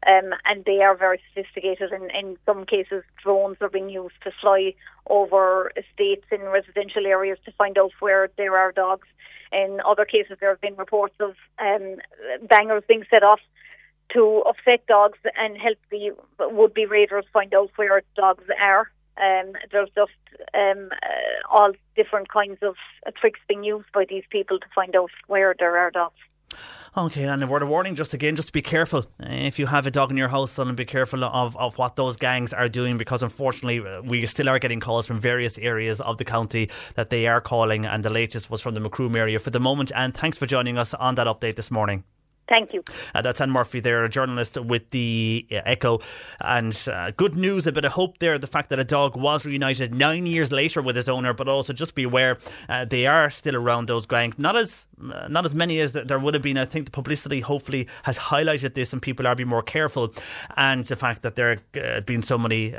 um, 0.06 0.32
and 0.46 0.64
they 0.64 0.80
are 0.80 0.96
very 0.96 1.20
sophisticated. 1.28 1.92
In 1.92 2.38
some 2.46 2.64
cases, 2.64 3.04
drones 3.22 3.58
are 3.60 3.68
being 3.68 3.90
used 3.90 4.14
to 4.24 4.30
fly 4.40 4.74
over 5.08 5.72
estates 5.76 6.24
in 6.32 6.40
residential 6.40 7.04
areas 7.06 7.38
to 7.44 7.52
find 7.52 7.76
out 7.76 7.92
where 8.00 8.30
there 8.38 8.56
are 8.56 8.72
dogs. 8.72 9.08
In 9.52 9.80
other 9.86 10.06
cases, 10.06 10.38
there 10.40 10.48
have 10.48 10.60
been 10.60 10.76
reports 10.76 11.14
of 11.20 11.34
um, 11.58 11.96
bangers 12.48 12.82
being 12.88 13.04
set 13.12 13.22
off 13.22 13.40
to 14.12 14.42
upset 14.46 14.86
dogs 14.86 15.18
and 15.36 15.56
help 15.56 15.78
the 15.90 16.14
would-be 16.38 16.86
raiders 16.86 17.24
find 17.32 17.54
out 17.54 17.70
where 17.76 18.02
dogs 18.16 18.44
are. 18.60 18.90
Um, 19.16 19.52
there's 19.70 19.90
just 19.94 20.12
um, 20.54 20.90
uh, 20.92 21.56
all 21.56 21.72
different 21.94 22.28
kinds 22.28 22.58
of 22.62 22.74
uh, 23.06 23.12
tricks 23.18 23.40
being 23.48 23.62
used 23.62 23.86
by 23.92 24.04
these 24.08 24.24
people 24.30 24.58
to 24.58 24.66
find 24.74 24.96
out 24.96 25.10
where 25.28 25.54
there 25.58 25.78
are 25.78 25.90
dogs. 25.90 26.16
Okay, 26.96 27.24
and 27.24 27.42
a 27.42 27.46
word 27.48 27.62
of 27.62 27.68
warning, 27.68 27.96
just 27.96 28.14
again, 28.14 28.36
just 28.36 28.52
be 28.52 28.62
careful 28.62 29.00
uh, 29.20 29.26
if 29.28 29.58
you 29.58 29.66
have 29.66 29.84
a 29.84 29.90
dog 29.90 30.12
in 30.12 30.16
your 30.16 30.28
house, 30.28 30.56
and 30.58 30.76
be 30.76 30.84
careful 30.84 31.24
of, 31.24 31.56
of 31.56 31.76
what 31.76 31.96
those 31.96 32.16
gangs 32.16 32.52
are 32.52 32.68
doing 32.68 32.98
because 32.98 33.20
unfortunately 33.20 33.84
uh, 33.84 34.00
we 34.02 34.24
still 34.26 34.48
are 34.48 34.60
getting 34.60 34.78
calls 34.78 35.04
from 35.04 35.18
various 35.18 35.58
areas 35.58 36.00
of 36.00 36.18
the 36.18 36.24
county 36.24 36.70
that 36.94 37.10
they 37.10 37.26
are 37.26 37.40
calling, 37.40 37.84
and 37.84 38.04
the 38.04 38.10
latest 38.10 38.48
was 38.48 38.60
from 38.60 38.74
the 38.74 38.80
Macroom 38.80 39.16
area 39.16 39.40
for 39.40 39.50
the 39.50 39.58
moment. 39.58 39.90
And 39.94 40.14
thanks 40.14 40.38
for 40.38 40.46
joining 40.46 40.78
us 40.78 40.94
on 40.94 41.16
that 41.16 41.26
update 41.26 41.56
this 41.56 41.70
morning. 41.70 42.04
Thank 42.46 42.74
you. 42.74 42.82
Uh, 43.14 43.22
that's 43.22 43.40
Anne 43.40 43.50
Murphy 43.50 43.80
there, 43.80 44.04
a 44.04 44.08
journalist 44.08 44.58
with 44.60 44.90
the 44.90 45.46
uh, 45.50 45.62
Echo. 45.64 46.00
And 46.40 46.78
uh, 46.92 47.10
good 47.12 47.36
news, 47.36 47.66
a 47.66 47.72
bit 47.72 47.86
of 47.86 47.92
hope 47.92 48.18
there, 48.18 48.38
the 48.38 48.46
fact 48.46 48.68
that 48.68 48.78
a 48.78 48.84
dog 48.84 49.16
was 49.16 49.46
reunited 49.46 49.94
nine 49.94 50.26
years 50.26 50.52
later 50.52 50.82
with 50.82 50.96
his 50.96 51.08
owner, 51.08 51.32
but 51.32 51.48
also 51.48 51.72
just 51.72 51.94
be 51.94 52.02
aware 52.02 52.38
uh, 52.68 52.84
they 52.84 53.06
are 53.06 53.30
still 53.30 53.56
around 53.56 53.88
those 53.88 54.04
gangs. 54.04 54.38
Not 54.38 54.56
as 54.56 54.86
uh, 55.02 55.26
not 55.28 55.44
as 55.46 55.54
many 55.54 55.80
as 55.80 55.92
there 55.92 56.18
would 56.18 56.34
have 56.34 56.42
been. 56.42 56.58
I 56.58 56.66
think 56.66 56.84
the 56.84 56.90
publicity 56.90 57.40
hopefully 57.40 57.88
has 58.02 58.18
highlighted 58.18 58.74
this, 58.74 58.92
and 58.92 59.00
people 59.00 59.26
are 59.26 59.34
being 59.34 59.48
more 59.48 59.62
careful. 59.62 60.14
And 60.56 60.84
the 60.84 60.96
fact 60.96 61.22
that 61.22 61.36
there 61.36 61.50
have 61.50 61.82
uh, 61.82 62.00
been 62.02 62.22
so 62.22 62.36
many 62.36 62.74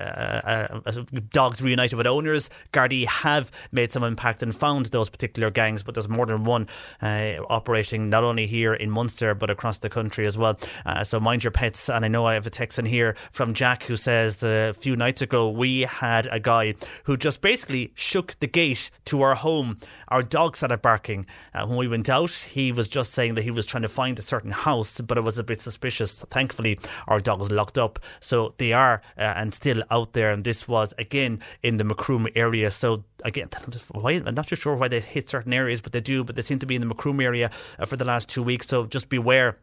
dogs 1.31 1.61
reunited 1.61 1.97
with 1.97 2.07
owners, 2.07 2.49
Gardaí 2.71 3.05
have 3.05 3.51
made 3.71 3.91
some 3.91 4.03
impact 4.03 4.43
and 4.43 4.55
found 4.55 4.87
those 4.87 5.09
particular 5.09 5.49
gangs. 5.49 5.81
But 5.81 5.95
there's 5.95 6.07
more 6.07 6.25
than 6.27 6.43
one 6.45 6.67
operating 7.01 8.09
not 8.09 8.23
only 8.23 8.45
here 8.45 8.73
in 8.73 8.91
Munster 8.91 9.33
but 9.33 9.54
across 9.55 9.79
the 9.79 9.89
country 9.89 10.27
as 10.27 10.37
well. 10.37 10.59
so 11.03 11.19
mind 11.19 11.43
your 11.43 11.51
pets. 11.51 11.89
And 11.89 12.03
I 12.03 12.09
know 12.09 12.25
I 12.25 12.33
have 12.35 12.45
a 12.45 12.49
text 12.49 12.77
in 12.77 12.85
here 12.85 13.15
from 13.31 13.53
Jack 13.53 13.83
who 13.83 13.95
says 13.95 14.43
a 14.43 14.73
few 14.73 14.95
nights 14.95 15.21
ago 15.21 15.49
we 15.49 15.81
had 15.81 16.27
a 16.31 16.39
guy 16.39 16.75
who 17.05 17.17
just 17.17 17.41
basically 17.41 17.91
shook 17.95 18.35
the 18.39 18.47
gate 18.47 18.91
to 19.05 19.21
our 19.21 19.35
home. 19.35 19.79
Our 20.09 20.21
dog 20.21 20.57
started 20.57 20.81
barking. 20.81 21.25
Uh, 21.53 21.65
when 21.65 21.77
we 21.77 21.87
went 21.87 22.09
out, 22.09 22.31
he 22.31 22.71
was 22.71 22.89
just 22.89 23.13
saying 23.13 23.35
that 23.35 23.43
he 23.43 23.51
was 23.51 23.65
trying 23.65 23.83
to 23.83 23.89
find 23.89 24.19
a 24.19 24.21
certain 24.21 24.51
house, 24.51 24.99
but 25.01 25.17
it 25.17 25.21
was 25.21 25.37
a 25.37 25.43
bit 25.43 25.61
suspicious. 25.61 26.15
Thankfully, 26.29 26.79
our 27.07 27.19
dog 27.19 27.39
was 27.39 27.51
locked 27.51 27.77
up. 27.77 27.99
So 28.19 28.53
they 28.57 28.73
are 28.73 29.01
uh, 29.17 29.21
and 29.21 29.53
still 29.53 29.83
out 29.89 30.13
there. 30.13 30.31
And 30.31 30.43
this 30.43 30.67
was 30.67 30.93
again 30.97 31.39
in 31.63 31.77
the 31.77 31.83
Macroom 31.83 32.27
area. 32.35 32.71
So 32.71 33.03
again, 33.23 33.49
why, 33.91 34.13
I'm 34.13 34.35
not 34.35 34.47
too 34.47 34.55
sure 34.55 34.75
why 34.75 34.87
they 34.87 34.99
hit 34.99 35.29
certain 35.29 35.53
areas, 35.53 35.81
but 35.81 35.91
they 35.91 36.01
do. 36.01 36.23
But 36.23 36.35
they 36.35 36.41
seem 36.41 36.59
to 36.59 36.65
be 36.65 36.75
in 36.75 36.81
the 36.81 36.87
Macroom 36.87 37.21
area 37.21 37.51
uh, 37.79 37.85
for 37.85 37.97
the 37.97 38.05
last 38.05 38.29
two 38.29 38.43
weeks. 38.43 38.67
So 38.67 38.85
just 38.85 39.09
beware 39.09 39.57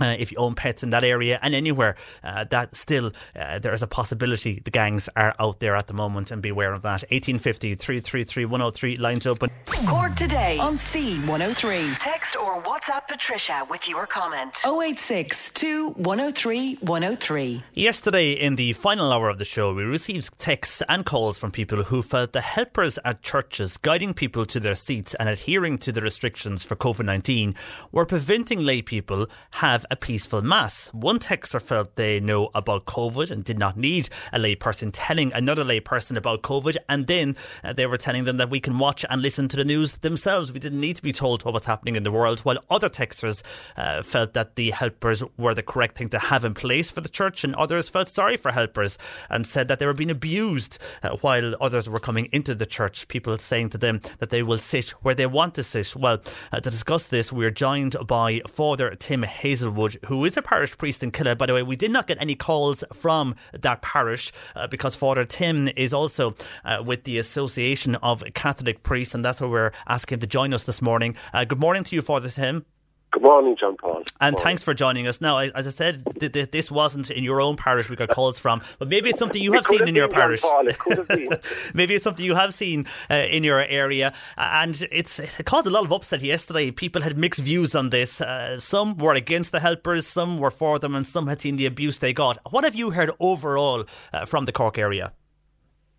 uh, 0.00 0.16
if 0.18 0.32
you 0.32 0.38
own 0.38 0.54
pets 0.54 0.82
in 0.82 0.90
that 0.90 1.04
area 1.04 1.38
and 1.42 1.54
anywhere, 1.54 1.96
uh, 2.24 2.44
that 2.44 2.74
still 2.74 3.12
uh, 3.36 3.58
there 3.58 3.72
is 3.72 3.82
a 3.82 3.86
possibility 3.86 4.60
the 4.64 4.70
gangs 4.70 5.08
are 5.16 5.34
out 5.38 5.60
there 5.60 5.76
at 5.76 5.86
the 5.86 5.94
moment 5.94 6.30
and 6.30 6.42
be 6.42 6.48
aware 6.48 6.72
of 6.72 6.82
that. 6.82 7.02
1850 7.10 7.74
333 7.74 8.44
103 8.44 8.96
lines 8.96 9.26
open. 9.26 9.50
Cork 9.86 10.14
today 10.14 10.58
on 10.58 10.74
C103. 10.74 11.98
Text 11.98 12.36
or 12.36 12.60
WhatsApp 12.62 13.08
Patricia 13.08 13.66
with 13.68 13.88
your 13.88 14.06
comment. 14.06 14.56
086 14.64 15.52
103 15.96 16.74
103. 16.76 17.64
Yesterday, 17.74 18.32
in 18.32 18.56
the 18.56 18.72
final 18.72 19.12
hour 19.12 19.28
of 19.28 19.38
the 19.38 19.44
show, 19.44 19.74
we 19.74 19.82
received 19.82 20.38
texts 20.38 20.82
and 20.88 21.04
calls 21.04 21.38
from 21.38 21.50
people 21.50 21.84
who 21.84 22.02
felt 22.02 22.32
the 22.32 22.40
helpers 22.40 22.98
at 23.04 23.22
churches 23.22 23.76
guiding 23.76 24.14
people 24.14 24.46
to 24.46 24.58
their 24.58 24.74
seats 24.74 25.14
and 25.14 25.28
adhering 25.28 25.78
to 25.78 25.92
the 25.92 26.00
restrictions 26.00 26.62
for 26.62 26.76
COVID 26.76 27.04
19 27.04 27.54
were 27.90 28.06
preventing 28.06 28.60
lay 28.60 28.82
people 28.82 29.26
having 29.50 29.71
have 29.72 29.86
a 29.90 29.96
peaceful 29.96 30.42
mass. 30.42 30.88
One 30.92 31.18
texter 31.18 31.60
felt 31.60 31.96
they 31.96 32.20
know 32.20 32.50
about 32.54 32.84
COVID 32.84 33.30
and 33.30 33.42
did 33.42 33.58
not 33.58 33.78
need 33.78 34.10
a 34.30 34.38
layperson 34.38 34.90
telling 34.92 35.32
another 35.32 35.64
layperson 35.64 36.18
about 36.18 36.42
COVID, 36.42 36.76
and 36.90 37.06
then 37.06 37.36
uh, 37.64 37.72
they 37.72 37.86
were 37.86 37.96
telling 37.96 38.24
them 38.24 38.36
that 38.36 38.50
we 38.50 38.60
can 38.60 38.78
watch 38.78 39.02
and 39.08 39.22
listen 39.22 39.48
to 39.48 39.56
the 39.56 39.64
news 39.64 39.96
themselves. 39.98 40.52
We 40.52 40.60
didn't 40.60 40.80
need 40.80 40.96
to 40.96 41.02
be 41.02 41.12
told 41.12 41.42
what 41.42 41.54
was 41.54 41.64
happening 41.64 41.96
in 41.96 42.02
the 42.02 42.12
world. 42.12 42.40
While 42.40 42.58
other 42.68 42.90
texters 42.90 43.42
uh, 43.74 44.02
felt 44.02 44.34
that 44.34 44.56
the 44.56 44.72
helpers 44.72 45.24
were 45.38 45.54
the 45.54 45.62
correct 45.62 45.96
thing 45.96 46.10
to 46.10 46.18
have 46.18 46.44
in 46.44 46.52
place 46.52 46.90
for 46.90 47.00
the 47.00 47.08
church, 47.08 47.42
and 47.42 47.54
others 47.54 47.88
felt 47.88 48.08
sorry 48.08 48.36
for 48.36 48.52
helpers 48.52 48.98
and 49.30 49.46
said 49.46 49.68
that 49.68 49.78
they 49.78 49.86
were 49.86 49.94
being 49.94 50.10
abused, 50.10 50.78
uh, 51.02 51.16
while 51.22 51.54
others 51.62 51.88
were 51.88 51.98
coming 51.98 52.28
into 52.30 52.54
the 52.54 52.66
church. 52.66 53.08
People 53.08 53.38
saying 53.38 53.70
to 53.70 53.78
them 53.78 54.02
that 54.18 54.28
they 54.28 54.42
will 54.42 54.58
sit 54.58 54.90
where 55.00 55.14
they 55.14 55.26
want 55.26 55.54
to 55.54 55.62
sit. 55.62 55.96
Well, 55.96 56.20
uh, 56.52 56.60
to 56.60 56.70
discuss 56.70 57.06
this, 57.06 57.32
we're 57.32 57.50
joined 57.50 57.96
by 58.06 58.42
Father 58.46 58.90
Tim 58.96 59.22
Hazel. 59.22 59.61
Hazelwood, 59.62 59.98
who 60.06 60.24
is 60.24 60.36
a 60.36 60.42
parish 60.42 60.76
priest 60.76 61.04
in 61.04 61.12
Killeagh. 61.12 61.38
By 61.38 61.46
the 61.46 61.54
way, 61.54 61.62
we 61.62 61.76
did 61.76 61.92
not 61.92 62.08
get 62.08 62.20
any 62.20 62.34
calls 62.34 62.82
from 62.92 63.36
that 63.52 63.80
parish 63.80 64.32
uh, 64.56 64.66
because 64.66 64.96
Father 64.96 65.24
Tim 65.24 65.68
is 65.76 65.94
also 65.94 66.34
uh, 66.64 66.82
with 66.84 67.04
the 67.04 67.16
Association 67.16 67.94
of 67.96 68.24
Catholic 68.34 68.82
Priests, 68.82 69.14
and 69.14 69.24
that's 69.24 69.40
why 69.40 69.46
we're 69.46 69.72
asking 69.86 70.16
him 70.16 70.20
to 70.20 70.26
join 70.26 70.52
us 70.52 70.64
this 70.64 70.82
morning. 70.82 71.14
Uh, 71.32 71.44
good 71.44 71.60
morning 71.60 71.84
to 71.84 71.94
you, 71.94 72.02
Father 72.02 72.28
Tim. 72.28 72.66
Good 73.12 73.24
morning, 73.24 73.56
John 73.60 73.76
Paul. 73.76 74.04
And 74.22 74.38
thanks 74.38 74.62
for 74.62 74.72
joining 74.72 75.06
us. 75.06 75.20
Now, 75.20 75.36
as 75.36 75.66
I 75.66 75.70
said, 75.70 76.02
th- 76.18 76.32
th- 76.32 76.50
this 76.50 76.70
wasn't 76.70 77.10
in 77.10 77.22
your 77.22 77.42
own 77.42 77.56
parish 77.56 77.90
we 77.90 77.94
got 77.94 78.08
calls 78.08 78.38
from, 78.38 78.62
but 78.78 78.88
maybe 78.88 79.10
it's 79.10 79.18
something 79.18 79.40
you 79.40 79.52
have 79.52 79.66
seen 79.66 79.86
in 79.86 79.94
your 79.94 80.08
parish. 80.08 80.40
Paul, 80.40 80.66
it 80.66 80.78
could 80.78 80.96
have 80.96 81.08
been. 81.08 81.28
maybe 81.74 81.94
it's 81.94 82.04
something 82.04 82.24
you 82.24 82.34
have 82.34 82.54
seen 82.54 82.86
uh, 83.10 83.16
in 83.16 83.44
your 83.44 83.62
area. 83.62 84.14
And 84.38 84.88
it's 84.90 85.18
it 85.18 85.44
caused 85.44 85.66
a 85.66 85.70
lot 85.70 85.84
of 85.84 85.92
upset 85.92 86.22
yesterday. 86.22 86.70
People 86.70 87.02
had 87.02 87.18
mixed 87.18 87.40
views 87.40 87.74
on 87.74 87.90
this. 87.90 88.22
Uh, 88.22 88.58
some 88.58 88.96
were 88.96 89.12
against 89.12 89.52
the 89.52 89.60
helpers, 89.60 90.06
some 90.06 90.38
were 90.38 90.50
for 90.50 90.78
them, 90.78 90.94
and 90.94 91.06
some 91.06 91.26
had 91.26 91.42
seen 91.42 91.56
the 91.56 91.66
abuse 91.66 91.98
they 91.98 92.14
got. 92.14 92.38
What 92.50 92.64
have 92.64 92.74
you 92.74 92.92
heard 92.92 93.10
overall 93.20 93.84
uh, 94.14 94.24
from 94.24 94.46
the 94.46 94.52
Cork 94.52 94.78
area? 94.78 95.12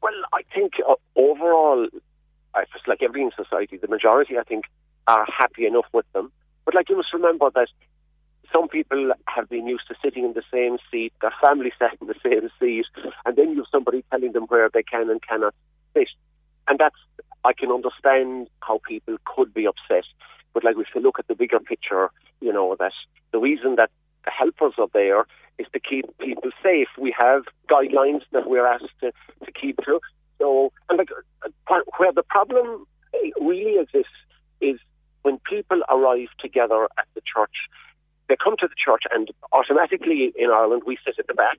Well, 0.02 0.14
I 0.34 0.42
think 0.52 0.74
uh, 0.90 0.96
overall, 1.16 1.88
just 2.74 2.88
like 2.88 3.04
every 3.04 3.22
in 3.22 3.30
society, 3.38 3.78
the 3.78 3.88
majority, 3.88 4.40
I 4.40 4.44
think, 4.44 4.66
are 5.06 5.28
happy 5.30 5.68
enough 5.68 5.86
with 5.94 6.12
them 6.14 6.32
but 6.66 6.76
like 6.76 6.90
you 6.90 6.98
must 6.98 7.14
remember 7.14 7.50
that 7.56 7.68
some 8.52 8.68
people 8.68 9.12
have 9.28 9.50
been 9.50 9.68
used 9.68 9.88
to 9.88 9.96
sitting 10.04 10.24
in 10.24 10.34
the 10.34 10.44
same 10.52 10.78
seat, 10.92 11.14
their 11.22 11.34
family 11.42 11.72
sat 11.80 11.98
in 12.00 12.08
the 12.08 12.16
same 12.24 12.50
seat, 12.60 12.86
and 13.26 13.36
then 13.36 13.52
you 13.52 13.58
have 13.58 13.66
somebody 13.72 14.04
telling 14.12 14.32
them 14.32 14.46
where 14.48 14.70
they 14.74 14.84
can 14.84 15.10
and 15.10 15.22
cannot 15.22 15.56
sit. 15.94 16.10
And 16.68 16.80
that's, 16.80 16.96
I 17.44 17.54
can 17.54 17.72
understand 17.72 18.48
how 18.62 18.80
people 18.88 19.18
could 19.26 19.54
be 19.54 19.68
upset. 19.68 20.06
But 20.54 20.64
like 20.64 20.76
if 20.78 20.88
you 20.94 21.02
look 21.02 21.20
at 21.20 21.28
the 21.28 21.36
bigger 21.36 21.60
picture, 21.60 22.10
you 22.40 22.54
know, 22.54 22.76
that 22.80 22.94
the 23.32 23.40
reason 23.40 23.76
that 23.78 23.90
the 24.24 24.32
helpers 24.32 24.74
are 24.78 24.88
there 24.94 25.26
is 25.58 25.68
to 25.74 25.80
keep 25.80 26.06
people 26.20 26.52
safe. 26.62 26.88
We 26.98 27.14
have 27.20 27.44
guidelines 27.70 28.22
that 28.32 28.50
we're 28.50 28.66
asked 28.66 28.86
to, 29.02 29.12
to 29.46 29.52
keep 29.52 29.78
to. 29.86 30.00
So, 30.40 30.72
and 30.90 30.98
like, 30.98 31.10
uh, 31.46 31.80
where 31.98 32.12
the 32.12 32.24
problem 32.24 32.86
really 33.40 33.80
exists 33.80 34.12
is 34.62 34.80
when 35.24 35.40
people 35.40 35.82
arrive 35.90 36.30
together 36.40 36.88
at 36.98 37.08
the 37.16 37.22
church, 37.22 37.68
they 38.30 38.36
come 38.42 38.56
to 38.60 38.68
the 38.68 38.76
church 38.78 39.04
and 39.14 39.30
automatically 39.52 40.32
in 40.36 40.50
Ireland 40.50 40.84
we 40.86 40.98
sit 41.06 41.16
at 41.20 41.28
the 41.28 41.34
back, 41.34 41.58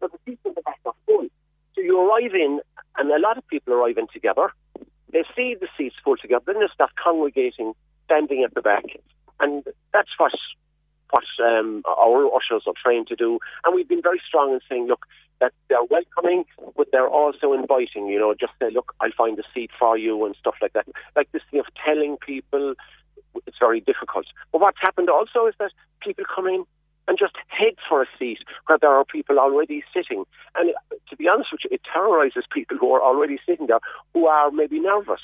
but 0.00 0.12
the 0.12 0.18
seats 0.24 0.40
in 0.44 0.52
the 0.54 0.62
back 0.62 0.78
are 0.86 0.94
full. 1.06 1.26
So 1.74 1.80
you 1.80 1.98
arrive 2.00 2.34
in, 2.34 2.60
and 2.98 3.10
a 3.10 3.18
lot 3.18 3.38
of 3.38 3.46
people 3.48 3.74
arrive 3.74 3.98
in 3.98 4.06
together. 4.12 4.52
They 5.12 5.24
see 5.36 5.56
the 5.58 5.68
seats 5.76 5.96
full 6.04 6.16
together, 6.16 6.44
then 6.46 6.60
they 6.60 6.68
start 6.72 6.90
congregating, 7.02 7.72
standing 8.04 8.44
at 8.44 8.54
the 8.54 8.62
back, 8.62 8.84
and 9.40 9.64
that's 9.92 10.10
what 10.18 10.32
what 11.10 11.24
um, 11.46 11.82
our 11.86 12.26
ushers 12.34 12.64
are 12.66 12.74
trained 12.82 13.06
to 13.06 13.14
do. 13.14 13.38
And 13.64 13.74
we've 13.74 13.88
been 13.88 14.02
very 14.02 14.20
strong 14.26 14.52
in 14.52 14.60
saying, 14.68 14.88
look, 14.88 15.06
that 15.40 15.52
they're 15.68 15.84
welcoming, 15.88 16.44
but 16.76 16.88
they're 16.90 17.08
also 17.08 17.52
inviting. 17.52 18.08
You 18.08 18.18
know, 18.18 18.34
just 18.38 18.52
say, 18.60 18.70
look, 18.70 18.94
I'll 19.00 19.12
find 19.16 19.38
a 19.38 19.42
seat 19.54 19.70
for 19.78 19.96
you 19.96 20.24
and 20.24 20.34
stuff 20.36 20.54
like 20.60 20.72
that. 20.72 20.86
Like 21.14 21.30
this 21.32 21.42
thing 21.50 21.60
of 21.60 21.66
telling 21.84 22.16
people 22.16 22.74
it's 23.46 23.58
very 23.58 23.80
difficult. 23.80 24.26
But 24.52 24.60
what's 24.60 24.78
happened 24.80 25.08
also 25.10 25.46
is 25.46 25.54
that 25.58 25.72
people 26.00 26.24
come 26.34 26.46
in 26.46 26.64
and 27.06 27.18
just 27.18 27.34
head 27.48 27.74
for 27.88 28.02
a 28.02 28.06
seat 28.18 28.38
where 28.66 28.78
there 28.78 28.90
are 28.90 29.04
people 29.04 29.38
already 29.38 29.84
sitting. 29.92 30.24
And 30.54 30.72
to 31.10 31.16
be 31.16 31.28
honest 31.28 31.50
with 31.52 31.60
you, 31.64 31.70
it 31.72 31.82
terrorizes 31.92 32.44
people 32.50 32.78
who 32.78 32.92
are 32.92 33.02
already 33.02 33.38
sitting 33.46 33.66
there 33.66 33.80
who 34.14 34.26
are 34.26 34.50
maybe 34.50 34.80
nervous 34.80 35.20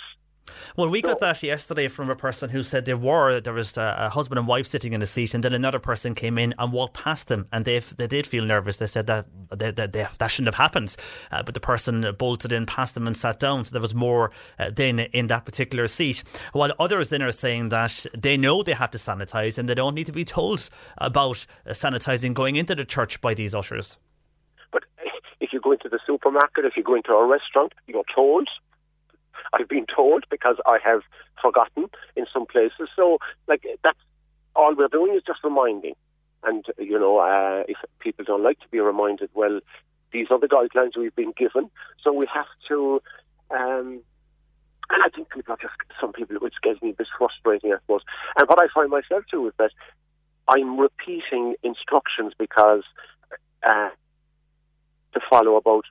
well, 0.76 0.88
we 0.88 1.02
got 1.02 1.20
that 1.20 1.42
yesterday 1.42 1.88
from 1.88 2.10
a 2.10 2.16
person 2.16 2.50
who 2.50 2.62
said 2.62 2.84
they 2.84 2.94
were 2.94 3.40
there 3.40 3.52
was 3.52 3.76
a, 3.76 4.10
husband 4.10 4.38
and 4.38 4.48
wife 4.48 4.68
sitting 4.68 4.92
in 4.92 5.02
a 5.02 5.06
seat, 5.06 5.34
and 5.34 5.44
then 5.44 5.52
another 5.52 5.78
person 5.78 6.14
came 6.14 6.38
in 6.38 6.54
and 6.58 6.72
walked 6.72 6.94
past 6.94 7.28
them, 7.28 7.46
and 7.52 7.64
they 7.64 7.78
they 7.78 8.06
did 8.06 8.26
feel 8.26 8.44
nervous. 8.44 8.76
They 8.76 8.86
said 8.86 9.06
that 9.06 9.26
they, 9.50 9.70
they, 9.70 9.86
they, 9.86 10.06
that 10.18 10.28
shouldn't 10.28 10.54
have 10.54 10.62
happened, 10.62 10.96
uh, 11.30 11.42
but 11.42 11.54
the 11.54 11.60
person 11.60 12.06
bolted 12.18 12.52
in 12.52 12.66
past 12.66 12.94
them 12.94 13.06
and 13.06 13.16
sat 13.16 13.38
down, 13.40 13.64
so 13.64 13.72
there 13.72 13.80
was 13.80 13.94
more 13.94 14.30
uh, 14.58 14.70
then 14.70 15.00
in 15.00 15.26
that 15.28 15.44
particular 15.44 15.86
seat. 15.86 16.22
While 16.52 16.72
others 16.78 17.08
then 17.08 17.22
are 17.22 17.32
saying 17.32 17.70
that 17.70 18.06
they 18.16 18.36
know 18.36 18.62
they 18.62 18.72
have 18.72 18.90
to 18.92 18.98
sanitise 18.98 19.58
and 19.58 19.68
they 19.68 19.74
don't 19.74 19.94
need 19.94 20.06
to 20.06 20.12
be 20.12 20.24
told 20.24 20.68
about 20.98 21.46
uh, 21.66 21.70
sanitising 21.70 22.34
going 22.34 22.56
into 22.56 22.74
the 22.74 22.84
church 22.84 23.20
by 23.20 23.34
these 23.34 23.54
ushers. 23.54 23.98
But 24.72 24.84
if 25.40 25.52
you 25.52 25.60
go 25.60 25.72
into 25.72 25.88
the 25.88 25.98
supermarket, 26.06 26.64
if 26.64 26.76
you 26.76 26.82
go 26.82 26.94
into 26.94 27.12
a 27.12 27.26
restaurant, 27.26 27.72
you're 27.86 28.04
told 28.14 28.48
I've 29.52 29.68
been 29.68 29.86
told 29.86 30.24
because 30.30 30.56
I 30.66 30.78
have 30.84 31.02
forgotten 31.40 31.86
in 32.16 32.26
some 32.32 32.46
places. 32.46 32.88
So, 32.96 33.18
like, 33.48 33.64
that's 33.82 33.98
all 34.54 34.74
we're 34.74 34.88
doing 34.88 35.14
is 35.14 35.22
just 35.26 35.40
reminding. 35.44 35.94
And, 36.42 36.64
you 36.78 36.98
know, 36.98 37.18
uh, 37.18 37.64
if 37.68 37.76
people 37.98 38.24
don't 38.24 38.42
like 38.42 38.58
to 38.60 38.68
be 38.68 38.80
reminded, 38.80 39.30
well, 39.34 39.60
these 40.12 40.28
are 40.30 40.38
the 40.38 40.48
guidelines 40.48 40.96
we've 40.96 41.14
been 41.14 41.32
given. 41.36 41.70
So 42.02 42.12
we 42.12 42.26
have 42.32 42.46
to, 42.68 43.02
um, 43.50 44.00
and 44.90 45.02
I 45.04 45.08
think 45.14 45.30
people 45.30 45.54
are 45.54 45.58
just, 45.60 45.74
some 46.00 46.12
people, 46.12 46.36
which 46.40 46.54
gets 46.62 46.82
me 46.82 46.90
a 46.90 46.94
bit 46.94 47.06
frustrating, 47.16 47.72
I 47.72 47.76
suppose. 47.80 48.02
And 48.38 48.48
what 48.48 48.60
I 48.60 48.66
find 48.74 48.90
myself 48.90 49.24
too 49.30 49.46
is 49.48 49.54
that 49.58 49.70
I'm 50.48 50.80
repeating 50.80 51.54
instructions 51.62 52.32
because 52.38 52.82
uh, 53.62 53.90
to 55.12 55.20
follow 55.28 55.56
about 55.56 55.84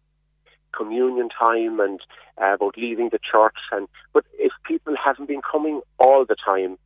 communion 0.75 1.29
time 1.29 1.79
and 1.79 1.99
uh, 2.41 2.53
about 2.53 2.77
leaving 2.77 3.09
the 3.09 3.19
church. 3.19 3.57
And 3.71 3.87
but 4.13 4.25
if 4.37 4.51
people 4.65 4.95
haven't 4.95 5.27
been 5.27 5.41
coming 5.41 5.81
all 5.97 6.25
the 6.25 6.35
time, 6.35 6.77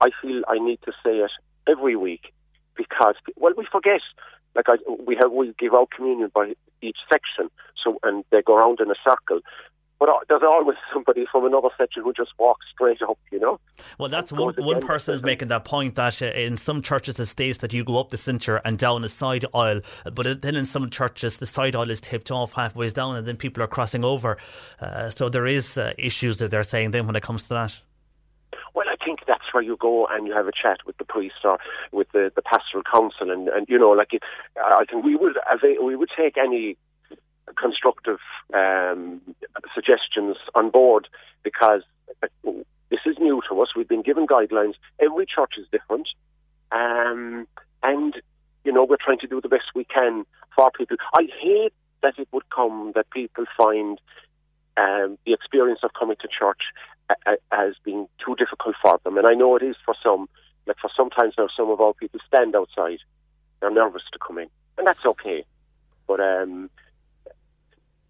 I 0.00 0.10
feel 0.20 0.42
I 0.48 0.58
need 0.58 0.80
to 0.82 0.92
say 1.04 1.18
it 1.18 1.30
every 1.66 1.96
week 1.96 2.32
because 2.76 3.14
well 3.36 3.54
we 3.56 3.66
forget. 3.70 4.00
Like 4.54 4.66
I, 4.68 4.76
we 5.06 5.16
have, 5.20 5.30
we 5.30 5.54
give 5.58 5.74
out 5.74 5.90
communion 5.94 6.30
by 6.34 6.54
each 6.82 6.98
section, 7.12 7.50
so 7.82 7.98
and 8.02 8.24
they 8.30 8.42
go 8.42 8.56
around 8.56 8.80
in 8.80 8.90
a 8.90 8.94
circle. 9.08 9.40
But 10.00 10.08
there's 10.28 10.42
always 10.42 10.78
somebody 10.92 11.26
from 11.30 11.44
another 11.44 11.68
section 11.76 12.02
who 12.02 12.12
just 12.14 12.30
walks 12.38 12.64
straight 12.72 13.02
up, 13.02 13.18
you 13.30 13.38
know. 13.38 13.60
Well, 13.98 14.08
that's 14.08 14.32
one, 14.32 14.54
one 14.56 14.80
person 14.80 15.14
is 15.14 15.22
making 15.22 15.48
that 15.48 15.66
point 15.66 15.94
that 15.96 16.22
uh, 16.22 16.26
in 16.26 16.56
some 16.56 16.80
churches 16.80 17.20
it 17.20 17.26
states 17.26 17.58
that 17.58 17.74
you 17.74 17.84
go 17.84 18.00
up 18.00 18.08
the 18.08 18.16
centre 18.16 18.62
and 18.64 18.78
down 18.78 19.04
a 19.04 19.10
side 19.10 19.44
aisle, 19.54 19.82
but 20.12 20.40
then 20.40 20.56
in 20.56 20.64
some 20.64 20.88
churches 20.88 21.36
the 21.36 21.46
side 21.46 21.76
aisle 21.76 21.90
is 21.90 22.00
tipped 22.00 22.30
off 22.30 22.54
halfway 22.54 22.88
down 22.88 23.14
and 23.14 23.26
then 23.26 23.36
people 23.36 23.62
are 23.62 23.66
crossing 23.66 24.02
over. 24.02 24.38
Uh, 24.80 25.10
so 25.10 25.28
there 25.28 25.46
is 25.46 25.76
uh, 25.76 25.92
issues 25.98 26.38
that 26.38 26.50
they're 26.50 26.62
saying 26.62 26.92
then 26.92 27.06
when 27.06 27.14
it 27.14 27.22
comes 27.22 27.42
to 27.42 27.50
that. 27.50 27.82
Well, 28.72 28.86
I 28.88 29.04
think 29.04 29.20
that's 29.26 29.52
where 29.52 29.62
you 29.62 29.76
go 29.76 30.06
and 30.10 30.26
you 30.26 30.32
have 30.32 30.46
a 30.46 30.52
chat 30.52 30.78
with 30.86 30.96
the 30.96 31.04
priest 31.04 31.44
or 31.44 31.58
with 31.92 32.10
the, 32.12 32.32
the 32.34 32.42
pastoral 32.42 32.84
council, 32.90 33.30
and, 33.30 33.48
and 33.48 33.66
you 33.68 33.78
know, 33.78 33.90
like 33.90 34.12
I 34.56 34.84
think 34.88 35.04
we 35.04 35.14
would 35.16 35.36
we 35.82 35.96
would 35.96 36.10
take 36.16 36.38
any 36.38 36.76
constructive 37.58 38.18
um, 38.54 39.20
suggestions 39.74 40.36
on 40.54 40.70
board 40.70 41.08
because 41.42 41.82
this 42.90 43.00
is 43.06 43.16
new 43.18 43.40
to 43.48 43.60
us. 43.60 43.68
We've 43.76 43.88
been 43.88 44.02
given 44.02 44.26
guidelines. 44.26 44.74
Every 45.00 45.26
church 45.26 45.54
is 45.58 45.66
different, 45.70 46.08
um, 46.72 47.46
and 47.82 48.14
you 48.64 48.72
know 48.72 48.84
we're 48.84 48.96
trying 49.02 49.20
to 49.20 49.26
do 49.26 49.40
the 49.40 49.48
best 49.48 49.64
we 49.74 49.84
can 49.84 50.24
for 50.54 50.70
people. 50.70 50.96
I 51.14 51.28
hate 51.40 51.72
that 52.02 52.18
it 52.18 52.28
would 52.32 52.48
come 52.50 52.92
that 52.94 53.10
people 53.10 53.44
find 53.56 54.00
um, 54.76 55.18
the 55.24 55.32
experience 55.32 55.80
of 55.82 55.90
coming 55.98 56.16
to 56.20 56.28
church 56.28 56.62
as 57.52 57.74
being 57.84 58.06
too 58.24 58.34
difficult 58.36 58.76
for 58.80 59.00
them, 59.04 59.18
and 59.18 59.26
I 59.26 59.34
know 59.34 59.56
it 59.56 59.62
is 59.62 59.76
for 59.84 59.94
some. 60.02 60.28
Like 60.66 60.76
for 60.80 60.90
sometimes 60.94 61.34
now, 61.38 61.48
some 61.56 61.70
of 61.70 61.80
our 61.80 61.94
people 61.94 62.20
stand 62.26 62.54
outside; 62.54 62.98
they're 63.60 63.70
nervous 63.70 64.02
to 64.12 64.18
come 64.18 64.38
in, 64.38 64.48
and 64.78 64.86
that's 64.86 65.04
okay. 65.04 65.44
But 66.06 66.20
um, 66.20 66.70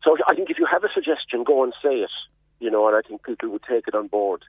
so 0.02 0.16
I 0.28 0.34
think 0.34 0.50
if 0.50 0.58
you 0.58 0.66
have 0.70 0.84
a 0.84 0.88
suggestion, 0.92 1.44
go 1.44 1.62
and 1.62 1.72
say 1.82 1.96
it, 1.96 2.10
you 2.58 2.70
know, 2.70 2.86
and 2.88 2.96
I 2.96 3.06
think 3.06 3.24
people 3.24 3.50
would 3.50 3.62
take 3.62 3.86
it 3.88 3.94
on 3.94 4.08
board. 4.08 4.44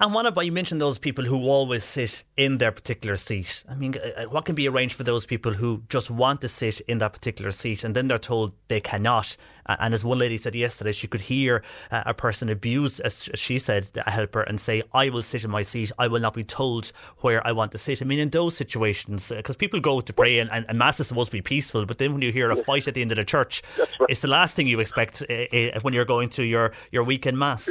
And 0.00 0.14
what 0.14 0.26
about 0.26 0.46
you 0.46 0.52
mentioned 0.52 0.80
those 0.80 0.98
people 0.98 1.24
who 1.24 1.48
always 1.48 1.84
sit 1.84 2.24
in 2.36 2.58
their 2.58 2.72
particular 2.72 3.16
seat? 3.16 3.64
I 3.68 3.74
mean, 3.74 3.94
uh, 3.96 4.24
what 4.24 4.44
can 4.44 4.54
be 4.54 4.68
arranged 4.68 4.94
for 4.94 5.04
those 5.04 5.26
people 5.26 5.52
who 5.52 5.82
just 5.88 6.10
want 6.10 6.40
to 6.42 6.48
sit 6.48 6.80
in 6.80 6.98
that 6.98 7.12
particular 7.12 7.50
seat 7.50 7.84
and 7.84 7.94
then 7.94 8.08
they're 8.08 8.18
told 8.18 8.52
they 8.68 8.80
cannot? 8.80 9.36
And 9.66 9.92
as 9.94 10.04
one 10.04 10.18
lady 10.18 10.36
said 10.36 10.54
yesterday, 10.54 10.92
she 10.92 11.08
could 11.08 11.22
hear 11.22 11.62
uh, 11.90 12.04
a 12.06 12.14
person 12.14 12.48
abuse, 12.48 13.00
as 13.00 13.28
she 13.34 13.58
said, 13.58 13.90
a 14.06 14.10
helper, 14.10 14.42
and 14.42 14.60
say, 14.60 14.82
I 14.94 15.10
will 15.10 15.22
sit 15.22 15.44
in 15.44 15.50
my 15.50 15.62
seat. 15.62 15.90
I 15.98 16.06
will 16.06 16.20
not 16.20 16.34
be 16.34 16.44
told 16.44 16.92
where 17.18 17.44
I 17.44 17.52
want 17.52 17.72
to 17.72 17.78
sit. 17.78 18.00
I 18.00 18.04
mean, 18.04 18.20
in 18.20 18.30
those 18.30 18.56
situations, 18.56 19.32
because 19.34 19.56
uh, 19.56 19.58
people 19.58 19.80
go 19.80 20.00
to 20.00 20.12
pray 20.12 20.38
and, 20.38 20.50
and, 20.52 20.78
Mass 20.78 21.00
is 21.00 21.08
supposed 21.08 21.30
to 21.30 21.36
be 21.36 21.42
peaceful, 21.42 21.84
but 21.84 21.98
then 21.98 22.12
when 22.12 22.22
you 22.22 22.30
hear 22.30 22.50
a 22.50 22.56
fight 22.56 22.86
at 22.86 22.94
the 22.94 23.02
end 23.02 23.10
of 23.10 23.16
the 23.16 23.24
church, 23.24 23.62
right. 23.78 23.88
it's 24.08 24.20
the 24.20 24.28
last 24.28 24.54
thing 24.54 24.66
you 24.66 24.78
expect 24.78 25.22
uh, 25.28 25.80
when 25.82 25.94
you're 25.94 26.04
going 26.04 26.28
to 26.28 26.44
your, 26.44 26.72
your 26.92 27.02
weekend 27.02 27.38
Mass. 27.38 27.68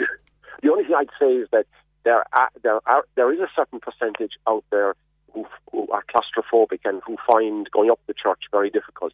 The 0.62 0.72
only 0.72 0.84
thing 0.84 0.96
I'd 0.96 1.10
say 1.20 1.32
is 1.34 1.48
that 1.52 1.66
there 2.06 2.24
are, 2.32 2.50
there 2.64 2.80
are 2.86 3.04
there 3.16 3.34
is 3.34 3.40
a 3.40 3.50
certain 3.56 3.82
percentage 3.82 4.34
out 4.48 4.64
there 4.72 4.96
who, 5.34 5.46
who 5.72 5.88
are 5.92 6.04
claustrophobic 6.04 6.80
and 6.86 7.02
who 7.06 7.18
find 7.28 7.70
going 7.72 7.92
up 7.92 8.00
the 8.08 8.14
church 8.14 8.44
very 8.52 8.70
difficult. 8.70 9.14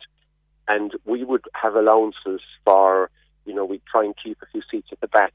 And 0.68 0.92
we 1.06 1.24
would 1.24 1.46
have 1.54 1.74
allowances 1.74 2.42
for, 2.64 3.10
you 3.46 3.56
know, 3.56 3.66
we 3.66 3.82
try 3.92 4.06
and 4.06 4.14
keep 4.24 4.38
a 4.44 4.46
few 4.52 4.62
seats 4.70 4.90
at 4.92 5.00
the 5.00 5.08
back 5.08 5.34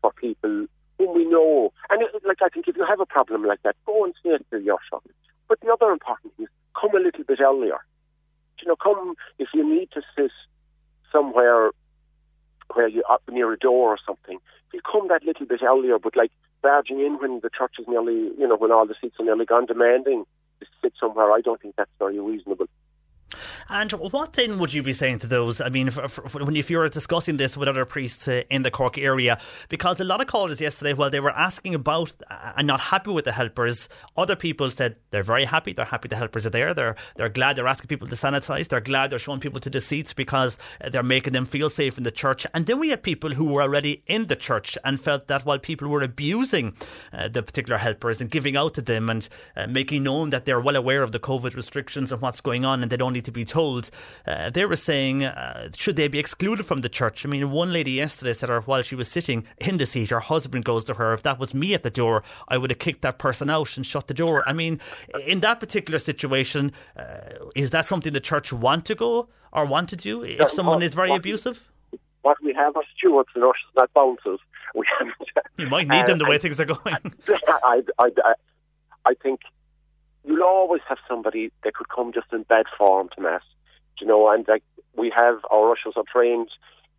for 0.00 0.12
people 0.12 0.66
whom 0.98 1.16
we 1.16 1.24
know. 1.24 1.72
And 1.90 2.02
it, 2.02 2.10
like 2.24 2.42
I 2.42 2.48
think 2.48 2.68
if 2.68 2.76
you 2.76 2.86
have 2.88 3.00
a 3.00 3.06
problem 3.06 3.44
like 3.44 3.62
that, 3.64 3.74
go 3.84 4.04
and 4.04 4.14
say 4.22 4.30
it 4.30 4.46
to 4.52 4.60
your 4.60 4.78
shop. 4.88 5.04
But 5.48 5.60
the 5.60 5.72
other 5.72 5.90
important 5.90 6.36
thing 6.36 6.44
is 6.44 6.50
come 6.80 6.94
a 6.94 7.00
little 7.00 7.24
bit 7.24 7.40
earlier. 7.40 7.78
You 8.62 8.68
know, 8.68 8.76
come 8.76 9.14
if 9.38 9.48
you 9.54 9.68
need 9.68 9.90
to 9.92 10.02
sit 10.16 10.30
somewhere 11.10 11.70
where 12.74 12.88
you're 12.88 13.10
up 13.10 13.22
near 13.30 13.52
a 13.52 13.58
door 13.58 13.90
or 13.90 13.98
something. 14.06 14.38
You 14.72 14.80
come 14.82 15.08
that 15.08 15.24
little 15.24 15.46
bit 15.46 15.62
earlier, 15.62 15.98
but 15.98 16.14
like 16.14 16.30
barging 16.62 17.00
in 17.00 17.18
when 17.18 17.40
the 17.40 17.50
church 17.50 17.74
is 17.78 17.86
nearly, 17.88 18.30
you 18.38 18.46
know, 18.46 18.56
when 18.56 18.72
all 18.72 18.86
the 18.86 18.94
seats 19.00 19.16
are 19.18 19.24
nearly 19.24 19.44
gone, 19.44 19.66
demanding 19.66 20.24
to 20.60 20.66
sit 20.82 20.92
somewhere. 21.00 21.32
I 21.32 21.40
don't 21.40 21.60
think 21.60 21.76
that's 21.76 21.90
very 21.98 22.18
reasonable. 22.18 22.66
And 23.72 23.92
what 23.92 24.32
then 24.32 24.58
would 24.58 24.74
you 24.74 24.82
be 24.82 24.92
saying 24.92 25.20
to 25.20 25.28
those? 25.28 25.60
I 25.60 25.68
mean, 25.68 25.86
when 25.86 26.56
if 26.56 26.70
you're 26.70 26.88
discussing 26.88 27.36
this 27.36 27.56
with 27.56 27.68
other 27.68 27.84
priests 27.84 28.26
uh, 28.26 28.42
in 28.50 28.62
the 28.62 28.70
Cork 28.72 28.98
area, 28.98 29.38
because 29.68 30.00
a 30.00 30.04
lot 30.04 30.20
of 30.20 30.26
callers 30.26 30.60
yesterday, 30.60 30.92
while 30.92 31.08
they 31.08 31.20
were 31.20 31.30
asking 31.30 31.76
about 31.76 32.16
uh, 32.28 32.54
and 32.56 32.66
not 32.66 32.80
happy 32.80 33.12
with 33.12 33.26
the 33.26 33.32
helpers, 33.32 33.88
other 34.16 34.34
people 34.34 34.72
said 34.72 34.96
they're 35.12 35.22
very 35.22 35.44
happy. 35.44 35.72
They're 35.72 35.84
happy 35.84 36.08
the 36.08 36.16
helpers 36.16 36.44
are 36.46 36.50
there. 36.50 36.74
They're 36.74 36.96
they're 37.14 37.28
glad 37.28 37.54
they're 37.54 37.68
asking 37.68 37.86
people 37.86 38.08
to 38.08 38.16
sanitise. 38.16 38.66
They're 38.66 38.80
glad 38.80 39.10
they're 39.10 39.20
showing 39.20 39.38
people 39.38 39.60
to 39.60 39.70
the 39.70 39.80
seats 39.80 40.14
because 40.14 40.58
they're 40.90 41.04
making 41.04 41.32
them 41.32 41.46
feel 41.46 41.70
safe 41.70 41.96
in 41.96 42.02
the 42.02 42.10
church. 42.10 42.48
And 42.52 42.66
then 42.66 42.80
we 42.80 42.88
had 42.88 43.04
people 43.04 43.30
who 43.30 43.44
were 43.44 43.62
already 43.62 44.02
in 44.08 44.26
the 44.26 44.36
church 44.36 44.76
and 44.84 44.98
felt 44.98 45.28
that 45.28 45.46
while 45.46 45.60
people 45.60 45.86
were 45.86 46.02
abusing 46.02 46.74
uh, 47.12 47.28
the 47.28 47.44
particular 47.44 47.78
helpers 47.78 48.20
and 48.20 48.32
giving 48.32 48.56
out 48.56 48.74
to 48.74 48.82
them 48.82 49.08
and 49.08 49.28
uh, 49.54 49.68
making 49.68 50.02
known 50.02 50.30
that 50.30 50.44
they're 50.44 50.60
well 50.60 50.74
aware 50.74 51.04
of 51.04 51.12
the 51.12 51.20
COVID 51.20 51.54
restrictions 51.54 52.10
and 52.10 52.20
what's 52.20 52.40
going 52.40 52.64
on 52.64 52.82
and 52.82 52.90
they 52.90 52.96
don't 52.96 53.12
need 53.12 53.26
to 53.26 53.32
be 53.32 53.44
told 53.44 53.59
told, 53.60 53.90
uh, 54.26 54.48
they 54.50 54.64
were 54.64 54.76
saying, 54.90 55.24
uh, 55.24 55.68
should 55.76 55.96
they 55.96 56.08
be 56.08 56.18
excluded 56.18 56.64
from 56.64 56.80
the 56.80 56.88
church? 56.88 57.26
I 57.26 57.28
mean, 57.28 57.50
one 57.50 57.72
lady 57.72 57.92
yesterday 57.92 58.32
said 58.32 58.48
her 58.48 58.60
while 58.62 58.82
she 58.82 58.94
was 58.94 59.08
sitting 59.08 59.44
in 59.58 59.76
the 59.76 59.86
seat, 59.86 60.10
her 60.10 60.20
husband 60.20 60.64
goes 60.64 60.82
to 60.84 60.94
her, 60.94 61.12
if 61.12 61.22
that 61.24 61.38
was 61.38 61.52
me 61.52 61.74
at 61.74 61.82
the 61.82 61.90
door, 61.90 62.22
I 62.48 62.56
would 62.56 62.70
have 62.70 62.78
kicked 62.78 63.02
that 63.02 63.18
person 63.18 63.50
out 63.50 63.76
and 63.76 63.84
shut 63.84 64.06
the 64.08 64.14
door. 64.14 64.36
I 64.50 64.52
mean, 64.54 64.80
in 65.26 65.40
that 65.40 65.60
particular 65.60 65.98
situation, 65.98 66.72
uh, 66.96 67.52
is 67.54 67.68
that 67.70 67.84
something 67.84 68.12
the 68.14 68.26
church 68.32 68.52
want 68.52 68.86
to 68.86 68.94
go 68.94 69.28
or 69.52 69.66
want 69.66 69.88
to 69.90 69.96
do 69.96 70.22
if 70.22 70.50
someone 70.50 70.82
is 70.82 70.94
very 70.94 71.14
abusive? 71.14 71.70
What 72.22 72.38
we 72.42 72.52
have 72.54 72.76
are 72.76 72.82
stewards 72.96 73.30
and 73.34 73.44
ushers, 73.44 73.72
not 73.76 73.92
bouncers. 73.94 74.40
We 74.74 74.84
you 75.58 75.68
might 75.68 75.88
need 75.88 76.06
them 76.06 76.18
the 76.18 76.26
way 76.26 76.38
things 76.38 76.60
are 76.60 76.70
going. 76.76 76.78
I, 77.48 77.82
I, 77.98 78.08
I, 78.30 78.34
I 79.10 79.14
think 79.22 79.40
you'll 80.30 80.44
always 80.44 80.82
have 80.88 80.98
somebody 81.08 81.50
that 81.64 81.74
could 81.74 81.88
come 81.88 82.12
just 82.12 82.32
in 82.32 82.44
bad 82.44 82.66
form 82.78 83.08
to 83.14 83.20
mass, 83.20 83.42
you 84.00 84.06
know. 84.06 84.30
And 84.30 84.46
like 84.46 84.62
we 84.96 85.12
have 85.14 85.38
our 85.50 85.72
ushers 85.72 85.94
are 85.96 86.04
trained. 86.10 86.50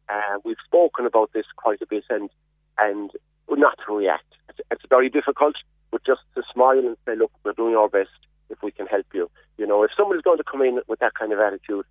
Uh, 0.10 0.40
we've 0.44 0.58
spoken 0.66 1.06
about 1.06 1.32
this 1.34 1.46
quite 1.56 1.82
a 1.82 1.86
bit, 1.86 2.04
and 2.10 2.30
and 2.78 3.12
not 3.50 3.78
to 3.86 3.96
react. 3.96 4.26
It's, 4.50 4.60
it's 4.70 4.84
very 4.90 5.10
difficult, 5.10 5.56
but 5.92 6.04
just 6.06 6.22
to 6.36 6.44
smile 6.54 6.80
and 6.80 6.98
say, 7.06 7.16
"Look, 7.16 7.32
we're 7.44 7.54
doing 7.54 7.76
our 7.76 7.90
best. 7.90 8.10
If 8.50 8.62
we 8.62 8.72
can 8.72 8.86
help 8.86 9.06
you, 9.14 9.30
you 9.58 9.66
know, 9.66 9.84
if 9.84 9.92
somebody's 9.96 10.24
going 10.24 10.38
to 10.38 10.44
come 10.44 10.62
in 10.62 10.82
with 10.88 11.00
that 11.00 11.14
kind 11.14 11.32
of 11.32 11.40
attitude, 11.40 11.86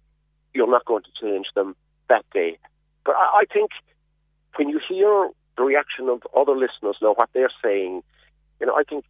you're 0.53 0.71
not 0.71 0.85
going 0.85 1.05
to 1.05 1.21
change 1.21 1.47
them 1.55 1.75
that 2.09 2.25
day." 2.35 2.59
But 3.05 3.15
I, 3.17 3.41
I 3.41 3.45
think 3.51 3.71
when 4.57 4.69
you 4.69 4.79
hear 4.87 5.31
the 5.57 5.62
reaction 5.62 6.11
of 6.11 6.23
other 6.37 6.53
listeners 6.53 6.97
now, 7.01 7.15
what 7.15 7.31
they're 7.33 7.53
saying, 7.65 8.03
you 8.61 8.67
know, 8.67 8.75
I 8.75 8.83
think 8.83 9.05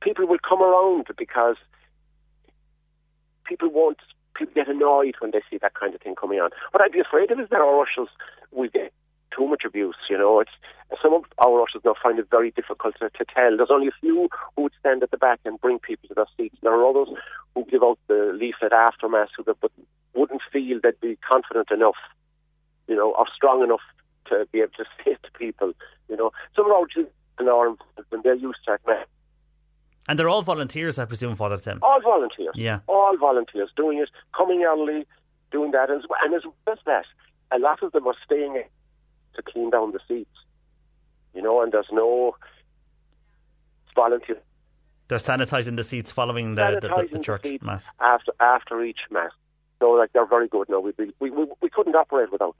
people 0.00 0.26
will 0.26 0.38
come 0.46 0.62
around 0.62 1.06
because 1.16 1.56
people 3.44 3.68
won't 3.68 3.98
people 4.34 4.54
get 4.54 4.68
annoyed 4.68 5.14
when 5.20 5.32
they 5.32 5.42
see 5.50 5.58
that 5.58 5.74
kind 5.74 5.94
of 5.94 6.00
thing 6.00 6.14
coming 6.14 6.38
on. 6.40 6.50
What 6.70 6.82
I'd 6.82 6.92
be 6.92 7.00
afraid 7.00 7.30
of 7.30 7.40
is 7.40 7.48
that 7.50 7.60
our 7.60 7.82
ushers 7.82 8.08
will 8.52 8.68
get 8.68 8.92
too 9.36 9.46
much 9.46 9.62
abuse. 9.66 9.96
You 10.08 10.18
know, 10.18 10.40
it's 10.40 10.50
some 11.02 11.14
of 11.14 11.24
our 11.44 11.62
ushers 11.62 11.82
now 11.84 11.94
find 12.02 12.18
it 12.18 12.28
very 12.30 12.50
difficult 12.50 12.94
to, 13.00 13.10
to 13.10 13.24
tell. 13.34 13.56
There's 13.56 13.70
only 13.70 13.88
a 13.88 14.00
few 14.00 14.28
who 14.56 14.62
would 14.62 14.72
stand 14.80 15.02
at 15.02 15.10
the 15.10 15.16
back 15.16 15.40
and 15.44 15.60
bring 15.60 15.78
people 15.78 16.08
to 16.08 16.14
their 16.14 16.26
seats. 16.36 16.56
There 16.62 16.72
are 16.72 16.88
others 16.88 17.08
who 17.54 17.64
give 17.66 17.82
out 17.82 17.98
the 18.08 18.32
leaflet 18.34 18.72
after 18.72 19.08
mass, 19.08 19.28
who 19.36 19.44
but 19.44 19.70
wouldn't 20.14 20.42
feel 20.52 20.80
they'd 20.82 21.00
be 21.00 21.16
confident 21.28 21.70
enough, 21.70 22.00
you 22.88 22.96
know, 22.96 23.14
or 23.14 23.26
strong 23.34 23.62
enough 23.62 23.84
to 24.26 24.46
be 24.52 24.60
able 24.60 24.72
to 24.78 24.84
say 25.04 25.16
to 25.22 25.30
people. 25.38 25.72
You 26.08 26.16
know, 26.16 26.32
some 26.56 26.66
of 26.66 26.72
our 26.72 26.86
children 26.86 27.12
are 27.40 27.76
when 28.08 28.22
they're 28.22 28.34
used 28.34 28.58
to 28.66 28.74
it, 28.74 29.08
and 30.10 30.18
they're 30.18 30.28
all 30.28 30.42
volunteers, 30.42 30.98
I 30.98 31.04
presume, 31.04 31.36
Father 31.36 31.56
Tim. 31.56 31.78
All 31.82 32.00
volunteers. 32.02 32.52
Yeah. 32.56 32.80
All 32.88 33.16
volunteers 33.16 33.70
doing 33.76 33.98
it, 33.98 34.08
coming 34.36 34.64
early, 34.64 35.06
doing 35.52 35.70
that. 35.70 35.88
And 35.88 36.02
as 36.34 36.42
well 36.44 36.56
as 36.72 36.78
that, 36.84 37.04
a 37.52 37.60
lot 37.60 37.80
of 37.84 37.92
them 37.92 38.08
are 38.08 38.16
staying 38.24 38.56
in 38.56 38.64
to 39.36 39.42
clean 39.42 39.70
down 39.70 39.92
the 39.92 40.00
seats. 40.08 40.34
You 41.32 41.42
know, 41.42 41.62
and 41.62 41.70
there's 41.70 41.92
no 41.92 42.34
volunteer. 43.94 44.40
They're 45.06 45.18
sanitising 45.18 45.76
the 45.76 45.84
seats 45.84 46.10
following 46.10 46.56
the, 46.56 46.80
the, 46.80 46.88
the, 46.88 47.08
the 47.12 47.18
church 47.20 47.46
mass. 47.62 47.86
After, 48.00 48.32
after 48.40 48.82
each 48.82 49.02
mass. 49.12 49.30
So 49.80 49.90
like 49.92 50.12
they're 50.12 50.26
very 50.26 50.46
good 50.46 50.68
now. 50.68 50.78
We, 50.78 50.92
we, 50.98 51.30
we, 51.30 51.46
we 51.62 51.70
couldn't 51.70 51.94
operate 51.94 52.30
without. 52.30 52.54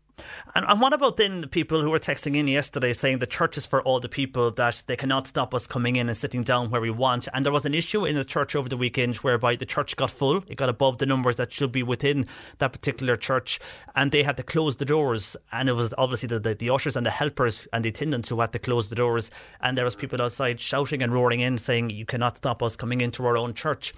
And, 0.55 0.65
and 0.67 0.81
what 0.81 0.95
about 0.95 1.19
then 1.19 1.43
the 1.43 1.47
people 1.47 1.83
who 1.83 1.91
were 1.91 1.99
texting 1.99 2.35
in 2.35 2.49
yesterday 2.49 2.95
saying 2.95 3.19
the 3.19 3.27
church 3.27 3.59
is 3.59 3.67
for 3.67 3.83
all 3.83 4.01
the 4.01 4.09
people 4.09 4.51
that 4.51 4.83
they 4.87 4.97
cannot 4.97 5.27
stop 5.27 5.55
us 5.55 5.67
coming 5.67 5.97
in 5.97 6.09
and 6.09 6.17
sitting 6.17 6.43
down 6.43 6.71
where 6.71 6.81
we 6.81 6.91
want? 6.91 7.29
And 7.35 7.45
there 7.45 7.53
was 7.53 7.67
an 7.67 7.75
issue 7.75 8.07
in 8.07 8.17
the 8.17 8.25
church 8.25 8.57
over 8.57 8.71
the 8.71 8.77
weekend 8.79 9.17
whereby 9.17 9.57
the 9.57 9.67
church 9.67 9.97
got 9.97 10.11
full. 10.11 10.43
It 10.49 10.57
got 10.57 10.71
above 10.71 10.97
the 10.97 11.05
numbers 11.05 11.37
that 11.37 11.53
should 11.53 11.73
be 11.73 11.83
within 11.83 12.27
that 12.59 12.73
particular 12.73 13.17
church, 13.17 13.61
and 13.95 14.11
they 14.11 14.23
had 14.23 14.39
to 14.39 14.43
close 14.43 14.77
the 14.77 14.87
doors. 14.87 15.37
And 15.53 15.69
it 15.69 15.75
was 15.75 15.93
obviously 15.99 16.29
the, 16.29 16.41
the, 16.41 16.55
the 16.55 16.71
ushers 16.71 16.97
and 16.97 17.05
the 17.05 17.11
helpers 17.11 17.69
and 17.73 17.85
the 17.85 17.91
attendants 17.91 18.31
who 18.31 18.41
had 18.41 18.53
to 18.53 18.59
close 18.59 18.89
the 18.89 18.97
doors. 18.97 19.31
And 19.61 19.77
there 19.77 19.85
was 19.85 19.95
people 19.95 20.23
outside 20.23 20.59
shouting 20.59 21.03
and 21.03 21.13
roaring 21.13 21.41
in 21.41 21.59
saying, 21.59 21.91
"You 21.91 22.07
cannot 22.07 22.39
stop 22.39 22.63
us 22.63 22.77
coming 22.77 23.03
into 23.03 23.27
our 23.27 23.37
own 23.37 23.53
church." 23.53 23.93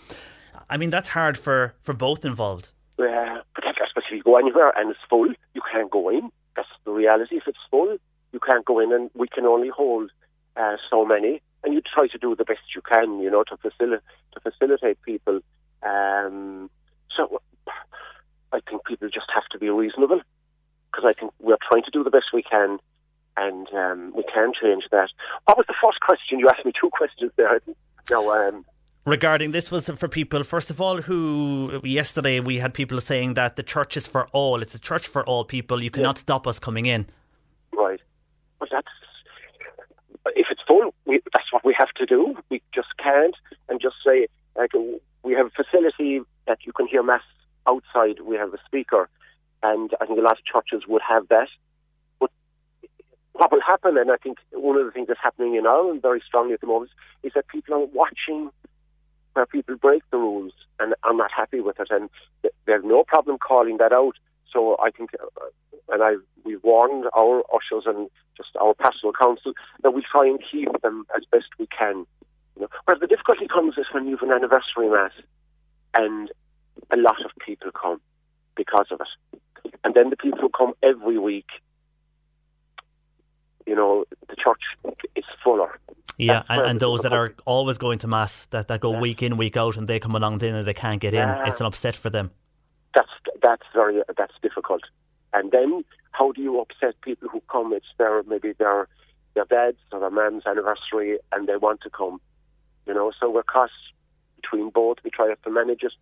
I 0.68 0.76
mean, 0.76 0.90
that's 0.90 1.08
hard 1.08 1.36
for, 1.36 1.74
for 1.82 1.94
both 1.94 2.24
involved. 2.24 2.72
Uh, 2.98 3.40
especially 3.56 4.18
if 4.18 4.18
you 4.18 4.22
go 4.22 4.36
anywhere 4.36 4.72
and 4.76 4.90
it's 4.90 5.00
full, 5.08 5.28
you 5.54 5.62
can't 5.70 5.90
go 5.90 6.08
in. 6.08 6.30
That's 6.56 6.68
the 6.84 6.92
reality. 6.92 7.36
If 7.36 7.48
it's 7.48 7.58
full, 7.70 7.96
you 8.32 8.40
can't 8.40 8.64
go 8.64 8.78
in, 8.78 8.92
and 8.92 9.10
we 9.14 9.28
can 9.28 9.46
only 9.46 9.68
hold 9.68 10.10
uh, 10.56 10.76
so 10.90 11.04
many. 11.04 11.40
And 11.64 11.74
you 11.74 11.80
try 11.80 12.08
to 12.08 12.18
do 12.18 12.34
the 12.34 12.44
best 12.44 12.60
you 12.74 12.82
can, 12.82 13.20
you 13.20 13.30
know, 13.30 13.44
to 13.44 13.56
facilitate 13.56 14.02
to 14.34 14.40
facilitate 14.40 15.00
people. 15.02 15.40
Um, 15.82 16.70
so 17.16 17.40
I 18.52 18.60
think 18.68 18.84
people 18.84 19.08
just 19.08 19.30
have 19.34 19.46
to 19.52 19.58
be 19.58 19.70
reasonable 19.70 20.20
because 20.90 21.04
I 21.06 21.18
think 21.18 21.32
we're 21.40 21.56
trying 21.66 21.84
to 21.84 21.90
do 21.90 22.04
the 22.04 22.10
best 22.10 22.26
we 22.34 22.42
can, 22.42 22.78
and 23.36 23.66
um, 23.74 24.12
we 24.14 24.24
can 24.24 24.52
change 24.60 24.84
that. 24.90 25.08
What 25.44 25.56
was 25.56 25.66
the 25.66 25.74
first 25.82 26.00
question? 26.00 26.38
You 26.38 26.48
asked 26.48 26.64
me 26.64 26.72
two 26.78 26.90
questions 26.92 27.32
there. 27.36 27.60
Now, 28.10 28.30
um, 28.30 28.64
regarding 29.04 29.50
this 29.50 29.70
was 29.70 29.88
for 29.90 30.08
people 30.08 30.44
first 30.44 30.70
of 30.70 30.80
all 30.80 31.02
who 31.02 31.80
yesterday 31.82 32.40
we 32.40 32.58
had 32.58 32.72
people 32.72 33.00
saying 33.00 33.34
that 33.34 33.56
the 33.56 33.62
church 33.62 33.96
is 33.96 34.06
for 34.06 34.28
all. 34.32 34.62
It's 34.62 34.74
a 34.74 34.78
church 34.78 35.06
for 35.06 35.24
all 35.24 35.44
people. 35.44 35.82
You 35.82 35.90
cannot 35.90 36.18
stop 36.18 36.46
us 36.46 36.58
coming 36.58 36.86
in. 36.86 37.06
Right. 37.72 38.00
But 38.58 38.68
that's 38.70 38.88
if 40.36 40.46
it's 40.50 40.62
full 40.66 40.94
we, 41.04 41.20
that's 41.32 41.52
what 41.52 41.64
we 41.64 41.74
have 41.78 41.90
to 41.96 42.06
do. 42.06 42.36
We 42.48 42.62
just 42.74 42.96
can't 42.98 43.34
and 43.68 43.80
just 43.80 43.96
say 44.06 44.28
like 44.56 44.72
we 45.22 45.32
have 45.34 45.46
a 45.46 45.50
facility 45.50 46.20
that 46.46 46.58
you 46.64 46.72
can 46.72 46.86
hear 46.86 47.02
mass 47.02 47.22
outside. 47.68 48.20
We 48.20 48.36
have 48.36 48.54
a 48.54 48.58
speaker. 48.66 49.08
And 49.64 49.92
I 50.00 50.06
think 50.06 50.18
a 50.18 50.22
lot 50.22 50.38
of 50.38 50.44
churches 50.44 50.88
would 50.88 51.02
have 51.08 51.28
that. 51.28 51.48
But 52.18 52.30
what 53.32 53.52
will 53.52 53.60
happen 53.60 53.96
and 53.96 54.10
I 54.10 54.16
think 54.16 54.38
one 54.52 54.76
of 54.76 54.84
the 54.84 54.92
things 54.92 55.08
that's 55.08 55.20
happening 55.22 55.54
in 55.56 55.66
Ireland 55.66 56.02
very 56.02 56.22
strongly 56.26 56.54
at 56.54 56.60
the 56.60 56.66
moment 56.66 56.90
is 57.22 57.32
that 57.34 57.48
people 57.48 57.74
are 57.74 57.86
watching 57.86 58.50
where 59.34 59.46
people 59.46 59.76
break 59.76 60.02
the 60.10 60.18
rules 60.18 60.52
and 60.78 60.94
are 61.04 61.14
not 61.14 61.30
happy 61.34 61.60
with 61.60 61.78
it, 61.80 61.88
and 61.90 62.10
there's 62.66 62.84
no 62.84 63.04
problem 63.04 63.38
calling 63.38 63.78
that 63.78 63.92
out. 63.92 64.14
So 64.52 64.76
I 64.82 64.90
think, 64.90 65.10
uh, 65.14 65.46
and 65.92 66.02
I 66.02 66.16
we've 66.44 66.62
warned 66.62 67.06
our 67.16 67.42
ushers 67.54 67.84
and 67.86 68.10
just 68.36 68.50
our 68.60 68.74
pastoral 68.74 69.12
council 69.12 69.52
that 69.82 69.92
we 69.92 70.02
try 70.02 70.26
and 70.26 70.38
keep 70.50 70.68
them 70.82 71.04
as 71.16 71.24
best 71.30 71.46
we 71.58 71.66
can. 71.66 72.06
You 72.56 72.62
know, 72.62 72.68
where 72.84 72.98
the 72.98 73.06
difficulty 73.06 73.46
comes 73.46 73.78
is 73.78 73.86
when 73.92 74.06
you 74.06 74.16
have 74.16 74.28
an 74.28 74.34
anniversary 74.34 74.88
mass, 74.90 75.12
and 75.94 76.30
a 76.90 76.96
lot 76.96 77.24
of 77.24 77.30
people 77.44 77.70
come 77.70 78.00
because 78.56 78.86
of 78.90 79.00
it, 79.00 79.72
and 79.84 79.94
then 79.94 80.10
the 80.10 80.16
people 80.16 80.40
who 80.40 80.50
come 80.50 80.74
every 80.82 81.18
week, 81.18 81.48
you 83.66 83.74
know, 83.74 84.04
the 84.28 84.36
church 84.36 84.60
is 85.16 85.24
fuller 85.42 85.78
yeah, 86.18 86.42
and, 86.48 86.62
and, 86.62 86.80
those 86.80 87.00
that 87.00 87.12
are 87.12 87.34
always 87.44 87.78
going 87.78 87.98
to 88.00 88.08
mass, 88.08 88.46
that, 88.46 88.68
that 88.68 88.80
go 88.80 88.92
yeah. 88.92 89.00
week 89.00 89.22
in, 89.22 89.36
week 89.36 89.56
out, 89.56 89.76
and 89.76 89.88
they 89.88 89.98
come 89.98 90.14
along 90.14 90.38
then 90.38 90.54
and 90.54 90.66
they 90.66 90.74
can't 90.74 91.00
get 91.00 91.14
in. 91.14 91.28
It's 91.46 91.60
an 91.60 91.66
upset 91.66 91.96
for 91.96 92.10
them. 92.10 92.30
That's 92.94 93.10
that's 93.42 93.62
very 93.74 94.02
that's 94.16 94.34
difficult. 94.42 94.82
And 95.32 95.50
then 95.50 95.84
how 96.12 96.32
do 96.32 96.42
you 96.42 96.60
upset 96.60 97.00
people 97.00 97.28
who 97.28 97.42
come? 97.50 97.72
It's 97.72 97.86
their 97.98 98.22
maybe 98.24 98.52
their 98.52 98.88
their 99.34 99.46
dad's 99.46 99.78
or 99.90 100.00
their 100.00 100.10
man's 100.10 100.44
anniversary, 100.46 101.18
and 101.32 101.48
they 101.48 101.56
want 101.56 101.80
to 101.82 101.90
come. 101.90 102.20
You 102.86 102.94
know, 102.94 103.12
so 103.18 103.30
we're 103.30 103.42
caught 103.42 103.70
between 104.36 104.70
both. 104.70 104.98
We 105.04 105.10
try 105.10 105.32
to 105.32 105.50
manage 105.50 105.82
it. 105.82 105.92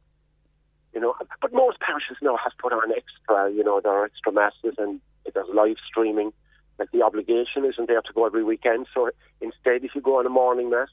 You 0.92 1.00
know, 1.00 1.14
but 1.40 1.52
most 1.52 1.78
parishes 1.78 2.16
now 2.20 2.36
have 2.36 2.52
put 2.58 2.72
on 2.72 2.90
extra. 2.90 3.52
You 3.52 3.62
know, 3.62 3.80
there 3.80 3.92
are 3.92 4.04
extra 4.04 4.32
masses 4.32 4.74
and 4.76 5.00
there's 5.32 5.46
live 5.54 5.76
streaming 5.86 6.32
like 6.80 6.90
the 6.90 7.02
obligation 7.02 7.64
isn't 7.64 7.86
there 7.86 8.00
to 8.00 8.12
go 8.12 8.26
every 8.26 8.42
weekend. 8.42 8.86
So 8.92 9.10
instead, 9.40 9.84
if 9.84 9.94
you 9.94 10.00
go 10.00 10.18
on 10.18 10.26
a 10.26 10.30
morning 10.30 10.70
mass, 10.70 10.88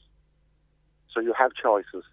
so 1.12 1.20
you 1.20 1.32
have 1.32 1.50
choices. 1.60 2.04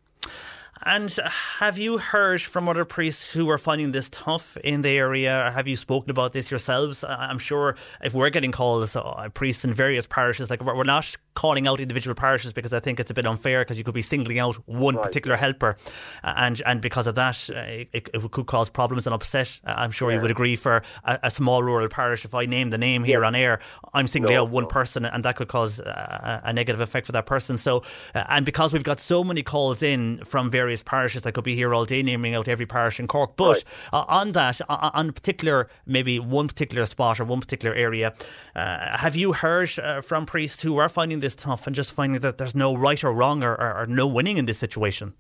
And 0.84 1.12
have 1.60 1.78
you 1.78 1.98
heard 1.98 2.42
from 2.42 2.68
other 2.68 2.86
priests 2.86 3.34
who 3.34 3.50
are 3.50 3.58
finding 3.58 3.92
this 3.92 4.10
tough 4.10 4.58
in 4.58 4.82
the 4.82 4.90
area? 4.90 5.52
Have 5.54 5.68
you 5.68 5.76
spoken 5.76 6.10
about 6.10 6.34
this 6.34 6.52
yourselves? 6.52 7.04
I'm 7.04 7.40
sure 7.40 7.76
if 8.02 8.14
we're 8.14 8.30
getting 8.30 8.52
calls, 8.52 8.96
uh, 8.96 9.30
priests 9.34 9.64
in 9.64 9.74
various 9.74 10.08
parishes, 10.08 10.50
like 10.50 10.64
we're 10.64 10.84
not 10.84 11.16
calling 11.36 11.68
out 11.68 11.80
individual 11.80 12.16
parishes 12.16 12.54
because 12.54 12.74
I 12.74 12.80
think 12.80 13.00
it's 13.00 13.12
a 13.12 13.14
bit 13.14 13.26
unfair 13.26 13.62
because 13.62 13.78
you 13.78 13.84
could 13.84 13.94
be 13.94 14.02
singling 14.02 14.40
out 14.40 14.56
one 14.68 14.96
right. 14.96 15.06
particular 15.06 15.38
helper, 15.38 15.78
and 16.24 16.62
and 16.66 16.82
because 16.82 17.08
of 17.08 17.16
that, 17.16 17.50
uh, 17.50 17.60
it, 17.60 18.10
it, 18.14 18.32
could 18.32 18.48
cause 18.48 18.70
problems 18.70 19.06
and 19.06 19.14
upset. 19.14 19.60
Uh, 19.66 19.74
I'm 19.78 19.92
sure 19.92 20.10
yeah. 20.10 20.18
you 20.18 20.22
would 20.22 20.32
agree 20.32 20.56
for 20.56 20.82
a, 21.04 21.20
a, 21.24 21.32
small 21.32 21.62
rural 21.64 21.88
parish. 21.88 22.26
If 22.26 22.34
I 22.34 22.46
name 22.46 22.70
the 22.70 22.78
name 22.78 23.04
here 23.04 23.22
yeah. 23.22 23.28
on 23.28 23.36
air, 23.36 23.60
I'm 23.94 24.08
singling 24.08 24.36
no, 24.36 24.44
out 24.44 24.50
one 24.50 24.64
no. 24.64 24.70
person, 24.70 25.06
and 25.06 25.24
that 25.26 25.36
could 25.36 25.48
cause 25.48 25.80
a, 25.80 26.42
a, 26.46 26.54
negative 26.54 26.82
effect 26.82 27.06
for 27.06 27.12
that 27.12 27.26
person. 27.26 27.58
So, 27.58 27.84
and 28.14 28.46
because 28.46 28.74
we've 28.74 28.84
got 28.84 29.00
so 29.00 29.24
many 29.24 29.44
calls 29.44 29.84
in 29.84 30.24
from 30.24 30.50
various 30.50 30.82
parishes. 30.84 31.26
I 31.26 31.32
could 31.32 31.44
be 31.44 31.56
here 31.56 31.74
all 31.74 31.86
day 31.86 32.02
naming 32.02 32.36
out 32.36 32.48
every 32.48 32.66
parish 32.66 33.00
in 33.00 33.08
Cork. 33.08 33.36
But 33.36 33.56
right. 33.56 33.64
uh, 33.94 34.06
on 34.08 34.32
that, 34.34 34.62
uh, 34.70 34.92
on 34.94 35.12
particular, 35.12 35.70
maybe 35.86 36.20
one 36.20 36.48
particular 36.48 36.86
spot 36.86 37.20
or 37.20 37.26
one 37.26 37.40
particular 37.40 37.76
area, 37.76 38.14
uh, 38.56 38.98
have 38.98 39.16
you 39.16 39.34
heard 39.34 39.78
uh, 39.80 40.02
from 40.02 40.26
priests 40.26 40.62
who 40.62 40.78
are 40.78 40.90
finding 40.90 41.20
this 41.26 41.36
tough 41.36 41.66
and 41.68 41.76
just 41.76 41.92
finding 41.94 42.22
that 42.22 42.38
there's 42.38 42.56
no 42.56 42.76
right 42.76 43.04
or 43.04 43.12
wrong 43.12 43.44
or, 43.44 43.54
or, 43.54 43.82
or 43.82 43.86
no 43.88 44.06
winning 44.08 44.38
in 44.38 44.46
this 44.46 44.58
situation? 44.58 45.14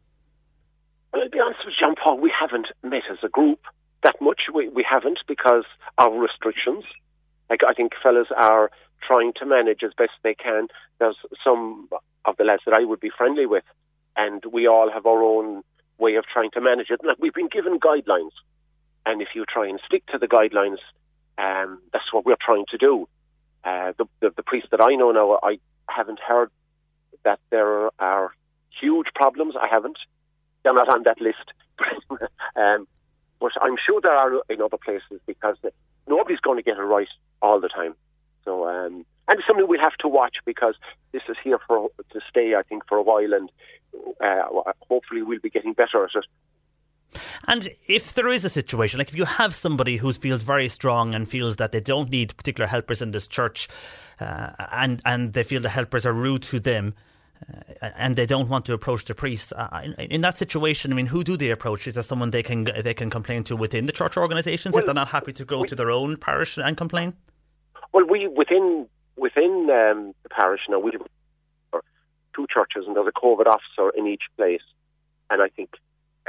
Well, 1.11 1.23
to 1.23 1.29
be 1.29 1.39
honest 1.39 1.61
with 1.65 1.75
John 1.81 1.95
Paul, 2.01 2.19
we 2.19 2.31
haven't 2.39 2.67
met 2.83 3.03
as 3.11 3.17
a 3.23 3.29
group 3.29 3.61
that 4.03 4.15
much. 4.21 4.41
We, 4.53 4.69
we 4.69 4.85
haven't 4.87 5.19
because 5.27 5.65
of 5.97 6.13
restrictions. 6.13 6.83
Like 7.49 7.61
I 7.67 7.73
think 7.73 7.93
fellas 8.01 8.27
are 8.35 8.69
trying 9.07 9.33
to 9.39 9.45
manage 9.45 9.81
as 9.83 9.91
best 9.97 10.11
they 10.23 10.35
can. 10.35 10.67
There's 10.99 11.17
some 11.43 11.89
of 12.25 12.37
the 12.37 12.43
lads 12.43 12.63
that 12.65 12.77
I 12.79 12.85
would 12.85 12.99
be 12.99 13.11
friendly 13.17 13.45
with 13.45 13.63
and 14.15 14.43
we 14.51 14.67
all 14.67 14.91
have 14.91 15.05
our 15.05 15.23
own 15.23 15.63
way 15.97 16.15
of 16.15 16.25
trying 16.31 16.51
to 16.51 16.61
manage 16.61 16.89
it. 16.89 17.01
Like 17.03 17.17
we've 17.19 17.33
been 17.33 17.49
given 17.49 17.79
guidelines, 17.79 18.31
and 19.05 19.21
if 19.21 19.29
you 19.35 19.45
try 19.45 19.67
and 19.67 19.79
stick 19.85 20.05
to 20.07 20.17
the 20.17 20.27
guidelines, 20.27 20.77
um, 21.37 21.81
that's 21.91 22.11
what 22.11 22.25
we're 22.25 22.35
trying 22.43 22.65
to 22.71 22.77
do. 22.77 23.07
Uh, 23.65 23.93
the, 23.97 24.05
the, 24.19 24.29
the 24.35 24.43
priest 24.43 24.67
that 24.71 24.81
I 24.81 24.95
know 24.95 25.11
now, 25.11 25.39
I 25.41 25.57
haven't 25.89 26.19
heard 26.19 26.51
that 27.23 27.39
there 27.49 27.89
are 27.99 28.31
huge 28.79 29.07
problems. 29.15 29.55
I 29.59 29.67
haven't. 29.67 29.97
They're 30.63 30.73
not 30.73 30.93
on 30.93 31.03
that 31.03 31.19
list, 31.19 31.51
um, 32.55 32.87
but 33.39 33.51
I'm 33.61 33.75
sure 33.85 34.01
there 34.01 34.15
are 34.15 34.41
in 34.49 34.61
other 34.61 34.77
places 34.77 35.19
because 35.25 35.57
nobody's 36.07 36.39
going 36.39 36.57
to 36.57 36.63
get 36.63 36.77
it 36.77 36.81
right 36.81 37.07
all 37.41 37.59
the 37.59 37.69
time. 37.69 37.95
So 38.43 38.67
um, 38.67 39.05
and 39.27 39.39
it's 39.39 39.47
something 39.47 39.67
we'll 39.67 39.79
have 39.79 39.97
to 39.97 40.07
watch 40.07 40.37
because 40.45 40.75
this 41.11 41.23
is 41.27 41.35
here 41.43 41.59
for 41.67 41.89
to 42.11 42.21
stay, 42.29 42.53
I 42.55 42.61
think, 42.63 42.83
for 42.87 42.97
a 42.97 43.01
while, 43.01 43.33
and 43.33 43.49
uh, 44.23 44.43
hopefully 44.87 45.23
we'll 45.23 45.39
be 45.39 45.49
getting 45.49 45.73
better 45.73 46.03
at 46.03 46.15
it. 46.15 46.25
And 47.47 47.69
if 47.87 48.13
there 48.13 48.27
is 48.27 48.43
a 48.43 48.49
situation, 48.49 48.97
like 48.97 49.09
if 49.09 49.15
you 49.15 49.25
have 49.25 49.55
somebody 49.55 49.97
who 49.97 50.11
feels 50.13 50.43
very 50.43 50.67
strong 50.67 51.15
and 51.15 51.27
feels 51.27 51.55
that 51.57 51.71
they 51.71 51.79
don't 51.79 52.09
need 52.09 52.35
particular 52.35 52.67
helpers 52.67 53.01
in 53.01 53.11
this 53.11 53.27
church, 53.27 53.67
uh, 54.19 54.51
and 54.71 55.01
and 55.05 55.33
they 55.33 55.43
feel 55.43 55.61
the 55.61 55.69
helpers 55.69 56.05
are 56.05 56.13
rude 56.13 56.43
to 56.43 56.59
them, 56.59 56.93
uh, 57.81 57.89
and 57.97 58.15
they 58.15 58.25
don't 58.25 58.49
want 58.49 58.65
to 58.65 58.73
approach 58.73 59.05
the 59.05 59.15
priest, 59.15 59.53
uh, 59.55 59.81
in, 59.83 59.93
in, 59.93 60.21
that 60.21 60.37
situation, 60.37 60.91
I 60.91 60.95
mean, 60.95 61.07
who 61.07 61.23
do 61.23 61.37
they 61.37 61.51
approach? 61.51 61.87
Is 61.87 61.95
there 61.95 62.03
someone 62.03 62.31
they 62.31 62.43
can 62.43 62.65
they 62.83 62.93
can 62.93 63.09
complain 63.09 63.43
to 63.45 63.55
within 63.55 63.85
the 63.85 63.91
church 63.91 64.17
organisations 64.17 64.73
well, 64.73 64.79
if 64.79 64.85
they're 64.85 64.95
not 64.95 65.09
happy 65.09 65.33
to 65.33 65.45
go 65.45 65.61
we, 65.61 65.67
to 65.67 65.75
their 65.75 65.91
own 65.91 66.17
parish 66.17 66.57
and 66.57 66.77
complain? 66.77 67.13
Well, 67.93 68.05
we 68.05 68.27
within 68.27 68.87
within 69.17 69.69
um, 69.69 70.13
the 70.23 70.29
parish 70.29 70.61
now 70.69 70.79
we 70.79 70.91
have 70.93 71.81
two 72.35 72.47
churches 72.53 72.85
and 72.87 72.95
there's 72.95 73.07
a 73.07 73.19
COVID 73.19 73.47
officer 73.47 73.89
in 73.97 74.07
each 74.07 74.23
place, 74.37 74.63
and 75.29 75.41
I 75.41 75.49
think 75.49 75.71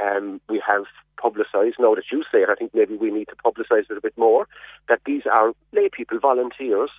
um, 0.01 0.41
we 0.49 0.61
have 0.65 0.85
publicised 1.21 1.77
now 1.79 1.95
that 1.95 2.05
you 2.11 2.23
say 2.31 2.39
it. 2.39 2.49
I 2.49 2.55
think 2.55 2.73
maybe 2.73 2.95
we 2.95 3.11
need 3.11 3.27
to 3.29 3.35
publicise 3.35 3.89
it 3.89 3.97
a 3.97 4.01
bit 4.01 4.17
more 4.17 4.47
that 4.87 5.01
these 5.05 5.23
are 5.31 5.53
lay 5.71 5.89
people, 5.89 6.19
volunteers. 6.19 6.91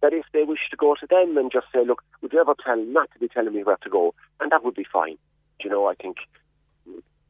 That 0.00 0.12
if 0.12 0.24
they 0.32 0.42
wish 0.42 0.68
to 0.72 0.76
go 0.76 0.96
to 0.96 1.06
them 1.06 1.38
and 1.38 1.52
just 1.52 1.66
say, 1.72 1.84
"Look, 1.84 2.02
would 2.20 2.32
you 2.32 2.40
ever 2.40 2.54
tell 2.64 2.76
not 2.76 3.08
to 3.12 3.20
be 3.20 3.28
telling 3.28 3.54
me 3.54 3.62
where 3.62 3.78
to 3.82 3.88
go?" 3.88 4.14
and 4.40 4.50
that 4.50 4.64
would 4.64 4.74
be 4.74 4.86
fine. 4.92 5.16
You 5.62 5.70
know, 5.70 5.86
I 5.86 5.94
think 5.94 6.16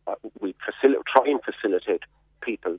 uh, 0.06 0.14
we 0.40 0.54
facil- 0.54 1.04
try 1.06 1.26
and 1.26 1.40
facilitate 1.42 2.02
people 2.40 2.78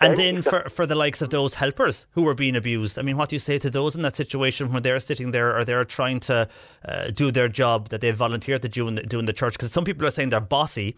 and 0.00 0.16
then 0.16 0.42
for, 0.42 0.68
for 0.68 0.86
the 0.86 0.94
likes 0.94 1.22
of 1.22 1.30
those 1.30 1.54
helpers 1.54 2.06
who 2.12 2.26
are 2.26 2.34
being 2.34 2.56
abused, 2.56 2.98
I 2.98 3.02
mean, 3.02 3.16
what 3.16 3.28
do 3.28 3.36
you 3.36 3.40
say 3.40 3.58
to 3.58 3.70
those 3.70 3.94
in 3.94 4.02
that 4.02 4.16
situation 4.16 4.72
when 4.72 4.82
they're 4.82 4.98
sitting 4.98 5.30
there 5.30 5.56
or 5.56 5.64
they're 5.64 5.84
trying 5.84 6.20
to 6.20 6.48
uh, 6.84 7.10
do 7.10 7.30
their 7.30 7.48
job 7.48 7.90
that 7.90 8.00
they've 8.00 8.16
volunteered 8.16 8.62
to 8.62 8.68
do 8.68 8.88
in 8.88 8.96
the, 8.96 9.02
do 9.02 9.18
in 9.18 9.26
the 9.26 9.32
church? 9.32 9.54
Because 9.54 9.72
some 9.72 9.84
people 9.84 10.04
are 10.06 10.10
saying 10.10 10.30
they're 10.30 10.40
bossy 10.40 10.96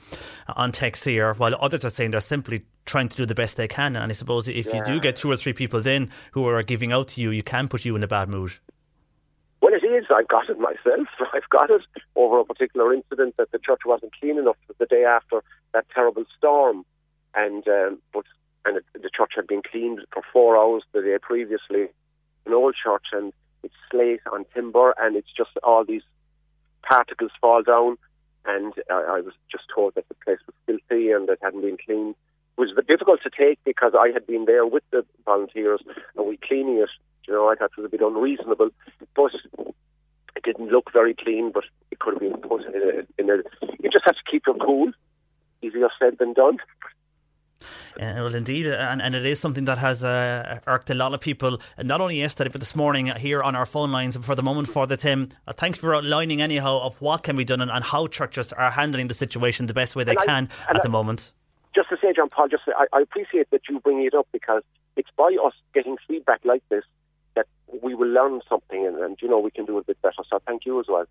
on 0.56 0.72
text 0.72 1.04
here, 1.04 1.34
while 1.34 1.54
others 1.60 1.84
are 1.84 1.90
saying 1.90 2.12
they're 2.12 2.20
simply 2.20 2.64
trying 2.86 3.08
to 3.08 3.16
do 3.16 3.26
the 3.26 3.34
best 3.34 3.56
they 3.56 3.68
can. 3.68 3.96
And 3.96 4.10
I 4.10 4.14
suppose 4.14 4.48
if 4.48 4.66
yeah. 4.66 4.76
you 4.76 4.84
do 4.84 5.00
get 5.00 5.16
two 5.16 5.30
or 5.30 5.36
three 5.36 5.52
people 5.52 5.80
then 5.80 6.10
who 6.32 6.46
are 6.48 6.62
giving 6.62 6.92
out 6.92 7.08
to 7.08 7.20
you, 7.20 7.30
you 7.30 7.42
can 7.42 7.68
put 7.68 7.84
you 7.84 7.96
in 7.96 8.02
a 8.02 8.08
bad 8.08 8.28
mood. 8.28 8.52
Well, 9.60 9.74
it 9.74 9.84
is. 9.84 10.06
I've 10.14 10.28
got 10.28 10.48
it 10.48 10.58
myself. 10.58 11.08
I've 11.34 11.48
got 11.50 11.70
it 11.70 11.82
over 12.14 12.40
a 12.40 12.44
particular 12.44 12.94
incident 12.94 13.36
that 13.36 13.50
the 13.50 13.58
church 13.58 13.80
wasn't 13.84 14.12
clean 14.18 14.38
enough 14.38 14.56
the 14.78 14.86
day 14.86 15.04
after 15.04 15.42
that 15.74 15.86
terrible 15.92 16.24
storm. 16.38 16.84
And 17.34 17.66
um, 17.68 17.98
but 18.12 18.24
and 18.66 18.78
it, 18.78 18.84
the 18.94 19.10
church 19.14 19.32
had 19.36 19.46
been 19.46 19.62
cleaned 19.62 20.00
for 20.12 20.22
four 20.32 20.56
hours 20.56 20.82
the 20.92 21.00
day 21.00 21.16
previously, 21.20 21.88
an 22.44 22.52
old 22.52 22.74
church, 22.82 23.06
and 23.12 23.32
it's 23.62 23.74
slate 23.90 24.20
on 24.32 24.44
timber, 24.54 24.94
and 24.98 25.16
it's 25.16 25.32
just 25.36 25.50
all 25.62 25.84
these 25.84 26.02
particles 26.82 27.32
fall 27.40 27.62
down. 27.62 27.96
And 28.44 28.72
I, 28.90 29.16
I 29.16 29.20
was 29.20 29.34
just 29.50 29.64
told 29.74 29.94
that 29.94 30.08
the 30.08 30.14
place 30.24 30.38
was 30.46 30.54
filthy 30.66 31.10
and 31.10 31.28
it 31.28 31.38
hadn't 31.42 31.62
been 31.62 31.78
cleaned. 31.84 32.14
It 32.56 32.60
was 32.60 32.70
difficult 32.88 33.20
to 33.22 33.30
take 33.30 33.58
because 33.64 33.92
I 34.00 34.10
had 34.12 34.26
been 34.26 34.44
there 34.46 34.64
with 34.64 34.84
the 34.90 35.04
volunteers 35.24 35.80
and 36.16 36.26
we 36.26 36.36
cleaning 36.36 36.78
it 36.78 36.88
You 37.26 37.34
know, 37.34 37.48
I 37.48 37.56
thought 37.56 37.72
it 37.76 37.80
was 37.80 37.86
a 37.86 37.90
bit 37.90 38.00
unreasonable, 38.00 38.70
but 39.14 39.32
it 40.36 40.44
didn't 40.44 40.68
look 40.68 40.92
very 40.92 41.14
clean. 41.14 41.50
But 41.52 41.64
it 41.90 41.98
could 41.98 42.14
have 42.14 42.20
been 42.20 42.40
put 42.40 42.64
in 42.64 42.74
a. 42.74 43.20
In 43.20 43.30
a 43.30 43.42
you 43.82 43.90
just 43.90 44.04
have 44.06 44.14
to 44.14 44.30
keep 44.30 44.44
your 44.46 44.56
cool. 44.56 44.92
Easier 45.60 45.88
said 45.98 46.18
than 46.18 46.32
done. 46.34 46.58
Uh, 47.98 48.12
well, 48.16 48.34
indeed, 48.34 48.66
and, 48.66 49.00
and 49.00 49.14
it 49.14 49.24
is 49.24 49.40
something 49.40 49.64
that 49.64 49.78
has 49.78 50.04
uh, 50.04 50.60
irked 50.66 50.90
a 50.90 50.94
lot 50.94 51.14
of 51.14 51.20
people, 51.20 51.60
not 51.82 52.00
only 52.00 52.18
yesterday 52.18 52.50
but 52.50 52.60
this 52.60 52.76
morning 52.76 53.06
here 53.06 53.42
on 53.42 53.56
our 53.56 53.66
phone 53.66 53.90
lines. 53.90 54.16
For 54.16 54.34
the 54.34 54.42
moment, 54.42 54.68
Father 54.68 54.96
Tim, 54.96 55.30
uh, 55.46 55.52
thanks 55.52 55.78
for 55.78 55.94
outlining 55.94 56.42
anyhow 56.42 56.80
of 56.82 57.00
what 57.00 57.22
can 57.22 57.36
be 57.36 57.44
done 57.44 57.60
and, 57.60 57.70
and, 57.70 57.84
how 57.84 58.06
churches 58.06 58.52
are 58.52 58.70
handling 58.70 59.08
the 59.08 59.14
situation 59.14 59.66
the 59.66 59.74
best 59.74 59.96
way 59.96 60.04
they 60.04 60.16
and 60.16 60.26
can 60.26 60.48
I, 60.66 60.70
at 60.70 60.76
I, 60.76 60.80
the 60.82 60.88
moment. 60.88 61.32
Just 61.74 61.88
to 61.90 61.96
say, 62.02 62.12
John 62.14 62.28
Paul, 62.28 62.48
just 62.48 62.64
I, 62.68 62.86
I 62.92 63.00
appreciate 63.00 63.50
that 63.50 63.62
you 63.68 63.80
bring 63.80 64.04
it 64.04 64.14
up 64.14 64.26
because 64.32 64.62
it's 64.96 65.10
by 65.16 65.36
us 65.44 65.54
getting 65.72 65.96
feedback 66.06 66.40
like 66.44 66.62
this 66.68 66.84
we 67.82 67.94
will 67.94 68.08
learn 68.08 68.40
something 68.48 68.86
and, 68.86 68.96
and, 68.96 69.16
you 69.20 69.28
know 69.28 69.38
we 69.38 69.50
can 69.50 69.64
do 69.64 69.78
a 69.78 69.82
bit 69.82 70.00
better. 70.02 70.22
So 70.30 70.40
thank 70.46 70.66
you 70.66 70.78
as 70.78 70.86
well. 70.88 71.04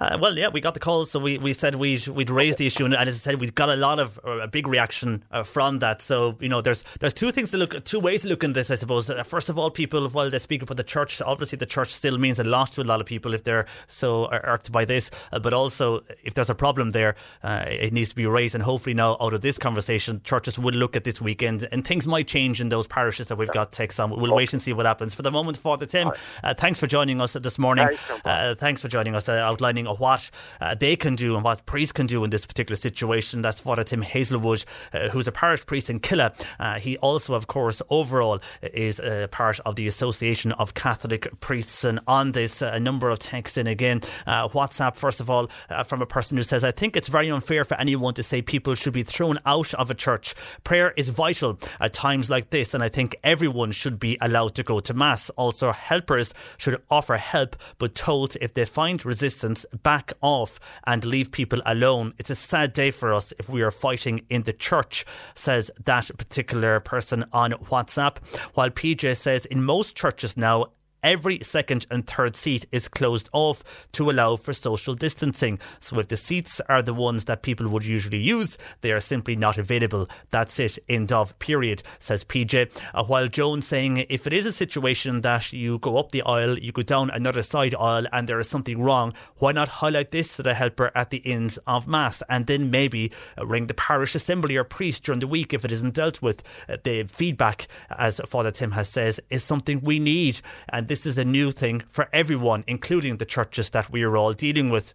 Uh, 0.00 0.16
well, 0.20 0.38
yeah, 0.38 0.48
we 0.48 0.60
got 0.60 0.74
the 0.74 0.80
calls, 0.80 1.10
so 1.10 1.18
we, 1.18 1.38
we 1.38 1.52
said 1.52 1.74
we'd 1.74 2.06
we'd 2.08 2.30
raise 2.30 2.56
the 2.56 2.66
issue, 2.66 2.84
and 2.84 2.94
as 2.94 3.08
I 3.08 3.12
said, 3.12 3.40
we've 3.40 3.54
got 3.54 3.68
a 3.68 3.76
lot 3.76 3.98
of 3.98 4.18
uh, 4.24 4.38
a 4.40 4.48
big 4.48 4.66
reaction 4.66 5.24
uh, 5.30 5.42
from 5.42 5.80
that. 5.80 6.00
So 6.00 6.36
you 6.40 6.48
know, 6.48 6.60
there's 6.60 6.84
there's 7.00 7.14
two 7.14 7.32
things 7.32 7.50
to 7.50 7.56
look, 7.56 7.84
two 7.84 8.00
ways 8.00 8.22
to 8.22 8.28
look 8.28 8.44
in 8.44 8.52
this, 8.52 8.70
I 8.70 8.76
suppose. 8.76 9.10
Uh, 9.10 9.22
first 9.22 9.48
of 9.48 9.58
all, 9.58 9.70
people 9.70 10.08
while 10.08 10.30
they 10.30 10.38
speak 10.38 10.62
about 10.62 10.76
the 10.76 10.84
church, 10.84 11.20
obviously 11.20 11.56
the 11.56 11.66
church 11.66 11.92
still 11.92 12.18
means 12.18 12.38
a 12.38 12.44
lot 12.44 12.72
to 12.72 12.82
a 12.82 12.84
lot 12.84 13.00
of 13.00 13.06
people 13.06 13.34
if 13.34 13.44
they're 13.44 13.66
so 13.86 14.30
irked 14.30 14.72
by 14.72 14.84
this. 14.84 15.10
Uh, 15.32 15.38
but 15.38 15.52
also, 15.52 16.02
if 16.22 16.34
there's 16.34 16.50
a 16.50 16.54
problem 16.54 16.90
there, 16.90 17.16
uh, 17.42 17.64
it 17.66 17.92
needs 17.92 18.10
to 18.10 18.16
be 18.16 18.26
raised, 18.26 18.54
and 18.54 18.64
hopefully 18.64 18.94
now 18.94 19.16
out 19.20 19.34
of 19.34 19.40
this 19.40 19.58
conversation, 19.58 20.20
churches 20.24 20.58
will 20.58 20.74
look 20.74 20.96
at 20.96 21.04
this 21.04 21.20
weekend, 21.20 21.68
and 21.70 21.86
things 21.86 22.06
might 22.06 22.28
change 22.28 22.60
in 22.60 22.68
those 22.68 22.86
parishes 22.86 23.26
that 23.28 23.36
we've 23.36 23.52
got 23.52 23.72
takes 23.72 23.98
on. 23.98 24.10
We'll 24.10 24.26
okay. 24.26 24.32
wait 24.32 24.52
and 24.52 24.62
see 24.62 24.72
what 24.72 24.86
happens. 24.86 25.12
For 25.12 25.22
the 25.22 25.30
moment, 25.30 25.56
Father 25.56 25.86
Tim. 25.86 25.97
Uh, 26.06 26.54
thanks 26.54 26.78
for 26.78 26.86
joining 26.86 27.20
us 27.20 27.32
this 27.32 27.58
morning. 27.58 27.88
Uh, 28.24 28.54
thanks 28.54 28.80
for 28.80 28.88
joining 28.88 29.14
us, 29.14 29.28
uh, 29.28 29.32
outlining 29.32 29.86
what 29.86 30.30
uh, 30.60 30.74
they 30.74 30.96
can 30.96 31.14
do 31.16 31.34
and 31.34 31.44
what 31.44 31.66
priests 31.66 31.92
can 31.92 32.06
do 32.06 32.24
in 32.24 32.30
this 32.30 32.46
particular 32.46 32.76
situation. 32.76 33.42
That's 33.42 33.60
Father 33.60 33.84
Tim 33.84 34.02
Hazelwood, 34.02 34.64
uh, 34.92 35.08
who's 35.08 35.28
a 35.28 35.32
parish 35.32 35.64
priest 35.66 35.90
in 35.90 36.00
Killeagh. 36.00 36.34
Uh, 36.58 36.78
he 36.78 36.96
also, 36.98 37.34
of 37.34 37.46
course, 37.46 37.82
overall 37.90 38.40
is 38.62 39.00
a 39.00 39.28
part 39.30 39.60
of 39.60 39.76
the 39.76 39.86
Association 39.86 40.52
of 40.52 40.74
Catholic 40.74 41.28
Priests. 41.40 41.84
And 41.84 42.00
on 42.06 42.32
this, 42.32 42.62
a 42.62 42.80
number 42.80 43.10
of 43.10 43.18
texts 43.18 43.56
in 43.56 43.66
again. 43.66 44.00
WhatsApp, 44.26 44.94
first 44.96 45.20
of 45.20 45.30
all, 45.30 45.48
from 45.86 46.02
a 46.02 46.06
person 46.06 46.36
who 46.36 46.42
says, 46.42 46.64
I 46.64 46.70
think 46.70 46.96
it's 46.96 47.08
very 47.08 47.30
unfair 47.30 47.64
for 47.64 47.78
anyone 47.80 48.14
to 48.14 48.22
say 48.22 48.42
people 48.42 48.74
should 48.74 48.92
be 48.92 49.02
thrown 49.02 49.38
out 49.46 49.74
of 49.74 49.90
a 49.90 49.94
church. 49.94 50.34
Prayer 50.64 50.92
is 50.96 51.08
vital 51.08 51.58
at 51.80 51.92
times 51.92 52.30
like 52.30 52.50
this, 52.50 52.74
and 52.74 52.82
I 52.82 52.88
think 52.88 53.16
everyone 53.24 53.72
should 53.72 53.98
be 53.98 54.18
allowed 54.20 54.54
to 54.56 54.62
go 54.62 54.80
to 54.80 54.94
Mass. 54.94 55.30
Also, 55.30 55.72
helpers 55.88 56.34
should 56.58 56.80
offer 56.90 57.16
help, 57.16 57.56
but 57.78 57.94
told 57.94 58.36
if 58.40 58.52
they 58.52 58.64
find 58.64 59.04
resistance, 59.04 59.64
back 59.82 60.12
off 60.20 60.60
and 60.84 61.04
leave 61.04 61.32
people 61.32 61.62
alone. 61.64 62.12
It's 62.18 62.30
a 62.30 62.34
sad 62.34 62.72
day 62.72 62.90
for 62.90 63.12
us 63.12 63.32
if 63.38 63.48
we 63.48 63.62
are 63.62 63.70
fighting 63.70 64.26
in 64.28 64.42
the 64.42 64.52
church, 64.52 65.06
says 65.34 65.70
that 65.84 66.10
particular 66.18 66.78
person 66.80 67.24
on 67.32 67.52
WhatsApp. 67.70 68.18
While 68.54 68.70
PJ 68.70 69.16
says 69.16 69.46
in 69.46 69.64
most 69.64 69.96
churches 69.96 70.36
now, 70.36 70.66
every 71.02 71.40
second 71.42 71.86
and 71.90 72.06
third 72.06 72.36
seat 72.36 72.66
is 72.72 72.88
closed 72.88 73.28
off 73.32 73.62
to 73.92 74.10
allow 74.10 74.36
for 74.36 74.52
social 74.52 74.94
distancing. 74.94 75.58
So 75.80 75.98
if 75.98 76.08
the 76.08 76.16
seats 76.16 76.60
are 76.68 76.82
the 76.82 76.94
ones 76.94 77.24
that 77.24 77.42
people 77.42 77.68
would 77.68 77.84
usually 77.84 78.18
use, 78.18 78.58
they 78.80 78.92
are 78.92 79.00
simply 79.00 79.36
not 79.36 79.58
available. 79.58 80.08
That's 80.30 80.58
it. 80.58 80.78
End 80.88 81.12
of 81.12 81.38
period, 81.38 81.82
says 81.98 82.24
PJ. 82.24 82.70
Uh, 82.94 83.04
while 83.04 83.28
Jones 83.28 83.66
saying 83.66 84.06
if 84.08 84.26
it 84.26 84.32
is 84.32 84.46
a 84.46 84.52
situation 84.52 85.20
that 85.22 85.52
you 85.52 85.78
go 85.78 85.96
up 85.96 86.12
the 86.12 86.22
aisle, 86.22 86.58
you 86.58 86.72
go 86.72 86.82
down 86.82 87.10
another 87.10 87.42
side 87.42 87.74
aisle, 87.74 88.06
and 88.12 88.28
there 88.28 88.38
is 88.38 88.48
something 88.48 88.80
wrong, 88.80 89.14
why 89.36 89.52
not 89.52 89.68
highlight 89.68 90.10
this 90.10 90.36
to 90.36 90.42
the 90.42 90.54
helper 90.54 90.90
at 90.94 91.10
the 91.10 91.22
ends 91.26 91.58
of 91.66 91.86
mass, 91.86 92.22
and 92.28 92.46
then 92.46 92.70
maybe 92.70 93.12
uh, 93.38 93.46
ring 93.46 93.66
the 93.66 93.74
parish 93.74 94.14
assembly 94.14 94.56
or 94.56 94.64
priest 94.64 95.04
during 95.04 95.20
the 95.20 95.26
week 95.26 95.52
if 95.54 95.64
it 95.64 95.72
isn't 95.72 95.94
dealt 95.94 96.20
with. 96.20 96.42
Uh, 96.68 96.76
the 96.82 97.04
feedback, 97.04 97.68
as 97.90 98.20
Father 98.26 98.50
Tim 98.50 98.72
has 98.72 98.88
says, 98.88 99.20
is 99.30 99.44
something 99.44 99.80
we 99.80 99.98
need, 99.98 100.40
and 100.68 100.87
this 100.88 101.06
is 101.06 101.18
a 101.18 101.24
new 101.24 101.52
thing 101.52 101.82
for 101.88 102.08
everyone, 102.12 102.64
including 102.66 103.18
the 103.18 103.24
churches 103.26 103.70
that 103.70 103.92
we 103.92 104.02
are 104.02 104.16
all 104.16 104.32
dealing 104.32 104.70
with. 104.70 104.94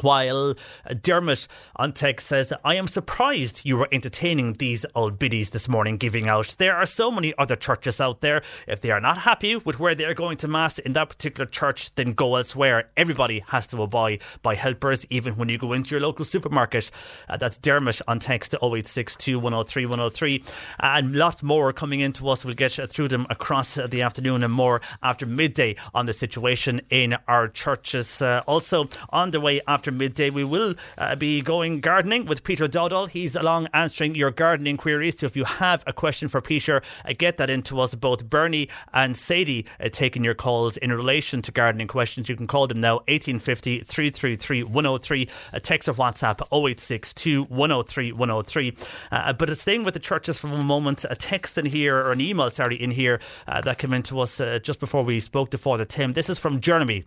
While 0.00 0.54
Dermot 1.02 1.48
on 1.76 1.92
text 1.92 2.28
says, 2.28 2.52
I 2.64 2.74
am 2.74 2.86
surprised 2.86 3.62
you 3.64 3.76
were 3.76 3.88
entertaining 3.90 4.54
these 4.54 4.86
old 4.94 5.18
biddies 5.18 5.50
this 5.50 5.68
morning 5.68 5.96
giving 5.96 6.28
out. 6.28 6.54
There 6.58 6.76
are 6.76 6.86
so 6.86 7.10
many 7.10 7.34
other 7.36 7.56
churches 7.56 8.00
out 8.00 8.20
there. 8.20 8.42
If 8.66 8.80
they 8.80 8.90
are 8.90 9.00
not 9.00 9.18
happy 9.18 9.56
with 9.56 9.80
where 9.80 9.94
they 9.94 10.04
are 10.04 10.14
going 10.14 10.36
to 10.38 10.48
Mass 10.48 10.78
in 10.78 10.92
that 10.92 11.08
particular 11.08 11.46
church, 11.46 11.94
then 11.96 12.12
go 12.12 12.36
elsewhere. 12.36 12.90
Everybody 12.96 13.42
has 13.48 13.66
to 13.68 13.82
abide 13.82 14.20
by 14.42 14.54
helpers, 14.54 15.04
even 15.10 15.36
when 15.36 15.48
you 15.48 15.58
go 15.58 15.72
into 15.72 15.90
your 15.90 16.00
local 16.00 16.24
supermarket. 16.24 16.90
Uh, 17.28 17.36
that's 17.36 17.56
Dermot 17.56 18.00
on 18.06 18.20
text 18.20 18.52
to 18.52 18.58
0862 18.58 19.38
103 19.38 19.86
103. 19.86 20.44
And 20.78 21.16
lots 21.16 21.42
more 21.42 21.72
coming 21.72 22.00
into 22.00 22.28
us. 22.28 22.44
We'll 22.44 22.54
get 22.54 22.72
through 22.72 23.08
them 23.08 23.26
across 23.30 23.74
the 23.74 24.02
afternoon 24.02 24.44
and 24.44 24.52
more 24.52 24.80
after 25.02 25.26
midday 25.26 25.76
on 25.94 26.06
the 26.06 26.12
situation 26.12 26.80
in 26.90 27.16
our 27.26 27.48
churches. 27.48 28.22
Uh, 28.22 28.42
also, 28.46 28.88
on 29.10 29.30
the 29.32 29.40
way 29.40 29.60
after 29.66 29.87
after 29.88 29.96
midday, 29.96 30.28
we 30.28 30.44
will 30.44 30.74
uh, 30.98 31.16
be 31.16 31.40
going 31.40 31.80
gardening 31.80 32.26
with 32.26 32.44
Peter 32.44 32.66
Dowdall. 32.66 33.08
He's 33.08 33.34
along 33.34 33.68
answering 33.72 34.14
your 34.14 34.30
gardening 34.30 34.76
queries. 34.76 35.18
So 35.18 35.26
if 35.26 35.34
you 35.34 35.44
have 35.44 35.82
a 35.86 35.94
question 35.94 36.28
for 36.28 36.42
Peter, 36.42 36.82
uh, 37.06 37.14
get 37.16 37.38
that 37.38 37.48
into 37.48 37.80
us. 37.80 37.94
Both 37.94 38.28
Bernie 38.28 38.68
and 38.92 39.16
Sadie 39.16 39.64
uh, 39.80 39.88
taking 39.90 40.24
your 40.24 40.34
calls 40.34 40.76
in 40.76 40.92
relation 40.92 41.40
to 41.40 41.52
gardening 41.52 41.86
questions. 41.88 42.28
You 42.28 42.36
can 42.36 42.46
call 42.46 42.66
them 42.66 42.82
now 42.82 42.96
1850 43.08 43.80
333 43.80 44.62
103. 44.64 45.28
A 45.54 45.60
text 45.60 45.88
or 45.88 45.94
WhatsApp 45.94 46.42
0862 46.52 47.44
103 47.44 48.12
103. 48.12 48.76
Uh, 49.10 49.32
but 49.32 49.48
it's 49.48 49.62
staying 49.62 49.84
with 49.84 49.94
the 49.94 50.00
churches 50.00 50.38
for 50.38 50.48
a 50.48 50.62
moment, 50.62 51.06
a 51.08 51.16
text 51.16 51.56
in 51.56 51.64
here, 51.64 51.96
or 51.96 52.12
an 52.12 52.20
email, 52.20 52.50
sorry, 52.50 52.76
in 52.76 52.90
here 52.90 53.20
uh, 53.46 53.62
that 53.62 53.78
came 53.78 53.94
into 53.94 54.20
us 54.20 54.38
uh, 54.38 54.58
just 54.58 54.80
before 54.80 55.02
we 55.02 55.18
spoke 55.18 55.50
to 55.50 55.56
Father 55.56 55.86
Tim. 55.86 56.12
This 56.12 56.28
is 56.28 56.38
from 56.38 56.60
Jeremy. 56.60 57.04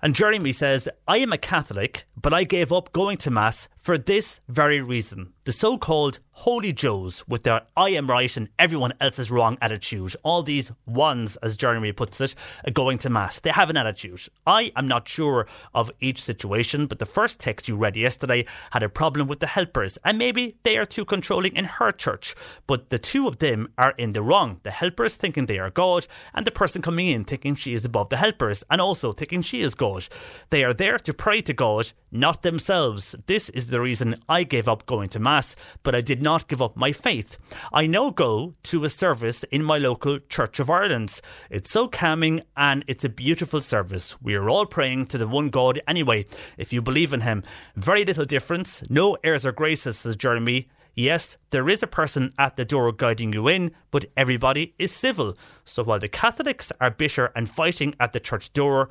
And 0.00 0.14
Jeremy 0.14 0.52
says, 0.52 0.88
I 1.08 1.18
am 1.18 1.32
a 1.32 1.38
Catholic, 1.38 2.06
but 2.20 2.32
I 2.32 2.44
gave 2.44 2.72
up 2.72 2.92
going 2.92 3.16
to 3.18 3.30
Mass 3.30 3.68
for 3.88 3.96
this 3.96 4.42
very 4.48 4.82
reason. 4.82 5.32
The 5.46 5.52
so 5.52 5.78
called 5.78 6.18
Holy 6.32 6.74
Joes 6.74 7.24
with 7.26 7.44
their 7.44 7.62
I 7.74 7.88
am 7.88 8.08
right 8.08 8.36
and 8.36 8.50
everyone 8.58 8.92
else 9.00 9.18
is 9.18 9.30
wrong 9.30 9.56
attitude. 9.62 10.14
All 10.22 10.42
these 10.42 10.70
ones, 10.86 11.36
as 11.36 11.56
Jeremy 11.56 11.92
puts 11.92 12.20
it, 12.20 12.34
going 12.74 12.98
to 12.98 13.08
Mass. 13.10 13.40
They 13.40 13.50
have 13.50 13.70
an 13.70 13.78
attitude. 13.78 14.20
I 14.46 14.72
am 14.76 14.86
not 14.86 15.08
sure 15.08 15.46
of 15.74 15.90
each 16.00 16.22
situation, 16.22 16.86
but 16.86 16.98
the 16.98 17.06
first 17.06 17.40
text 17.40 17.66
you 17.66 17.76
read 17.76 17.96
yesterday 17.96 18.44
had 18.72 18.82
a 18.82 18.90
problem 18.90 19.26
with 19.26 19.40
the 19.40 19.46
helpers, 19.46 19.98
and 20.04 20.18
maybe 20.18 20.58
they 20.64 20.76
are 20.76 20.84
too 20.84 21.06
controlling 21.06 21.56
in 21.56 21.64
her 21.64 21.92
church. 21.92 22.34
But 22.66 22.90
the 22.90 22.98
two 22.98 23.26
of 23.26 23.38
them 23.38 23.72
are 23.78 23.94
in 23.96 24.12
the 24.12 24.22
wrong. 24.22 24.60
The 24.64 24.70
helpers 24.70 25.16
thinking 25.16 25.46
they 25.46 25.58
are 25.58 25.70
God, 25.70 26.06
and 26.34 26.46
the 26.46 26.50
person 26.50 26.82
coming 26.82 27.08
in 27.08 27.24
thinking 27.24 27.56
she 27.56 27.72
is 27.72 27.86
above 27.86 28.10
the 28.10 28.18
helpers, 28.18 28.62
and 28.70 28.82
also 28.82 29.12
thinking 29.12 29.40
she 29.40 29.62
is 29.62 29.74
God. 29.74 30.06
They 30.50 30.62
are 30.62 30.74
there 30.74 30.98
to 30.98 31.14
pray 31.14 31.40
to 31.40 31.54
God, 31.54 31.92
not 32.12 32.42
themselves. 32.42 33.16
This 33.26 33.48
is 33.48 33.68
the 33.68 33.77
reason 33.80 34.22
I 34.28 34.44
gave 34.44 34.68
up 34.68 34.86
going 34.86 35.08
to 35.10 35.18
Mass, 35.18 35.56
but 35.82 35.94
I 35.94 36.00
did 36.00 36.22
not 36.22 36.28
not 36.28 36.46
give 36.46 36.60
up 36.60 36.76
my 36.76 36.92
faith. 36.92 37.38
I 37.72 37.86
now 37.86 38.10
go 38.10 38.54
to 38.64 38.84
a 38.84 38.90
service 38.90 39.44
in 39.44 39.64
my 39.64 39.78
local 39.78 40.18
Church 40.28 40.60
of 40.60 40.68
Ireland. 40.68 41.22
It's 41.48 41.70
so 41.70 41.88
calming 41.88 42.42
and 42.54 42.84
it's 42.86 43.02
a 43.02 43.08
beautiful 43.08 43.62
service. 43.62 44.20
We 44.20 44.34
are 44.34 44.50
all 44.50 44.66
praying 44.66 45.06
to 45.06 45.16
the 45.16 45.26
one 45.26 45.48
God 45.48 45.80
anyway, 45.88 46.26
if 46.58 46.70
you 46.70 46.82
believe 46.82 47.14
in 47.14 47.22
Him. 47.22 47.42
Very 47.76 48.04
little 48.04 48.26
difference, 48.26 48.82
no 48.90 49.16
airs 49.24 49.46
or 49.46 49.52
graces, 49.52 49.96
says 49.96 50.16
Jeremy. 50.16 50.68
Yes, 50.94 51.38
there 51.48 51.68
is 51.68 51.82
a 51.82 51.86
person 51.86 52.34
at 52.38 52.56
the 52.56 52.66
door 52.66 52.92
guiding 52.92 53.32
you 53.32 53.48
in, 53.48 53.70
but 53.90 54.04
everybody 54.14 54.74
is 54.78 54.92
civil. 54.92 55.34
So 55.64 55.82
while 55.82 55.98
the 55.98 56.08
Catholics 56.08 56.72
are 56.78 56.90
bitter 56.90 57.32
and 57.34 57.48
fighting 57.48 57.94
at 57.98 58.12
the 58.12 58.20
church 58.20 58.52
door, 58.52 58.90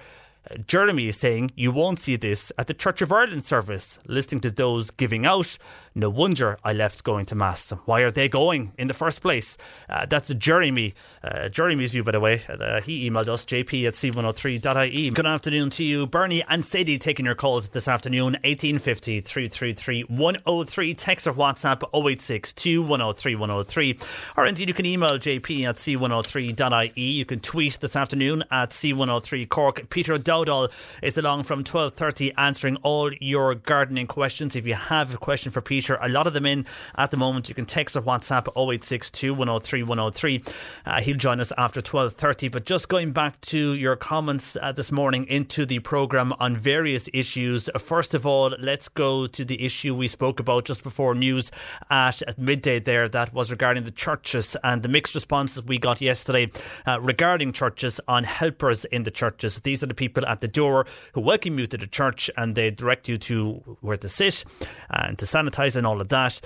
Jeremy 0.66 1.08
is 1.08 1.18
saying 1.18 1.52
you 1.56 1.72
won't 1.72 2.00
see 2.00 2.16
this 2.16 2.52
at 2.58 2.68
the 2.68 2.74
Church 2.74 3.02
of 3.02 3.12
Ireland 3.12 3.44
service. 3.44 4.00
Listening 4.06 4.42
to 4.42 4.52
those 4.52 4.92
giving 4.92 5.26
out, 5.26 5.58
no 5.94 6.10
wonder 6.10 6.58
I 6.64 6.74
left 6.74 7.04
going 7.04 7.26
to 7.26 7.36
Mass. 7.36 7.72
Why 7.86 8.02
are 8.02 8.12
they 8.12 8.30
going 8.30 8.72
in 8.78 8.88
the 8.88 8.94
first 8.94 9.22
place? 9.22 9.58
Uh, 9.90 10.06
that's 10.06 10.34
Jeremy. 10.34 10.94
Uh, 11.24 11.50
Jeremy's 11.50 11.92
view, 11.92 12.04
by 12.04 12.12
the 12.12 12.20
way. 12.20 12.44
Uh, 12.48 12.82
he 12.82 13.10
emailed 13.10 13.28
us, 13.28 13.44
jp 13.46 13.88
at 13.88 13.96
c103.ie. 13.96 15.10
Good 15.10 15.26
afternoon 15.26 15.70
to 15.72 15.84
you, 15.84 16.06
Bernie 16.06 16.44
and 16.48 16.64
Sadie, 16.64 16.98
taking 16.98 17.26
your 17.26 17.36
calls 17.36 17.70
this 17.70 17.88
afternoon, 17.88 18.34
1850 18.44 19.22
333 19.22 20.02
103. 20.04 20.94
Text 20.94 21.28
or 21.28 21.34
WhatsApp 21.34 21.84
086 21.94 22.54
103 22.66 23.36
103. 23.36 24.00
Or 24.38 24.46
indeed, 24.46 24.68
you 24.68 24.74
can 24.74 24.86
email 24.86 25.18
jp 25.18 25.68
at 25.68 25.78
c103.ie. 25.78 27.02
You 27.02 27.26
can 27.26 27.40
tweet 27.40 27.80
this 27.82 27.96
afternoon 27.96 28.44
at 28.52 28.70
c103 28.70 29.50
Cork. 29.50 29.90
Peter 29.90 30.18
Dow 30.18 30.37
Dowdall 30.38 30.72
is 31.02 31.18
along 31.18 31.44
from 31.44 31.64
12.30 31.64 32.34
answering 32.38 32.76
all 32.78 33.12
your 33.20 33.56
gardening 33.56 34.08
questions. 34.08 34.56
If 34.56 34.68
you 34.68 34.76
have 34.76 35.14
a 35.14 35.18
question 35.18 35.52
for 35.52 35.62
Peter, 35.62 35.98
a 36.00 36.10
lot 36.10 36.28
of 36.28 36.34
them 36.34 36.46
in 36.46 36.66
at 36.96 37.12
the 37.12 37.18
moment. 37.18 37.50
You 37.50 37.56
can 37.56 37.66
text 37.66 37.96
or 37.96 38.02
WhatsApp 38.02 38.48
0862 38.50 39.34
103 39.34 39.84
103. 39.84 40.44
Uh, 40.86 41.02
he'll 41.02 41.18
join 41.18 41.40
us 41.40 41.52
after 41.58 41.82
12.30. 41.82 42.52
But 42.52 42.66
just 42.66 42.88
going 42.88 43.12
back 43.12 43.42
to 43.42 43.74
your 43.74 43.96
comments 43.96 44.56
uh, 44.62 44.72
this 44.72 44.92
morning 44.92 45.26
into 45.28 45.66
the 45.66 45.80
programme 45.80 46.34
on 46.40 46.56
various 46.56 47.10
issues. 47.14 47.70
First 47.80 48.14
of 48.14 48.26
all, 48.26 48.56
let's 48.60 48.90
go 48.90 49.28
to 49.28 49.44
the 49.44 49.66
issue 49.66 49.96
we 49.96 50.08
spoke 50.08 50.40
about 50.40 50.66
just 50.66 50.84
before 50.84 51.16
news 51.16 51.52
at, 51.90 52.22
at 52.24 52.38
midday 52.38 52.80
there. 52.80 53.10
That 53.10 53.34
was 53.34 53.50
regarding 53.50 53.84
the 53.84 53.92
churches 53.92 54.56
and 54.64 54.84
the 54.84 54.90
mixed 54.90 55.16
responses 55.16 55.64
we 55.64 55.78
got 55.80 56.02
yesterday 56.02 56.52
uh, 56.86 57.00
regarding 57.02 57.54
churches 57.54 58.00
on 58.08 58.24
helpers 58.24 58.86
in 58.86 59.04
the 59.04 59.12
churches. 59.12 59.62
These 59.62 59.84
are 59.84 59.88
the 59.88 59.94
people 59.94 60.17
at 60.26 60.42
the 60.42 60.48
door 60.48 60.86
who 61.14 61.22
welcome 61.22 61.60
you 61.60 61.68
to 61.68 61.78
the 61.78 61.88
church 61.88 62.30
and 62.38 62.56
they 62.56 62.72
direct 62.72 63.08
you 63.08 63.18
to 63.18 63.78
where 63.82 63.98
to 63.98 64.10
sit 64.10 64.44
and 64.90 65.18
to 65.20 65.26
sanitize 65.26 65.76
and 65.76 65.86
all 65.86 66.02
of 66.02 66.10
that. 66.10 66.40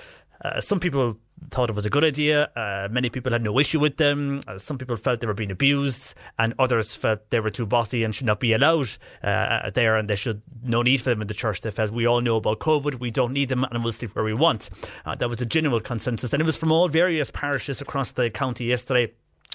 Uh, 0.44 0.60
some 0.60 0.80
people 0.80 1.16
thought 1.50 1.70
it 1.70 1.76
was 1.76 1.86
a 1.86 1.90
good 1.90 2.04
idea. 2.04 2.50
Uh, 2.56 2.88
many 2.90 3.08
people 3.08 3.32
had 3.32 3.42
no 3.42 3.58
issue 3.58 3.80
with 3.80 3.96
them. 3.96 4.42
Uh, 4.46 4.58
some 4.58 4.78
people 4.78 4.96
felt 4.96 5.20
they 5.20 5.26
were 5.26 5.34
being 5.34 5.50
abused, 5.50 6.14
and 6.38 6.54
others 6.58 6.94
felt 6.94 7.30
they 7.30 7.40
were 7.40 7.50
too 7.50 7.66
bossy 7.66 8.04
and 8.04 8.14
should 8.14 8.26
not 8.26 8.40
be 8.40 8.52
allowed 8.52 8.88
uh, 9.22 9.70
there, 9.70 9.96
and 9.96 10.08
they 10.08 10.16
should 10.16 10.42
no 10.62 10.82
need 10.82 11.00
for 11.00 11.10
them 11.10 11.20
in 11.20 11.28
the 11.28 11.34
church. 11.34 11.60
They 11.60 11.70
felt 11.70 11.90
we 11.90 12.06
all 12.06 12.20
know 12.20 12.36
about 12.36 12.60
COVID, 12.60 13.00
we 13.00 13.10
don't 13.10 13.32
need 13.32 13.48
them, 13.48 13.64
and 13.64 13.82
we'll 13.82 13.92
sleep 13.92 14.14
where 14.14 14.24
we 14.24 14.34
want. 14.34 14.70
Uh, 15.04 15.14
that 15.16 15.28
was 15.28 15.40
a 15.40 15.46
general 15.46 15.80
consensus, 15.80 16.32
and 16.32 16.40
it 16.40 16.46
was 16.46 16.56
from 16.56 16.72
all 16.72 16.88
various 16.88 17.30
parishes 17.30 17.80
across 17.80 18.12
the 18.12 18.30
county 18.30 18.64
yesterday. 18.64 19.12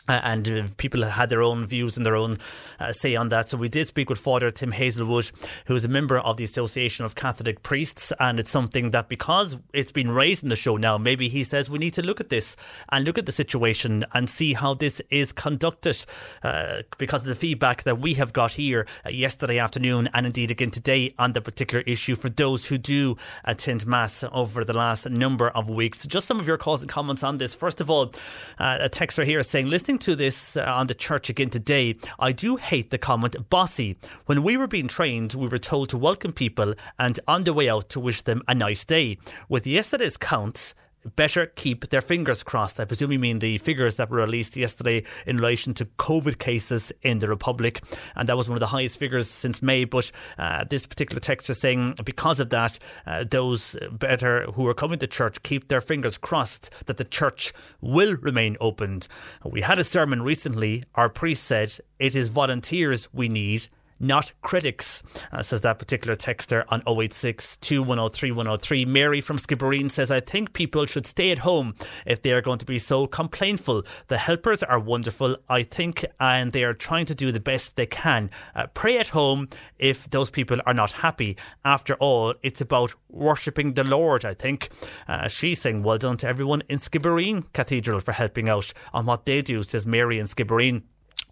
Uh, 0.10 0.22
and 0.24 0.50
uh, 0.50 0.64
people 0.78 1.04
had 1.04 1.28
their 1.28 1.42
own 1.42 1.66
views 1.66 1.98
and 1.98 2.06
their 2.06 2.16
own 2.16 2.38
uh, 2.80 2.94
say 2.94 3.14
on 3.18 3.28
that. 3.28 3.50
So 3.50 3.58
we 3.58 3.68
did 3.68 3.88
speak 3.88 4.10
with 4.10 4.20
Father 4.20 4.50
Tim 4.50 4.72
Hazelwood, 4.72 5.32
who 5.66 5.76
is 5.76 5.84
a 5.84 5.90
member 5.90 6.18
of 6.18 6.38
the 6.38 6.46
Association 6.46 7.04
of 7.04 7.16
Catholic 7.16 7.62
Priests, 7.62 8.14
and 8.18 8.40
it's 8.40 8.50
something 8.50 8.92
that 8.92 9.10
because 9.10 9.58
it's 9.74 9.92
been 9.92 10.10
raised 10.10 10.44
in 10.44 10.50
the 10.50 10.56
show 10.56 10.78
now, 10.78 10.98
maybe 10.98 11.28
he 11.28 11.44
says 11.44 11.70
we 11.70 11.78
need 11.78 11.94
to 11.96 12.02
look 12.02 12.22
at 12.22 12.30
this 12.30 12.56
and 12.90 13.04
look 13.04 13.18
at 13.18 13.26
the 13.26 13.34
situation 13.34 14.06
and 14.14 14.30
see 14.30 14.54
how 14.54 14.74
this 14.74 15.02
is 15.10 15.34
conducted, 15.34 16.06
uh, 16.42 16.84
because 16.98 17.24
of 17.24 17.28
the 17.28 17.36
feedback 17.36 17.84
that 17.84 18.00
we 18.00 18.14
have 18.14 18.32
got 18.32 18.54
here 18.54 18.88
uh, 19.06 19.10
yesterday 19.10 19.60
afternoon 19.60 20.10
and 20.14 20.26
indeed 20.26 20.52
again 20.52 20.72
today 20.72 21.14
on 21.20 21.34
the 21.34 21.42
particular 21.42 21.84
issue 21.86 22.16
for 22.16 22.30
those 22.30 22.68
who 22.68 22.78
do 22.78 23.18
attend 23.44 23.86
mass 23.86 24.24
over 24.32 24.64
the 24.64 24.78
last 24.78 25.10
number 25.10 25.50
of 25.50 25.70
weeks. 25.70 26.08
Just 26.08 26.28
some 26.28 26.40
of 26.40 26.48
your 26.48 26.58
calls 26.58 26.82
and 26.82 26.90
comments 26.90 27.24
on 27.24 27.40
this. 27.40 27.54
First 27.54 27.82
of 27.82 27.90
all, 27.90 28.14
uh, 28.58 28.78
a 28.80 28.90
texter 28.90 29.26
here 29.26 29.44
saying, 29.44 29.70
listening 29.70 29.87
listening 29.88 30.00
to 30.00 30.18
this 30.18 30.58
uh, 30.58 30.64
on 30.64 30.88
the 30.88 30.94
church 30.94 31.30
again 31.30 31.50
today, 31.50 31.96
I 32.20 32.34
do 32.34 32.58
hate 32.58 32.92
the 32.92 32.98
comment 32.98 33.38
bossy. 33.50 33.96
When 34.26 34.44
we 34.44 34.58
were 34.58 34.68
being 34.68 34.90
trained, 34.90 35.34
we 35.34 35.48
were 35.48 35.58
told 35.58 35.88
to 35.92 35.98
welcome 35.98 36.34
people 36.34 36.74
and 37.00 37.18
on 37.26 37.46
the 37.46 37.54
way 37.54 37.70
out 37.70 37.88
to 37.92 38.02
wish 38.02 38.22
them 38.22 38.42
a 38.50 38.54
nice 38.54 38.84
day. 38.84 39.18
With 39.48 39.66
yesterday's 39.66 40.18
count, 40.18 40.74
better 41.16 41.46
keep 41.46 41.90
their 41.90 42.02
fingers 42.02 42.44
crossed. 42.44 42.80
I 42.80 42.86
presume 42.86 43.12
you 43.12 43.20
mean 43.20 43.40
the 43.40 43.58
figures 43.60 43.96
that 43.96 44.10
were 44.10 44.18
released 44.18 44.56
yesterday 44.56 45.04
in 45.26 45.38
relation 45.38 45.74
to 45.76 45.86
COVID 45.86 46.38
cases 46.40 46.92
in 47.02 47.20
the 47.20 47.28
Republic. 47.28 47.82
And 48.16 48.28
that 48.30 48.38
was 48.38 48.50
one 48.50 48.56
of 48.56 48.60
the 48.60 48.68
highest 48.68 48.98
figures 48.98 49.30
since 49.30 49.62
May. 49.62 49.86
But 49.86 50.12
uh, 50.38 50.66
this 50.70 50.86
particular 50.86 51.20
text 51.20 51.50
is 51.50 51.60
saying 51.60 51.96
because 52.04 52.40
of 52.40 52.50
that, 52.50 52.80
uh, 53.06 53.24
those 53.30 53.76
better 53.92 54.46
who 54.54 54.68
are 54.68 54.74
coming 54.74 55.00
to 55.00 55.08
church 55.08 55.42
keep 55.44 55.68
their 55.68 55.82
fingers 55.82 56.18
crossed 56.18 56.70
that 56.86 56.98
the 56.98 57.06
church 57.06 57.54
will 57.82 58.16
remain 58.18 58.58
opened. 58.60 59.08
We 59.46 59.62
had 59.62 59.80
a 59.80 59.84
sermon 59.84 60.22
recently. 60.22 60.84
Our 60.96 61.10
priest 61.10 61.44
said 61.44 61.74
it 62.00 62.16
is 62.16 62.30
volunteers 62.30 63.08
we 63.14 63.30
need 63.30 63.70
not 64.00 64.32
critics, 64.42 65.04
uh, 65.32 65.42
says 65.42 65.62
that 65.62 65.80
particular 65.80 66.16
texter 66.16 66.64
on 66.70 66.82
086 66.88 67.58
2103 67.58 68.32
103. 68.32 68.86
Mary 68.86 69.22
from 69.22 69.38
Skibbereen 69.38 69.90
says, 69.90 70.12
I 70.12 70.20
think 70.20 70.54
people 70.54 70.86
should 70.86 71.08
stay 71.08 71.32
at 71.32 71.40
home 71.40 71.76
if 72.06 72.22
they 72.22 72.32
are 72.32 72.42
going 72.42 72.60
to 72.60 72.66
be 72.66 72.80
so 72.80 73.08
complainful. 73.08 73.84
The 74.08 74.18
helpers 74.18 74.64
are 74.64 74.80
wonderful, 74.80 75.38
I 75.50 75.64
think, 75.64 76.06
and 76.20 76.52
they 76.52 76.64
are 76.64 76.74
trying 76.74 77.06
to 77.08 77.16
do 77.16 77.32
the 77.32 77.40
best 77.40 77.76
they 77.76 77.86
can. 77.86 78.30
Uh, 78.56 78.68
pray 78.68 78.98
at 78.98 79.10
home 79.10 79.50
if 79.78 80.10
those 80.10 80.30
people 80.30 80.60
are 80.66 80.74
not 80.74 80.92
happy. 80.92 81.38
After 81.64 81.96
all, 81.96 82.34
it's 82.44 82.62
about 82.62 82.96
worshipping 83.10 83.74
the 83.74 83.84
Lord, 83.84 84.26
I 84.26 84.34
think. 84.34 84.70
Uh, 85.08 85.28
she's 85.28 85.62
saying, 85.62 85.84
Well 85.84 85.98
done 85.98 86.18
to 86.18 86.28
everyone 86.28 86.64
in 86.70 86.80
Skibbereen 86.80 87.46
Cathedral 87.54 88.00
for 88.00 88.12
helping 88.12 88.50
out 88.50 88.74
on 88.94 89.06
what 89.06 89.26
they 89.26 89.42
do, 89.42 89.64
says 89.64 89.86
Mary 89.86 90.20
in 90.20 90.28
Skibbereen. 90.28 90.84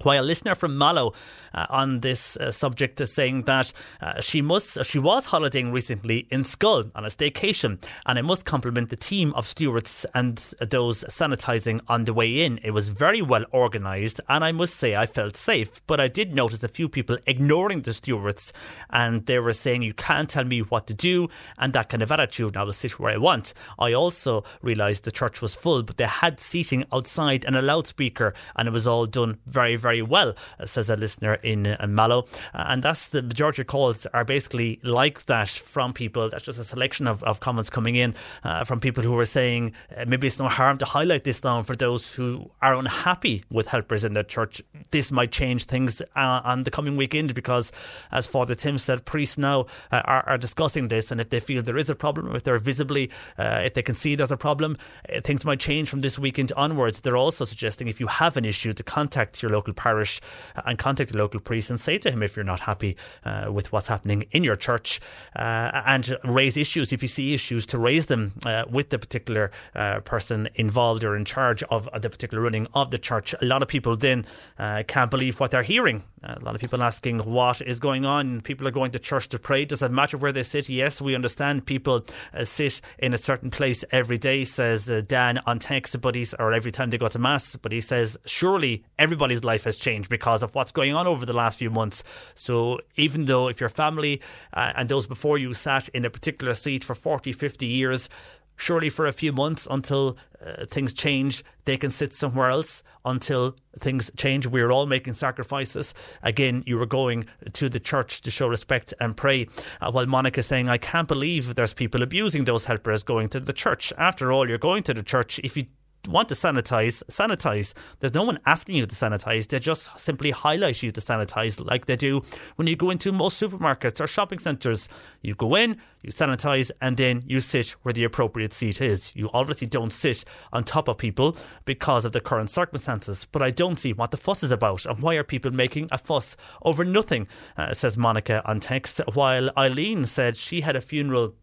While 0.03 0.23
a 0.23 0.25
listener 0.25 0.55
from 0.55 0.77
Mallow 0.77 1.13
uh, 1.53 1.65
on 1.69 2.01
this 2.01 2.35
uh, 2.37 2.51
subject 2.51 2.99
is 2.99 3.13
saying 3.13 3.43
that 3.43 3.71
uh, 4.01 4.19
she 4.19 4.41
must 4.41 4.85
she 4.85 4.99
was 4.99 5.25
holidaying 5.25 5.71
recently 5.71 6.27
in 6.29 6.43
Schull 6.43 6.91
on 6.93 7.05
a 7.05 7.07
staycation, 7.07 7.81
and 8.05 8.19
I 8.19 8.21
must 8.21 8.45
compliment 8.45 8.89
the 8.89 8.97
team 8.97 9.33
of 9.33 9.47
stewards 9.47 10.05
and 10.13 10.37
those 10.59 11.05
sanitising 11.05 11.79
on 11.87 12.03
the 12.03 12.13
way 12.13 12.43
in. 12.43 12.59
It 12.61 12.71
was 12.71 12.89
very 12.89 13.21
well 13.21 13.45
organised, 13.53 14.19
and 14.27 14.43
I 14.43 14.51
must 14.51 14.75
say 14.75 14.95
I 14.95 15.05
felt 15.05 15.37
safe. 15.37 15.81
But 15.87 16.01
I 16.01 16.09
did 16.09 16.35
notice 16.35 16.61
a 16.61 16.67
few 16.67 16.89
people 16.89 17.17
ignoring 17.25 17.81
the 17.81 17.93
stewards, 17.93 18.51
and 18.89 19.25
they 19.25 19.39
were 19.39 19.53
saying, 19.53 19.81
"You 19.81 19.93
can't 19.93 20.29
tell 20.29 20.43
me 20.43 20.59
what 20.59 20.87
to 20.87 20.93
do," 20.93 21.29
and 21.57 21.71
that 21.71 21.87
kind 21.87 22.03
of 22.03 22.11
attitude. 22.11 22.57
I 22.57 22.63
will 22.63 22.73
sit 22.73 22.99
where 22.99 23.13
I 23.13 23.17
want. 23.17 23.53
I 23.79 23.93
also 23.93 24.43
realised 24.61 25.05
the 25.05 25.11
church 25.11 25.41
was 25.41 25.55
full, 25.55 25.83
but 25.83 25.95
they 25.95 26.05
had 26.05 26.41
seating 26.41 26.83
outside 26.91 27.45
and 27.45 27.55
a 27.55 27.61
loudspeaker, 27.61 28.33
and 28.57 28.67
it 28.67 28.71
was 28.71 28.85
all 28.85 29.05
done 29.05 29.39
very 29.45 29.77
very 29.85 30.01
well, 30.01 30.33
says 30.65 30.89
a 30.89 30.95
listener 30.95 31.35
in 31.43 31.67
uh, 31.67 31.85
Mallow. 31.87 32.25
Uh, 32.55 32.71
and 32.71 32.81
that's 32.81 33.09
the 33.09 33.21
majority 33.21 33.61
of 33.61 33.67
calls 33.67 34.07
are 34.07 34.25
basically 34.25 34.79
like 34.81 35.27
that 35.27 35.49
from 35.49 35.93
people. 35.93 36.27
That's 36.27 36.43
just 36.43 36.57
a 36.57 36.63
selection 36.63 37.07
of, 37.07 37.23
of 37.23 37.39
comments 37.39 37.69
coming 37.69 37.95
in 37.95 38.15
uh, 38.43 38.63
from 38.63 38.79
people 38.79 39.03
who 39.03 39.15
are 39.19 39.27
saying 39.27 39.73
uh, 39.95 40.05
maybe 40.07 40.25
it's 40.25 40.39
no 40.39 40.47
harm 40.47 40.79
to 40.79 40.85
highlight 40.85 41.23
this 41.23 41.43
now 41.43 41.61
for 41.61 41.75
those 41.75 42.15
who 42.15 42.49
are 42.63 42.73
unhappy 42.73 43.43
with 43.51 43.67
helpers 43.67 44.03
in 44.03 44.13
their 44.13 44.23
church. 44.23 44.63
This 44.89 45.11
might 45.11 45.31
change 45.31 45.65
things 45.65 46.01
uh, 46.01 46.41
on 46.43 46.63
the 46.63 46.71
coming 46.71 46.97
weekend 46.97 47.35
because, 47.35 47.71
as 48.11 48.25
Father 48.25 48.55
Tim 48.55 48.79
said, 48.79 49.05
priests 49.05 49.37
now 49.37 49.67
are, 49.91 50.23
are, 50.29 50.37
discussing 50.39 50.87
this. 50.87 51.11
And 51.11 51.21
if 51.21 51.29
they 51.29 51.39
feel 51.39 51.61
there 51.61 51.77
is 51.77 51.91
a 51.91 51.95
problem, 51.95 52.35
if 52.35 52.43
they're 52.43 52.57
visibly, 52.57 53.11
if 53.37 53.73
they 53.75 53.83
can 53.83 53.95
see 53.95 54.15
there's 54.15 54.31
a 54.31 54.37
problem, 54.37 54.77
things 55.23 55.45
might 55.45 55.59
change 55.59 55.89
from 55.89 56.01
this 56.01 56.17
weekend 56.17 56.51
onwards. 56.57 57.01
They're 57.01 57.23
also 57.25 57.45
suggesting 57.45 57.87
if 57.87 57.99
you 57.99 58.07
have 58.07 58.35
an 58.35 58.45
issue 58.45 58.73
to 58.73 58.83
contact 58.83 59.43
your 59.43 59.51
local 59.51 59.74
parish 59.75 60.21
and 60.65 60.77
contact 60.77 61.11
the 61.11 61.17
local 61.17 61.39
priest 61.39 61.69
and 61.69 61.79
say 61.79 61.97
to 61.97 62.11
him 62.11 62.23
if 62.23 62.35
you're 62.35 62.45
not 62.45 62.61
happy 62.61 62.95
uh, 63.23 63.51
with 63.51 63.71
what's 63.71 63.87
happening 63.87 64.25
in 64.31 64.43
your 64.43 64.55
church 64.55 64.99
uh, 65.35 65.81
and 65.85 66.17
raise 66.23 66.57
issues 66.57 66.91
if 66.91 67.01
you 67.01 67.07
see 67.07 67.33
issues 67.33 67.65
to 67.65 67.77
raise 67.77 68.07
them 68.07 68.33
uh, 68.45 68.63
with 68.69 68.89
the 68.89 68.99
particular 68.99 69.51
uh, 69.75 69.99
person 70.01 70.47
involved 70.55 71.03
or 71.03 71.15
in 71.15 71.25
charge 71.25 71.63
of 71.63 71.89
the 72.01 72.09
particular 72.09 72.43
running 72.43 72.67
of 72.73 72.91
the 72.91 72.97
church. 72.97 73.35
A 73.41 73.45
lot 73.45 73.61
of 73.61 73.67
people 73.67 73.95
then 73.95 74.25
uh, 74.57 74.83
can't 74.87 75.11
believe 75.11 75.39
what 75.39 75.51
they're 75.51 75.63
hearing. 75.63 76.03
A 76.27 76.39
lot 76.39 76.55
of 76.55 76.61
people 76.61 76.81
asking 76.81 77.19
what 77.19 77.61
is 77.61 77.79
going 77.79 78.03
on. 78.03 78.41
People 78.41 78.67
are 78.67 78.71
going 78.71 78.89
to 78.91 78.99
church 78.99 79.29
to 79.29 79.37
pray. 79.37 79.63
Does 79.63 79.83
it 79.83 79.91
matter 79.91 80.17
where 80.17 80.31
they 80.31 80.41
sit? 80.41 80.67
Yes, 80.69 80.99
we 80.99 81.13
understand 81.13 81.67
people 81.67 82.03
uh, 82.33 82.43
sit 82.43 82.81
in 82.97 83.13
a 83.13 83.17
certain 83.17 83.51
place 83.51 83.85
every 83.91 84.17
day, 84.17 84.43
says 84.43 84.87
Dan 85.07 85.39
on 85.45 85.59
text, 85.59 86.01
but 86.01 86.15
he's, 86.15 86.33
or 86.33 86.51
every 86.51 86.71
time 86.71 86.89
they 86.89 86.97
go 86.97 87.07
to 87.07 87.19
Mass. 87.19 87.55
But 87.55 87.71
he 87.71 87.79
says, 87.79 88.17
surely 88.25 88.83
everybody's 88.97 89.43
life 89.43 89.65
has 89.65 89.77
changed 89.77 90.09
because 90.09 90.41
of 90.41 90.55
what's 90.55 90.71
going 90.71 90.95
on 90.95 91.05
over 91.05 91.27
the 91.27 91.33
last 91.33 91.59
few 91.59 91.69
months. 91.69 92.03
So 92.33 92.79
even 92.95 93.25
though 93.25 93.47
if 93.47 93.59
your 93.59 93.69
family 93.69 94.19
uh, 94.53 94.73
and 94.75 94.89
those 94.89 95.05
before 95.05 95.37
you 95.37 95.53
sat 95.53 95.89
in 95.89 96.05
a 96.05 96.09
particular 96.09 96.55
seat 96.55 96.83
for 96.83 96.95
40, 96.95 97.33
50 97.33 97.67
years, 97.67 98.09
surely 98.55 98.89
for 98.89 99.05
a 99.05 99.11
few 99.11 99.31
months 99.31 99.67
until 99.69 100.17
uh, 100.45 100.65
things 100.65 100.93
change, 100.93 101.43
they 101.65 101.77
can 101.77 101.91
sit 101.91 102.13
somewhere 102.13 102.49
else 102.49 102.83
until 103.03 103.55
things 103.77 104.11
change. 104.17 104.47
We're 104.47 104.71
all 104.71 104.85
making 104.85 105.13
sacrifices. 105.13 105.93
Again, 106.23 106.63
you 106.65 106.77
were 106.77 106.85
going 106.85 107.25
to 107.53 107.69
the 107.69 107.79
church 107.79 108.21
to 108.21 108.31
show 108.31 108.47
respect 108.47 108.93
and 108.99 109.15
pray. 109.15 109.47
Uh, 109.81 109.91
while 109.91 110.05
Monica 110.05 110.39
is 110.39 110.45
saying, 110.47 110.69
I 110.69 110.77
can't 110.77 111.07
believe 111.07 111.55
there's 111.55 111.73
people 111.73 112.01
abusing 112.01 112.45
those 112.45 112.65
helpers 112.65 113.03
going 113.03 113.29
to 113.29 113.39
the 113.39 113.53
church. 113.53 113.93
After 113.97 114.31
all, 114.31 114.47
you're 114.47 114.57
going 114.57 114.83
to 114.83 114.93
the 114.93 115.03
church. 115.03 115.39
If 115.43 115.55
you 115.57 115.65
want 116.07 116.29
to 116.29 116.35
sanitize, 116.35 117.03
sanitize. 117.05 117.73
There's 117.99 118.13
no 118.13 118.23
one 118.23 118.39
asking 118.45 118.75
you 118.75 118.85
to 118.85 118.95
sanitize. 118.95 119.47
They 119.47 119.59
just 119.59 119.97
simply 119.99 120.31
highlight 120.31 120.83
you 120.83 120.91
to 120.91 121.01
sanitize, 121.01 121.63
like 121.63 121.85
they 121.85 121.95
do 121.95 122.21
when 122.55 122.67
you 122.67 122.75
go 122.75 122.89
into 122.89 123.11
most 123.11 123.41
supermarkets 123.41 123.99
or 123.99 124.07
shopping 124.07 124.39
centres. 124.39 124.87
You 125.21 125.35
go 125.35 125.55
in, 125.55 125.77
you 126.01 126.11
sanitize, 126.11 126.71
and 126.81 126.97
then 126.97 127.23
you 127.25 127.39
sit 127.39 127.71
where 127.81 127.93
the 127.93 128.03
appropriate 128.03 128.53
seat 128.53 128.81
is. 128.81 129.15
You 129.15 129.29
obviously 129.33 129.67
don't 129.67 129.91
sit 129.91 130.23
on 130.53 130.63
top 130.63 130.87
of 130.87 130.97
people 130.97 131.35
because 131.65 132.05
of 132.05 132.11
the 132.11 132.21
current 132.21 132.49
circumstances. 132.49 133.27
But 133.31 133.41
I 133.41 133.51
don't 133.51 133.77
see 133.79 133.93
what 133.93 134.11
the 134.11 134.17
fuss 134.17 134.43
is 134.43 134.51
about 134.51 134.85
and 134.85 134.99
why 134.99 135.15
are 135.15 135.23
people 135.23 135.51
making 135.51 135.89
a 135.91 135.97
fuss 135.97 136.35
over 136.63 136.85
nothing, 136.85 137.27
uh, 137.57 137.73
says 137.73 137.97
Monica 137.97 138.41
on 138.45 138.59
text. 138.59 139.01
While 139.13 139.49
Eileen 139.57 140.05
said 140.05 140.37
she 140.37 140.61
had 140.61 140.75
a 140.75 140.81
funeral 140.81 141.35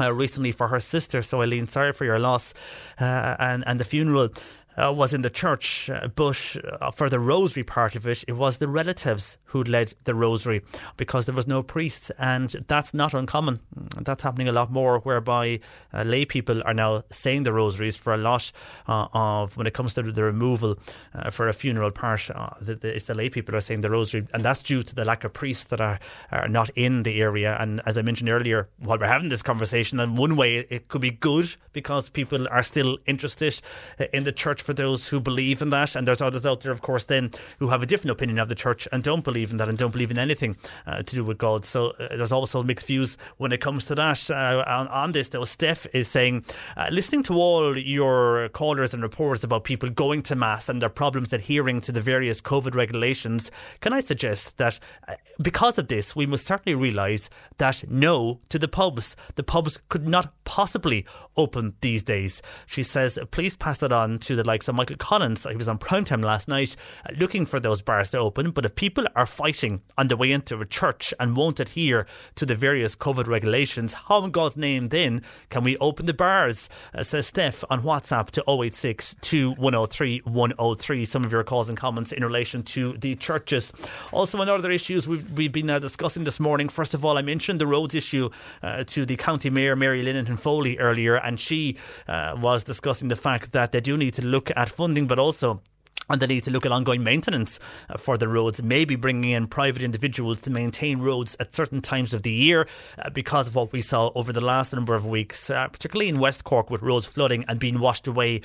uh, 0.00 0.12
recently 0.12 0.52
for 0.52 0.68
her 0.68 0.80
sister. 0.80 1.22
So, 1.22 1.42
Eileen, 1.42 1.66
sorry 1.66 1.92
for 1.92 2.04
your 2.04 2.18
loss. 2.18 2.54
Uh, 3.00 3.36
and, 3.38 3.64
and 3.66 3.80
the 3.80 3.84
funeral 3.84 4.28
uh, 4.76 4.92
was 4.92 5.14
in 5.14 5.22
the 5.22 5.30
church, 5.30 5.88
uh, 5.88 6.08
but 6.14 6.56
uh, 6.80 6.90
for 6.90 7.08
the 7.08 7.18
rosary 7.18 7.64
part 7.64 7.96
of 7.96 8.06
it, 8.06 8.24
it 8.28 8.32
was 8.32 8.58
the 8.58 8.68
relatives 8.68 9.38
who 9.46 9.62
led 9.62 9.94
the 10.04 10.14
rosary 10.14 10.62
because 10.96 11.26
there 11.26 11.34
was 11.34 11.46
no 11.46 11.62
priest, 11.62 12.10
and 12.18 12.50
that's 12.68 12.92
not 12.92 13.14
uncommon. 13.14 13.58
That's 14.00 14.22
happening 14.22 14.48
a 14.48 14.52
lot 14.52 14.70
more, 14.70 15.00
whereby 15.00 15.60
uh, 15.92 16.02
lay 16.02 16.24
people 16.24 16.62
are 16.64 16.74
now 16.74 17.04
saying 17.10 17.44
the 17.44 17.52
rosaries 17.52 17.96
for 17.96 18.12
a 18.12 18.18
lot 18.18 18.52
uh, 18.88 19.06
of 19.12 19.56
when 19.56 19.66
it 19.66 19.74
comes 19.74 19.94
to 19.94 20.02
the 20.02 20.22
removal 20.22 20.78
uh, 21.14 21.30
for 21.30 21.48
a 21.48 21.52
funeral 21.52 21.90
part. 21.90 22.28
Uh, 22.30 22.50
the, 22.60 22.74
the, 22.74 22.96
it's 22.96 23.06
the 23.06 23.14
lay 23.14 23.28
people 23.28 23.54
are 23.54 23.60
saying 23.60 23.80
the 23.80 23.90
rosary, 23.90 24.26
and 24.34 24.42
that's 24.42 24.62
due 24.62 24.82
to 24.82 24.94
the 24.94 25.04
lack 25.04 25.24
of 25.24 25.32
priests 25.32 25.64
that 25.64 25.80
are, 25.80 25.98
are 26.32 26.48
not 26.48 26.70
in 26.70 27.02
the 27.02 27.20
area. 27.20 27.56
And 27.60 27.80
as 27.86 27.96
I 27.96 28.02
mentioned 28.02 28.28
earlier, 28.28 28.68
while 28.78 28.98
we're 28.98 29.06
having 29.06 29.28
this 29.28 29.42
conversation, 29.42 30.00
in 30.00 30.16
one 30.16 30.36
way 30.36 30.58
it 30.70 30.88
could 30.88 31.00
be 31.00 31.10
good 31.10 31.54
because 31.72 32.08
people 32.08 32.48
are 32.48 32.62
still 32.62 32.98
interested 33.06 33.60
uh, 34.00 34.06
in 34.12 34.24
the 34.24 34.32
church 34.32 34.62
for 34.62 34.74
those 34.74 35.08
who 35.08 35.20
believe 35.20 35.62
in 35.62 35.70
that, 35.70 35.94
and 35.94 36.06
there's 36.06 36.22
others 36.22 36.46
out 36.46 36.60
there, 36.60 36.72
of 36.72 36.82
course, 36.82 37.04
then 37.04 37.30
who 37.58 37.68
have 37.68 37.82
a 37.82 37.86
different 37.86 38.10
opinion 38.10 38.38
of 38.38 38.48
the 38.48 38.54
church 38.54 38.88
and 38.90 39.02
don't 39.02 39.24
believe 39.24 39.35
in 39.44 39.56
that 39.58 39.68
and 39.68 39.78
don't 39.78 39.92
believe 39.92 40.10
in 40.10 40.18
anything 40.18 40.56
uh, 40.86 41.02
to 41.02 41.14
do 41.14 41.24
with 41.24 41.38
God. 41.38 41.64
So 41.64 41.90
uh, 41.90 42.16
there's 42.16 42.32
also 42.32 42.62
mixed 42.62 42.86
views 42.86 43.16
when 43.36 43.52
it 43.52 43.60
comes 43.60 43.86
to 43.86 43.94
that. 43.94 44.30
Uh, 44.30 44.64
on, 44.66 44.88
on, 44.88 45.12
this, 45.12 45.28
though, 45.28 45.44
Steph 45.44 45.86
is 45.92 46.08
saying, 46.08 46.44
uh, 46.76 46.88
listening 46.90 47.22
to 47.24 47.34
all 47.34 47.76
your 47.76 48.48
callers 48.50 48.94
and 48.94 49.02
reports 49.02 49.44
about 49.44 49.64
people 49.64 49.90
going 49.90 50.22
to 50.22 50.36
Mass 50.36 50.68
and 50.68 50.80
their 50.82 50.88
problems 50.88 51.32
adhering 51.32 51.80
to 51.82 51.92
the 51.92 52.00
various 52.00 52.40
COVID 52.40 52.74
regulations, 52.74 53.50
can 53.80 53.92
I 53.92 54.00
suggest 54.00 54.58
that 54.58 54.78
uh, 55.08 55.14
because 55.40 55.78
of 55.78 55.88
this, 55.88 56.16
we 56.16 56.26
must 56.26 56.46
certainly 56.46 56.74
realise 56.74 57.28
that 57.58 57.84
no 57.88 58.40
to 58.48 58.58
the 58.58 58.68
pubs. 58.68 59.16
The 59.34 59.42
pubs 59.42 59.78
could 59.88 60.06
not 60.06 60.32
possibly 60.44 61.04
open 61.36 61.74
these 61.80 62.02
days. 62.02 62.42
She 62.66 62.82
says, 62.82 63.18
please 63.30 63.56
pass 63.56 63.78
that 63.78 63.92
on 63.92 64.18
to 64.20 64.36
the 64.36 64.44
likes 64.44 64.68
of 64.68 64.74
Michael 64.74 64.96
Collins. 64.96 65.46
He 65.48 65.56
was 65.56 65.68
on 65.68 65.78
primetime 65.78 66.24
last 66.24 66.48
night 66.48 66.76
uh, 67.04 67.12
looking 67.18 67.46
for 67.46 67.60
those 67.60 67.82
bars 67.82 68.10
to 68.12 68.18
open. 68.18 68.50
But 68.50 68.64
if 68.64 68.74
people 68.74 69.06
are 69.14 69.25
fighting 69.26 69.82
on 69.98 70.08
the 70.08 70.16
way 70.16 70.32
into 70.32 70.60
a 70.60 70.66
church 70.66 71.12
and 71.18 71.36
won't 71.36 71.60
adhere 71.60 72.06
to 72.36 72.46
the 72.46 72.54
various 72.54 72.96
COVID 72.96 73.26
regulations, 73.26 73.92
how 73.92 74.24
in 74.24 74.30
God's 74.30 74.56
name 74.56 74.88
then 74.88 75.22
can 75.50 75.64
we 75.64 75.76
open 75.78 76.06
the 76.06 76.14
bars? 76.14 76.68
Uh, 76.94 77.02
says 77.02 77.26
Steph 77.26 77.64
on 77.70 77.82
WhatsApp 77.82 78.30
to 78.30 78.44
086 78.48 79.16
2103 79.20 80.20
103. 80.24 81.04
Some 81.04 81.24
of 81.24 81.32
your 81.32 81.44
calls 81.44 81.68
and 81.68 81.76
comments 81.76 82.12
in 82.12 82.22
relation 82.22 82.62
to 82.64 82.96
the 82.98 83.14
churches. 83.14 83.72
Also, 84.12 84.38
on 84.40 84.48
other 84.48 84.70
issues 84.70 85.06
we've, 85.06 85.30
we've 85.32 85.52
been 85.52 85.70
uh, 85.70 85.78
discussing 85.78 86.24
this 86.24 86.40
morning. 86.40 86.68
First 86.68 86.94
of 86.94 87.04
all, 87.04 87.18
I 87.18 87.22
mentioned 87.22 87.60
the 87.60 87.66
roads 87.66 87.94
issue 87.94 88.30
uh, 88.62 88.84
to 88.84 89.06
the 89.06 89.16
County 89.16 89.50
Mayor, 89.50 89.76
Mary 89.76 90.02
Linehan 90.02 90.38
Foley, 90.38 90.78
earlier, 90.78 91.16
and 91.16 91.38
she 91.38 91.76
uh, 92.08 92.36
was 92.40 92.64
discussing 92.64 93.08
the 93.08 93.16
fact 93.16 93.52
that 93.52 93.72
they 93.72 93.80
do 93.80 93.96
need 93.96 94.14
to 94.14 94.22
look 94.22 94.50
at 94.56 94.68
funding, 94.68 95.06
but 95.06 95.18
also 95.18 95.60
and 96.08 96.20
the 96.20 96.26
need 96.26 96.44
to 96.44 96.50
look 96.50 96.66
at 96.66 96.72
ongoing 96.72 97.02
maintenance 97.02 97.58
uh, 97.88 97.96
for 97.96 98.16
the 98.16 98.28
roads, 98.28 98.62
maybe 98.62 98.96
bringing 98.96 99.30
in 99.30 99.46
private 99.46 99.82
individuals 99.82 100.42
to 100.42 100.50
maintain 100.50 100.98
roads 100.98 101.36
at 101.40 101.54
certain 101.54 101.80
times 101.80 102.14
of 102.14 102.22
the 102.22 102.32
year 102.32 102.66
uh, 102.98 103.10
because 103.10 103.48
of 103.48 103.54
what 103.54 103.72
we 103.72 103.80
saw 103.80 104.10
over 104.14 104.32
the 104.32 104.40
last 104.40 104.72
number 104.72 104.94
of 104.94 105.06
weeks, 105.06 105.50
uh, 105.50 105.68
particularly 105.68 106.08
in 106.08 106.18
West 106.18 106.44
Cork 106.44 106.70
with 106.70 106.82
roads 106.82 107.06
flooding 107.06 107.44
and 107.48 107.58
being 107.58 107.80
washed 107.80 108.06
away. 108.06 108.40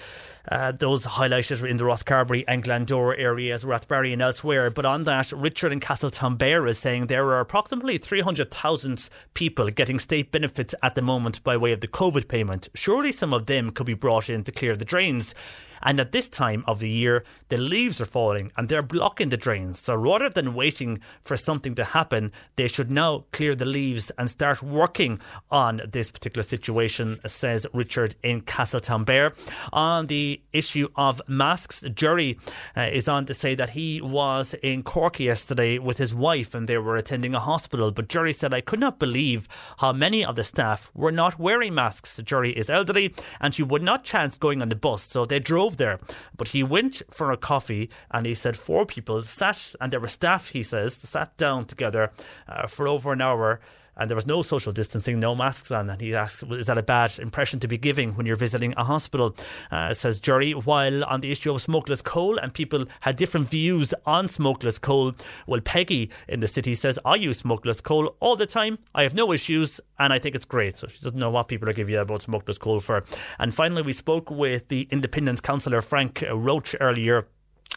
Uh, 0.50 0.72
those 0.72 1.06
highlighted 1.06 1.62
were 1.62 1.68
in 1.68 1.78
the 1.78 1.84
Rosscarbery 1.84 2.44
and 2.48 2.64
Glandore 2.64 3.18
areas, 3.18 3.64
Rathbarry 3.64 4.12
and 4.12 4.22
elsewhere. 4.22 4.72
But 4.72 4.86
on 4.86 5.04
that, 5.04 5.32
Richard 5.32 5.72
in 5.72 5.80
Castletownbere 5.80 6.68
is 6.68 6.80
saying 6.80 7.08
there 7.08 7.28
are 7.28 7.40
approximately 7.40 7.98
300,000 8.00 9.10
people 9.34 9.70
getting 9.70 10.00
state 10.00 10.32
benefits 10.32 10.74
at 10.82 10.96
the 10.96 11.02
moment 11.02 11.44
by 11.44 11.58
way 11.58 11.72
of 11.74 11.82
the 11.82 11.88
COVID 11.88 12.28
payment. 12.28 12.70
Surely 12.74 13.12
some 13.12 13.34
of 13.34 13.46
them 13.46 13.72
could 13.72 13.86
be 13.86 13.94
brought 13.94 14.30
in 14.30 14.44
to 14.44 14.52
clear 14.52 14.76
the 14.76 14.86
drains. 14.86 15.36
And 15.84 16.00
at 16.00 16.12
this 16.12 16.30
time 16.30 16.64
of 16.68 16.80
the 16.80 16.90
year, 16.90 17.24
the 17.50 17.58
leaves 17.58 18.00
are 18.02 18.06
falling 18.06 18.52
and 18.56 18.70
they're 18.70 18.82
blocking 18.82 19.30
the 19.30 19.38
drains. 19.38 19.80
So 19.80 19.96
rather 19.96 20.30
than 20.30 20.54
waiting 20.54 21.00
for 21.22 21.38
something 21.38 21.76
to 21.76 21.84
happen, 21.84 22.32
they 22.56 22.68
should 22.68 22.92
now 22.92 23.26
clear 23.32 23.56
the 23.56 23.66
leaves 23.66 24.12
and 24.18 24.30
start 24.30 24.62
working 24.64 25.20
on 25.50 25.82
this 25.92 26.12
particular 26.12 26.44
situation, 26.44 27.20
says 27.26 27.68
Richard 27.74 28.16
in 28.24 28.42
Castletownbere. 28.42 29.36
On 29.74 30.08
the 30.08 30.42
issue 30.54 30.90
of 30.96 31.22
masks, 31.28 31.84
Jerry 31.94 32.38
uh, 32.76 32.82
is 32.82 33.08
on 33.08 33.26
to 33.26 33.34
say 33.34 33.56
that 33.56 33.72
he 33.72 34.02
was 34.02 34.56
in 34.62 34.84
Cork 34.84 35.20
yesterday 35.20 35.78
with 35.78 35.98
his 35.98 36.14
wife 36.14 36.54
and 36.54 36.68
they 36.68 36.78
were 36.78 36.98
attending 36.98 37.36
a 37.36 37.40
hospital. 37.40 37.92
But 37.92 38.08
Jerry 38.08 38.34
said, 38.34 38.54
I 38.54 38.62
could 38.62 38.80
not 38.80 39.00
believe 39.00 39.48
how 39.78 39.94
many 39.94 40.24
of 40.24 40.36
the 40.36 40.44
staff 40.44 40.92
were 40.94 41.12
not 41.12 41.40
wearing 41.40 41.74
masks. 41.74 42.20
Jerry 42.24 42.52
is 42.52 42.70
elderly 42.70 43.14
and 43.40 43.54
she 43.54 43.64
would 43.64 43.84
not 43.84 44.04
chance 44.04 44.38
going 44.38 44.62
on 44.62 44.70
the 44.70 44.76
bus, 44.76 45.04
so 45.04 45.26
they 45.26 45.40
drove 45.40 45.71
there. 45.78 46.00
But 46.36 46.50
he 46.50 46.64
went 46.64 47.02
for 47.10 47.32
a 47.32 47.38
coffee 47.38 47.90
and 48.10 48.26
he 48.26 48.34
said 48.34 48.58
four 48.58 48.86
people 48.86 49.24
sat, 49.24 49.76
and 49.80 49.92
there 49.92 50.00
were 50.00 50.08
staff, 50.08 50.50
he 50.50 50.64
says, 50.64 50.94
sat 50.96 51.36
down 51.38 51.66
together 51.66 52.12
uh, 52.48 52.68
for 52.68 52.88
over 52.88 53.14
an 53.14 53.22
hour 53.22 53.60
and 53.96 54.10
there 54.10 54.16
was 54.16 54.26
no 54.26 54.42
social 54.42 54.72
distancing, 54.72 55.20
no 55.20 55.36
masks 55.36 55.72
on. 55.72 55.90
And 55.90 56.00
he 56.02 56.16
asks, 56.16 56.44
is 56.44 56.68
that 56.68 56.78
a 56.78 56.84
bad 56.84 57.20
impression 57.20 57.60
to 57.60 57.68
be 57.68 57.78
giving 57.78 58.16
when 58.16 58.26
you're 58.26 58.36
visiting 58.36 58.74
a 58.78 58.84
hospital? 58.84 59.36
Uh, 59.70 59.94
says 59.94 60.20
Jerry. 60.20 60.54
While 60.54 61.04
on 61.06 61.22
the 61.22 61.32
issue 61.32 61.52
of 61.52 61.62
smokeless 61.62 62.02
coal, 62.02 62.38
and 62.38 62.54
people 62.54 62.86
had 63.02 63.16
different 63.16 63.50
views 63.50 63.94
on 64.06 64.28
smokeless 64.28 64.80
coal, 64.80 65.14
well, 65.46 65.62
Peggy 65.62 66.10
in 66.28 66.40
the 66.40 66.48
city 66.48 66.76
says, 66.76 66.98
I 67.06 67.16
use 67.16 67.40
smokeless 67.40 67.82
coal 67.82 68.16
all 68.20 68.36
the 68.36 68.46
time. 68.46 68.80
I 68.96 69.04
have 69.04 69.14
no 69.14 69.32
issues, 69.32 69.82
and 70.00 70.14
I 70.14 70.20
think 70.20 70.36
it's 70.36 70.46
great. 70.46 70.78
So 70.78 70.88
she 70.88 71.00
doesn't 71.02 71.20
know 71.20 71.30
what 71.30 71.48
people 71.48 71.70
are 71.70 71.74
giving 71.74 71.94
you 71.94 72.00
about 72.00 72.22
smokeless 72.22 72.58
coal 72.58 72.80
for. 72.80 73.04
And 73.40 73.54
finally, 73.54 73.82
we 73.82 73.94
spoke 73.94 74.32
with 74.32 74.70
the 74.70 74.88
Independence 74.92 75.42
councillor 75.42 75.82
Frank 75.82 76.24
Roche, 76.32 76.76
earlier. 76.80 77.28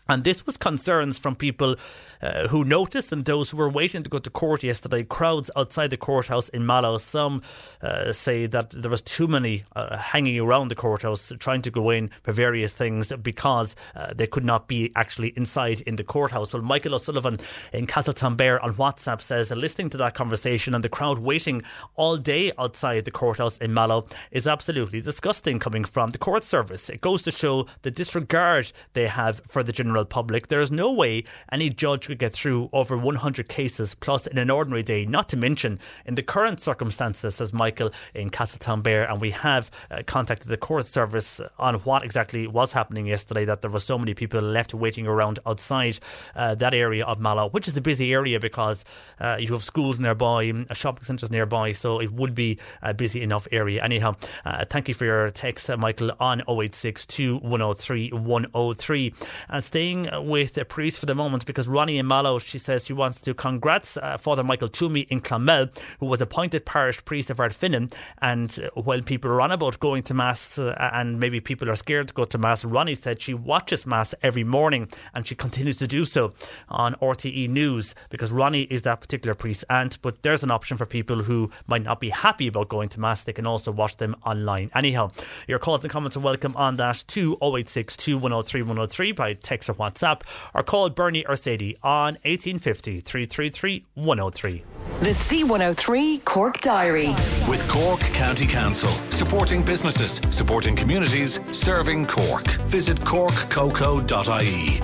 And 0.09 0.25
this 0.25 0.45
was 0.45 0.57
concerns 0.57 1.17
from 1.19 1.35
people 1.35 1.77
uh, 2.21 2.49
who 2.49 2.65
noticed 2.65 3.13
and 3.13 3.25
those 3.25 3.51
who 3.51 3.57
were 3.57 3.69
waiting 3.69 4.03
to 4.03 4.11
go 4.11 4.19
to 4.19 4.31
court 4.31 4.63
yesterday. 4.63 5.03
Crowds 5.03 5.51
outside 5.57 5.91
the 5.91 5.97
courthouse 5.97 6.49
in 6.51 6.67
Mallow. 6.67 6.99
Some 6.99 7.43
uh, 7.81 8.13
say 8.13 8.47
that 8.47 8.71
there 8.71 8.91
was 8.91 9.03
too 9.03 9.27
many 9.27 9.65
uh, 9.77 9.97
hanging 9.97 10.39
around 10.41 10.69
the 10.69 10.75
courthouse 10.75 11.33
trying 11.39 11.63
to 11.63 11.71
go 11.71 11.91
in 11.91 12.11
for 12.23 12.33
various 12.33 12.73
things 12.73 13.13
because 13.23 13.77
uh, 13.95 14.13
they 14.15 14.27
could 14.27 14.45
not 14.45 14.69
be 14.69 14.93
actually 14.95 15.29
inside 15.37 15.81
in 15.83 15.97
the 15.97 16.05
courthouse. 16.05 16.53
Well, 16.53 16.63
Michael 16.63 16.95
O'Sullivan 16.95 17.39
in 17.73 17.87
Castletownbere 17.87 18.63
on 18.63 18.75
WhatsApp 18.75 19.21
says, 19.21 19.51
listening 19.51 19.91
to 19.91 19.97
that 19.99 20.15
conversation 20.15 20.75
and 20.75 20.85
the 20.85 20.89
crowd 20.89 21.19
waiting 21.19 21.63
all 21.95 22.17
day 22.17 22.53
outside 22.59 23.05
the 23.05 23.11
courthouse 23.11 23.57
in 23.59 23.73
Mallow 23.73 24.07
is 24.31 24.47
absolutely 24.47 25.01
disgusting 25.01 25.59
coming 25.59 25.85
from 25.85 26.11
the 26.11 26.19
court 26.19 26.45
service. 26.45 26.91
It 26.91 27.01
goes 27.01 27.23
to 27.23 27.31
show 27.31 27.67
the 27.83 27.91
disregard 27.91 28.73
they 28.93 29.07
have 29.07 29.41
for 29.47 29.63
the 29.63 29.73
general 29.73 29.94
public. 30.03 30.49
There 30.49 30.61
is 30.61 30.73
no 30.73 30.91
way 30.91 31.25
any 31.53 31.69
judge 31.69 32.07
could 32.07 32.19
get 32.19 32.33
through 32.33 32.71
over 32.73 32.97
100 32.97 33.49
cases 33.49 33.95
plus 33.95 34.27
in 34.27 34.39
an 34.39 34.51
ordinary 34.51 34.83
day, 34.83 35.07
not 35.07 35.29
to 35.29 35.37
mention 35.37 35.79
in 36.05 36.17
the 36.17 36.23
current 36.23 36.59
circumstances, 36.59 37.37
says 37.37 37.53
Michael 37.53 37.93
in 38.15 38.31
Castletownbere. 38.31 39.11
And 39.11 39.21
we 39.21 39.31
have 39.31 39.71
uh, 39.91 40.03
contacted 40.07 40.49
the 40.49 40.57
court 40.57 40.87
service 40.87 41.41
on 41.59 41.77
what 41.77 42.05
exactly 42.05 42.47
was 42.47 42.73
happening 42.73 43.07
yesterday, 43.07 43.45
that 43.45 43.61
there 43.61 43.71
were 43.71 43.81
so 43.81 43.99
many 43.99 44.15
people 44.15 44.41
left 44.41 44.75
waiting 44.75 45.07
around 45.07 45.39
outside 45.47 45.99
uh, 46.35 46.55
that 46.57 46.75
area 46.75 47.05
of 47.05 47.21
Mallow, 47.21 47.51
which 47.51 47.69
is 47.69 47.77
a 47.77 47.81
busy 47.81 48.13
area 48.13 48.41
because 48.41 48.85
uh, 49.21 49.37
you 49.39 49.53
have 49.53 49.63
schools 49.63 50.01
nearby, 50.01 50.53
shopping 50.73 51.05
centres 51.05 51.31
nearby, 51.31 51.73
so 51.73 52.01
it 52.01 52.13
would 52.13 52.35
be 52.35 52.59
a 52.83 52.95
busy 52.95 53.23
enough 53.23 53.47
area. 53.53 53.83
Anyhow, 53.83 54.15
uh, 54.45 54.65
thank 54.65 54.89
you 54.89 54.95
for 54.95 55.05
your 55.05 55.31
text, 55.31 55.69
uh, 55.69 55.77
Michael, 55.77 56.13
on 56.19 56.43
086 56.49 57.07
103 57.19 58.11
103. 58.11 59.15
And 59.49 59.65
staying 59.85 60.09
with 60.27 60.55
the 60.55 60.65
priest 60.65 60.99
for 60.99 61.05
the 61.05 61.15
moment 61.15 61.45
because 61.45 61.69
Ronnie 61.69 61.99
in 61.99 62.07
Mallow, 62.07 62.39
she 62.39 62.57
says 62.57 62.87
she 62.87 62.95
wants 62.95 63.21
to 63.21 63.35
congrats 63.35 63.99
uh, 63.99 64.17
Father 64.17 64.43
Michael 64.43 64.71
Toomey 64.71 65.01
in 65.11 65.21
Clonmel, 65.21 65.69
who 66.01 66.07
was 66.07 66.23
appointed 66.23 66.65
parish 66.65 67.05
priest 67.05 67.29
of 67.29 67.37
Ardfinnan. 67.37 67.93
And 68.23 68.59
uh, 68.59 68.81
while 68.81 69.03
people 69.03 69.31
are 69.31 69.43
on 69.43 69.53
about 69.53 69.79
going 69.81 70.03
to 70.05 70.15
Mass 70.15 70.57
uh, 70.57 70.75
and 70.95 71.21
maybe 71.21 71.39
people 71.39 71.69
are 71.69 71.77
scared 71.77 72.09
to 72.09 72.15
go 72.15 72.25
to 72.25 72.39
Mass, 72.39 72.65
Ronnie 72.65 72.95
said 72.95 73.21
she 73.21 73.35
watches 73.35 73.85
Mass 73.85 74.15
every 74.23 74.43
morning 74.43 74.89
and 75.13 75.27
she 75.27 75.35
continues 75.35 75.77
to 75.77 75.87
do 75.87 76.07
so 76.07 76.33
on 76.71 76.95
RTE 76.95 77.51
News 77.51 77.95
because 78.09 78.33
Ronnie 78.33 78.63
is 78.63 78.83
that 78.83 79.03
particular 79.03 79.35
priest. 79.35 79.67
And 79.69 79.99
but 80.01 80.23
there's 80.23 80.43
an 80.43 80.51
option 80.51 80.79
for 80.79 80.87
people 80.87 81.25
who 81.25 81.51
might 81.67 81.83
not 81.83 82.01
be 82.01 82.09
happy 82.09 82.47
about 82.47 82.71
going 82.71 82.89
to 82.91 83.01
Mass. 83.01 83.23
They 83.23 83.35
can 83.35 83.47
also 83.47 83.71
watch 83.71 83.99
them 83.99 84.17
online. 84.25 84.71
Anyhow, 84.75 85.11
your 85.47 85.59
calls 85.59 85.85
and 85.85 85.93
comments 85.93 86.17
are 86.17 86.21
welcome 86.21 86.57
on 86.57 86.77
that 86.77 87.05
to 87.09 87.37
086 87.43 88.09
103 88.09 88.63
103 88.63 89.13
by 89.13 89.35
text 89.35 89.69
or 89.75 89.91
WhatsApp 89.91 90.23
or 90.55 90.63
call 90.63 90.89
Bernie 90.91 91.27
or 91.27 91.37
Sadie 91.37 91.77
on 91.83 92.15
1850 92.25 93.01
333 93.01 93.87
103. 93.95 94.65
The 95.01 95.11
C103 95.11 96.25
Cork 96.25 96.61
Diary. 96.61 97.09
With 97.49 97.67
Cork 97.69 98.01
County 98.01 98.47
Council, 98.47 98.91
supporting 99.11 99.63
businesses, 99.63 100.21
supporting 100.31 100.77
communities, 100.77 101.41
serving 101.53 102.07
Cork. 102.07 102.47
Visit 102.69 102.99
corkcoco.ie. 103.01 104.81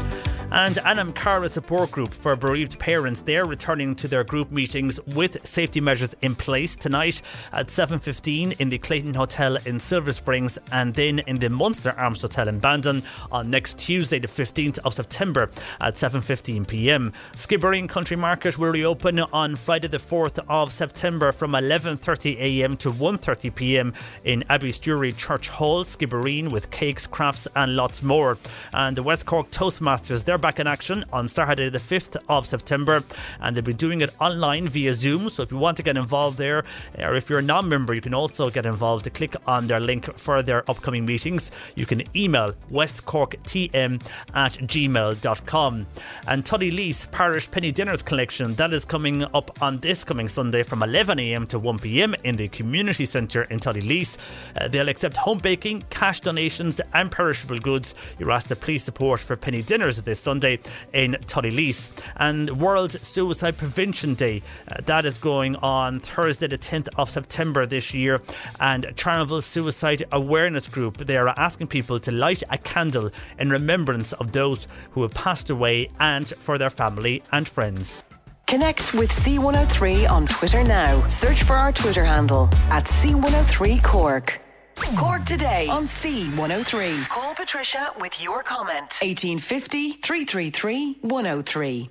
And 0.52 0.78
Anam 0.78 1.12
Cara 1.12 1.48
Support 1.48 1.92
Group 1.92 2.12
for 2.12 2.34
bereaved 2.34 2.76
parents, 2.80 3.20
they're 3.20 3.44
returning 3.44 3.94
to 3.94 4.08
their 4.08 4.24
group 4.24 4.50
meetings 4.50 4.98
with 5.06 5.46
safety 5.46 5.80
measures 5.80 6.16
in 6.22 6.34
place 6.34 6.74
tonight 6.74 7.22
at 7.52 7.68
7.15 7.68 8.60
in 8.60 8.68
the 8.68 8.78
Clayton 8.78 9.14
Hotel 9.14 9.58
in 9.64 9.78
Silver 9.78 10.10
Springs 10.10 10.58
and 10.72 10.94
then 10.94 11.20
in 11.20 11.38
the 11.38 11.50
Munster 11.50 11.94
Arms 11.96 12.22
Hotel 12.22 12.48
in 12.48 12.58
Bandon 12.58 13.04
on 13.30 13.48
next 13.48 13.78
Tuesday 13.78 14.18
the 14.18 14.26
15th 14.26 14.80
of 14.80 14.94
September 14.94 15.50
at 15.80 15.94
7.15pm. 15.94 17.12
Skibbereen 17.34 17.88
Country 17.88 18.16
Market 18.16 18.58
will 18.58 18.72
reopen 18.72 19.20
on 19.20 19.54
Friday 19.54 19.86
the 19.86 19.98
4th 19.98 20.44
of 20.48 20.72
September 20.72 21.30
from 21.30 21.52
11.30am 21.52 22.76
to 22.78 22.90
1.30pm 22.90 23.94
in 24.24 24.42
Abbeystrewry 24.50 25.16
Church 25.16 25.48
Hall, 25.48 25.84
Skibbereen 25.84 26.50
with 26.50 26.72
cakes, 26.72 27.06
crafts 27.06 27.46
and 27.54 27.76
lots 27.76 28.02
more. 28.02 28.36
And 28.74 28.96
the 28.96 29.04
West 29.04 29.26
Cork 29.26 29.52
Toastmasters, 29.52 30.24
they're 30.24 30.39
back 30.40 30.58
in 30.58 30.66
action 30.66 31.04
on 31.12 31.28
Saturday, 31.28 31.68
the 31.68 31.78
5th 31.78 32.16
of 32.28 32.46
September, 32.46 33.04
and 33.40 33.56
they'll 33.56 33.64
be 33.64 33.72
doing 33.72 34.00
it 34.00 34.10
online 34.20 34.68
via 34.68 34.94
Zoom. 34.94 35.30
So 35.30 35.42
if 35.42 35.52
you 35.52 35.58
want 35.58 35.76
to 35.76 35.82
get 35.82 35.96
involved 35.96 36.38
there, 36.38 36.64
or 36.98 37.14
if 37.14 37.30
you're 37.30 37.38
a 37.38 37.42
non 37.42 37.68
member, 37.68 37.94
you 37.94 38.00
can 38.00 38.14
also 38.14 38.50
get 38.50 38.66
involved. 38.66 39.04
To 39.04 39.10
click 39.10 39.36
on 39.46 39.66
their 39.66 39.80
link 39.80 40.12
for 40.18 40.42
their 40.42 40.68
upcoming 40.68 41.06
meetings, 41.06 41.50
you 41.74 41.86
can 41.86 42.02
email 42.16 42.54
westcorktm 42.72 44.02
at 44.34 44.52
gmail.com. 44.52 45.86
And 46.26 46.44
Tullylease 46.44 47.10
Parish 47.10 47.50
Penny 47.50 47.72
Dinners 47.72 48.02
Collection, 48.02 48.54
that 48.54 48.72
is 48.72 48.84
coming 48.84 49.22
up 49.34 49.62
on 49.62 49.78
this 49.78 50.04
coming 50.04 50.28
Sunday 50.28 50.62
from 50.62 50.80
11am 50.80 51.48
to 51.48 51.60
1pm 51.60 52.14
in 52.24 52.36
the 52.36 52.48
Community 52.48 53.06
Centre 53.06 53.42
in 53.42 53.60
Tullylease. 53.60 54.16
Uh, 54.56 54.68
they'll 54.68 54.88
accept 54.88 55.16
home 55.18 55.38
baking, 55.38 55.82
cash 55.90 56.20
donations, 56.20 56.80
and 56.92 57.10
perishable 57.10 57.58
goods. 57.58 57.94
You're 58.18 58.30
asked 58.30 58.48
to 58.48 58.56
please 58.56 58.82
support 58.82 59.20
for 59.20 59.36
Penny 59.36 59.62
Dinners 59.62 60.02
this 60.02 60.20
Sunday 60.20 60.29
in 60.30 61.12
Tullylease. 61.26 61.90
And 62.16 62.60
World 62.60 62.92
Suicide 63.02 63.56
Prevention 63.56 64.14
Day, 64.14 64.42
uh, 64.70 64.80
that 64.86 65.04
is 65.04 65.18
going 65.18 65.56
on 65.56 66.00
Thursday, 66.00 66.46
the 66.46 66.58
10th 66.58 66.88
of 66.96 67.10
September 67.10 67.66
this 67.66 67.92
year. 67.94 68.20
And 68.60 68.84
Charleville 68.96 69.42
Suicide 69.42 70.04
Awareness 70.12 70.68
Group, 70.68 70.98
they 70.98 71.16
are 71.16 71.28
asking 71.36 71.68
people 71.68 71.98
to 72.00 72.12
light 72.12 72.42
a 72.50 72.58
candle 72.58 73.10
in 73.38 73.50
remembrance 73.50 74.12
of 74.14 74.32
those 74.32 74.66
who 74.92 75.02
have 75.02 75.12
passed 75.14 75.50
away 75.50 75.90
and 75.98 76.28
for 76.28 76.58
their 76.58 76.70
family 76.70 77.22
and 77.32 77.48
friends. 77.48 78.04
Connect 78.46 78.94
with 78.94 79.10
C103 79.10 80.10
on 80.10 80.26
Twitter 80.26 80.64
now. 80.64 81.06
Search 81.06 81.44
for 81.44 81.54
our 81.54 81.70
Twitter 81.72 82.04
handle 82.04 82.48
at 82.70 82.84
C103 82.84 83.82
Cork. 83.84 84.40
Cork 84.88 85.24
today 85.24 85.68
on 85.68 85.84
C103. 85.84 87.08
Call 87.08 87.34
Patricia 87.34 87.92
with 88.00 88.20
your 88.22 88.42
comment. 88.42 88.98
1850 89.00 89.92
333 89.92 90.98
103. 91.02 91.90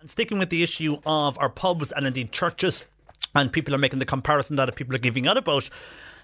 And 0.00 0.10
sticking 0.10 0.38
with 0.38 0.50
the 0.50 0.62
issue 0.62 0.98
of 1.04 1.38
our 1.38 1.48
pubs 1.50 1.92
and 1.92 2.06
indeed 2.06 2.32
churches, 2.32 2.84
and 3.34 3.52
people 3.52 3.74
are 3.74 3.78
making 3.78 3.98
the 3.98 4.06
comparison 4.06 4.56
that 4.56 4.74
people 4.74 4.94
are 4.94 4.98
giving 4.98 5.26
out 5.28 5.36
about 5.36 5.68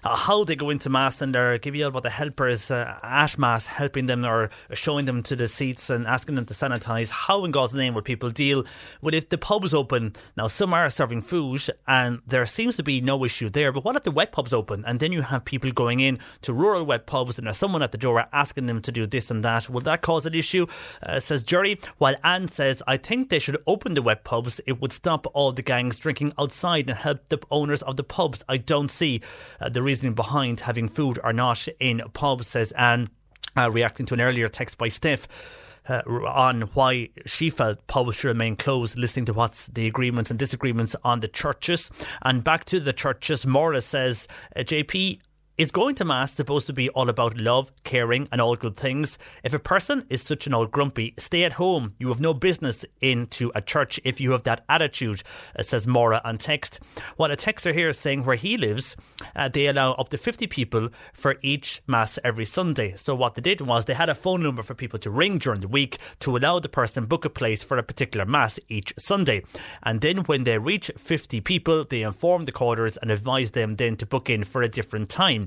uh, 0.07 0.15
how 0.15 0.45
they 0.45 0.55
go 0.55 0.69
into 0.69 0.89
mass 0.89 1.21
and 1.21 1.35
they're 1.35 1.57
giving 1.57 1.83
out 1.83 1.89
about 1.89 2.03
the 2.03 2.09
helpers 2.09 2.71
uh, 2.71 2.97
at 3.03 3.37
mass 3.37 3.65
helping 3.65 4.05
them 4.05 4.25
or 4.25 4.49
showing 4.71 5.05
them 5.05 5.21
to 5.21 5.35
the 5.35 5.49
seats 5.49 5.89
and 5.89 6.07
asking 6.07 6.35
them 6.35 6.45
to 6.45 6.53
sanitize. 6.53 7.09
How 7.09 7.43
in 7.43 7.51
God's 7.51 7.73
name 7.73 7.93
will 7.93 8.01
people 8.01 8.29
deal 8.29 8.63
with 9.01 9.13
if 9.13 9.27
the 9.27 9.37
pubs 9.37 9.73
open? 9.73 10.13
Now 10.37 10.47
some 10.47 10.73
are 10.73 10.89
serving 10.89 11.23
food 11.23 11.65
and 11.87 12.21
there 12.25 12.45
seems 12.45 12.77
to 12.77 12.83
be 12.83 13.01
no 13.01 13.25
issue 13.25 13.49
there. 13.49 13.73
But 13.73 13.83
what 13.83 13.97
if 13.97 14.03
the 14.03 14.11
wet 14.11 14.31
pubs 14.31 14.53
open 14.53 14.85
and 14.85 15.01
then 15.01 15.11
you 15.11 15.23
have 15.23 15.43
people 15.43 15.71
going 15.71 15.99
in 15.99 16.19
to 16.43 16.53
rural 16.53 16.85
wet 16.85 17.05
pubs 17.05 17.37
and 17.37 17.45
there's 17.45 17.57
someone 17.57 17.81
at 17.81 17.91
the 17.91 17.97
door 17.97 18.27
asking 18.31 18.67
them 18.67 18.81
to 18.83 18.91
do 18.93 19.05
this 19.07 19.29
and 19.29 19.43
that? 19.43 19.69
Will 19.69 19.81
that 19.81 20.01
cause 20.01 20.25
an 20.25 20.33
issue? 20.33 20.67
Uh, 21.03 21.19
says 21.19 21.43
Jerry. 21.43 21.79
While 21.97 22.15
Anne 22.23 22.47
says 22.47 22.81
I 22.87 22.95
think 22.95 23.27
they 23.27 23.39
should 23.39 23.61
open 23.67 23.93
the 23.93 24.01
wet 24.01 24.23
pubs. 24.23 24.61
It 24.65 24.79
would 24.79 24.93
stop 24.93 25.27
all 25.33 25.51
the 25.51 25.61
gangs 25.61 25.99
drinking 25.99 26.31
outside 26.39 26.89
and 26.89 26.97
help 26.97 27.27
the 27.27 27.39
owners 27.51 27.81
of 27.81 27.97
the 27.97 28.05
pubs. 28.05 28.43
I 28.47 28.55
don't 28.55 28.89
see 28.89 29.19
uh, 29.59 29.67
the 29.67 29.81
reasoning 29.97 30.13
behind 30.13 30.59
having 30.59 30.87
food 30.87 31.17
or 31.23 31.33
not 31.33 31.67
in 31.79 32.03
pubs, 32.13 32.45
says 32.45 32.71
Anne, 32.73 33.07
uh, 33.57 33.71
reacting 33.71 34.05
to 34.05 34.13
an 34.13 34.21
earlier 34.21 34.47
text 34.47 34.77
by 34.77 34.87
Steph. 34.89 35.27
Uh, 35.89 36.01
on 36.27 36.63
why 36.73 37.09
she 37.25 37.49
felt 37.49 37.87
pubs 37.87 38.17
should 38.17 38.27
remain 38.27 38.57
closed, 38.57 38.97
listening 38.97 39.25
to 39.25 39.33
what's 39.33 39.67
the 39.67 39.87
agreements 39.87 40.29
and 40.29 40.37
disagreements 40.37 40.95
on 41.03 41.21
the 41.21 41.29
churches. 41.29 41.89
And 42.21 42.43
back 42.43 42.65
to 42.65 42.79
the 42.79 42.91
churches, 42.91 43.47
Morris 43.47 43.85
says, 43.85 44.27
uh, 44.55 44.59
JP, 44.59 45.19
is 45.57 45.71
going 45.71 45.95
to 45.95 46.05
Mass 46.05 46.33
supposed 46.33 46.67
to 46.67 46.73
be 46.73 46.87
all 46.89 47.09
about 47.09 47.35
love, 47.35 47.71
caring, 47.83 48.27
and 48.31 48.39
all 48.39 48.55
good 48.55 48.75
things? 48.75 49.17
If 49.43 49.55
a 49.55 49.59
person 49.59 50.05
is 50.07 50.21
such 50.21 50.45
an 50.45 50.53
old 50.53 50.69
grumpy, 50.69 51.15
stay 51.17 51.43
at 51.43 51.53
home. 51.53 51.95
You 51.97 52.09
have 52.09 52.21
no 52.21 52.35
business 52.35 52.85
into 53.01 53.51
a 53.55 53.61
church 53.61 53.99
if 54.03 54.21
you 54.21 54.33
have 54.33 54.43
that 54.43 54.63
attitude, 54.69 55.23
uh, 55.57 55.63
says 55.63 55.87
Mora 55.87 56.21
on 56.23 56.37
text. 56.37 56.79
What 57.15 57.31
a 57.31 57.35
texter 57.35 57.73
here 57.73 57.89
is 57.89 57.97
saying 57.97 58.23
where 58.23 58.35
he 58.35 58.55
lives, 58.55 58.95
uh, 59.35 59.49
they 59.49 59.65
allow 59.65 59.93
up 59.93 60.09
to 60.09 60.17
50 60.17 60.45
people 60.45 60.89
for 61.11 61.37
each 61.41 61.81
Mass 61.87 62.19
every 62.23 62.45
Sunday. 62.45 62.93
So 62.95 63.15
what 63.15 63.33
they 63.33 63.41
did 63.41 63.61
was 63.61 63.85
they 63.85 63.95
had 63.95 64.09
a 64.09 64.15
phone 64.15 64.43
number 64.43 64.61
for 64.61 64.75
people 64.75 64.99
to 64.99 65.09
ring 65.09 65.39
during 65.39 65.61
the 65.61 65.67
week 65.67 65.97
to 66.19 66.37
allow 66.37 66.59
the 66.59 66.69
person 66.69 67.05
book 67.05 67.25
a 67.25 67.31
place 67.31 67.63
for 67.63 67.77
a 67.77 67.83
particular 67.83 68.27
Mass 68.27 68.59
each 68.69 68.93
Sunday. 68.99 69.43
And 69.81 70.01
then 70.01 70.17
when 70.25 70.43
they 70.43 70.59
reach 70.59 70.91
50 70.97 71.41
people, 71.41 71.83
they 71.83 72.03
inform 72.03 72.45
the 72.45 72.51
callers 72.51 72.97
and 72.97 73.09
advise 73.09 73.51
them 73.51 73.73
then 73.73 73.95
to 73.95 74.05
book 74.05 74.29
in 74.29 74.43
for 74.43 74.61
a 74.61 74.69
different 74.69 75.09
time. 75.09 75.46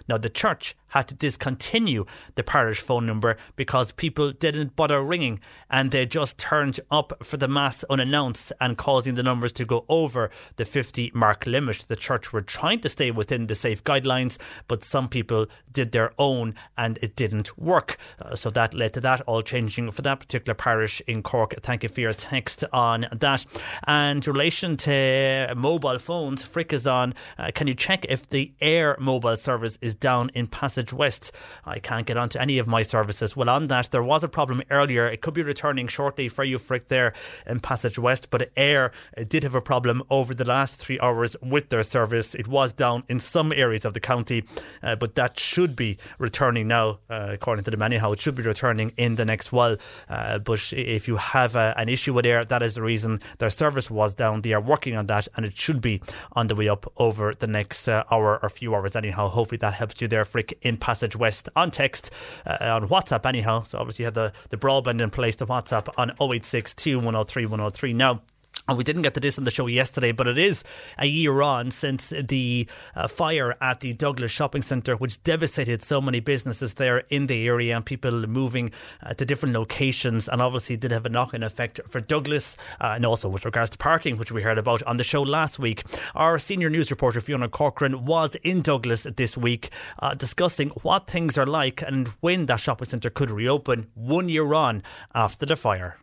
Now, 0.11 0.17
the 0.17 0.29
church 0.29 0.75
had 0.91 1.07
to 1.07 1.15
discontinue 1.15 2.03
the 2.35 2.43
parish 2.43 2.81
phone 2.81 3.05
number 3.05 3.37
because 3.55 3.93
people 3.93 4.31
didn't 4.33 4.75
bother 4.75 5.01
ringing 5.01 5.39
and 5.69 5.91
they 5.91 6.05
just 6.05 6.37
turned 6.37 6.81
up 6.89 7.13
for 7.23 7.37
the 7.37 7.47
Mass 7.47 7.85
unannounced 7.89 8.51
and 8.59 8.77
causing 8.77 9.15
the 9.15 9.23
numbers 9.23 9.53
to 9.53 9.63
go 9.63 9.85
over 9.87 10.29
the 10.57 10.65
50 10.65 11.11
mark 11.13 11.45
limit. 11.47 11.85
The 11.87 11.95
church 11.95 12.33
were 12.33 12.41
trying 12.41 12.81
to 12.81 12.89
stay 12.89 13.09
within 13.09 13.47
the 13.47 13.55
safe 13.55 13.83
guidelines, 13.85 14.37
but 14.67 14.83
some 14.83 15.07
people 15.07 15.47
did 15.71 15.93
their 15.93 16.11
own 16.17 16.55
and 16.77 16.99
it 17.01 17.15
didn't 17.15 17.57
work. 17.57 17.97
Uh, 18.19 18.35
so 18.35 18.49
that 18.49 18.73
led 18.73 18.93
to 18.93 19.01
that 19.01 19.21
all 19.21 19.41
changing 19.41 19.91
for 19.91 20.01
that 20.01 20.19
particular 20.19 20.53
parish 20.53 21.01
in 21.07 21.23
Cork. 21.23 21.55
Thank 21.61 21.83
you 21.83 21.89
for 21.89 22.01
your 22.01 22.13
text 22.13 22.65
on 22.73 23.07
that. 23.13 23.45
And 23.87 24.27
relation 24.27 24.75
to 24.77 25.53
mobile 25.55 25.99
phones, 25.99 26.43
Frick 26.43 26.73
is 26.73 26.85
on. 26.85 27.13
Uh, 27.37 27.51
can 27.55 27.67
you 27.67 27.75
check 27.75 28.05
if 28.09 28.29
the 28.29 28.51
eir 28.61 28.99
mobile 28.99 29.37
service 29.37 29.77
is 29.81 29.95
down 30.01 30.31
in 30.33 30.47
Passage? 30.47 30.91
West. 30.91 31.31
I 31.65 31.79
can't 31.79 32.05
get 32.05 32.17
onto 32.17 32.39
any 32.39 32.57
of 32.57 32.67
my 32.67 32.83
services. 32.83 33.35
Well, 33.35 33.49
on 33.49 33.67
that, 33.67 33.91
there 33.91 34.03
was 34.03 34.23
a 34.23 34.27
problem 34.27 34.61
earlier. 34.69 35.07
It 35.07 35.21
could 35.21 35.33
be 35.33 35.43
returning 35.43 35.87
shortly 35.87 36.27
for 36.27 36.43
you, 36.43 36.57
Frick, 36.57 36.87
there 36.87 37.13
in 37.45 37.59
Passage 37.59 37.97
West. 37.97 38.29
But 38.29 38.53
Eir 38.55 38.91
did 39.27 39.43
have 39.43 39.55
a 39.55 39.61
problem 39.61 40.03
over 40.09 40.33
the 40.33 40.45
last 40.45 40.75
three 40.75 40.99
hours 40.99 41.35
with 41.41 41.69
their 41.69 41.83
service. 41.83 42.35
It 42.35 42.47
was 42.47 42.73
down 42.73 43.03
in 43.07 43.19
some 43.19 43.53
areas 43.53 43.85
of 43.85 43.93
the 43.93 43.99
county, 43.99 44.43
uh, 44.81 44.95
but 44.95 45.15
that 45.15 45.39
should 45.39 45.75
be 45.75 45.97
returning 46.17 46.67
now, 46.67 46.99
uh, 47.09 47.29
according 47.31 47.63
to 47.65 47.71
them 47.71 47.81
anyhow. 47.81 48.11
It 48.11 48.21
should 48.21 48.35
be 48.35 48.43
returning 48.43 48.93
in 48.97 49.15
the 49.15 49.25
next 49.25 49.51
while. 49.51 49.77
Uh, 50.09 50.39
but 50.39 50.73
if 50.73 51.07
you 51.07 51.17
have 51.17 51.55
uh, 51.55 51.73
an 51.77 51.89
issue 51.89 52.13
with 52.13 52.25
Eir, 52.25 52.47
that 52.47 52.63
is 52.63 52.75
the 52.75 52.81
reason 52.81 53.19
their 53.37 53.49
service 53.49 53.91
was 53.91 54.13
down. 54.13 54.41
They 54.41 54.53
are 54.53 54.61
working 54.61 54.95
on 54.95 55.07
that, 55.07 55.27
and 55.35 55.45
it 55.45 55.57
should 55.57 55.81
be 55.81 56.01
on 56.33 56.47
the 56.47 56.55
way 56.55 56.67
up 56.67 56.91
over 56.97 57.33
the 57.33 57.47
next 57.47 57.87
uh, 57.87 58.03
hour 58.11 58.39
or 58.41 58.49
few 58.49 58.73
hours 58.73 58.95
anyhow. 58.95 59.27
Hopefully 59.27 59.57
that 59.59 59.75
helps 59.75 59.90
you 59.99 60.07
there, 60.07 60.23
Frick, 60.23 60.57
in 60.61 60.77
Passage 60.77 61.15
West 61.15 61.49
on 61.55 61.71
text, 61.71 62.11
uh, 62.45 62.57
on 62.61 62.87
WhatsApp 62.87 63.25
anyhow. 63.25 63.63
So 63.63 63.79
obviously 63.79 64.03
you 64.03 64.07
have 64.07 64.13
the, 64.13 64.31
the 64.49 64.57
broadband 64.57 65.01
in 65.01 65.09
place 65.09 65.35
to 65.37 65.45
WhatsApp 65.45 65.89
on 65.97 66.11
086 66.21 66.75
103 66.85 67.45
103. 67.45 67.93
Now, 67.93 68.21
and 68.67 68.77
we 68.77 68.83
didn't 68.83 69.01
get 69.01 69.13
to 69.15 69.19
this 69.19 69.37
on 69.37 69.43
the 69.43 69.51
show 69.51 69.67
yesterday, 69.67 70.11
but 70.11 70.27
it 70.27 70.37
is 70.37 70.63
a 70.97 71.05
year 71.05 71.41
on 71.41 71.71
since 71.71 72.09
the 72.09 72.67
uh, 72.95 73.07
fire 73.07 73.57
at 73.59 73.79
the 73.79 73.93
Douglas 73.93 74.31
Shopping 74.31 74.61
Centre, 74.61 74.95
which 74.95 75.21
devastated 75.23 75.81
so 75.83 75.99
many 75.99 76.19
businesses 76.19 76.75
there 76.75 76.99
in 77.09 77.27
the 77.27 77.47
area 77.47 77.75
and 77.75 77.85
people 77.85 78.27
moving 78.27 78.71
uh, 79.03 79.13
to 79.15 79.25
different 79.25 79.55
locations, 79.55 80.29
and 80.29 80.41
obviously 80.41 80.77
did 80.77 80.91
have 80.91 81.05
a 81.05 81.09
knock 81.09 81.33
on 81.33 81.43
effect 81.43 81.79
for 81.87 81.99
Douglas, 81.99 82.55
uh, 82.79 82.93
and 82.95 83.05
also 83.05 83.27
with 83.27 83.45
regards 83.45 83.71
to 83.71 83.77
parking, 83.77 84.15
which 84.17 84.31
we 84.31 84.41
heard 84.41 84.57
about 84.57 84.83
on 84.83 84.97
the 84.97 85.03
show 85.03 85.21
last 85.21 85.59
week. 85.59 85.83
Our 86.15 86.39
senior 86.39 86.69
news 86.69 86.91
reporter, 86.91 87.19
Fiona 87.19 87.49
Corcoran, 87.49 88.05
was 88.05 88.35
in 88.35 88.61
Douglas 88.61 89.07
this 89.17 89.35
week 89.35 89.69
uh, 89.99 90.13
discussing 90.13 90.69
what 90.81 91.07
things 91.07 91.37
are 91.37 91.47
like 91.47 91.81
and 91.81 92.09
when 92.19 92.45
that 92.45 92.59
shopping 92.59 92.87
centre 92.87 93.09
could 93.09 93.31
reopen 93.31 93.87
one 93.95 94.29
year 94.29 94.53
on 94.53 94.83
after 95.13 95.45
the 95.45 95.55
fire. 95.55 95.97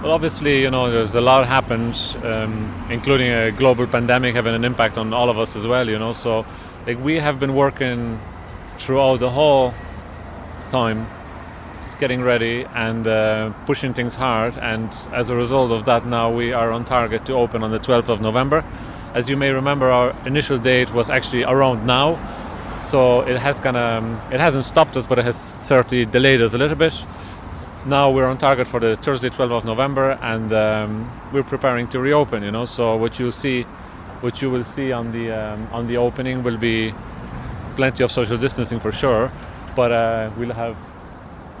Well, 0.00 0.12
obviously, 0.12 0.62
you 0.62 0.70
know, 0.70 0.90
there's 0.90 1.14
a 1.14 1.20
lot 1.20 1.46
happened, 1.46 1.96
um, 2.24 2.86
including 2.90 3.30
a 3.30 3.52
global 3.52 3.86
pandemic 3.86 4.34
having 4.34 4.54
an 4.54 4.64
impact 4.64 4.96
on 4.96 5.12
all 5.12 5.28
of 5.28 5.38
us 5.38 5.56
as 5.56 5.66
well. 5.66 5.88
You 5.88 5.98
know, 5.98 6.12
so 6.12 6.44
like 6.86 6.98
we 7.02 7.16
have 7.20 7.38
been 7.38 7.54
working 7.54 8.18
throughout 8.78 9.20
the 9.20 9.30
whole 9.30 9.74
time, 10.70 11.06
just 11.80 11.98
getting 11.98 12.22
ready 12.22 12.64
and 12.74 13.06
uh, 13.06 13.50
pushing 13.66 13.94
things 13.94 14.14
hard. 14.14 14.56
And 14.58 14.90
as 15.12 15.30
a 15.30 15.36
result 15.36 15.70
of 15.70 15.84
that, 15.84 16.06
now 16.06 16.30
we 16.30 16.52
are 16.52 16.72
on 16.72 16.84
target 16.84 17.24
to 17.26 17.34
open 17.34 17.62
on 17.62 17.70
the 17.70 17.78
12th 17.78 18.08
of 18.08 18.20
November. 18.20 18.64
As 19.14 19.28
you 19.28 19.36
may 19.36 19.50
remember, 19.50 19.90
our 19.90 20.16
initial 20.26 20.58
date 20.58 20.92
was 20.92 21.10
actually 21.10 21.44
around 21.44 21.86
now, 21.86 22.18
so 22.80 23.20
it 23.20 23.38
has 23.38 23.60
kind 23.60 23.76
of 23.76 24.32
it 24.32 24.40
hasn't 24.40 24.64
stopped 24.64 24.96
us, 24.96 25.06
but 25.06 25.18
it 25.18 25.24
has 25.24 25.36
certainly 25.38 26.06
delayed 26.06 26.40
us 26.40 26.54
a 26.54 26.58
little 26.58 26.76
bit. 26.76 26.94
Now 27.84 28.10
we're 28.10 28.26
on 28.26 28.38
target 28.38 28.68
for 28.68 28.78
the 28.78 28.96
Thursday, 28.96 29.28
12th 29.28 29.58
of 29.58 29.64
November, 29.64 30.12
and 30.22 30.52
um, 30.52 31.10
we're 31.32 31.42
preparing 31.42 31.88
to 31.88 31.98
reopen. 31.98 32.42
You 32.42 32.50
know, 32.50 32.64
so 32.64 32.96
what 32.96 33.18
you'll 33.18 33.32
see, 33.32 33.62
what 34.20 34.40
you 34.40 34.50
will 34.50 34.64
see 34.64 34.92
on 34.92 35.12
the 35.12 35.32
um, 35.32 35.68
on 35.72 35.86
the 35.86 35.96
opening 35.96 36.42
will 36.42 36.58
be 36.58 36.94
plenty 37.76 38.04
of 38.04 38.12
social 38.12 38.36
distancing 38.36 38.78
for 38.78 38.92
sure, 38.92 39.32
but 39.74 39.90
uh, 39.90 40.30
we'll 40.36 40.52
have 40.52 40.76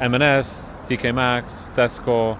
M&S, 0.00 0.76
TK 0.86 1.14
Maxx, 1.14 1.70
Tesco. 1.74 2.38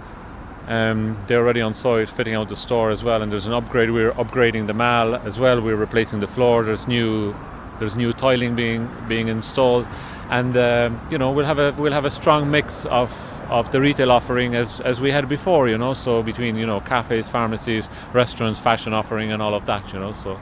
Um, 0.69 1.19
they're 1.27 1.41
already 1.41 1.61
on 1.61 1.75
site 1.75 2.09
fitting 2.09 2.35
out 2.35 2.49
the 2.49 2.57
store 2.57 2.91
as 2.91 3.03
well, 3.03 3.21
and 3.23 3.33
there's 3.33 3.47
an 3.47 3.53
upgrade. 3.53 3.91
We're 3.91 4.13
upgrading 4.13 4.69
the 4.69 4.75
mall 4.75 5.17
as 5.17 5.41
well. 5.41 5.61
We're 5.61 5.77
replacing 5.77 6.21
the 6.21 6.29
floor. 6.29 6.63
There's 6.63 6.87
new 6.87 7.35
there's 7.81 7.97
new 7.97 8.13
tiling 8.13 8.55
being 8.55 8.89
being 9.09 9.27
installed, 9.27 9.89
and 10.31 10.57
um, 10.57 11.01
you 11.11 11.19
know 11.19 11.33
we'll 11.33 11.47
have 11.47 11.59
a 11.59 11.75
we'll 11.77 11.93
have 11.93 12.05
a 12.05 12.11
strong 12.11 12.49
mix 12.49 12.87
of 12.87 13.11
of 13.49 13.71
the 13.73 13.81
retail 13.81 14.11
offering 14.13 14.55
as 14.55 14.81
as 14.81 15.01
we 15.01 15.11
had 15.11 15.29
before. 15.29 15.69
You 15.69 15.79
know, 15.79 15.95
so 15.95 16.23
between 16.23 16.57
you 16.57 16.67
know 16.67 16.81
cafes, 16.81 17.29
pharmacies, 17.29 17.89
restaurants, 18.13 18.61
fashion 18.61 18.93
offering, 18.93 19.33
and 19.33 19.43
all 19.43 19.55
of 19.55 19.67
that. 19.67 19.93
You 19.93 20.01
know, 20.01 20.13
so 20.13 20.41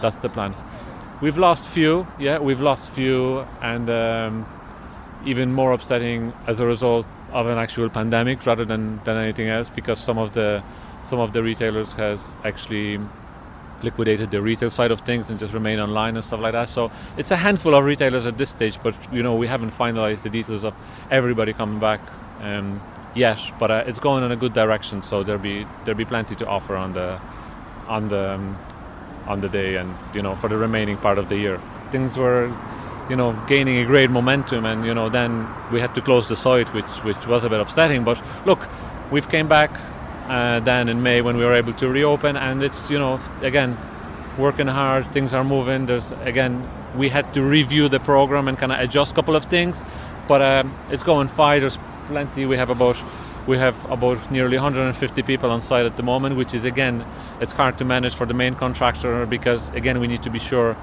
that's 0.00 0.18
the 0.18 0.28
plan. 0.28 0.54
We've 1.20 1.38
lost 1.38 1.68
few, 1.68 2.06
yeah, 2.18 2.38
we've 2.38 2.60
lost 2.60 2.92
few, 2.92 3.40
and 3.60 3.90
um, 3.90 4.46
even 5.24 5.52
more 5.52 5.72
upsetting 5.72 6.32
as 6.46 6.60
a 6.60 6.66
result 6.66 7.06
of 7.32 7.46
an 7.46 7.58
actual 7.58 7.90
pandemic 7.90 8.46
rather 8.46 8.64
than, 8.64 9.00
than 9.04 9.16
anything 9.16 9.48
else 9.48 9.68
because 9.68 9.98
some 9.98 10.16
of 10.16 10.32
the 10.32 10.62
some 11.02 11.18
of 11.18 11.32
the 11.32 11.42
retailers 11.42 11.92
has 11.94 12.36
actually 12.44 12.98
liquidated 13.82 14.30
the 14.30 14.40
retail 14.40 14.70
side 14.70 14.90
of 14.90 15.00
things 15.00 15.30
and 15.30 15.38
just 15.38 15.54
remain 15.54 15.78
online 15.78 16.16
and 16.16 16.24
stuff 16.24 16.40
like 16.40 16.52
that. 16.52 16.68
So 16.68 16.90
it's 17.16 17.30
a 17.30 17.36
handful 17.36 17.74
of 17.74 17.84
retailers 17.84 18.26
at 18.26 18.36
this 18.38 18.50
stage, 18.50 18.78
but 18.82 18.94
you 19.12 19.22
know 19.22 19.34
we 19.34 19.46
haven't 19.46 19.70
finalized 19.70 20.22
the 20.22 20.30
details 20.30 20.64
of 20.64 20.74
everybody 21.10 21.52
coming 21.52 21.78
back 21.80 22.00
um, 22.40 22.80
yet. 23.14 23.38
But 23.58 23.70
uh, 23.70 23.84
it's 23.86 23.98
going 23.98 24.24
in 24.24 24.32
a 24.32 24.36
good 24.36 24.52
direction, 24.52 25.02
so 25.02 25.22
there'll 25.22 25.40
be 25.40 25.66
there'll 25.84 25.98
be 25.98 26.04
plenty 26.04 26.34
to 26.36 26.46
offer 26.46 26.76
on 26.76 26.92
the 26.92 27.20
on 27.86 28.08
the 28.08 28.30
um, 28.32 28.58
on 29.26 29.40
the 29.40 29.48
day 29.48 29.76
and 29.76 29.94
you 30.14 30.22
know 30.22 30.34
for 30.34 30.48
the 30.48 30.56
remaining 30.56 30.96
part 30.96 31.18
of 31.18 31.28
the 31.28 31.36
year. 31.36 31.60
Things 31.90 32.16
were 32.16 32.52
you 33.08 33.16
know 33.16 33.32
gaining 33.46 33.78
a 33.78 33.84
great 33.84 34.10
momentum 34.10 34.64
and 34.66 34.84
you 34.84 34.94
know 34.94 35.08
then 35.08 35.46
we 35.72 35.80
had 35.80 35.94
to 35.94 36.00
close 36.00 36.28
the 36.28 36.36
site 36.36 36.72
which 36.74 36.90
which 37.04 37.26
was 37.26 37.44
a 37.44 37.48
bit 37.48 37.60
upsetting 37.60 38.04
but 38.04 38.20
look 38.44 38.68
we've 39.10 39.28
came 39.30 39.48
back 39.48 39.70
uh, 40.28 40.60
then 40.60 40.88
in 40.88 41.02
May 41.02 41.22
when 41.22 41.38
we 41.38 41.44
were 41.44 41.54
able 41.54 41.72
to 41.74 41.88
reopen 41.88 42.36
and 42.36 42.62
it's 42.62 42.90
you 42.90 42.98
know 42.98 43.18
again 43.40 43.76
working 44.36 44.66
hard 44.66 45.06
things 45.06 45.32
are 45.32 45.44
moving 45.44 45.86
there's 45.86 46.12
again 46.22 46.68
we 46.96 47.08
had 47.08 47.32
to 47.34 47.42
review 47.42 47.88
the 47.88 48.00
program 48.00 48.46
and 48.46 48.58
kind 48.58 48.72
of 48.72 48.80
adjust 48.80 49.12
a 49.12 49.14
couple 49.14 49.34
of 49.34 49.46
things 49.46 49.84
but 50.26 50.42
um, 50.42 50.76
it's 50.90 51.02
going 51.02 51.28
fine 51.28 51.60
there's 51.60 51.78
plenty. 52.08 52.46
We 52.46 52.56
have 52.56 52.70
about 52.70 52.96
we 53.46 53.56
have 53.58 53.76
about 53.90 54.30
nearly 54.30 54.56
150 54.56 55.22
people 55.22 55.50
on 55.50 55.62
site 55.62 55.86
at 55.86 55.96
the 55.96 56.02
moment 56.02 56.36
which 56.36 56.52
is 56.52 56.64
again 56.64 57.02
it's 57.40 57.52
hard 57.52 57.78
to 57.78 57.84
manage 57.84 58.14
for 58.14 58.26
the 58.26 58.34
main 58.34 58.54
contractor 58.54 59.24
because 59.24 59.70
again 59.70 60.00
we 60.00 60.06
need 60.06 60.22
to 60.22 60.28
be 60.28 60.38
sure 60.38 60.76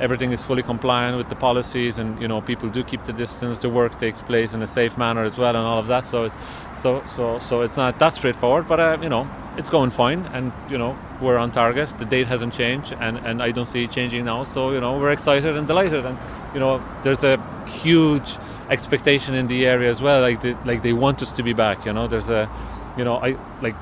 everything 0.00 0.32
is 0.32 0.42
fully 0.42 0.62
compliant 0.62 1.16
with 1.16 1.28
the 1.28 1.34
policies 1.34 1.98
and 1.98 2.20
you 2.20 2.28
know 2.28 2.40
people 2.40 2.68
do 2.68 2.84
keep 2.84 3.04
the 3.04 3.12
distance 3.12 3.58
the 3.58 3.68
work 3.68 3.98
takes 3.98 4.20
place 4.20 4.52
in 4.52 4.62
a 4.62 4.66
safe 4.66 4.96
manner 4.98 5.24
as 5.24 5.38
well 5.38 5.56
and 5.56 5.64
all 5.66 5.78
of 5.78 5.86
that. 5.86 6.06
So 6.06 6.24
it's 6.24 6.36
so 6.76 7.02
so 7.08 7.38
so 7.38 7.62
it's 7.62 7.76
not 7.76 7.98
that 7.98 8.12
straightforward 8.14 8.68
but 8.68 8.80
uh, 8.80 8.98
you 9.02 9.08
know 9.08 9.28
it's 9.56 9.70
going 9.70 9.90
fine 9.90 10.20
and 10.34 10.52
you 10.68 10.78
know 10.78 10.96
we're 11.20 11.38
on 11.38 11.50
target. 11.50 11.88
The 11.98 12.04
date 12.04 12.26
hasn't 12.26 12.52
changed 12.52 12.94
and 13.00 13.18
and 13.18 13.42
I 13.42 13.50
don't 13.50 13.66
see 13.66 13.84
it 13.84 13.90
changing 13.90 14.24
now. 14.24 14.44
So 14.44 14.72
you 14.72 14.80
know 14.80 14.98
we're 14.98 15.12
excited 15.12 15.56
and 15.56 15.66
delighted 15.66 16.04
and 16.04 16.18
you 16.52 16.60
know 16.60 16.82
there's 17.02 17.24
a 17.24 17.36
huge 17.66 18.36
expectation 18.70 19.34
in 19.34 19.46
the 19.46 19.66
area 19.66 19.90
as 19.90 20.02
well 20.02 20.20
like 20.20 20.40
they, 20.40 20.54
like 20.64 20.82
they 20.82 20.92
want 20.92 21.22
us 21.22 21.32
to 21.32 21.42
be 21.42 21.52
back 21.52 21.84
you 21.86 21.92
know 21.92 22.06
there's 22.06 22.28
a 22.28 22.48
you 22.96 23.04
know 23.04 23.16
I 23.16 23.36
like 23.62 23.76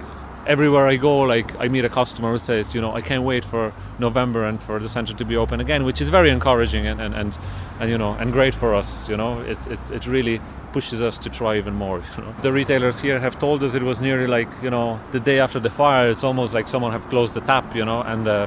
everywhere 0.47 0.87
I 0.87 0.97
go, 0.97 1.21
like 1.21 1.59
I 1.59 1.69
meet 1.69 1.85
a 1.85 1.89
customer 1.89 2.33
who 2.33 2.39
says, 2.39 2.75
you 2.75 2.81
know, 2.81 2.95
I 2.95 3.01
can't 3.01 3.23
wait 3.23 3.45
for 3.45 3.73
November 3.99 4.45
and 4.45 4.61
for 4.61 4.79
the 4.79 4.89
centre 4.89 5.15
to 5.15 5.25
be 5.25 5.37
open 5.37 5.61
again, 5.61 5.85
which 5.85 6.01
is 6.01 6.09
very 6.09 6.31
encouraging 6.31 6.87
and, 6.87 7.01
and, 7.01 7.15
and, 7.15 7.37
and 7.81 7.91
you 7.91 7.99
know 7.99 8.13
and 8.13 8.33
great 8.33 8.55
for 8.55 8.75
us. 8.75 9.09
You 9.09 9.17
know, 9.17 9.41
it's, 9.41 9.67
it's 9.67 9.91
it 9.91 10.07
really 10.07 10.41
pushes 10.73 11.01
us 11.01 11.19
to 11.19 11.31
try 11.31 11.57
even 11.57 11.75
more. 11.75 12.03
You 12.17 12.25
know? 12.25 12.35
The 12.43 12.53
retailers 12.53 13.01
here 13.01 13.19
have 13.19 13.39
told 13.39 13.63
us 13.63 13.75
it 13.75 13.83
was 13.83 14.01
nearly 14.01 14.27
like 14.27 14.49
you 14.63 14.71
know 14.71 15.01
the 15.13 15.21
day 15.21 15.41
after 15.41 15.61
the 15.61 15.71
fire. 15.71 16.11
It's 16.11 16.25
almost 16.25 16.53
like 16.55 16.69
someone 16.69 16.93
have 16.93 17.09
closed 17.09 17.35
the 17.35 17.41
tap, 17.41 17.75
you 17.75 17.85
know, 17.85 18.03
and 18.03 18.27
uh, 18.29 18.47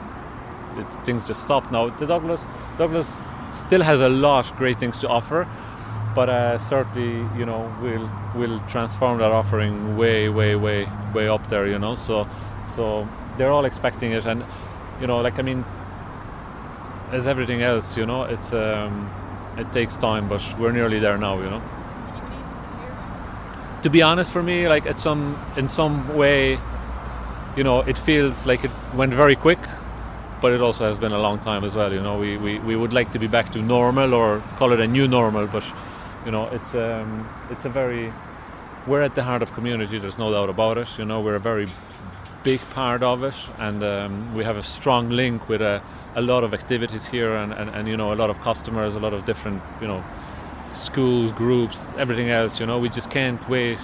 it's, 0.78 0.96
things 0.98 1.26
just 1.26 1.42
stopped. 1.42 1.72
Now 1.72 1.90
the 1.90 2.06
Douglas 2.06 2.46
Douglas 2.78 3.12
still 3.54 3.82
has 3.82 4.02
a 4.02 4.10
lot 4.10 4.46
great 4.58 4.80
things 4.80 4.98
to 5.00 5.08
offer 5.08 5.48
but 6.18 6.30
uh, 6.30 6.58
certainly 6.58 7.12
you 7.38 7.46
know 7.46 7.72
we'll 7.80 8.10
we'll 8.34 8.60
transform 8.62 9.20
that 9.20 9.32
offering 9.32 9.96
way 9.98 10.28
way 10.30 10.56
way 10.56 10.88
way 11.14 11.28
up 11.30 11.48
there 11.48 11.68
you 11.68 11.78
know? 11.78 11.94
So 11.94 12.28
so 12.76 13.08
they're 13.38 13.52
all 13.52 13.66
expecting 13.66 14.14
it. 14.14 14.26
And 14.26 14.44
you 15.00 15.06
know 15.06 15.22
like 15.22 15.38
I 15.38 15.44
mean 15.44 15.64
as 17.12 17.28
everything 17.28 17.62
else 17.62 17.96
you 17.96 18.08
know 18.08 18.24
it's 18.24 18.52
um, 18.52 19.08
it 19.58 19.72
takes 19.72 19.96
time 19.96 20.28
but 20.28 20.42
we're 20.60 20.72
nearly 20.72 20.98
there 20.98 21.20
now 21.20 21.38
you 21.38 21.52
know? 21.52 21.62
To 23.84 23.90
be 23.92 24.02
honest 24.02 24.32
for 24.32 24.42
me 24.42 24.68
like 24.68 24.88
at 24.88 24.98
some 24.98 25.38
in 25.56 25.70
some 25.70 26.18
way 26.18 26.58
you 27.56 27.64
know 27.64 27.82
it 27.82 27.98
feels 28.00 28.48
like 28.48 28.64
it 28.64 28.72
went 28.96 29.14
very 29.14 29.36
quick 29.36 29.60
but 30.42 30.52
it 30.52 30.62
also 30.62 30.90
has 30.90 30.98
been 30.98 31.12
a 31.12 31.20
long 31.20 31.38
time 31.38 31.64
as 31.64 31.76
well 31.76 31.94
you 31.94 32.02
know? 32.02 32.18
We, 32.18 32.38
we, 32.38 32.58
we 32.58 32.76
would 32.76 32.92
like 32.92 33.12
to 33.12 33.20
be 33.20 33.28
back 33.28 33.52
to 33.52 33.62
normal 33.62 34.16
or 34.16 34.42
call 34.58 34.72
it 34.72 34.80
a 34.80 34.88
new 34.88 35.08
normal 35.08 35.46
but 35.46 35.64
you 36.26 36.32
know 36.32 36.48
it's 36.48 36.76
um, 36.76 37.28
it's 37.50 37.66
a 37.66 37.70
very 37.70 38.12
we're 38.88 39.02
at 39.02 39.16
the 39.16 39.24
heart 39.24 39.42
of 39.42 39.54
community 39.54 40.00
there's 40.00 40.18
no 40.18 40.32
doubt 40.32 40.50
about 40.50 40.78
it 40.78 40.88
you 40.98 41.06
know 41.06 41.22
we're 41.22 41.36
a 41.36 41.40
very 41.40 41.68
big 42.44 42.62
part 42.70 43.04
of 43.04 43.24
it 43.24 43.36
and 43.60 43.84
um, 43.84 44.34
we 44.34 44.44
have 44.44 44.58
a 44.58 44.64
strong 44.64 45.10
link 45.10 45.50
with 45.50 45.62
a, 45.62 45.82
a 46.16 46.22
lot 46.22 46.44
of 46.44 46.54
activities 46.54 47.06
here 47.06 47.36
and, 47.36 47.52
and, 47.54 47.70
and 47.72 47.88
you 47.88 47.98
know 47.98 48.14
a 48.14 48.16
lot 48.16 48.30
of 48.30 48.40
customers 48.42 48.96
a 48.96 49.00
lot 49.00 49.14
of 49.14 49.26
different 49.26 49.62
you 49.82 49.88
know 49.88 50.04
schools 50.74 51.32
groups 51.34 51.88
everything 51.98 52.30
else 52.30 52.60
you 52.60 52.66
know 52.66 52.80
we 52.80 52.88
just 52.90 53.10
can't 53.10 53.50
wait 53.50 53.78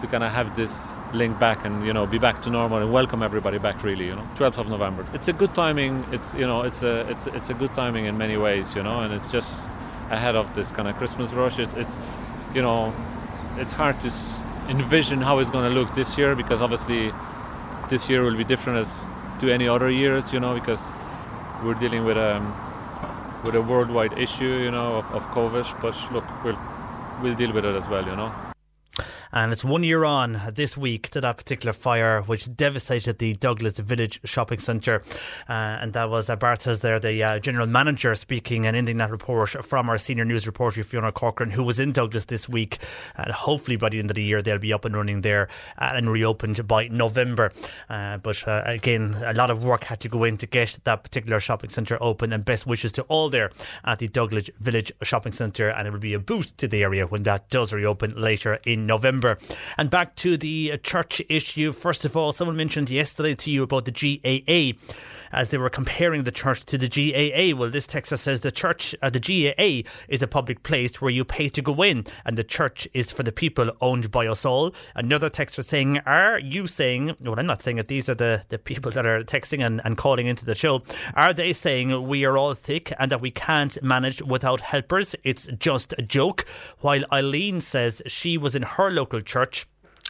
to 0.00 0.06
kind 0.06 0.24
of 0.24 0.32
have 0.32 0.56
this 0.56 0.92
link 1.12 1.38
back 1.38 1.64
and 1.64 1.86
you 1.86 1.92
know 1.92 2.06
be 2.06 2.18
back 2.18 2.40
to 2.42 2.50
normal 2.50 2.78
and 2.78 2.92
welcome 2.92 3.22
everybody 3.22 3.58
back 3.58 3.82
really 3.82 4.06
you 4.06 4.16
know 4.16 4.26
12th 4.36 4.58
of 4.58 4.68
november. 4.68 5.06
It's 5.12 5.28
a 5.28 5.32
good 5.32 5.54
timing 5.54 6.04
it's 6.12 6.34
you 6.34 6.46
know 6.46 6.62
it's 6.62 6.82
a 6.82 7.08
it's 7.10 7.26
it's 7.26 7.50
a 7.50 7.54
good 7.54 7.74
timing 7.74 8.06
in 8.06 8.16
many 8.16 8.36
ways 8.36 8.74
you 8.74 8.82
know 8.82 9.00
and 9.00 9.12
it's 9.12 9.30
just 9.30 9.68
ahead 10.10 10.36
of 10.36 10.52
this 10.54 10.72
kind 10.72 10.88
of 10.88 10.96
christmas 10.96 11.32
rush. 11.32 11.58
It's 11.58 11.74
it's 11.74 11.98
you 12.54 12.62
know 12.62 12.92
it's 13.56 13.72
hard 13.72 14.00
to 14.00 14.10
envision 14.68 15.20
how 15.20 15.38
it's 15.38 15.50
going 15.50 15.72
to 15.72 15.80
look 15.80 15.94
this 15.94 16.16
year 16.18 16.34
because 16.34 16.60
obviously 16.60 17.12
this 17.88 18.08
year 18.08 18.22
will 18.22 18.36
be 18.36 18.44
different 18.44 18.78
as 18.78 19.06
to 19.40 19.50
any 19.52 19.66
other 19.66 19.90
years 19.90 20.32
you 20.32 20.40
know 20.40 20.54
because 20.54 20.92
we're 21.64 21.74
dealing 21.74 22.04
with 22.04 22.16
um 22.16 22.54
with 23.44 23.54
a 23.54 23.62
worldwide 23.62 24.16
issue 24.18 24.54
you 24.64 24.70
know 24.70 24.96
of, 24.96 25.10
of 25.12 25.26
covid. 25.28 25.66
But 25.80 25.96
look 26.12 26.24
we'll 26.44 26.58
we'll 27.22 27.34
deal 27.34 27.52
with 27.52 27.64
it 27.64 27.74
as 27.74 27.88
well 27.88 28.04
you 28.04 28.16
know 28.16 28.49
And 29.32 29.52
it's 29.52 29.62
one 29.64 29.84
year 29.84 30.04
on 30.04 30.40
this 30.54 30.76
week 30.76 31.08
to 31.10 31.20
that 31.20 31.36
particular 31.36 31.72
fire 31.72 32.22
which 32.22 32.54
devastated 32.56 33.18
the 33.18 33.34
Douglas 33.34 33.78
Village 33.78 34.20
Shopping 34.24 34.58
Centre. 34.58 35.02
Uh, 35.48 35.78
and 35.80 35.92
that 35.92 36.10
was 36.10 36.28
uh, 36.28 36.36
Bartas 36.36 36.80
there, 36.80 36.98
the 36.98 37.22
uh, 37.22 37.38
general 37.38 37.68
manager, 37.68 38.14
speaking 38.16 38.66
and 38.66 38.76
ending 38.76 38.96
that 38.96 39.10
report 39.10 39.50
from 39.64 39.88
our 39.88 39.98
senior 39.98 40.24
news 40.24 40.46
reporter, 40.46 40.82
Fiona 40.82 41.12
Corcoran, 41.12 41.52
who 41.52 41.62
was 41.62 41.78
in 41.78 41.92
Douglas 41.92 42.24
this 42.24 42.48
week. 42.48 42.78
And 43.16 43.30
hopefully 43.30 43.76
by 43.76 43.90
the 43.90 44.00
end 44.00 44.10
of 44.10 44.16
the 44.16 44.22
year, 44.22 44.42
they'll 44.42 44.58
be 44.58 44.72
up 44.72 44.84
and 44.84 44.96
running 44.96 45.20
there 45.20 45.48
and 45.78 46.10
reopened 46.10 46.66
by 46.66 46.88
November. 46.88 47.52
Uh, 47.88 48.18
but 48.18 48.46
uh, 48.48 48.62
again, 48.66 49.14
a 49.24 49.34
lot 49.34 49.50
of 49.50 49.62
work 49.62 49.84
had 49.84 50.00
to 50.00 50.08
go 50.08 50.24
in 50.24 50.38
to 50.38 50.46
get 50.46 50.78
that 50.84 51.04
particular 51.04 51.38
shopping 51.38 51.70
centre 51.70 51.98
open. 52.00 52.32
And 52.32 52.44
best 52.44 52.66
wishes 52.66 52.90
to 52.92 53.02
all 53.02 53.30
there 53.30 53.50
at 53.84 54.00
the 54.00 54.08
Douglas 54.08 54.50
Village 54.58 54.90
Shopping 55.02 55.32
Centre. 55.32 55.68
And 55.68 55.86
it 55.86 55.92
will 55.92 56.00
be 56.00 56.14
a 56.14 56.18
boost 56.18 56.58
to 56.58 56.66
the 56.66 56.82
area 56.82 57.06
when 57.06 57.22
that 57.22 57.48
does 57.48 57.72
reopen 57.72 58.20
later 58.20 58.58
in 58.64 58.86
November. 58.86 59.19
And 59.76 59.90
back 59.90 60.16
to 60.16 60.36
the 60.36 60.72
uh, 60.72 60.76
church 60.78 61.22
issue. 61.28 61.72
First 61.72 62.04
of 62.04 62.16
all, 62.16 62.32
someone 62.32 62.56
mentioned 62.56 62.90
yesterday 62.90 63.34
to 63.34 63.50
you 63.50 63.62
about 63.62 63.84
the 63.84 63.92
GAA 63.92 64.78
as 65.30 65.50
they 65.50 65.58
were 65.58 65.70
comparing 65.70 66.24
the 66.24 66.32
church 66.32 66.64
to 66.66 66.78
the 66.78 66.88
GAA. 66.88 67.56
Well, 67.56 67.70
this 67.70 67.86
texter 67.86 68.18
says 68.18 68.40
the 68.40 68.50
church, 68.50 68.94
uh, 69.02 69.10
the 69.10 69.20
GAA, 69.20 69.88
is 70.08 70.22
a 70.22 70.26
public 70.26 70.62
place 70.62 71.00
where 71.00 71.10
you 71.10 71.24
pay 71.24 71.48
to 71.50 71.60
go 71.60 71.82
in, 71.82 72.06
and 72.24 72.38
the 72.38 72.44
church 72.44 72.88
is 72.94 73.10
for 73.10 73.22
the 73.22 73.32
people 73.32 73.70
owned 73.80 74.10
by 74.10 74.26
us 74.26 74.44
all. 74.44 74.74
Another 74.94 75.28
text 75.28 75.50
texter 75.50 75.64
saying, 75.64 75.98
Are 76.06 76.38
you 76.38 76.66
saying, 76.66 77.16
well, 77.20 77.38
I'm 77.38 77.46
not 77.46 77.62
saying 77.62 77.78
it, 77.78 77.88
these 77.88 78.08
are 78.08 78.14
the, 78.14 78.44
the 78.48 78.58
people 78.58 78.90
that 78.92 79.06
are 79.06 79.20
texting 79.20 79.64
and, 79.64 79.80
and 79.84 79.96
calling 79.96 80.26
into 80.26 80.44
the 80.44 80.54
show. 80.54 80.82
Are 81.14 81.32
they 81.32 81.52
saying 81.52 82.06
we 82.06 82.24
are 82.24 82.36
all 82.36 82.54
thick 82.54 82.92
and 82.98 83.10
that 83.10 83.20
we 83.20 83.30
can't 83.30 83.82
manage 83.82 84.22
without 84.22 84.60
helpers? 84.60 85.14
It's 85.24 85.46
just 85.58 85.94
a 85.98 86.02
joke. 86.02 86.44
While 86.80 87.02
Eileen 87.12 87.60
says 87.60 88.02
she 88.06 88.38
was 88.38 88.54
in 88.54 88.62
her 88.62 88.90
local 88.90 89.20
church 89.20 89.66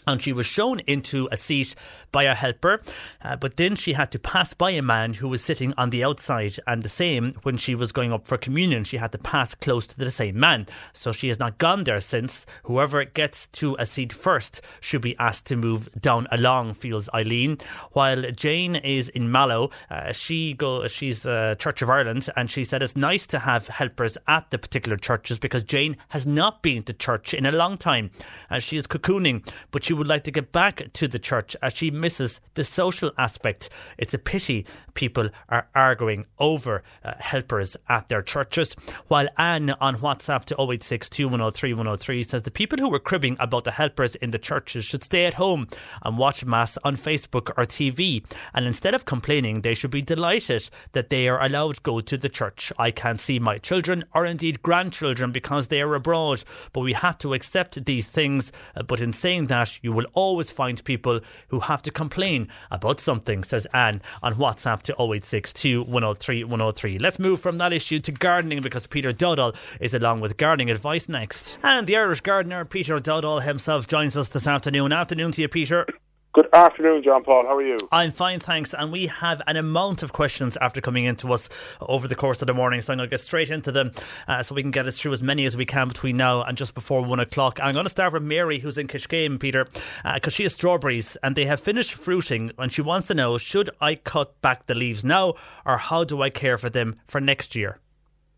and 0.07 0.23
she 0.23 0.33
was 0.33 0.47
shown 0.47 0.81
into 0.81 1.29
a 1.31 1.37
seat 1.37 1.75
by 2.13 2.25
a 2.25 2.35
helper, 2.35 2.81
uh, 3.23 3.37
but 3.37 3.57
then 3.57 3.77
she 3.77 3.93
had 3.93 4.11
to 4.13 4.19
pass 4.19 4.55
by 4.55 4.71
a 4.71 4.83
man 4.83 5.15
who 5.15 5.29
was 5.29 5.43
sitting 5.43 5.73
on 5.77 5.91
the 5.91 6.03
outside, 6.05 6.57
and 6.67 6.83
the 6.83 6.89
same 6.89 7.35
when 7.43 7.57
she 7.57 7.75
was 7.75 7.93
going 7.93 8.13
up 8.13 8.27
for 8.27 8.37
communion, 8.37 8.85
she 8.85 8.97
had 8.97 9.13
to 9.13 9.19
pass 9.19 9.55
close 9.55 9.87
to 9.87 9.99
the 9.99 10.11
same 10.11 10.39
man. 10.39 10.67
So 10.93 11.13
she 11.13 11.29
has 11.29 11.39
not 11.39 11.59
gone 11.59 11.85
there 11.85 12.01
since. 12.01 12.47
Whoever 12.65 13.05
gets 13.05 13.47
to 13.49 13.77
a 13.79 13.87
seat 13.87 14.13
first 14.13 14.61
should 14.81 15.03
be 15.03 15.17
asked 15.19 15.47
to 15.47 15.57
move 15.57 15.89
down 16.01 16.27
along, 16.31 16.75
feels 16.75 17.09
Eileen. 17.15 17.59
While 17.93 18.23
Jane 18.33 18.77
is 18.77 19.09
in 19.09 19.31
Mallow, 19.31 19.71
uh, 19.91 20.13
she 20.13 20.55
go 20.55 20.87
she's 20.89 21.27
uh, 21.27 21.55
Church 21.59 21.83
of 21.83 21.91
Ireland, 21.91 22.29
and 22.37 22.51
she 22.51 22.65
said 22.65 22.83
it's 22.83 22.97
nice 22.97 23.27
to 23.29 23.41
have 23.41 23.69
helpers 23.69 24.17
at 24.27 24.51
the 24.51 24.59
particular 24.59 24.97
churches 24.97 25.39
because 25.39 25.63
Jane 25.63 25.97
has 26.09 26.27
not 26.27 26.63
been 26.63 26.83
to 26.85 26.93
church 26.93 27.35
in 27.35 27.47
a 27.47 27.53
long 27.53 27.77
time, 27.77 28.11
as 28.49 28.65
she 28.65 28.77
is 28.77 28.87
cocooning, 28.87 29.47
but 29.71 29.85
she 29.85 29.90
would 29.97 30.09
like 30.09 30.25
to 30.25 30.31
get 30.31 30.53
back 30.53 30.93
to 30.93 31.09
the 31.09 31.19
church 31.19 31.57
as 31.63 31.75
she 31.75 31.91
misses 31.91 32.41
the 32.55 32.65
social 32.65 33.13
aspect. 33.19 33.71
It's 33.99 34.15
a 34.15 34.19
pity 34.19 34.67
people 34.95 35.31
are 35.49 35.69
arguing 35.75 36.27
over 36.39 36.83
uh, 37.05 37.15
helpers 37.19 37.77
at 37.89 38.09
their 38.09 38.23
churches. 38.23 38.75
While 39.09 39.29
Anne 39.39 39.71
on 39.81 39.97
WhatsApp 39.97 40.45
to 40.47 40.55
0862 40.55 41.27
103 41.27 41.73
103 41.75 42.23
says 42.23 42.43
the 42.43 42.51
people 42.51 42.79
who 42.79 42.89
were 42.89 42.99
cribbing 42.99 43.37
about 43.41 43.65
the 43.65 43.71
helpers 43.73 44.15
in 44.17 44.31
the 44.31 44.39
churches 44.39 44.85
should 44.85 45.05
stay 45.05 45.25
at 45.27 45.35
home 45.35 45.69
and 46.03 46.19
watch 46.19 46.45
Mass 46.45 46.77
on 46.85 46.97
Facebook 46.97 47.51
or 47.57 47.65
TV. 47.65 48.25
And 48.55 48.67
instead 48.67 48.95
of 48.95 49.05
complaining, 49.05 49.61
they 49.61 49.75
should 49.75 49.91
be 49.91 50.03
delighted 50.03 50.69
that 50.93 51.11
they 51.11 51.29
are 51.29 51.43
allowed 51.43 51.77
to 51.77 51.81
go 51.83 52.01
to 52.01 52.17
the 52.17 52.29
church. 52.29 52.73
I 52.79 52.91
can't 52.91 53.21
see 53.21 53.39
my 53.39 53.59
children 53.59 54.05
or 54.15 54.27
indeed 54.27 54.63
grandchildren 54.63 55.33
because 55.33 55.69
they 55.69 55.81
are 55.81 55.95
abroad, 55.95 56.45
but 56.73 56.81
we 56.81 56.93
have 56.93 57.19
to 57.19 57.35
accept 57.35 57.85
these 57.85 58.07
things. 58.07 58.53
Uh, 58.77 58.83
but 58.83 59.01
in 59.01 59.13
saying 59.13 59.47
that, 59.47 59.80
you 59.81 59.93
will 59.93 60.07
always 60.13 60.51
find 60.51 60.83
people 60.85 61.21
who 61.49 61.61
have 61.61 61.83
to 61.83 61.91
complain 61.91 62.49
about 62.71 63.01
something, 63.01 63.45
says 63.45 63.67
Anne 63.73 64.03
on 64.23 64.35
WhatsApp 64.35 64.83
to 64.83 64.93
0862 64.93 65.83
103 65.83 66.45
103. 66.45 66.99
Let's 66.99 67.19
move 67.19 67.41
from 67.41 67.59
that 67.59 67.73
issue 67.73 68.01
to 68.01 68.13
gardening 68.13 68.63
because 68.63 68.87
Peter 68.87 69.13
Dowdall 69.13 69.55
is 69.81 69.95
along 69.95 70.21
with 70.21 70.37
gardening 70.37 70.71
advice 70.71 71.09
next. 71.09 71.59
And 71.63 71.87
the 71.87 71.97
Irish 71.97 72.21
gardener, 72.21 72.65
Peter 72.65 72.99
Dowdall 72.99 73.43
himself, 73.43 73.87
joins 73.87 74.17
us 74.17 74.29
this 74.29 74.47
afternoon. 74.47 74.93
Afternoon 74.93 75.33
to 75.33 75.43
you, 75.43 75.49
Peter. 75.49 75.87
Good 76.33 76.47
afternoon, 76.53 77.03
John 77.03 77.25
Paul. 77.25 77.43
How 77.45 77.57
are 77.57 77.63
you? 77.63 77.77
I'm 77.91 78.13
fine, 78.13 78.39
thanks. 78.39 78.73
And 78.73 78.93
we 78.93 79.09
have 79.09 79.43
an 79.49 79.57
amount 79.57 80.05
of 80.05 80.13
questions 80.13 80.57
after 80.61 80.81
coming 80.81 81.05
into 81.05 81.33
us 81.33 81.49
over 81.81 82.07
the 82.07 82.15
course 82.15 82.41
of 82.41 82.47
the 82.47 82.55
morning. 82.55 82.83
So 82.83 82.93
I'm 82.93 82.99
going 82.99 83.09
to 83.09 83.13
get 83.13 83.19
straight 83.19 83.51
into 83.51 83.73
them 83.73 83.91
uh, 84.29 84.45
so 84.45 84.55
we 84.55 84.63
can 84.63 84.71
get 84.71 84.87
us 84.87 84.97
through 84.97 85.13
as 85.13 85.25
many 85.25 85.45
as 85.45 85.57
we 85.57 85.67
can 85.67 85.89
between 85.89 86.17
now 86.17 86.45
and 86.45 86.57
just 86.57 86.73
before 86.73 87.05
one 87.05 87.19
o'clock. 87.19 87.59
I'm 87.61 87.73
going 87.75 87.85
to 87.85 87.91
start 87.91 88.13
with 88.13 88.23
Mary, 88.23 88.61
who's 88.61 88.79
in 88.79 88.87
Kiskeam, 88.87 89.41
Peter, 89.41 89.65
because 89.65 90.33
uh, 90.33 90.37
she 90.37 90.45
has 90.45 90.55
strawberries 90.55 91.17
and 91.21 91.35
they 91.35 91.47
have 91.47 91.59
finished 91.59 91.95
fruiting. 91.95 92.53
And 92.59 92.73
she 92.73 92.81
wants 92.81 93.09
to 93.09 93.15
know 93.15 93.37
should 93.37 93.69
I 93.81 93.97
cut 93.97 94.41
back 94.41 94.67
the 94.67 94.77
leaves 94.77 95.03
now 95.03 95.35
or 95.67 95.79
how 95.79 96.05
do 96.05 96.23
I 96.23 96.31
care 96.31 96.59
for 96.59 96.71
them 96.71 97.01
for 97.09 97.21
next 97.21 97.57
year? 97.57 97.81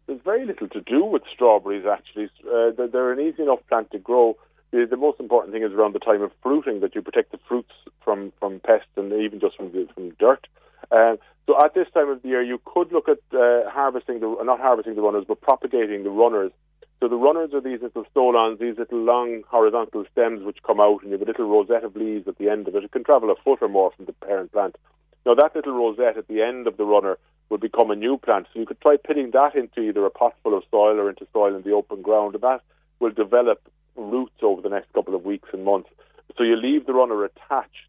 There's 0.06 0.20
very 0.24 0.46
little 0.46 0.68
to 0.68 0.80
do 0.80 1.04
with 1.04 1.24
strawberries, 1.30 1.84
actually. 1.84 2.30
Uh, 2.42 2.70
they're 2.90 3.12
an 3.12 3.20
easy 3.20 3.42
enough 3.42 3.60
plant 3.68 3.90
to 3.90 3.98
grow 3.98 4.38
the, 4.72 4.96
most 4.96 5.20
important 5.20 5.52
thing 5.52 5.62
is 5.62 5.72
around 5.72 5.94
the 5.94 5.98
time 5.98 6.22
of 6.22 6.32
fruiting 6.42 6.80
that 6.80 6.94
you 6.94 7.02
protect 7.02 7.32
the 7.32 7.38
fruits 7.48 7.72
from, 8.02 8.32
from 8.40 8.60
pests 8.60 8.88
and 8.96 9.12
even 9.12 9.38
just 9.38 9.56
from 9.56 9.70
from 9.94 10.10
dirt. 10.18 10.46
Uh, 10.90 11.16
so 11.46 11.62
at 11.62 11.74
this 11.74 11.88
time 11.92 12.08
of 12.08 12.22
the 12.22 12.28
year, 12.28 12.42
you 12.42 12.60
could 12.64 12.92
look 12.92 13.08
at 13.08 13.18
uh, 13.36 13.68
harvesting 13.70 14.20
the 14.20 14.36
not 14.42 14.60
harvesting 14.60 14.94
the 14.94 15.02
runners, 15.02 15.24
but 15.26 15.40
propagating 15.40 16.04
the 16.04 16.10
runners. 16.10 16.52
So 17.00 17.08
the 17.08 17.16
runners 17.16 17.50
are 17.52 17.60
these 17.60 17.82
little 17.82 18.04
stolons, 18.14 18.60
these 18.60 18.78
little 18.78 19.00
long 19.00 19.42
horizontal 19.48 20.04
stems 20.12 20.44
which 20.44 20.62
come 20.64 20.80
out, 20.80 21.02
and 21.02 21.10
you 21.10 21.18
have 21.18 21.22
a 21.22 21.30
little 21.30 21.48
rosette 21.48 21.84
of 21.84 21.96
leaves 21.96 22.28
at 22.28 22.38
the 22.38 22.48
end 22.48 22.68
of 22.68 22.76
it. 22.76 22.84
It 22.84 22.92
can 22.92 23.02
travel 23.02 23.30
a 23.30 23.34
foot 23.42 23.58
or 23.60 23.68
more 23.68 23.90
from 23.90 24.04
the 24.04 24.12
parent 24.12 24.52
plant. 24.52 24.76
Now 25.26 25.34
that 25.34 25.54
little 25.56 25.72
rosette 25.72 26.16
at 26.16 26.28
the 26.28 26.42
end 26.42 26.66
of 26.66 26.76
the 26.76 26.84
runner 26.84 27.18
will 27.48 27.58
become 27.58 27.90
a 27.90 27.96
new 27.96 28.18
plant. 28.18 28.46
So 28.52 28.60
you 28.60 28.66
could 28.66 28.80
try 28.80 28.96
pitting 28.96 29.32
that 29.32 29.56
into 29.56 29.80
either 29.80 30.06
a 30.06 30.10
pot 30.10 30.34
full 30.42 30.56
of 30.56 30.62
soil 30.70 30.98
or 30.98 31.10
into 31.10 31.26
soil 31.32 31.54
in 31.56 31.62
the 31.62 31.72
open 31.72 32.02
ground, 32.02 32.34
and 32.34 32.42
that 32.42 32.60
will 33.00 33.10
develop 33.10 33.60
roots 33.96 34.42
over 34.42 34.62
the 34.62 34.68
next 34.68 34.92
couple 34.92 35.14
of 35.14 35.24
weeks 35.24 35.48
and 35.52 35.64
months. 35.64 35.88
So 36.36 36.44
you 36.44 36.56
leave 36.56 36.86
the 36.86 36.94
runner 36.94 37.24
attached 37.24 37.88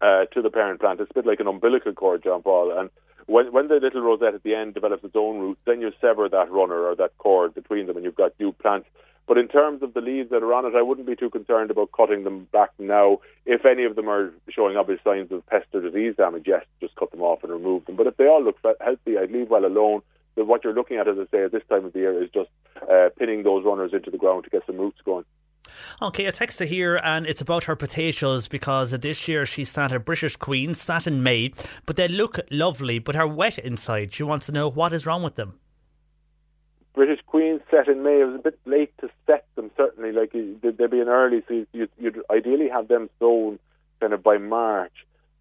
uh, 0.00 0.26
to 0.32 0.42
the 0.42 0.50
parent 0.50 0.80
plant. 0.80 1.00
It's 1.00 1.10
a 1.10 1.14
bit 1.14 1.26
like 1.26 1.40
an 1.40 1.46
umbilical 1.46 1.92
cord, 1.92 2.22
John 2.22 2.42
Paul. 2.42 2.76
And 2.76 2.90
when, 3.26 3.52
when 3.52 3.68
the 3.68 3.76
little 3.76 4.02
rosette 4.02 4.34
at 4.34 4.42
the 4.42 4.54
end 4.54 4.74
develops 4.74 5.04
its 5.04 5.16
own 5.16 5.38
roots, 5.38 5.60
then 5.66 5.80
you 5.80 5.92
sever 6.00 6.28
that 6.28 6.50
runner 6.50 6.84
or 6.84 6.94
that 6.96 7.16
cord 7.18 7.54
between 7.54 7.86
them 7.86 7.96
and 7.96 8.04
you've 8.04 8.14
got 8.14 8.38
new 8.38 8.52
plants. 8.52 8.88
But 9.26 9.38
in 9.38 9.48
terms 9.48 9.82
of 9.82 9.94
the 9.94 10.02
leaves 10.02 10.28
that 10.30 10.42
are 10.42 10.52
on 10.52 10.66
it, 10.66 10.76
I 10.76 10.82
wouldn't 10.82 11.06
be 11.06 11.16
too 11.16 11.30
concerned 11.30 11.70
about 11.70 11.92
cutting 11.92 12.24
them 12.24 12.46
back 12.52 12.70
now. 12.78 13.20
If 13.46 13.64
any 13.64 13.84
of 13.84 13.96
them 13.96 14.10
are 14.10 14.34
showing 14.50 14.76
obvious 14.76 15.00
signs 15.02 15.32
of 15.32 15.46
pest 15.46 15.66
or 15.72 15.80
disease 15.80 16.16
damage, 16.16 16.44
yes, 16.46 16.64
just 16.80 16.96
cut 16.96 17.10
them 17.10 17.22
off 17.22 17.42
and 17.42 17.50
remove 17.50 17.86
them. 17.86 17.96
But 17.96 18.06
if 18.06 18.18
they 18.18 18.26
all 18.26 18.44
look 18.44 18.58
healthy, 18.62 19.16
I'd 19.16 19.30
leave 19.30 19.48
well 19.48 19.64
alone 19.64 20.02
that 20.36 20.44
what 20.46 20.64
you're 20.64 20.74
looking 20.74 20.96
at, 20.96 21.08
as 21.08 21.16
I 21.18 21.26
say, 21.30 21.44
at 21.44 21.52
this 21.52 21.62
time 21.68 21.84
of 21.84 21.92
the 21.92 22.00
year 22.00 22.22
is 22.22 22.30
just 22.30 22.50
uh, 22.90 23.10
pinning 23.18 23.42
those 23.42 23.64
runners 23.64 23.92
into 23.92 24.10
the 24.10 24.18
ground 24.18 24.44
to 24.44 24.50
get 24.50 24.62
some 24.66 24.76
roots 24.76 24.98
going. 25.04 25.24
Okay, 26.02 26.26
a 26.26 26.32
text 26.32 26.58
to 26.58 26.66
here, 26.66 27.00
and 27.02 27.26
it's 27.26 27.40
about 27.40 27.64
her 27.64 27.76
potatoes 27.76 28.48
because 28.48 28.90
this 28.90 29.26
year 29.28 29.46
she 29.46 29.64
sat 29.64 29.92
a 29.92 29.98
British 29.98 30.36
Queen, 30.36 30.74
sat 30.74 31.06
in 31.06 31.22
May, 31.22 31.52
but 31.86 31.96
they 31.96 32.08
look 32.08 32.38
lovely, 32.50 32.98
but 32.98 33.16
are 33.16 33.26
wet 33.26 33.58
inside. 33.58 34.12
She 34.12 34.22
wants 34.22 34.46
to 34.46 34.52
know 34.52 34.68
what 34.68 34.92
is 34.92 35.06
wrong 35.06 35.22
with 35.22 35.36
them. 35.36 35.58
British 36.94 37.20
Queen 37.26 37.60
set 37.70 37.88
in 37.88 38.02
May. 38.02 38.20
It 38.20 38.26
was 38.26 38.36
a 38.36 38.42
bit 38.42 38.58
late 38.66 38.92
to 39.00 39.08
set 39.26 39.46
them, 39.56 39.70
certainly. 39.76 40.12
Like, 40.12 40.32
they'd 40.32 40.90
be 40.90 41.00
an 41.00 41.08
early, 41.08 41.42
so 41.48 41.66
you'd, 41.72 41.90
you'd 41.98 42.22
ideally 42.30 42.68
have 42.68 42.86
them 42.86 43.10
sown 43.18 43.58
kind 44.00 44.12
of 44.12 44.22
by 44.22 44.38
March. 44.38 44.92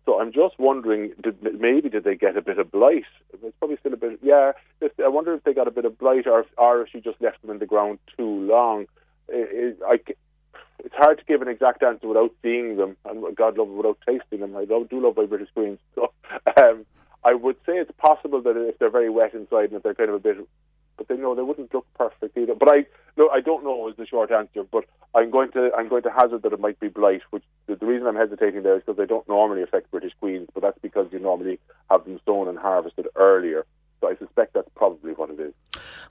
So 0.06 0.20
I'm 0.20 0.34
just 0.34 0.60
wondering, 0.60 1.14
did, 1.22 1.42
maybe 1.60 1.90
did 1.90 2.04
they 2.04 2.16
get 2.16 2.36
a 2.36 2.42
bit 2.42 2.60
of 2.60 2.72
blight? 2.72 3.06
It's 3.32 3.56
probably 3.60 3.78
still 3.78 3.94
a 3.94 3.98
bit. 3.98 4.20
Yeah, 4.22 4.52
I 4.82 5.08
wonder 5.08 5.34
if 5.34 5.44
they 5.44 5.54
got 5.54 5.68
a 5.68 5.72
bit 5.72 5.86
of 5.86 5.98
blight, 5.98 6.28
or, 6.28 6.46
or 6.58 6.82
if 6.82 6.90
she 6.92 7.00
just 7.00 7.22
left 7.22 7.42
them 7.42 7.52
in 7.52 7.60
the 7.60 7.66
ground 7.66 8.00
too 8.18 8.28
long. 8.28 8.84
It, 9.30 9.78
it, 9.80 9.80
I, 9.88 10.00
it's 10.80 10.96
hard 10.96 11.20
to 11.20 11.26
give 11.26 11.42
an 11.42 11.48
exact 11.48 11.84
answer 11.84 12.08
without 12.08 12.32
seeing 12.42 12.76
them, 12.76 12.98
and 13.06 13.36
God 13.36 13.58
love 13.58 13.70
it, 13.70 13.74
without 13.74 13.98
tasting 14.06 14.42
them. 14.42 14.58
I 14.58 14.66
do 14.66 14.86
love 14.92 15.16
my 15.16 15.26
British 15.26 15.50
Queens. 15.54 15.80
So 15.96 16.12
um, 16.58 16.86
I 17.24 17.36
would 17.36 17.56
say 17.66 17.74
it's 17.74 17.92
possible 17.98 18.42
that 18.42 18.58
if 18.58 18.80
they're 18.80 18.90
very 18.90 19.10
wet 19.10 19.34
inside 19.34 19.66
and 19.66 19.74
if 19.74 19.84
they're 19.84 19.94
kind 19.94 20.10
of 20.10 20.16
a 20.16 20.20
bit 20.20 20.38
but 20.98 21.08
they 21.08 21.18
know 21.18 21.36
they 21.36 21.42
wouldn't 21.42 21.74
look 21.74 21.86
perfect 21.98 22.38
either. 22.38 22.56
But 22.56 22.70
I 22.72 22.86
no, 23.18 23.30
I 23.30 23.42
don't 23.42 23.64
know 23.64 23.88
is 23.90 23.96
the 23.98 24.06
short 24.06 24.32
answer. 24.32 24.64
But 24.64 24.86
I'm 25.16 25.32
going 25.32 25.52
to 25.52 25.72
I'm 25.78 25.90
going 25.90 26.04
to 26.04 26.12
hazard 26.12 26.44
that 26.44 26.54
it 26.54 26.60
might 26.60 26.80
be 26.80 26.88
blight. 26.88 27.22
Which 27.32 27.44
the, 27.68 27.76
the 27.76 27.86
reason 27.86 28.08
I'm 28.08 28.16
hesitating 28.16 28.64
there 28.64 28.76
is 28.76 28.84
because 28.86 28.98
they 28.98 29.06
don't 29.06 29.28
normally 29.28 29.62
affect 29.62 29.92
British 29.92 30.14
queens, 30.20 30.48
but 30.54 30.62
that's 30.62 30.80
because 30.82 31.08
you 31.12 31.20
normally 31.20 31.60
have 31.90 32.06
them 32.06 32.20
sown 32.26 32.48
and 32.48 32.58
harvested 32.58 33.08
earlier. 33.16 33.66
So 34.04 34.10
I 34.10 34.18
suspect 34.18 34.54
that's 34.54 34.68
probably 34.76 35.14
what 35.14 35.30
it 35.30 35.40
is. 35.40 35.54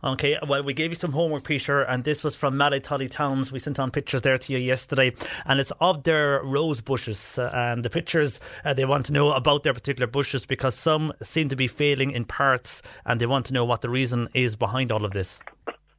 Okay, 0.02 0.38
well, 0.48 0.62
we 0.62 0.72
gave 0.72 0.92
you 0.92 0.94
some 0.94 1.12
homework, 1.12 1.44
Peter, 1.44 1.82
and 1.82 2.04
this 2.04 2.24
was 2.24 2.34
from 2.34 2.56
Mallow 2.56 2.78
Tidy 2.78 3.06
Towns. 3.06 3.52
We 3.52 3.58
sent 3.58 3.78
on 3.78 3.90
pictures 3.90 4.22
there 4.22 4.38
to 4.38 4.52
you 4.54 4.58
yesterday, 4.58 5.12
and 5.44 5.60
it's 5.60 5.72
of 5.78 6.04
their 6.04 6.42
rose 6.42 6.80
bushes. 6.80 7.38
Uh, 7.38 7.50
and 7.52 7.84
the 7.84 7.90
pictures, 7.90 8.40
uh, 8.64 8.72
they 8.72 8.86
want 8.86 9.04
to 9.06 9.12
know 9.12 9.32
about 9.32 9.62
their 9.62 9.74
particular 9.74 10.06
bushes 10.06 10.46
because 10.46 10.74
some 10.74 11.12
seem 11.22 11.50
to 11.50 11.56
be 11.56 11.68
failing 11.68 12.12
in 12.12 12.24
parts, 12.24 12.80
and 13.04 13.20
they 13.20 13.26
want 13.26 13.44
to 13.46 13.52
know 13.52 13.66
what 13.66 13.82
the 13.82 13.90
reason 13.90 14.26
is 14.32 14.56
behind 14.56 14.90
all 14.90 15.04
of 15.04 15.12
this. 15.12 15.38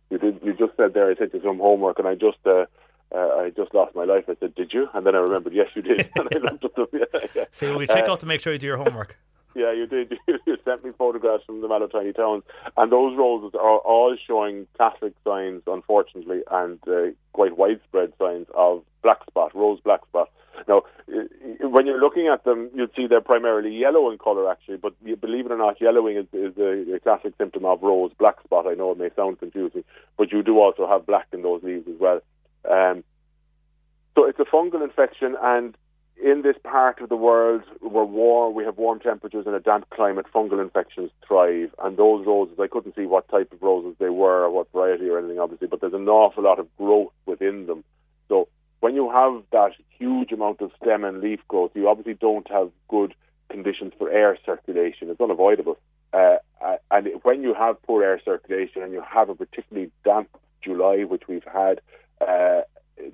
You 0.10 0.18
did. 0.18 0.40
You 0.44 0.54
just 0.54 0.76
said 0.76 0.96
there. 0.96 1.12
I 1.12 1.16
sent 1.16 1.32
you 1.32 1.42
some 1.44 1.60
homework, 1.60 2.00
and 2.00 2.08
I 2.08 2.16
just. 2.16 2.40
Uh, 2.44 2.66
uh, 3.14 3.18
I 3.38 3.52
just 3.56 3.76
lost 3.76 3.94
my 3.94 4.06
life. 4.06 4.24
I 4.28 4.36
said, 4.40 4.56
"Did 4.56 4.74
you?" 4.74 4.90
And 4.96 5.06
then 5.06 5.14
I 5.14 5.20
remembered, 5.20 5.54
"Yes, 5.54 5.68
you 5.76 5.84
did." 5.84 6.10
and 6.16 6.28
I 6.34 6.40
looked 6.40 6.66
at 6.66 6.74
them. 6.74 6.88
Yeah, 6.92 7.20
yeah. 7.36 7.46
So 7.52 7.78
we 7.78 7.86
check 7.86 8.10
uh, 8.10 8.14
out 8.14 8.22
to 8.22 8.26
make 8.26 8.42
sure 8.42 8.52
you 8.52 8.58
do 8.58 8.66
your 8.66 8.78
homework. 8.78 9.20
Yeah, 9.56 9.72
you 9.72 9.88
did. 9.88 10.18
You 10.46 10.58
sent 10.66 10.84
me 10.84 10.92
photographs 10.98 11.44
from 11.46 11.62
the 11.62 11.68
Mallow 11.68 11.88
Towns, 11.88 12.44
and 12.78 12.92
those 12.92 13.16
roses 13.18 13.52
are 13.56 13.78
all 13.80 14.16
showing 14.28 14.68
classic 14.76 15.14
signs, 15.24 15.62
unfortunately, 15.68 16.42
and 16.52 16.80
uh, 16.88 17.12
quite 17.34 17.58
widespread 17.58 18.14
signs 18.20 18.48
of 18.56 18.84
black 19.02 19.24
spot, 19.26 19.56
rose 19.56 19.80
black 19.84 20.06
spot. 20.08 20.30
Now, 20.68 20.84
when 21.62 21.86
you're 21.86 22.00
looking 22.00 22.28
at 22.28 22.44
them, 22.44 22.70
you'd 22.74 22.92
see 22.96 23.08
they're 23.08 23.22
primarily 23.22 23.76
yellow 23.76 24.12
in 24.12 24.18
colour, 24.18 24.50
actually, 24.50 24.78
but 24.78 24.94
believe 25.22 25.46
it 25.46 25.52
or 25.52 25.58
not, 25.58 25.82
yellowing 25.82 26.18
is, 26.18 26.26
is 26.34 26.58
a, 26.58 26.96
a, 26.96 27.00
classic 27.00 27.34
symptom 27.38 27.66
of 27.66 27.82
rose 27.82 28.12
black 28.18 28.42
spot. 28.44 28.68
I 28.68 28.74
know 28.74 28.92
it 28.92 28.98
may 28.98 29.10
sound 29.16 29.40
confusing, 29.40 29.84
but 30.18 30.32
you 30.32 30.44
do 30.44 30.60
also 30.60 30.88
have 30.88 31.06
black 31.06 31.28
in 31.34 31.42
those 31.42 31.64
leaves 31.64 31.88
as 31.88 32.00
well. 32.00 32.22
Um, 32.70 33.04
so 34.16 34.26
it's 34.26 34.40
a 34.40 34.46
fungal 34.46 34.84
infection, 34.84 35.36
and 35.42 35.76
in 36.24 36.42
this 36.42 36.56
part 36.64 37.02
of 37.02 37.10
the 37.10 37.18
world, 37.18 37.64
we're 37.82 38.06
warm, 38.06 38.56
we 38.56 38.64
have 38.64 38.78
warm 38.78 39.00
temperatures 39.02 39.46
and 39.46 39.56
a 39.56 39.60
damp 39.60 39.90
climate, 39.90 40.26
fungal 40.34 40.62
infections 40.62 41.12
thrive. 41.28 41.76
And 41.84 41.98
those 41.98 42.26
roses, 42.26 42.58
I 42.62 42.68
couldn't 42.68 42.96
see 42.96 43.06
what 43.06 43.28
type 43.28 43.52
of 43.52 43.62
roses 43.62 43.96
they 44.00 44.10
were 44.10 44.44
or 44.44 44.50
what 44.50 44.72
variety 44.72 45.10
or 45.10 45.20
anything, 45.20 45.40
obviously, 45.40 45.68
but 45.68 45.82
there's 45.82 45.94
an 45.94 46.08
awful 46.08 46.44
lot 46.44 46.60
of 46.60 46.76
growth 46.78 47.12
within 47.26 47.68
them. 47.68 47.84
So 48.30 48.48
when 48.80 48.96
you 48.96 49.12
have 49.12 49.44
that 49.52 49.74
huge 50.00 50.32
amount 50.32 50.62
of 50.62 50.72
stem 50.82 51.04
and 51.04 51.20
leaf 51.20 51.42
growth, 51.50 51.72
you 51.76 51.90
obviously 51.90 52.14
don't 52.14 52.50
have 52.50 52.72
good 52.88 53.14
conditions 53.50 53.92
for 53.98 54.10
air 54.10 54.38
circulation. 54.46 55.10
It's 55.10 55.20
unavoidable. 55.20 55.78
Uh, 56.14 56.38
and 56.90 57.10
when 57.24 57.44
you 57.44 57.54
have 57.54 57.82
poor 57.84 58.02
air 58.02 58.22
circulation 58.24 58.82
and 58.82 58.94
you 58.94 59.02
have 59.02 59.28
a 59.28 59.36
particularly 59.36 59.92
damp 60.06 60.30
July, 60.62 61.04
which 61.04 61.24
we've 61.28 61.44
had, 61.44 61.82
uh, 62.22 62.62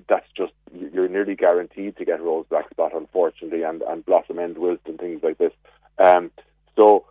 that's 0.08 0.28
just 0.36 0.54
you're 0.74 1.08
nearly 1.08 1.36
guaranteed 1.36 1.98
to 1.98 2.06
get 2.06 2.22
rose 2.22 2.46
black 2.50 2.70
spot, 2.70 2.92
unfortunately, 2.96 3.64
and 3.64 3.82
and 3.84 4.06
blossom 4.06 4.40
end 4.40 4.58
wilt 4.58 4.82
and 4.86 5.00
things 5.00 5.22
like 5.24 5.38
this. 5.38 5.54
Um, 5.98 6.32
so 6.76 7.06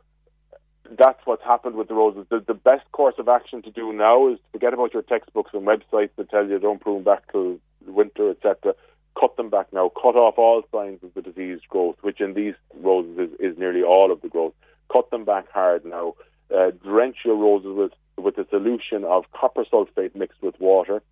that's 0.91 1.21
what's 1.25 1.45
happened 1.45 1.77
with 1.77 1.89
the 1.89 1.95
roses. 1.95 2.27
The, 2.31 2.41
the 2.41 2.55
best 2.55 2.91
course 2.93 3.15
of 3.19 3.29
action 3.29 3.63
to 3.63 3.71
do 3.71 3.93
now 3.93 4.29
is 4.29 4.39
to 4.39 4.45
forget 4.53 4.75
about 4.75 4.95
your 4.95 5.03
textbooks 5.03 5.51
and 5.53 5.67
websites 5.67 6.11
that 6.17 6.31
tell 6.31 6.47
you 6.47 6.59
don't 6.59 6.81
prune 6.81 7.03
back 7.03 7.31
till 7.31 7.59
winter, 7.87 8.31
etc. 8.31 8.75
Cut 9.19 9.37
them 9.37 9.51
back 9.51 9.73
now. 9.73 9.91
Cut 9.91 10.17
off 10.17 10.39
all 10.39 10.63
signs 10.73 11.03
of 11.03 11.13
the 11.15 11.23
diseased 11.23 11.69
growth, 11.69 11.97
which 12.03 12.21
in 12.21 12.35
these 12.35 12.55
roses 12.81 13.19
is, 13.19 13.53
is 13.53 13.59
nearly 13.59 13.83
all 13.83 14.13
of 14.13 14.23
the 14.23 14.29
growth. 14.29 14.55
Cut 14.93 15.11
them 15.11 15.25
back 15.25 15.51
hard 15.53 15.85
now. 15.85 16.15
Uh, 16.55 16.71
drench 16.83 17.17
your 17.25 17.37
roses 17.37 17.77
with 17.77 17.93
with 18.17 18.37
a 18.39 18.49
solution 18.51 19.05
of 19.05 19.25
copper 19.33 19.65
sulfate 19.65 20.15
mixed 20.15 20.43
with 20.43 20.59
water. 20.59 21.03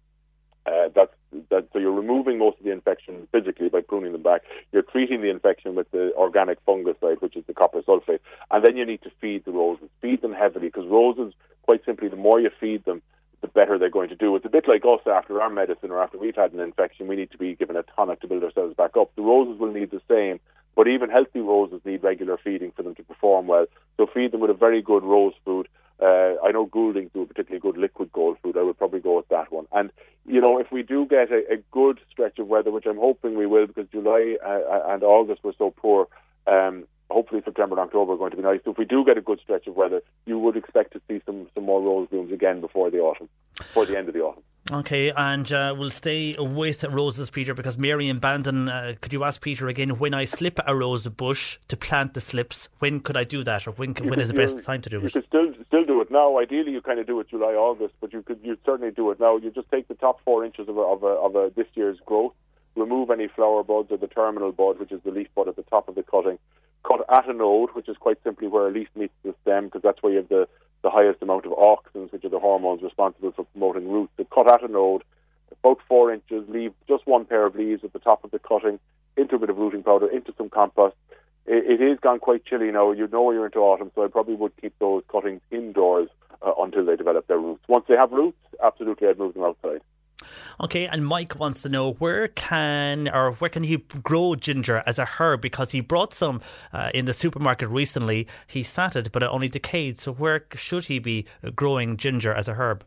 Uh, 0.66 0.88
that's 0.94 1.12
that, 1.50 1.68
so 1.72 1.78
you're 1.78 1.92
removing 1.92 2.38
most 2.38 2.58
of 2.58 2.64
the 2.64 2.72
infection 2.72 3.28
physically 3.30 3.68
by 3.68 3.80
pruning 3.80 4.12
them 4.12 4.22
back. 4.22 4.42
You're 4.72 4.82
treating 4.82 5.20
the 5.20 5.30
infection 5.30 5.74
with 5.74 5.90
the 5.90 6.12
organic 6.16 6.64
fungicide, 6.66 7.20
which 7.20 7.36
is 7.36 7.44
the 7.46 7.54
copper 7.54 7.82
sulfate, 7.82 8.20
and 8.50 8.64
then 8.64 8.76
you 8.76 8.84
need 8.84 9.02
to 9.02 9.10
feed 9.20 9.44
the 9.44 9.52
roses. 9.52 9.88
Feed 10.00 10.22
them 10.22 10.32
heavily 10.32 10.68
because 10.68 10.86
roses, 10.86 11.34
quite 11.62 11.84
simply, 11.84 12.08
the 12.08 12.16
more 12.16 12.40
you 12.40 12.50
feed 12.58 12.84
them, 12.84 13.02
the 13.42 13.48
better 13.48 13.78
they're 13.78 13.90
going 13.90 14.08
to 14.08 14.16
do. 14.16 14.34
It's 14.34 14.46
a 14.46 14.50
bit 14.50 14.66
like 14.66 14.82
us 14.84 15.00
after 15.06 15.40
our 15.40 15.50
medicine 15.50 15.90
or 15.90 16.02
after 16.02 16.18
we've 16.18 16.34
had 16.34 16.52
an 16.52 16.60
infection. 16.60 17.06
We 17.06 17.16
need 17.16 17.30
to 17.32 17.38
be 17.38 17.54
given 17.54 17.76
a 17.76 17.84
tonic 17.94 18.20
to 18.20 18.26
build 18.26 18.42
ourselves 18.42 18.74
back 18.74 18.96
up. 18.96 19.14
The 19.14 19.22
roses 19.22 19.60
will 19.60 19.72
need 19.72 19.90
the 19.90 20.00
same, 20.08 20.40
but 20.74 20.88
even 20.88 21.10
healthy 21.10 21.40
roses 21.40 21.80
need 21.84 22.02
regular 22.02 22.38
feeding 22.42 22.72
for 22.72 22.82
them 22.82 22.94
to 22.96 23.02
perform 23.04 23.46
well. 23.46 23.66
So 23.98 24.06
feed 24.06 24.32
them 24.32 24.40
with 24.40 24.50
a 24.50 24.54
very 24.54 24.82
good 24.82 25.04
rose 25.04 25.34
food. 25.44 25.68
Uh, 26.00 26.34
I 26.44 26.52
know 26.52 26.66
Gouldings 26.66 27.10
do 27.14 27.22
a 27.22 27.26
particularly 27.26 27.60
good 27.60 27.78
liquid 27.78 28.12
gold 28.12 28.36
food. 28.42 28.56
I 28.56 28.62
would 28.62 28.76
probably 28.76 29.00
go 29.00 29.16
with 29.16 29.28
that 29.28 29.50
one. 29.50 29.66
And 29.72 29.90
you 30.26 30.40
know, 30.40 30.58
if 30.58 30.70
we 30.70 30.82
do 30.82 31.06
get 31.06 31.30
a, 31.30 31.52
a 31.52 31.56
good 31.70 32.00
stretch 32.10 32.38
of 32.38 32.48
weather, 32.48 32.70
which 32.70 32.86
I'm 32.86 32.98
hoping 32.98 33.36
we 33.36 33.46
will, 33.46 33.66
because 33.66 33.88
July 33.90 34.36
uh, 34.44 34.92
and 34.92 35.02
August 35.02 35.44
were 35.44 35.54
so 35.56 35.70
poor, 35.70 36.08
um, 36.46 36.84
hopefully 37.10 37.42
September 37.44 37.76
and 37.76 37.86
October 37.86 38.12
are 38.12 38.16
going 38.16 38.30
to 38.30 38.36
be 38.36 38.42
nice. 38.42 38.60
So 38.64 38.72
if 38.72 38.78
we 38.78 38.84
do 38.84 39.04
get 39.04 39.18
a 39.18 39.20
good 39.20 39.40
stretch 39.40 39.66
of 39.66 39.76
weather, 39.76 40.02
you 40.26 40.38
would 40.38 40.56
expect 40.56 40.92
to 40.94 41.00
see 41.08 41.20
some 41.26 41.48
some 41.54 41.64
more 41.64 41.80
rose 41.82 42.08
blooms 42.08 42.32
again 42.32 42.60
before 42.60 42.90
the 42.90 42.98
autumn, 42.98 43.28
before 43.56 43.86
the 43.86 43.96
end 43.96 44.08
of 44.08 44.14
the 44.14 44.20
autumn. 44.20 44.42
Okay, 44.72 45.12
and 45.16 45.52
uh, 45.52 45.76
we'll 45.78 45.90
stay 45.90 46.34
with 46.36 46.82
roses, 46.82 47.30
Peter, 47.30 47.54
because 47.54 47.78
Mary 47.78 48.08
and 48.08 48.20
Bandon, 48.20 48.68
uh, 48.68 48.94
could 49.00 49.12
you 49.12 49.22
ask 49.22 49.40
Peter 49.40 49.68
again, 49.68 49.90
when 49.90 50.12
I 50.12 50.24
slip 50.24 50.58
a 50.66 50.74
rose 50.74 51.06
bush 51.06 51.58
to 51.68 51.76
plant 51.76 52.14
the 52.14 52.20
slips, 52.20 52.68
when 52.80 52.98
could 52.98 53.16
I 53.16 53.22
do 53.22 53.44
that, 53.44 53.68
or 53.68 53.70
when, 53.70 53.90
when 53.90 54.10
could, 54.10 54.18
is 54.18 54.26
the 54.26 54.34
best 54.34 54.64
time 54.64 54.82
to 54.82 54.90
do 54.90 54.98
you 54.98 55.06
it? 55.06 55.12
could 55.12 55.24
still 55.26 55.54
still 55.68 55.84
do 55.84 56.00
it 56.00 56.10
now. 56.10 56.38
Ideally, 56.40 56.72
you 56.72 56.80
kind 56.80 56.98
of 56.98 57.06
do 57.06 57.20
it 57.20 57.28
July, 57.28 57.52
August, 57.52 57.94
but 58.00 58.12
you 58.12 58.22
could 58.22 58.40
you 58.42 58.58
certainly 58.66 58.90
do 58.90 59.08
it 59.12 59.20
now. 59.20 59.36
You 59.36 59.52
just 59.52 59.70
take 59.70 59.86
the 59.86 59.94
top 59.94 60.20
four 60.24 60.44
inches 60.44 60.68
of 60.68 60.76
a, 60.76 60.80
of, 60.80 61.04
a, 61.04 61.06
of 61.06 61.36
a, 61.36 61.52
this 61.54 61.68
year's 61.74 61.98
growth, 62.04 62.32
remove 62.76 63.10
any 63.10 63.28
flower 63.28 63.62
buds 63.62 63.90
or 63.90 63.98
the 63.98 64.06
terminal 64.06 64.52
bud, 64.52 64.78
which 64.78 64.92
is 64.92 65.00
the 65.04 65.10
leaf 65.10 65.28
bud 65.34 65.48
at 65.48 65.56
the 65.56 65.62
top 65.62 65.88
of 65.88 65.94
the 65.94 66.02
cutting. 66.02 66.38
Cut 66.86 67.04
at 67.08 67.28
a 67.28 67.32
node, 67.32 67.70
which 67.70 67.88
is 67.88 67.96
quite 67.96 68.22
simply 68.22 68.46
where 68.46 68.68
a 68.68 68.70
leaf 68.70 68.88
meets 68.94 69.14
the 69.24 69.34
stem, 69.42 69.66
because 69.66 69.82
that's 69.82 70.02
where 70.02 70.12
you 70.12 70.18
have 70.18 70.28
the, 70.28 70.46
the 70.82 70.90
highest 70.90 71.22
amount 71.22 71.46
of 71.46 71.52
auxins, 71.52 72.12
which 72.12 72.24
are 72.24 72.28
the 72.30 72.38
hormones 72.38 72.82
responsible 72.82 73.32
for 73.32 73.44
promoting 73.46 73.88
roots. 73.88 74.12
So 74.16 74.24
cut 74.24 74.52
at 74.52 74.62
a 74.62 74.68
node, 74.68 75.02
about 75.64 75.80
four 75.88 76.12
inches, 76.12 76.48
leave 76.48 76.72
just 76.86 77.06
one 77.06 77.24
pair 77.24 77.46
of 77.46 77.56
leaves 77.56 77.82
at 77.82 77.92
the 77.92 77.98
top 77.98 78.22
of 78.24 78.30
the 78.30 78.38
cutting, 78.38 78.78
into 79.16 79.36
a 79.36 79.38
bit 79.38 79.50
of 79.50 79.56
rooting 79.56 79.82
powder, 79.82 80.06
into 80.06 80.32
some 80.36 80.50
compost. 80.50 80.94
It, 81.46 81.80
it 81.80 81.84
is 81.84 81.98
gone 82.00 82.18
quite 82.18 82.44
chilly 82.44 82.70
now. 82.70 82.92
You 82.92 83.08
know 83.08 83.30
you're 83.30 83.46
into 83.46 83.60
autumn, 83.60 83.90
so 83.94 84.04
I 84.04 84.08
probably 84.08 84.34
would 84.34 84.52
keep 84.60 84.78
those 84.78 85.02
cuttings 85.10 85.40
indoors 85.50 86.08
uh, 86.42 86.52
until 86.58 86.84
they 86.84 86.96
develop 86.96 87.26
their 87.26 87.38
roots. 87.38 87.64
Once 87.68 87.86
they 87.88 87.96
have 87.96 88.12
roots, 88.12 88.38
absolutely, 88.62 89.08
I'd 89.08 89.18
move 89.18 89.34
them 89.34 89.44
outside. 89.44 89.80
Okay, 90.60 90.86
and 90.86 91.06
Mike 91.06 91.38
wants 91.38 91.62
to 91.62 91.68
know 91.68 91.92
where 91.94 92.28
can 92.28 93.08
or 93.08 93.32
where 93.32 93.50
can 93.50 93.64
he 93.64 93.78
grow 94.02 94.34
ginger 94.34 94.82
as 94.86 94.98
a 94.98 95.04
herb 95.04 95.40
because 95.40 95.72
he 95.72 95.80
brought 95.80 96.14
some 96.14 96.40
uh, 96.72 96.90
in 96.94 97.04
the 97.04 97.12
supermarket 97.12 97.68
recently. 97.68 98.26
He 98.46 98.62
sat 98.62 98.96
it, 98.96 99.12
but 99.12 99.22
it 99.22 99.30
only 99.30 99.48
decayed. 99.48 100.00
So 100.00 100.12
where 100.12 100.46
should 100.54 100.84
he 100.84 100.98
be 100.98 101.26
growing 101.54 101.96
ginger 101.96 102.32
as 102.32 102.48
a 102.48 102.54
herb? 102.54 102.84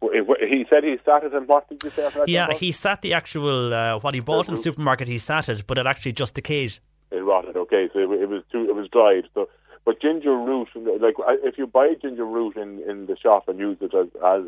He 0.00 0.64
said 0.70 0.84
he 0.84 0.96
sat 1.04 1.24
it, 1.24 1.34
and 1.34 1.48
what 1.48 1.68
did 1.68 1.82
you 1.82 1.90
say? 1.90 2.08
Yeah, 2.26 2.52
he 2.54 2.70
sat 2.72 3.02
the 3.02 3.14
actual 3.14 3.74
uh, 3.74 3.98
what 3.98 4.14
he 4.14 4.20
bought 4.20 4.48
in 4.48 4.54
the 4.54 4.62
supermarket. 4.62 5.08
He 5.08 5.18
sat 5.18 5.48
it, 5.48 5.66
but 5.66 5.76
it 5.78 5.86
actually 5.86 6.12
just 6.12 6.34
decayed. 6.34 6.78
it 7.10 7.16
rotted. 7.16 7.56
Okay, 7.56 7.88
so 7.92 7.98
it, 7.98 8.22
it 8.22 8.28
was 8.28 8.42
too, 8.52 8.64
it 8.68 8.74
was 8.74 8.88
dried. 8.88 9.24
So, 9.34 9.48
but 9.84 10.00
ginger 10.00 10.36
root, 10.36 10.68
like 11.00 11.14
if 11.42 11.58
you 11.58 11.66
buy 11.66 11.94
ginger 12.00 12.24
root 12.24 12.56
in, 12.56 12.80
in 12.88 13.06
the 13.06 13.16
shop 13.16 13.48
and 13.48 13.58
use 13.58 13.78
it 13.80 13.92
as 13.94 14.08
as 14.24 14.42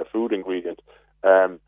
a 0.00 0.04
food 0.06 0.32
ingredient, 0.32 0.80
um, 1.24 1.60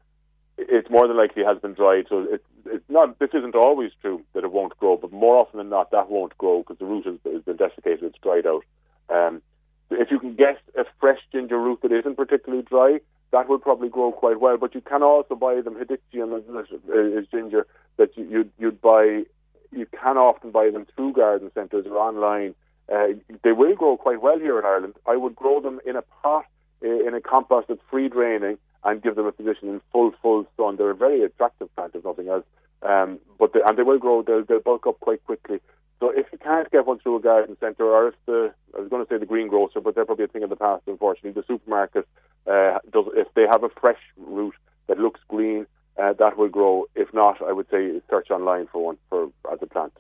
it's 0.57 0.91
more 0.91 1.09
than 1.09 1.17
likely 1.17 1.45
has 1.45 1.59
been 1.59 1.75
dried. 1.75 2.07
So 2.09 2.27
it, 2.31 2.45
it's 2.67 2.89
not. 2.89 3.19
This 3.19 3.31
isn't 3.35 3.55
always 3.55 3.91
true 4.01 4.23
that 4.35 4.45
it 4.45 4.53
won't 4.53 4.77
grow, 4.79 4.97
but 4.97 5.13
more 5.13 5.37
often 5.37 5.59
than 5.59 5.69
not, 5.69 5.91
that 5.91 6.11
won't 6.11 6.37
grow 6.39 6.61
because 6.61 6.79
the 6.79 6.85
root 6.85 7.07
has, 7.07 7.19
has 7.33 7.43
been 7.43 7.57
desiccated. 7.57 8.05
It's 8.05 8.19
dried 8.23 8.47
out. 8.47 8.65
Um, 9.09 9.43
if 9.91 10.11
you 10.11 10.19
can 10.19 10.35
get 10.35 10.59
a 10.77 10.85
fresh 11.01 11.21
ginger 11.33 11.61
root 11.61 11.81
that 11.83 11.93
isn't 11.93 12.17
particularly 12.17 12.65
dry, 12.65 13.01
that 13.33 13.49
will 13.49 13.59
probably 13.59 13.89
grow 13.89 14.13
quite 14.13 14.41
well. 14.41 14.57
But 14.57 14.75
you 14.75 14.81
can 14.81 15.03
also 15.03 15.35
buy 15.35 15.61
them 15.61 15.75
Hedychium 15.75 16.39
is, 16.39 17.25
is 17.25 17.29
ginger 17.31 17.67
that 17.97 18.17
you, 18.17 18.25
you'd, 18.31 18.51
you'd 18.59 18.81
buy. 18.81 19.25
You 19.73 19.87
can 19.87 20.17
often 20.17 20.53
buy 20.53 20.71
them 20.71 20.87
through 20.95 21.15
garden 21.15 21.51
centres 21.53 21.85
or 21.87 21.99
online. 21.99 22.55
Uh, 22.91 23.09
they 23.43 23.53
will 23.53 23.75
grow 23.75 23.97
quite 23.97 24.23
well 24.23 24.39
here 24.39 24.59
in 24.59 24.65
Ireland. 24.65 24.95
I 25.07 25.17
would 25.17 25.35
grow 25.35 25.61
them 25.61 25.81
in 25.85 25.97
a 25.97 26.03
pot 26.03 26.45
uh, 26.85 26.89
in 26.89 27.15
a 27.15 27.21
compost 27.21 27.69
that's 27.69 27.81
free 27.91 28.09
draining 28.09 28.59
and 28.85 29.03
give 29.03 29.17
them 29.17 29.27
a 29.27 29.33
position 29.33 29.69
in 29.69 29.81
full 29.93 30.13
full 30.23 30.47
sun. 30.57 30.77
They're 30.77 30.91
a 30.91 30.95
very 30.95 31.23
attractive 31.23 31.75
plant, 31.75 31.95
if 31.95 32.05
nothing 32.05 32.29
else. 32.29 32.45
Um, 32.83 33.19
but 33.39 33.53
they, 33.53 33.61
and 33.65 33.79
they 33.79 33.83
will 33.83 33.99
grow. 33.99 34.23
They'll, 34.23 34.45
they'll 34.45 34.61
bulk 34.61 34.87
up 34.87 35.01
quite 35.01 35.25
quickly. 35.25 35.61
So 36.01 36.11
if 36.11 36.27
you 36.33 36.39
can't 36.39 36.71
get 36.71 36.87
one 36.87 36.99
through 36.99 37.17
a 37.17 37.21
garden 37.21 37.57
centre, 37.61 37.85
or 37.85 38.09
if 38.09 38.15
the 38.27 38.53
I 38.77 38.81
was 38.81 38.91
going 38.91 39.05
to 39.05 39.09
say 39.09 39.19
the 39.19 39.27
greengrocer, 39.27 39.81
but 39.81 39.95
they're 39.95 40.05
probably 40.05 40.27
a 40.27 40.29
thing 40.29 40.43
of 40.43 40.51
the 40.51 40.57
past. 40.57 40.83
Unfortunately, 40.87 41.41
the 41.41 41.47
supermarket 41.47 42.07
uh, 42.47 42.79
does 42.93 43.07
if 43.15 43.29
they 43.35 43.47
have 43.51 43.65
a 43.65 43.71
fresh 43.81 44.01
root 44.19 44.55
that 44.87 44.99
looks 44.99 45.21
green, 45.29 45.67
uh, 45.97 46.13
that 46.15 46.37
will 46.37 46.49
grow. 46.49 46.87
If 46.95 47.15
not, 47.15 47.41
I 47.41 47.53
would 47.53 47.71
say 47.71 48.01
search 48.11 48.31
online 48.31 48.67
for 48.71 48.85
one 48.85 48.99
for 49.09 49.31
as 49.51 49.61
a 49.63 49.67
plant. 49.67 49.93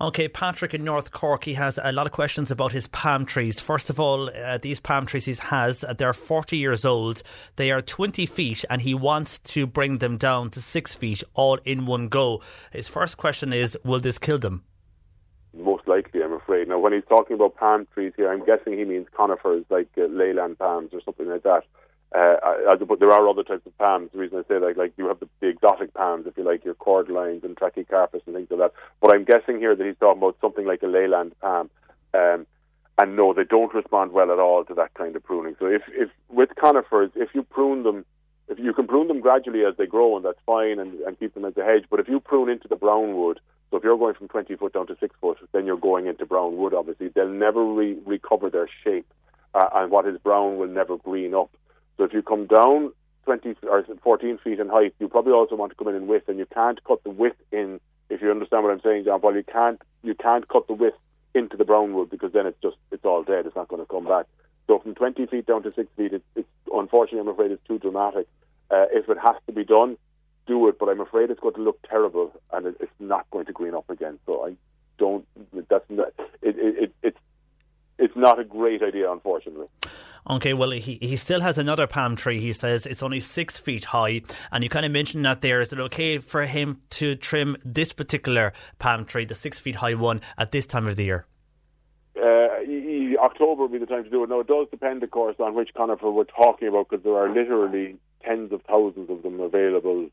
Okay, 0.00 0.28
Patrick 0.28 0.74
in 0.74 0.84
North 0.84 1.12
Cork, 1.12 1.44
he 1.44 1.54
has 1.54 1.78
a 1.82 1.92
lot 1.92 2.06
of 2.06 2.12
questions 2.12 2.50
about 2.50 2.72
his 2.72 2.86
palm 2.88 3.24
trees. 3.24 3.60
First 3.60 3.90
of 3.90 4.00
all, 4.00 4.30
uh, 4.30 4.58
these 4.58 4.80
palm 4.80 5.06
trees 5.06 5.24
he 5.24 5.34
has, 5.34 5.84
uh, 5.84 5.92
they're 5.92 6.12
40 6.12 6.56
years 6.56 6.84
old. 6.84 7.22
They 7.56 7.70
are 7.70 7.80
20 7.82 8.26
feet 8.26 8.64
and 8.68 8.82
he 8.82 8.94
wants 8.94 9.38
to 9.40 9.66
bring 9.66 9.98
them 9.98 10.16
down 10.16 10.50
to 10.50 10.60
6 10.60 10.94
feet 10.94 11.22
all 11.34 11.58
in 11.64 11.86
one 11.86 12.08
go. 12.08 12.42
His 12.72 12.88
first 12.88 13.16
question 13.16 13.52
is, 13.52 13.76
will 13.84 14.00
this 14.00 14.18
kill 14.18 14.38
them? 14.38 14.64
Most 15.56 15.86
likely, 15.86 16.22
I'm 16.22 16.32
afraid. 16.32 16.68
Now, 16.68 16.78
when 16.80 16.92
he's 16.92 17.04
talking 17.08 17.34
about 17.34 17.56
palm 17.56 17.86
trees 17.94 18.12
here, 18.16 18.32
I'm 18.32 18.44
guessing 18.44 18.76
he 18.76 18.84
means 18.84 19.06
conifers 19.14 19.64
like 19.70 19.88
uh, 19.96 20.06
leyland 20.06 20.58
palms 20.58 20.90
or 20.92 21.00
something 21.04 21.28
like 21.28 21.44
that. 21.44 21.62
Uh, 22.14 22.36
I, 22.42 22.72
I, 22.72 22.76
but 22.76 23.00
there 23.00 23.10
are 23.10 23.28
other 23.28 23.42
types 23.42 23.66
of 23.66 23.76
palms. 23.76 24.10
The 24.12 24.18
reason 24.18 24.38
I 24.38 24.42
say 24.42 24.60
that, 24.60 24.76
like 24.76 24.92
you 24.96 25.08
have 25.08 25.18
the, 25.18 25.28
the 25.40 25.48
exotic 25.48 25.92
palms, 25.94 26.26
if 26.26 26.36
you 26.36 26.44
like, 26.44 26.64
your 26.64 26.74
cordylines 26.74 27.42
and 27.42 27.56
trachycarpus 27.56 28.22
and 28.26 28.36
things 28.36 28.48
like 28.50 28.60
that. 28.60 28.72
But 29.00 29.14
I'm 29.14 29.24
guessing 29.24 29.58
here 29.58 29.74
that 29.74 29.84
he's 29.84 29.96
talking 29.98 30.22
about 30.22 30.36
something 30.40 30.64
like 30.64 30.82
a 30.82 30.86
leyland 30.86 31.34
palm. 31.40 31.70
Um, 32.14 32.46
and 32.98 33.16
no, 33.16 33.34
they 33.34 33.42
don't 33.42 33.74
respond 33.74 34.12
well 34.12 34.30
at 34.30 34.38
all 34.38 34.64
to 34.64 34.74
that 34.74 34.94
kind 34.94 35.16
of 35.16 35.24
pruning. 35.24 35.56
So 35.58 35.66
if, 35.66 35.82
if 35.88 36.10
with 36.28 36.50
conifers, 36.54 37.10
if 37.16 37.30
you 37.34 37.42
prune 37.42 37.82
them, 37.82 38.04
if 38.48 38.58
you 38.60 38.72
can 38.72 38.86
prune 38.86 39.08
them 39.08 39.20
gradually 39.20 39.64
as 39.64 39.76
they 39.76 39.86
grow, 39.86 40.16
and 40.16 40.24
that's 40.24 40.38
fine, 40.46 40.78
and, 40.78 41.00
and 41.00 41.18
keep 41.18 41.34
them 41.34 41.44
as 41.44 41.56
a 41.56 41.64
hedge. 41.64 41.84
But 41.90 41.98
if 41.98 42.08
you 42.08 42.20
prune 42.20 42.48
into 42.48 42.68
the 42.68 42.76
brown 42.76 43.16
wood, 43.16 43.40
so 43.70 43.78
if 43.78 43.82
you're 43.82 43.98
going 43.98 44.14
from 44.14 44.28
20 44.28 44.54
foot 44.54 44.74
down 44.74 44.86
to 44.86 44.96
6 45.00 45.16
foot, 45.20 45.38
then 45.52 45.66
you're 45.66 45.76
going 45.76 46.06
into 46.06 46.26
brown 46.26 46.56
wood, 46.56 46.74
obviously. 46.74 47.08
They'll 47.08 47.26
never 47.26 47.64
re- 47.64 47.98
recover 48.06 48.50
their 48.50 48.68
shape, 48.84 49.12
uh, 49.54 49.68
and 49.74 49.90
what 49.90 50.06
is 50.06 50.16
brown 50.18 50.58
will 50.58 50.68
never 50.68 50.96
green 50.96 51.34
up. 51.34 51.50
So 51.96 52.04
if 52.04 52.12
you 52.12 52.22
come 52.22 52.46
down 52.46 52.92
20 53.24 53.56
or 53.64 53.84
14 54.02 54.38
feet 54.38 54.60
in 54.60 54.68
height, 54.68 54.94
you 54.98 55.08
probably 55.08 55.32
also 55.32 55.56
want 55.56 55.72
to 55.72 55.76
come 55.76 55.88
in 55.88 55.94
in 55.94 56.06
width, 56.06 56.28
and 56.28 56.38
you 56.38 56.46
can't 56.46 56.82
cut 56.84 57.02
the 57.04 57.10
width 57.10 57.36
in. 57.52 57.80
If 58.10 58.20
you 58.20 58.30
understand 58.30 58.64
what 58.64 58.72
I'm 58.72 58.80
saying, 58.82 59.04
John 59.04 59.20
Paul, 59.20 59.34
you 59.34 59.44
can't 59.44 59.80
you 60.02 60.14
can't 60.14 60.46
cut 60.48 60.66
the 60.66 60.74
width 60.74 60.96
into 61.34 61.56
the 61.56 61.64
brown 61.64 61.94
wood 61.94 62.10
because 62.10 62.32
then 62.32 62.46
it's 62.46 62.60
just 62.62 62.76
it's 62.90 63.04
all 63.04 63.22
dead. 63.22 63.46
It's 63.46 63.56
not 63.56 63.68
going 63.68 63.82
to 63.82 63.90
come 63.90 64.04
back. 64.04 64.26
So 64.66 64.78
from 64.78 64.94
20 64.94 65.26
feet 65.26 65.46
down 65.46 65.62
to 65.64 65.72
six 65.74 65.88
feet, 65.96 66.12
it's, 66.12 66.24
it's 66.36 66.48
unfortunately 66.72 67.20
I'm 67.20 67.28
afraid 67.28 67.50
it's 67.50 67.66
too 67.66 67.78
dramatic. 67.78 68.26
Uh, 68.70 68.86
if 68.92 69.08
it 69.08 69.18
has 69.22 69.36
to 69.46 69.52
be 69.52 69.64
done, 69.64 69.96
do 70.46 70.68
it. 70.68 70.78
But 70.78 70.88
I'm 70.88 71.00
afraid 71.00 71.30
it's 71.30 71.40
going 71.40 71.54
to 71.54 71.62
look 71.62 71.80
terrible, 71.88 72.32
and 72.52 72.66
it, 72.66 72.76
it's 72.80 72.92
not 72.98 73.30
going 73.30 73.46
to 73.46 73.52
green 73.52 73.74
up 73.74 73.88
again. 73.90 74.18
So 74.26 74.46
I 74.46 74.56
don't. 74.98 75.26
That's 75.68 75.84
not. 75.88 76.08
It, 76.42 76.56
it, 76.58 76.82
it, 76.84 76.94
it's 77.02 77.18
it's 77.98 78.16
not 78.16 78.38
a 78.38 78.44
great 78.44 78.82
idea, 78.82 79.10
unfortunately. 79.10 79.66
Okay, 80.28 80.54
well, 80.54 80.70
he, 80.70 80.98
he 81.02 81.16
still 81.16 81.40
has 81.40 81.58
another 81.58 81.86
palm 81.86 82.16
tree. 82.16 82.40
He 82.40 82.52
says 82.52 82.86
it's 82.86 83.02
only 83.02 83.20
six 83.20 83.58
feet 83.58 83.84
high. 83.84 84.22
And 84.50 84.64
you 84.64 84.70
kind 84.70 84.86
of 84.86 84.92
mentioned 84.92 85.24
that 85.26 85.42
there. 85.42 85.60
Is 85.60 85.72
it 85.72 85.78
okay 85.80 86.18
for 86.18 86.46
him 86.46 86.80
to 86.90 87.14
trim 87.14 87.56
this 87.64 87.92
particular 87.92 88.54
palm 88.78 89.04
tree, 89.04 89.26
the 89.26 89.34
six 89.34 89.60
feet 89.60 89.76
high 89.76 89.94
one, 89.94 90.22
at 90.38 90.50
this 90.50 90.64
time 90.64 90.86
of 90.86 90.96
the 90.96 91.04
year? 91.04 91.26
uh, 92.16 92.62
e- 92.62 93.16
October 93.18 93.62
would 93.62 93.72
be 93.72 93.78
the 93.78 93.86
time 93.86 94.04
to 94.04 94.10
do 94.10 94.22
it. 94.22 94.30
Now, 94.30 94.40
it 94.40 94.46
does 94.46 94.68
depend, 94.70 95.02
of 95.02 95.10
course, 95.10 95.36
on 95.38 95.54
which 95.54 95.70
conifer 95.76 96.10
we're 96.10 96.24
talking 96.24 96.68
about, 96.68 96.88
because 96.88 97.04
there 97.04 97.16
are 97.16 97.28
literally 97.28 97.96
tens 98.24 98.52
of 98.52 98.62
thousands 98.62 99.10
of 99.10 99.22
them 99.22 99.40
available 99.40 100.08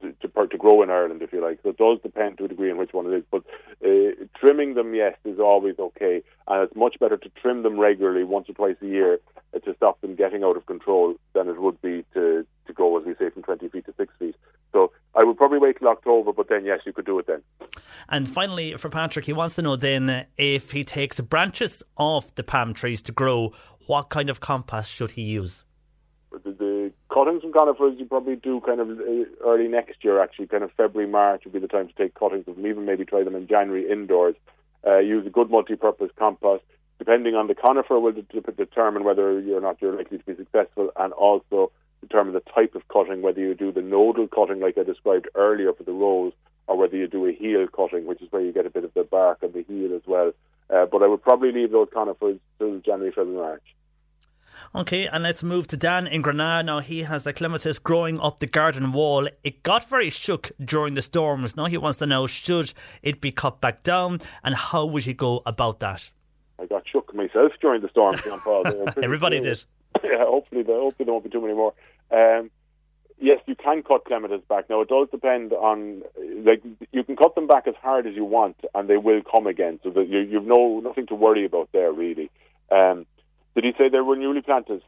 to, 0.00 0.12
to, 0.12 0.46
to 0.46 0.58
grow 0.58 0.82
in 0.82 0.90
Ireland, 0.90 1.22
if 1.22 1.32
you 1.32 1.42
like. 1.42 1.60
So 1.62 1.70
it 1.70 1.78
does 1.78 1.98
depend 2.02 2.38
to 2.38 2.44
a 2.44 2.48
degree 2.48 2.70
on 2.70 2.78
which 2.78 2.92
one 2.92 3.06
it 3.06 3.16
is. 3.16 3.24
But 3.30 3.44
uh, 3.84 4.24
trimming 4.38 4.74
them, 4.74 4.94
yes, 4.94 5.16
is 5.24 5.38
always 5.38 5.78
okay, 5.78 6.22
and 6.46 6.62
it's 6.62 6.76
much 6.76 6.98
better 6.98 7.16
to 7.16 7.28
trim 7.40 7.62
them 7.62 7.78
regularly, 7.78 8.24
once 8.24 8.48
or 8.48 8.54
twice 8.54 8.76
a 8.82 8.86
year, 8.86 9.20
uh, 9.54 9.58
to 9.60 9.74
stop 9.76 10.00
them 10.00 10.14
getting 10.14 10.44
out 10.44 10.56
of 10.56 10.66
control 10.66 11.14
than 11.34 11.48
it 11.48 11.60
would 11.60 11.80
be 11.82 12.04
to 12.14 12.46
to 12.66 12.72
go, 12.74 12.98
as 12.98 13.06
we 13.06 13.14
say, 13.14 13.30
from 13.30 13.42
20 13.42 13.68
feet 13.70 13.86
to 13.86 13.94
six 13.96 14.12
feet. 14.18 14.36
So 14.72 14.92
I 15.14 15.24
would 15.24 15.36
probably 15.36 15.58
wait 15.58 15.78
till 15.78 15.88
October, 15.88 16.32
but 16.32 16.48
then 16.48 16.64
yes, 16.64 16.80
you 16.86 16.92
could 16.92 17.06
do 17.06 17.18
it 17.18 17.26
then. 17.26 17.42
And 18.08 18.28
finally, 18.28 18.76
for 18.76 18.90
Patrick, 18.90 19.24
he 19.24 19.32
wants 19.32 19.54
to 19.56 19.62
know 19.62 19.74
then 19.74 20.26
if 20.36 20.70
he 20.70 20.84
takes 20.84 21.18
branches 21.20 21.82
off 21.96 22.34
the 22.34 22.44
palm 22.44 22.74
trees 22.74 23.02
to 23.02 23.12
grow, 23.12 23.52
what 23.86 24.10
kind 24.10 24.30
of 24.30 24.40
compost 24.40 24.92
should 24.92 25.12
he 25.12 25.22
use? 25.22 25.64
The, 26.30 26.52
the 26.52 26.77
cuttings 27.12 27.42
from 27.42 27.52
conifers 27.52 27.98
you 27.98 28.06
probably 28.06 28.36
do 28.36 28.60
kind 28.60 28.80
of 28.80 28.90
uh, 28.90 29.24
early 29.44 29.68
next 29.68 30.04
year. 30.04 30.22
Actually, 30.22 30.46
kind 30.46 30.62
of 30.62 30.70
February, 30.72 31.10
March 31.10 31.44
would 31.44 31.52
be 31.52 31.58
the 31.58 31.68
time 31.68 31.88
to 31.88 31.94
take 31.94 32.14
cuttings 32.14 32.46
of 32.46 32.56
them. 32.56 32.66
Even 32.66 32.84
maybe 32.84 33.04
try 33.04 33.22
them 33.24 33.34
in 33.34 33.46
January 33.46 33.90
indoors. 33.90 34.34
Uh, 34.86 34.98
use 34.98 35.26
a 35.26 35.30
good 35.30 35.50
multi-purpose 35.50 36.10
compost. 36.16 36.64
Depending 36.98 37.34
on 37.34 37.46
the 37.46 37.54
conifer, 37.54 37.98
will 37.98 38.12
de- 38.12 38.22
determine 38.22 39.04
whether 39.04 39.38
you're 39.40 39.60
not 39.60 39.80
you're 39.80 39.96
likely 39.96 40.18
to 40.18 40.24
be 40.24 40.36
successful, 40.36 40.90
and 40.96 41.12
also 41.12 41.70
determine 42.00 42.34
the 42.34 42.40
type 42.40 42.74
of 42.74 42.86
cutting, 42.88 43.22
whether 43.22 43.40
you 43.40 43.54
do 43.54 43.72
the 43.72 43.82
nodal 43.82 44.28
cutting 44.28 44.60
like 44.60 44.78
I 44.78 44.82
described 44.82 45.28
earlier 45.34 45.72
for 45.72 45.82
the 45.82 45.92
rose, 45.92 46.32
or 46.66 46.76
whether 46.76 46.96
you 46.96 47.06
do 47.06 47.26
a 47.26 47.32
heel 47.32 47.66
cutting, 47.68 48.06
which 48.06 48.22
is 48.22 48.30
where 48.30 48.42
you 48.42 48.52
get 48.52 48.66
a 48.66 48.70
bit 48.70 48.84
of 48.84 48.94
the 48.94 49.04
bark 49.04 49.38
and 49.42 49.52
the 49.52 49.62
heel 49.62 49.94
as 49.94 50.02
well. 50.06 50.32
Uh, 50.70 50.86
but 50.86 51.02
I 51.02 51.06
would 51.06 51.22
probably 51.22 51.52
leave 51.52 51.72
those 51.72 51.88
conifers 51.92 52.38
till 52.58 52.78
January, 52.80 53.10
February, 53.10 53.36
March. 53.36 53.62
Okay, 54.74 55.06
and 55.06 55.22
let's 55.22 55.42
move 55.42 55.66
to 55.68 55.76
Dan 55.76 56.06
in 56.06 56.22
Granada. 56.22 56.62
Now 56.62 56.80
he 56.80 57.02
has 57.02 57.24
the 57.24 57.32
clematis 57.32 57.78
growing 57.78 58.20
up 58.20 58.40
the 58.40 58.46
garden 58.46 58.92
wall. 58.92 59.28
It 59.44 59.62
got 59.62 59.88
very 59.88 60.10
shook 60.10 60.50
during 60.64 60.94
the 60.94 61.02
storms. 61.02 61.56
Now 61.56 61.66
he 61.66 61.78
wants 61.78 61.98
to 61.98 62.06
know 62.06 62.26
should 62.26 62.72
it 63.02 63.20
be 63.20 63.32
cut 63.32 63.60
back 63.60 63.82
down 63.82 64.20
and 64.44 64.54
how 64.54 64.86
would 64.86 65.04
he 65.04 65.14
go 65.14 65.42
about 65.46 65.80
that? 65.80 66.10
I 66.60 66.66
got 66.66 66.84
shook 66.90 67.14
myself 67.14 67.52
during 67.60 67.82
the 67.82 67.88
storm, 67.88 68.16
John 68.24 68.40
Paul. 68.40 68.66
Everybody 69.02 69.40
did. 69.40 69.64
Yeah, 70.04 70.26
hopefully 70.26 70.62
there, 70.62 70.78
hopefully 70.78 71.06
there 71.06 71.12
won't 71.12 71.24
be 71.24 71.30
too 71.30 71.40
many 71.40 71.54
more. 71.54 71.72
Um, 72.12 72.50
yes, 73.20 73.40
you 73.46 73.56
can 73.56 73.82
cut 73.82 74.04
clematis 74.04 74.42
back. 74.48 74.70
Now 74.70 74.80
it 74.82 74.88
does 74.88 75.08
depend 75.10 75.52
on 75.52 76.02
like 76.44 76.62
you 76.92 77.02
can 77.02 77.16
cut 77.16 77.34
them 77.34 77.46
back 77.46 77.66
as 77.66 77.74
hard 77.82 78.06
as 78.06 78.14
you 78.14 78.24
want, 78.24 78.56
and 78.74 78.88
they 78.88 78.96
will 78.96 79.22
come 79.22 79.46
again. 79.46 79.80
So 79.82 79.90
that 79.90 80.08
you, 80.08 80.20
you've 80.20 80.46
no 80.46 80.80
nothing 80.80 81.06
to 81.08 81.14
worry 81.14 81.44
about 81.44 81.70
there 81.72 81.90
really. 81.90 82.30
Um, 82.70 83.06
did 83.60 83.64
he 83.64 83.72
say 83.76 83.88
they 83.88 84.00
were 84.00 84.16
newly 84.16 84.40
planted? 84.40 84.82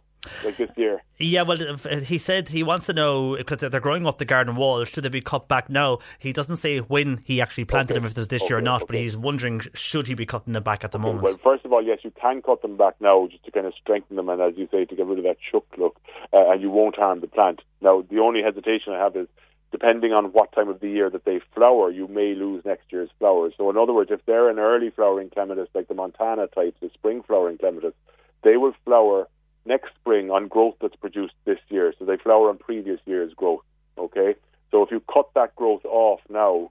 Like 0.44 0.58
this 0.58 0.68
year? 0.76 1.02
Yeah, 1.18 1.42
well, 1.42 1.56
he 2.02 2.18
said 2.18 2.50
he 2.50 2.62
wants 2.62 2.84
to 2.86 2.92
know 2.92 3.36
because 3.38 3.56
they're 3.58 3.80
growing 3.80 4.06
up 4.06 4.18
the 4.18 4.26
garden 4.26 4.54
wall. 4.54 4.84
Should 4.84 5.04
they 5.04 5.08
be 5.08 5.22
cut 5.22 5.48
back 5.48 5.70
now? 5.70 5.98
He 6.18 6.34
doesn't 6.34 6.56
say 6.56 6.78
when 6.78 7.22
he 7.24 7.40
actually 7.40 7.64
planted 7.64 7.92
Okay. 7.92 8.00
them, 8.00 8.04
if 8.04 8.12
it 8.12 8.18
was 8.18 8.28
this 8.28 8.42
Okay, 8.42 8.50
year 8.50 8.58
or 8.58 8.62
not. 8.62 8.86
But 8.86 8.96
he's 8.96 9.16
wondering 9.16 9.62
should 9.72 10.08
he 10.08 10.14
be 10.14 10.26
cutting 10.26 10.52
them 10.52 10.62
back 10.62 10.84
at 10.84 10.92
the 10.92 10.98
moment. 10.98 11.22
Well, 11.22 11.40
first 11.42 11.64
of 11.64 11.72
all, 11.72 11.82
yes, 11.82 12.00
you 12.02 12.12
can 12.20 12.42
cut 12.42 12.60
them 12.60 12.76
back 12.76 12.96
now 13.00 13.26
just 13.28 13.44
to 13.46 13.50
kind 13.50 13.66
of 13.66 13.72
strengthen 13.80 14.16
them 14.16 14.28
and, 14.28 14.42
as 14.42 14.58
you 14.58 14.68
say, 14.70 14.84
to 14.84 14.94
get 14.94 15.06
rid 15.06 15.18
of 15.18 15.24
that 15.24 15.38
shook 15.40 15.66
look, 15.78 15.98
uh, 16.34 16.50
and 16.50 16.60
you 16.60 16.68
won't 16.70 16.96
harm 16.96 17.20
the 17.20 17.26
plant. 17.26 17.62
Now, 17.80 18.02
the 18.02 18.18
only 18.18 18.42
hesitation 18.42 18.92
I 18.92 18.98
have 18.98 19.16
is 19.16 19.26
depending 19.72 20.12
on 20.12 20.26
what 20.32 20.52
time 20.52 20.68
of 20.68 20.80
the 20.80 20.90
year 20.90 21.08
that 21.08 21.24
they 21.24 21.40
flower, 21.54 21.90
you 21.90 22.08
may 22.08 22.34
lose 22.34 22.62
next 22.66 22.92
year's 22.92 23.08
flowers. 23.18 23.54
So, 23.56 23.70
in 23.70 23.78
other 23.78 23.94
words, 23.94 24.10
if 24.10 24.24
they're 24.26 24.50
an 24.50 24.58
early 24.58 24.90
flowering 24.90 25.30
clematis 25.30 25.68
like 25.74 25.88
the 25.88 25.94
Montana 25.94 26.46
types, 26.48 26.76
the 26.80 26.90
spring 26.92 27.22
flowering 27.22 27.56
clematis, 27.56 27.94
they 28.42 28.56
will 28.56 28.74
flower 28.84 29.28
next 29.64 29.90
spring 30.00 30.30
on 30.30 30.48
growth 30.48 30.76
that's 30.80 30.96
produced 30.96 31.34
this 31.44 31.58
year. 31.68 31.94
So 31.98 32.04
they 32.04 32.16
flower 32.16 32.48
on 32.48 32.58
previous 32.58 33.00
year's 33.06 33.32
growth. 33.34 33.62
Okay, 33.98 34.34
so 34.70 34.82
if 34.82 34.90
you 34.90 35.00
cut 35.12 35.30
that 35.34 35.54
growth 35.56 35.84
off 35.84 36.20
now, 36.28 36.70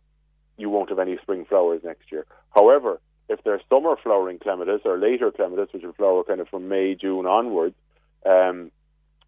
you 0.58 0.70
won't 0.70 0.90
have 0.90 1.00
any 1.00 1.18
spring 1.18 1.46
flowers 1.46 1.82
next 1.84 2.12
year. 2.12 2.26
However, 2.54 3.00
if 3.30 3.44
they're 3.44 3.62
summer 3.70 3.96
flowering 4.02 4.40
clematis 4.40 4.82
or 4.86 4.98
later 4.98 5.32
clematis, 5.32 5.70
which 5.72 5.84
will 5.84 5.94
flower 5.94 6.24
kind 6.24 6.42
of 6.42 6.50
from 6.50 6.68
May, 6.68 6.96
June 6.96 7.26
onwards, 7.26 7.76
um, 8.26 8.72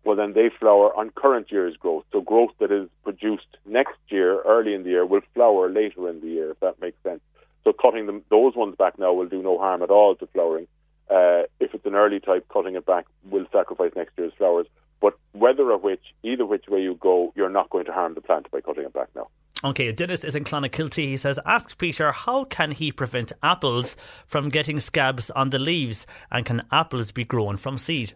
well, 0.04 0.16
then 0.16 0.34
they 0.34 0.50
flower 0.60 0.96
on 0.98 1.12
current 1.12 1.52
year's 1.52 1.78
growth. 1.78 2.06
So 2.12 2.22
growth 2.22 2.52
that 2.60 2.72
is 2.72 2.90
produced 3.04 3.58
next 3.66 4.00
year, 4.08 4.42
early 4.42 4.74
in 4.74 4.84
the 4.84 4.90
year, 4.90 5.06
will 5.06 5.22
flower 5.36 5.70
later 5.70 6.10
in 6.10 6.22
the 6.22 6.28
year, 6.28 6.52
if 6.52 6.60
that 6.62 6.82
makes 6.82 7.02
sense. 7.04 7.22
So 7.64 7.72
cutting 7.72 8.08
them, 8.08 8.24
those 8.30 8.56
ones 8.56 8.76
back 8.76 8.98
now 8.98 9.14
will 9.14 9.28
do 9.28 9.44
no 9.44 9.60
harm 9.60 9.84
at 9.84 9.92
all 9.92 10.16
to 10.16 10.26
flowering. 10.28 10.68
Uh, 11.12 11.44
if 11.60 11.74
it's 11.74 11.86
an 11.86 11.96
early 11.96 12.22
type, 12.22 12.48
cutting 12.52 12.76
it 12.76 12.86
back 12.86 13.06
will 13.30 13.46
sacrifice 13.52 13.92
next 13.96 14.14
year's 14.18 14.32
flowers. 14.38 14.68
But 15.02 15.18
whether 15.34 15.70
or 15.70 15.78
which, 15.78 16.14
either 16.24 16.46
which 16.46 16.68
way 16.70 16.82
you 16.82 16.96
go, 16.96 17.34
you're 17.36 17.50
not 17.50 17.70
going 17.70 17.86
to 17.86 17.92
harm 17.92 18.14
the 18.14 18.22
plant 18.22 18.50
by 18.50 18.62
cutting 18.62 18.86
it 18.86 18.94
back 18.94 19.10
now. 19.16 19.28
Okay, 19.64 19.92
Dennis 19.92 20.24
is 20.24 20.36
in 20.36 20.44
Clonakilty. 20.44 21.06
He 21.06 21.18
says, 21.18 21.40
Ask 21.46 21.78
Peter, 21.78 22.12
how 22.12 22.46
can 22.46 22.72
he 22.72 22.92
prevent 22.92 23.34
apples 23.44 23.98
from 24.26 24.50
getting 24.50 24.80
scabs 24.80 25.30
on 25.32 25.50
the 25.50 25.60
leaves? 25.60 26.08
And 26.32 26.46
can 26.46 26.64
apples 26.72 27.12
be 27.12 27.26
grown 27.26 27.58
from 27.58 27.78
seed? 27.78 28.14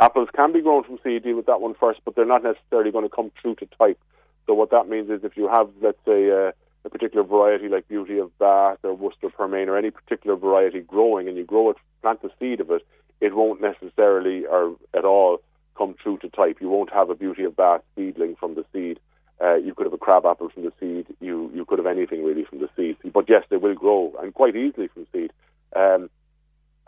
Apples 0.00 0.28
can 0.34 0.52
be 0.52 0.62
grown 0.62 0.84
from 0.84 0.98
seed, 1.04 1.22
deal 1.22 1.36
with 1.36 1.46
that 1.46 1.60
one 1.60 1.74
first, 1.74 2.00
but 2.04 2.16
they're 2.16 2.24
not 2.24 2.42
necessarily 2.42 2.90
going 2.90 3.08
to 3.08 3.14
come 3.14 3.30
true 3.40 3.54
to 3.56 3.66
type. 3.78 3.98
So 4.46 4.54
what 4.54 4.70
that 4.70 4.88
means 4.88 5.10
is 5.10 5.22
if 5.22 5.36
you 5.36 5.48
have, 5.48 5.68
let's 5.82 5.98
say, 6.06 6.30
uh, 6.30 6.52
a 6.84 6.90
particular 6.90 7.24
variety 7.24 7.68
like 7.68 7.88
Beauty 7.88 8.18
of 8.18 8.36
Bath 8.38 8.78
or 8.84 8.94
Worcester 8.94 9.28
Pearmain 9.28 9.66
or 9.66 9.76
any 9.76 9.90
particular 9.90 10.36
variety 10.36 10.80
growing 10.80 11.28
and 11.28 11.36
you 11.36 11.44
grow 11.44 11.70
it, 11.70 11.76
plant 12.02 12.22
the 12.22 12.30
seed 12.38 12.60
of 12.60 12.70
it, 12.70 12.82
it 13.20 13.34
won't 13.34 13.60
necessarily 13.60 14.46
or 14.46 14.76
at 14.94 15.04
all 15.04 15.40
come 15.76 15.94
true 16.02 16.18
to 16.18 16.28
type. 16.28 16.58
You 16.60 16.68
won't 16.68 16.92
have 16.92 17.10
a 17.10 17.14
Beauty 17.14 17.44
of 17.44 17.56
Bath 17.56 17.82
seedling 17.94 18.36
from 18.36 18.54
the 18.54 18.64
seed. 18.72 18.98
Uh, 19.40 19.54
you 19.56 19.74
could 19.74 19.84
have 19.86 19.92
a 19.92 19.98
crab 19.98 20.24
apple 20.24 20.48
from 20.48 20.64
the 20.64 20.72
seed. 20.80 21.06
You 21.20 21.50
you 21.54 21.64
could 21.66 21.78
have 21.78 21.86
anything 21.86 22.24
really 22.24 22.44
from 22.44 22.60
the 22.60 22.70
seed. 22.76 22.96
But 23.12 23.28
yes, 23.28 23.44
they 23.50 23.56
will 23.58 23.74
grow 23.74 24.14
and 24.20 24.32
quite 24.32 24.56
easily 24.56 24.88
from 24.88 25.06
seed. 25.12 25.32
Um, 25.74 26.08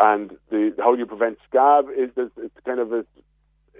and 0.02 0.36
the 0.50 0.74
how 0.78 0.94
you 0.94 1.06
prevent 1.06 1.38
scab 1.48 1.86
is 1.96 2.10
is- 2.16 2.30
it's 2.38 2.60
kind 2.64 2.80
of 2.80 2.92
a, 2.92 3.04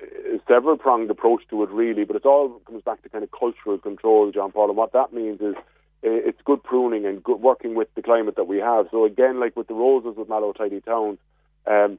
a 0.00 0.38
several 0.46 0.76
pronged 0.76 1.10
approach 1.10 1.42
to 1.50 1.62
it 1.62 1.70
really, 1.70 2.04
but 2.04 2.16
it 2.16 2.26
all 2.26 2.60
comes 2.66 2.82
back 2.82 3.02
to 3.02 3.08
kind 3.08 3.24
of 3.24 3.30
cultural 3.30 3.78
control, 3.78 4.30
John 4.32 4.52
Paul. 4.52 4.68
And 4.68 4.76
what 4.76 4.92
that 4.92 5.12
means 5.12 5.40
is 5.40 5.54
it's 6.02 6.40
good 6.44 6.62
pruning 6.62 7.06
and 7.06 7.22
good 7.22 7.40
working 7.40 7.74
with 7.74 7.92
the 7.94 8.02
climate 8.02 8.36
that 8.36 8.44
we 8.44 8.58
have. 8.58 8.86
So 8.90 9.04
again, 9.04 9.40
like 9.40 9.56
with 9.56 9.66
the 9.66 9.74
roses 9.74 10.16
with 10.16 10.28
Mallow 10.28 10.52
Tidy 10.52 10.80
Towns, 10.80 11.18
um, 11.66 11.98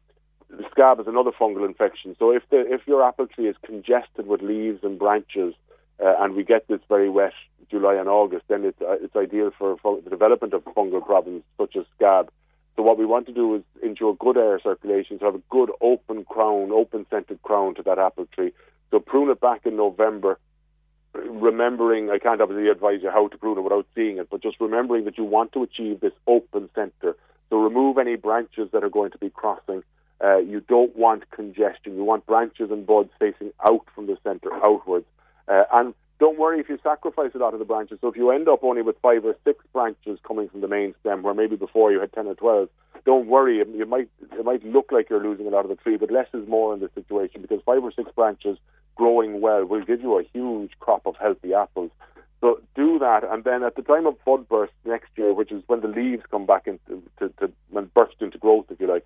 the 0.50 0.64
scab 0.72 1.00
is 1.00 1.08
another 1.08 1.32
fungal 1.32 1.66
infection. 1.66 2.16
So 2.18 2.32
if 2.32 2.44
the 2.50 2.62
if 2.72 2.82
your 2.88 3.04
apple 3.04 3.28
tree 3.28 3.48
is 3.48 3.56
congested 3.64 4.28
with 4.28 4.42
leaves 4.42 4.84
and 4.84 4.98
branches, 4.98 5.54
uh, 6.04 6.16
and 6.20 6.36
we 6.36 6.44
get 6.44 6.68
this 6.68 6.80
very 6.88 7.10
wet 7.10 7.34
July 7.70 7.96
and 7.96 8.10
August, 8.10 8.46
then 8.48 8.66
it's 8.66 8.82
uh, 8.82 8.98
it's 9.02 9.16
ideal 9.16 9.52
for, 9.58 9.78
the 10.04 10.10
development 10.10 10.54
of 10.54 10.64
fungal 10.66 11.06
problems 11.06 11.44
such 11.58 11.76
as 11.76 11.86
scab. 11.96 12.32
So 12.76 12.84
what 12.84 12.98
we 12.98 13.06
want 13.06 13.28
to 13.28 13.34
do 13.34 13.56
is 13.56 13.64
ensure 13.84 14.16
good 14.16 14.38
air 14.38 14.60
circulation, 14.64 15.20
so 15.20 15.26
have 15.26 15.36
a 15.36 15.42
good 15.50 15.70
open 15.82 16.24
crown, 16.24 16.72
open 16.72 17.06
scented 17.10 17.42
crown 17.44 17.76
to 17.76 17.84
that 17.84 18.00
apple 18.00 18.28
tree. 18.34 18.54
So 18.90 19.00
prune 19.00 19.30
it 19.30 19.42
back 19.42 19.66
in 19.66 19.76
November, 19.76 20.40
remembering, 21.14 22.10
I 22.10 22.20
can't 22.20 22.42
obviously 22.42 22.70
advise 22.70 23.00
you 23.02 23.10
how 23.10 23.28
to 23.28 23.38
prune 23.38 23.58
it 23.58 23.62
without 23.62 23.88
seeing 23.96 24.18
it, 24.18 24.30
but 24.30 24.42
just 24.42 24.60
remembering 24.60 25.06
that 25.06 25.18
you 25.18 25.24
want 25.24 25.54
to 25.54 25.64
achieve 25.64 26.00
this 26.00 26.14
open 26.28 26.70
centre. 26.76 27.16
So 27.50 27.58
remove 27.58 27.98
any 27.98 28.16
branches 28.16 28.70
that 28.72 28.84
are 28.84 28.90
going 28.90 29.12
to 29.12 29.18
be 29.18 29.30
crossing. 29.30 29.84
Uh, 30.24 30.38
you 30.38 30.60
don't 30.60 30.96
want 30.96 31.30
congestion. 31.32 31.96
You 31.96 32.04
want 32.04 32.26
branches 32.26 32.72
and 32.72 32.86
buds 32.86 33.10
facing 33.20 33.52
out 33.68 33.86
from 33.96 34.08
the 34.08 34.18
centre 34.24 34.54
outwards. 34.64 35.06
Uh, 35.48 35.64
and 35.72 35.94
don't 36.20 36.38
worry 36.38 36.60
if 36.60 36.68
you 36.68 36.78
sacrifice 36.84 37.32
a 37.34 37.38
lot 37.38 37.54
of 37.54 37.60
the 37.60 37.66
branches. 37.66 37.98
So 38.02 38.10
if 38.10 38.18
you 38.18 38.30
end 38.32 38.50
up 38.50 38.64
only 38.64 38.82
with 38.82 38.98
five 39.02 39.24
or 39.24 39.36
six 39.46 39.64
branches 39.72 40.20
coming 40.28 40.50
from 40.50 40.62
the 40.62 40.68
main 40.68 40.94
stem, 41.00 41.24
where 41.24 41.34
maybe 41.34 41.56
before 41.56 41.92
you 41.92 42.00
had 42.00 42.12
ten 42.12 42.28
or 42.28 42.36
twelve, 42.36 42.70
don't 43.06 43.28
worry. 43.28 43.58
You 43.58 43.86
might 43.86 44.10
it 44.34 44.44
might 44.44 44.64
look 44.66 44.92
like 44.92 45.10
you're 45.10 45.24
losing 45.24 45.48
a 45.48 45.50
lot 45.50 45.64
of 45.66 45.70
the 45.70 45.76
tree, 45.76 45.98
but 45.98 46.12
less 46.12 46.28
is 46.34 46.48
more 46.48 46.74
in 46.74 46.82
this 46.82 46.92
situation 46.94 47.42
because 47.42 47.62
five 47.66 47.84
or 47.84 47.92
six 47.94 48.12
branches 48.12 48.58
growing 48.96 49.40
well 49.40 49.64
will 49.64 49.84
give 49.84 50.02
you 50.02 50.20
a 50.20 50.24
huge 50.34 50.72
crop 50.80 51.06
of 51.06 51.16
healthy 51.16 51.54
apples. 51.54 51.92
So 52.42 52.62
do 52.76 53.00
that, 53.00 53.24
and 53.30 53.44
then 53.44 53.64
at 53.64 53.76
the 53.76 53.82
time 53.82 54.06
of 54.06 54.16
bud 54.26 54.48
burst 54.48 54.74
next 54.86 55.10
year, 55.16 55.34
which 55.34 55.52
is 55.52 55.64
when 55.68 55.82
the 55.82 55.88
leaves 55.88 56.24
come 56.30 56.46
back 56.46 56.68
into 56.68 57.02
to, 57.20 57.30
to, 57.40 57.52
when 57.70 57.86
burst 57.94 58.16
into 58.22 58.38
growth, 58.38 58.66
if 58.70 58.80
you 58.80 58.88
like, 58.88 59.06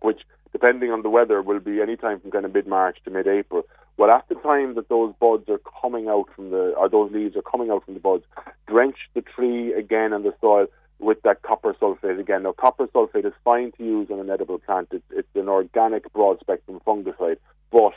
which 0.00 0.20
depending 0.52 0.90
on 0.90 1.02
the 1.02 1.10
weather 1.10 1.42
will 1.42 1.60
be 1.60 1.80
any 1.82 1.96
time 1.96 2.20
from 2.20 2.30
kind 2.30 2.44
of 2.44 2.54
mid 2.54 2.66
March 2.66 2.98
to 3.04 3.10
mid 3.10 3.26
April. 3.26 3.66
Well, 3.98 4.12
at 4.12 4.28
the 4.28 4.36
time 4.36 4.76
that 4.76 4.88
those 4.88 5.12
buds 5.18 5.48
are 5.48 5.60
coming 5.82 6.08
out 6.08 6.28
from 6.34 6.50
the, 6.50 6.72
or 6.76 6.88
those 6.88 7.10
leaves 7.10 7.36
are 7.36 7.42
coming 7.42 7.70
out 7.70 7.84
from 7.84 7.94
the 7.94 8.00
buds, 8.00 8.24
drench 8.68 8.96
the 9.14 9.22
tree 9.22 9.72
again 9.72 10.12
in 10.12 10.22
the 10.22 10.32
soil 10.40 10.68
with 11.00 11.20
that 11.22 11.42
copper 11.42 11.74
sulfate 11.74 12.20
again. 12.20 12.44
Now, 12.44 12.52
copper 12.52 12.86
sulfate 12.86 13.26
is 13.26 13.32
fine 13.44 13.72
to 13.72 13.84
use 13.84 14.08
on 14.10 14.20
an 14.20 14.30
edible 14.30 14.60
plant. 14.60 14.88
It's, 14.92 15.04
it's 15.10 15.28
an 15.34 15.48
organic 15.48 16.12
broad 16.12 16.38
spectrum 16.38 16.80
fungicide, 16.86 17.38
but 17.72 17.94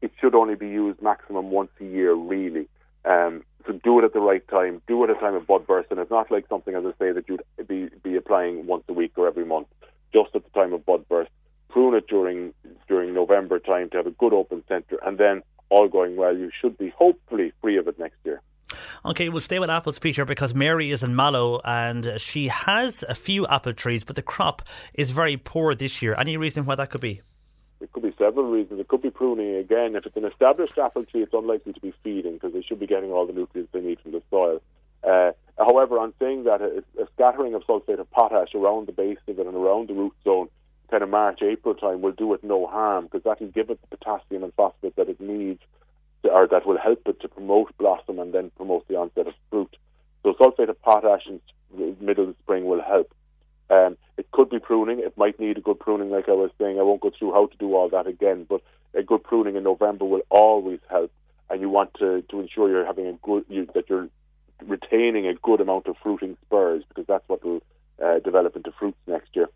it 0.00 0.10
should 0.18 0.34
only 0.34 0.54
be 0.54 0.68
used 0.68 1.02
maximum 1.02 1.50
once 1.50 1.70
a 1.80 1.84
year, 1.84 2.14
really. 2.14 2.66
Um, 3.04 3.44
so 3.66 3.72
do 3.72 3.98
it 3.98 4.04
at 4.04 4.14
the 4.14 4.20
right 4.20 4.46
time. 4.48 4.80
Do 4.86 5.04
it 5.04 5.10
at 5.10 5.18
a 5.18 5.20
time 5.20 5.34
of 5.34 5.46
bud 5.46 5.66
burst, 5.66 5.90
and 5.90 6.00
it's 6.00 6.10
not 6.10 6.30
like 6.30 6.48
something, 6.48 6.74
as 6.74 6.84
I 6.86 6.92
say, 6.98 7.12
that 7.12 7.28
you'd 7.28 7.42
be 7.68 7.88
be 8.02 8.16
applying 8.16 8.66
once 8.66 8.84
a 8.88 8.92
week 8.94 9.12
or 9.16 9.26
every 9.26 9.44
month. 9.44 9.66
Just 10.12 10.34
at 10.34 10.44
the 10.44 10.50
time 10.50 10.72
of 10.72 10.86
bud 10.86 11.06
burst, 11.08 11.30
prune 11.76 11.94
it 11.94 12.06
during 12.08 12.54
during 12.88 13.12
November 13.12 13.58
time 13.58 13.90
to 13.90 13.98
have 13.98 14.06
a 14.06 14.10
good 14.12 14.32
open 14.32 14.64
centre, 14.66 14.98
and 15.04 15.18
then 15.18 15.42
all 15.68 15.88
going 15.88 16.16
well, 16.16 16.34
you 16.34 16.50
should 16.58 16.78
be 16.78 16.88
hopefully 16.96 17.52
free 17.60 17.76
of 17.76 17.86
it 17.86 17.98
next 17.98 18.16
year. 18.24 18.40
Okay, 19.04 19.28
we'll 19.28 19.42
stay 19.42 19.58
with 19.58 19.68
apples, 19.68 19.98
Peter, 19.98 20.24
because 20.24 20.54
Mary 20.54 20.90
is 20.90 21.02
in 21.02 21.14
Mallow 21.14 21.60
and 21.64 22.18
she 22.18 22.48
has 22.48 23.04
a 23.10 23.14
few 23.14 23.46
apple 23.48 23.74
trees, 23.74 24.04
but 24.04 24.16
the 24.16 24.22
crop 24.22 24.62
is 24.94 25.10
very 25.10 25.36
poor 25.36 25.74
this 25.74 26.00
year. 26.00 26.14
Any 26.16 26.38
reason 26.38 26.64
why 26.64 26.76
that 26.76 26.88
could 26.88 27.02
be? 27.02 27.20
It 27.82 27.92
could 27.92 28.04
be 28.04 28.14
several 28.16 28.50
reasons. 28.50 28.80
It 28.80 28.88
could 28.88 29.02
be 29.02 29.10
pruning 29.10 29.56
again. 29.56 29.96
If 29.96 30.06
it's 30.06 30.16
an 30.16 30.24
established 30.24 30.78
apple 30.78 31.04
tree, 31.04 31.22
it's 31.22 31.34
unlikely 31.34 31.74
to 31.74 31.80
be 31.80 31.92
feeding 32.02 32.34
because 32.34 32.54
they 32.54 32.62
should 32.62 32.80
be 32.80 32.86
getting 32.86 33.12
all 33.12 33.26
the 33.26 33.34
nutrients 33.34 33.70
they 33.72 33.82
need 33.82 34.00
from 34.00 34.12
the 34.12 34.22
soil. 34.30 34.62
Uh, 35.04 35.32
however, 35.58 35.98
on 35.98 36.14
saying 36.18 36.44
that, 36.44 36.62
a, 36.62 36.82
a, 37.00 37.06
scattering 37.14 37.54
of 37.54 37.62
sulfate 37.64 38.00
of 38.00 38.10
potash 38.10 38.54
around 38.54 38.86
the 38.86 38.92
base 38.92 39.18
of 39.28 39.38
it 39.38 39.46
and 39.46 39.54
around 39.54 39.88
the 39.88 39.94
root 39.94 40.14
zone, 40.24 40.48
kind 40.90 41.02
of 41.02 41.08
March, 41.08 41.40
April 41.42 41.74
time, 41.74 42.02
will 42.02 42.12
do 42.12 42.34
it 42.34 42.44
no 42.44 42.66
harm 42.66 43.04
because 43.04 43.24
that 43.24 43.40
will 43.40 43.48
give 43.48 43.70
it 43.70 43.80
the 43.80 43.96
potassium 43.96 44.44
and 44.44 44.54
phosphate 44.54 44.96
that 44.96 45.08
it 45.08 45.20
needs, 45.20 45.60
to, 46.22 46.30
or 46.30 46.46
that 46.46 46.66
will 46.66 46.78
help 46.78 47.02
it 47.06 47.20
to 47.20 47.28
promote 47.28 47.76
blossom 47.78 48.18
and 48.18 48.32
then 48.32 48.50
promote 48.56 48.86
the 48.88 48.96
onset 48.96 49.26
of 49.26 49.34
fruit. 49.50 49.76
So 50.22 50.34
sulfate 50.34 50.68
of 50.68 50.80
potash 50.82 51.26
in 51.26 51.40
middle 52.00 52.30
of 52.30 52.36
spring 52.42 52.64
will 52.64 52.82
help. 52.82 53.12
Um, 53.68 53.96
it 54.16 54.30
could 54.30 54.50
be 54.50 54.58
pruning. 54.58 55.00
It 55.00 55.16
might 55.18 55.38
need 55.40 55.58
a 55.58 55.60
good 55.60 55.80
pruning, 55.80 56.10
like 56.10 56.28
I 56.28 56.32
was 56.32 56.50
saying. 56.58 56.78
I 56.78 56.82
won't 56.82 57.00
go 57.00 57.10
through 57.16 57.32
how 57.32 57.46
to 57.46 57.56
do 57.58 57.74
all 57.74 57.88
that 57.90 58.06
again, 58.06 58.46
but 58.48 58.62
a 58.94 59.02
good 59.02 59.24
pruning 59.24 59.56
in 59.56 59.64
November 59.64 60.04
will 60.04 60.22
always 60.30 60.80
help. 60.88 61.10
And 61.50 61.60
you 61.60 61.68
want 61.68 61.94
to, 61.94 62.22
to 62.22 62.40
ensure 62.40 62.68
you're 62.68 62.86
having 62.86 63.06
a 63.06 63.12
good 63.22 63.44
you, 63.48 63.68
that 63.74 63.88
you're 63.88 64.08
retaining 64.64 65.26
a 65.26 65.34
good 65.34 65.60
amount 65.60 65.86
of 65.86 65.96
fruiting 66.02 66.36
spurs 66.44 66.82
because 66.88 67.06
that's 67.06 67.28
what 67.28 67.44
will 67.44 67.62
uh, 68.02 68.18
develop 68.20 68.56
into 68.56 68.72
fruits 68.72 68.98
next 69.06 69.34
year. 69.34 69.48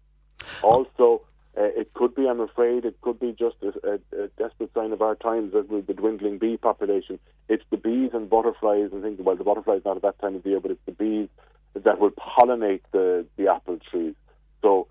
Also, 0.63 1.23
uh, 1.57 1.63
it 1.63 1.93
could 1.95 2.15
be, 2.15 2.29
I'm 2.29 2.41
afraid, 2.41 2.85
it 2.85 3.01
could 3.01 3.19
be 3.19 3.33
just 3.33 3.57
a, 3.63 3.69
a, 3.87 4.25
a 4.25 4.29
desperate 4.39 4.73
sign 4.73 4.93
of 4.93 5.03
our 5.03 5.17
times 5.17 5.53
that 5.53 5.69
with 5.69 5.87
the 5.87 5.95
dwindling 5.95 6.39
bee 6.39 6.57
population, 6.57 7.19
it's 7.49 7.65
the 7.71 7.77
bees 7.77 8.11
and 8.15 8.31
butterflies 8.31 8.91
and 8.93 9.03
things. 9.03 9.19
Well, 9.21 9.37
the 9.37 9.45
butterflies 9.45 9.83
not 9.85 9.97
at 9.97 10.03
that 10.03 10.19
time 10.21 10.37
of 10.37 10.43
the 10.43 10.51
year, 10.51 10.61
but 10.61 10.71
it's 10.71 10.87
the 10.87 10.93
bees 10.93 11.29
that 11.75 11.99
will 11.99 12.11
pollinate 12.11 12.83
the, 12.93 13.27
the 13.37 13.49
apple 13.49 13.79
trees. 13.91 14.15
So 14.63 14.87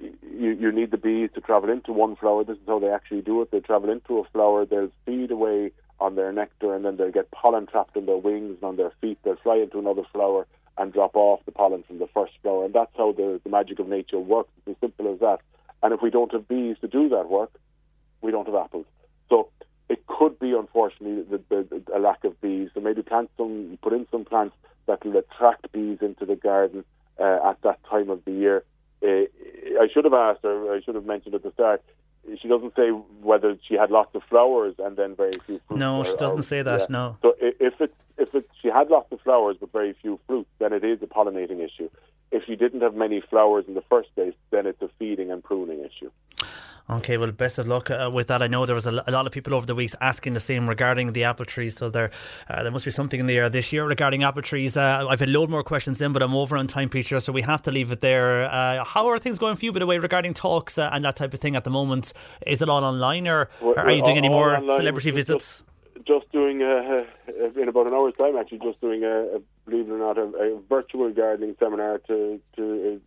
you, 0.00 0.50
you 0.50 0.72
need 0.72 0.90
the 0.90 0.98
bees 0.98 1.30
to 1.34 1.40
travel 1.40 1.70
into 1.70 1.92
one 1.92 2.16
flower. 2.16 2.44
This 2.44 2.56
is 2.56 2.66
how 2.66 2.78
they 2.78 2.90
actually 2.90 3.22
do 3.22 3.42
it. 3.42 3.50
They 3.50 3.60
travel 3.60 3.90
into 3.90 4.18
a 4.18 4.24
flower, 4.24 4.64
they'll 4.64 4.90
feed 5.06 5.30
away 5.30 5.72
on 6.00 6.16
their 6.16 6.32
nectar, 6.32 6.74
and 6.74 6.84
then 6.84 6.96
they'll 6.96 7.12
get 7.12 7.30
pollen 7.30 7.66
trapped 7.66 7.96
in 7.96 8.06
their 8.06 8.16
wings 8.16 8.56
and 8.56 8.64
on 8.64 8.76
their 8.76 8.92
feet. 9.00 9.18
They'll 9.22 9.36
fly 9.36 9.56
into 9.56 9.78
another 9.78 10.02
flower 10.12 10.46
and 10.78 10.92
drop 10.92 11.14
off 11.14 11.44
the 11.44 11.52
pollen 11.52 11.82
from 11.84 11.98
the 11.98 12.08
first 12.14 12.32
flower. 12.42 12.64
And 12.64 12.74
that's 12.74 12.92
how 12.96 13.12
the, 13.12 13.40
the 13.44 13.50
magic 13.50 13.78
of 13.78 13.88
nature 13.88 14.18
works. 14.18 14.50
It's 14.58 14.76
as 14.76 14.80
simple 14.80 15.12
as 15.12 15.20
that. 15.20 15.38
And 15.82 15.92
if 15.92 16.00
we 16.00 16.10
don't 16.10 16.32
have 16.32 16.48
bees 16.48 16.76
to 16.80 16.88
do 16.88 17.08
that 17.10 17.28
work, 17.28 17.52
we 18.20 18.30
don't 18.30 18.46
have 18.46 18.54
apples. 18.54 18.86
So 19.28 19.48
it 19.88 20.06
could 20.06 20.38
be, 20.38 20.52
unfortunately, 20.52 21.24
the, 21.30 21.40
the, 21.48 21.82
a 21.94 21.98
lack 21.98 22.24
of 22.24 22.40
bees. 22.40 22.70
So 22.74 22.80
maybe 22.80 23.02
plant 23.02 23.30
some, 23.36 23.78
put 23.82 23.92
in 23.92 24.06
some 24.10 24.24
plants 24.24 24.56
that 24.86 25.04
will 25.04 25.16
attract 25.16 25.70
bees 25.72 25.98
into 26.00 26.24
the 26.24 26.36
garden 26.36 26.84
uh, 27.20 27.38
at 27.44 27.60
that 27.62 27.78
time 27.88 28.10
of 28.10 28.24
the 28.24 28.32
year. 28.32 28.64
Uh, 29.02 29.26
I 29.80 29.88
should 29.92 30.04
have 30.04 30.14
asked 30.14 30.44
her, 30.44 30.74
I 30.74 30.80
should 30.80 30.94
have 30.94 31.04
mentioned 31.04 31.34
at 31.34 31.42
the 31.42 31.52
start, 31.52 31.82
she 32.40 32.48
doesn't 32.48 32.74
say 32.76 32.90
whether 32.90 33.56
she 33.66 33.74
had 33.74 33.90
lots 33.90 34.14
of 34.14 34.22
flowers 34.24 34.74
and 34.78 34.96
then 34.96 35.14
very 35.16 35.32
few 35.32 35.60
fruits. 35.66 35.80
No, 35.80 35.98
or, 35.98 36.04
she 36.04 36.16
doesn't 36.16 36.38
or, 36.38 36.42
say 36.42 36.62
that, 36.62 36.80
yeah. 36.80 36.86
no. 36.88 37.16
So 37.22 37.34
if 37.40 37.80
it, 37.80 37.94
if 38.18 38.34
it, 38.34 38.48
she 38.60 38.68
had 38.68 38.88
lots 38.88 39.10
of 39.12 39.20
flowers 39.20 39.56
but 39.58 39.72
very 39.72 39.94
few 40.00 40.20
fruits, 40.26 40.50
then 40.58 40.72
it 40.72 40.84
is 40.84 41.02
a 41.02 41.06
pollinating 41.06 41.60
issue. 41.60 41.90
If 42.30 42.44
she 42.46 42.56
didn't 42.56 42.80
have 42.80 42.94
many 42.94 43.20
flowers 43.20 43.64
in 43.68 43.74
the 43.74 43.82
first 43.90 44.14
place, 44.14 44.34
then 44.50 44.66
it's 44.66 44.80
a 44.80 44.88
feeding 44.98 45.30
and 45.30 45.42
pruning 45.42 45.80
issue. 45.80 46.10
Okay, 46.90 47.16
well, 47.16 47.30
best 47.30 47.58
of 47.58 47.66
luck 47.66 47.90
uh, 47.90 48.10
with 48.12 48.26
that. 48.26 48.42
I 48.42 48.48
know 48.48 48.66
there 48.66 48.74
was 48.74 48.86
a, 48.86 48.90
lot 48.90 49.26
of 49.26 49.32
people 49.32 49.54
over 49.54 49.64
the 49.64 49.74
weeks 49.74 49.94
asking 50.00 50.34
the 50.34 50.40
same 50.40 50.68
regarding 50.68 51.12
the 51.12 51.24
apple 51.24 51.44
trees, 51.44 51.76
so 51.76 51.88
there 51.88 52.10
uh, 52.50 52.62
there 52.62 52.72
must 52.72 52.84
be 52.84 52.90
something 52.90 53.20
in 53.20 53.26
the 53.26 53.36
air 53.36 53.48
this 53.48 53.72
year 53.72 53.86
regarding 53.86 54.24
apple 54.24 54.42
trees. 54.42 54.76
Uh, 54.76 55.06
I've 55.08 55.20
had 55.20 55.28
a 55.28 55.32
load 55.32 55.48
more 55.48 55.62
questions 55.62 56.00
in, 56.02 56.12
but 56.12 56.22
I'm 56.22 56.34
over 56.34 56.56
on 56.56 56.66
time, 56.66 56.88
Peter, 56.88 57.20
so 57.20 57.32
we 57.32 57.42
have 57.42 57.62
to 57.62 57.70
leave 57.70 57.92
it 57.92 58.00
there. 58.00 58.50
Uh, 58.50 58.84
how 58.84 59.06
are 59.08 59.18
things 59.18 59.38
going 59.38 59.56
for 59.56 59.64
you, 59.64 59.72
by 59.72 59.78
the 59.78 59.86
way, 59.86 59.98
regarding 59.98 60.34
talks 60.34 60.76
uh, 60.76 60.90
and 60.92 61.04
that 61.04 61.16
type 61.16 61.32
of 61.32 61.40
thing 61.40 61.54
at 61.54 61.64
the 61.64 61.70
moment? 61.70 62.12
Is 62.46 62.60
it 62.60 62.68
all 62.68 62.84
online, 62.84 63.28
or, 63.28 63.48
are 63.62 63.90
you 63.90 64.02
doing 64.02 64.18
any 64.18 64.28
more 64.28 64.56
celebrity 64.56 65.12
visits? 65.12 65.62
Just, 65.96 66.06
just 66.06 66.32
doing, 66.32 66.62
uh, 66.62 67.04
in 67.56 67.68
about 67.68 67.86
an 67.86 67.94
hour's 67.94 68.14
time, 68.18 68.36
actually, 68.36 68.58
just 68.58 68.80
doing, 68.80 69.04
a, 69.04 69.36
a 69.36 69.40
believe 69.66 69.88
it 69.88 69.92
or 69.92 69.98
not, 69.98 70.18
a, 70.18 70.22
a 70.22 70.60
virtual 70.68 71.12
gardening 71.12 71.54
seminar 71.60 71.98
to 72.08 72.40
to 72.56 73.00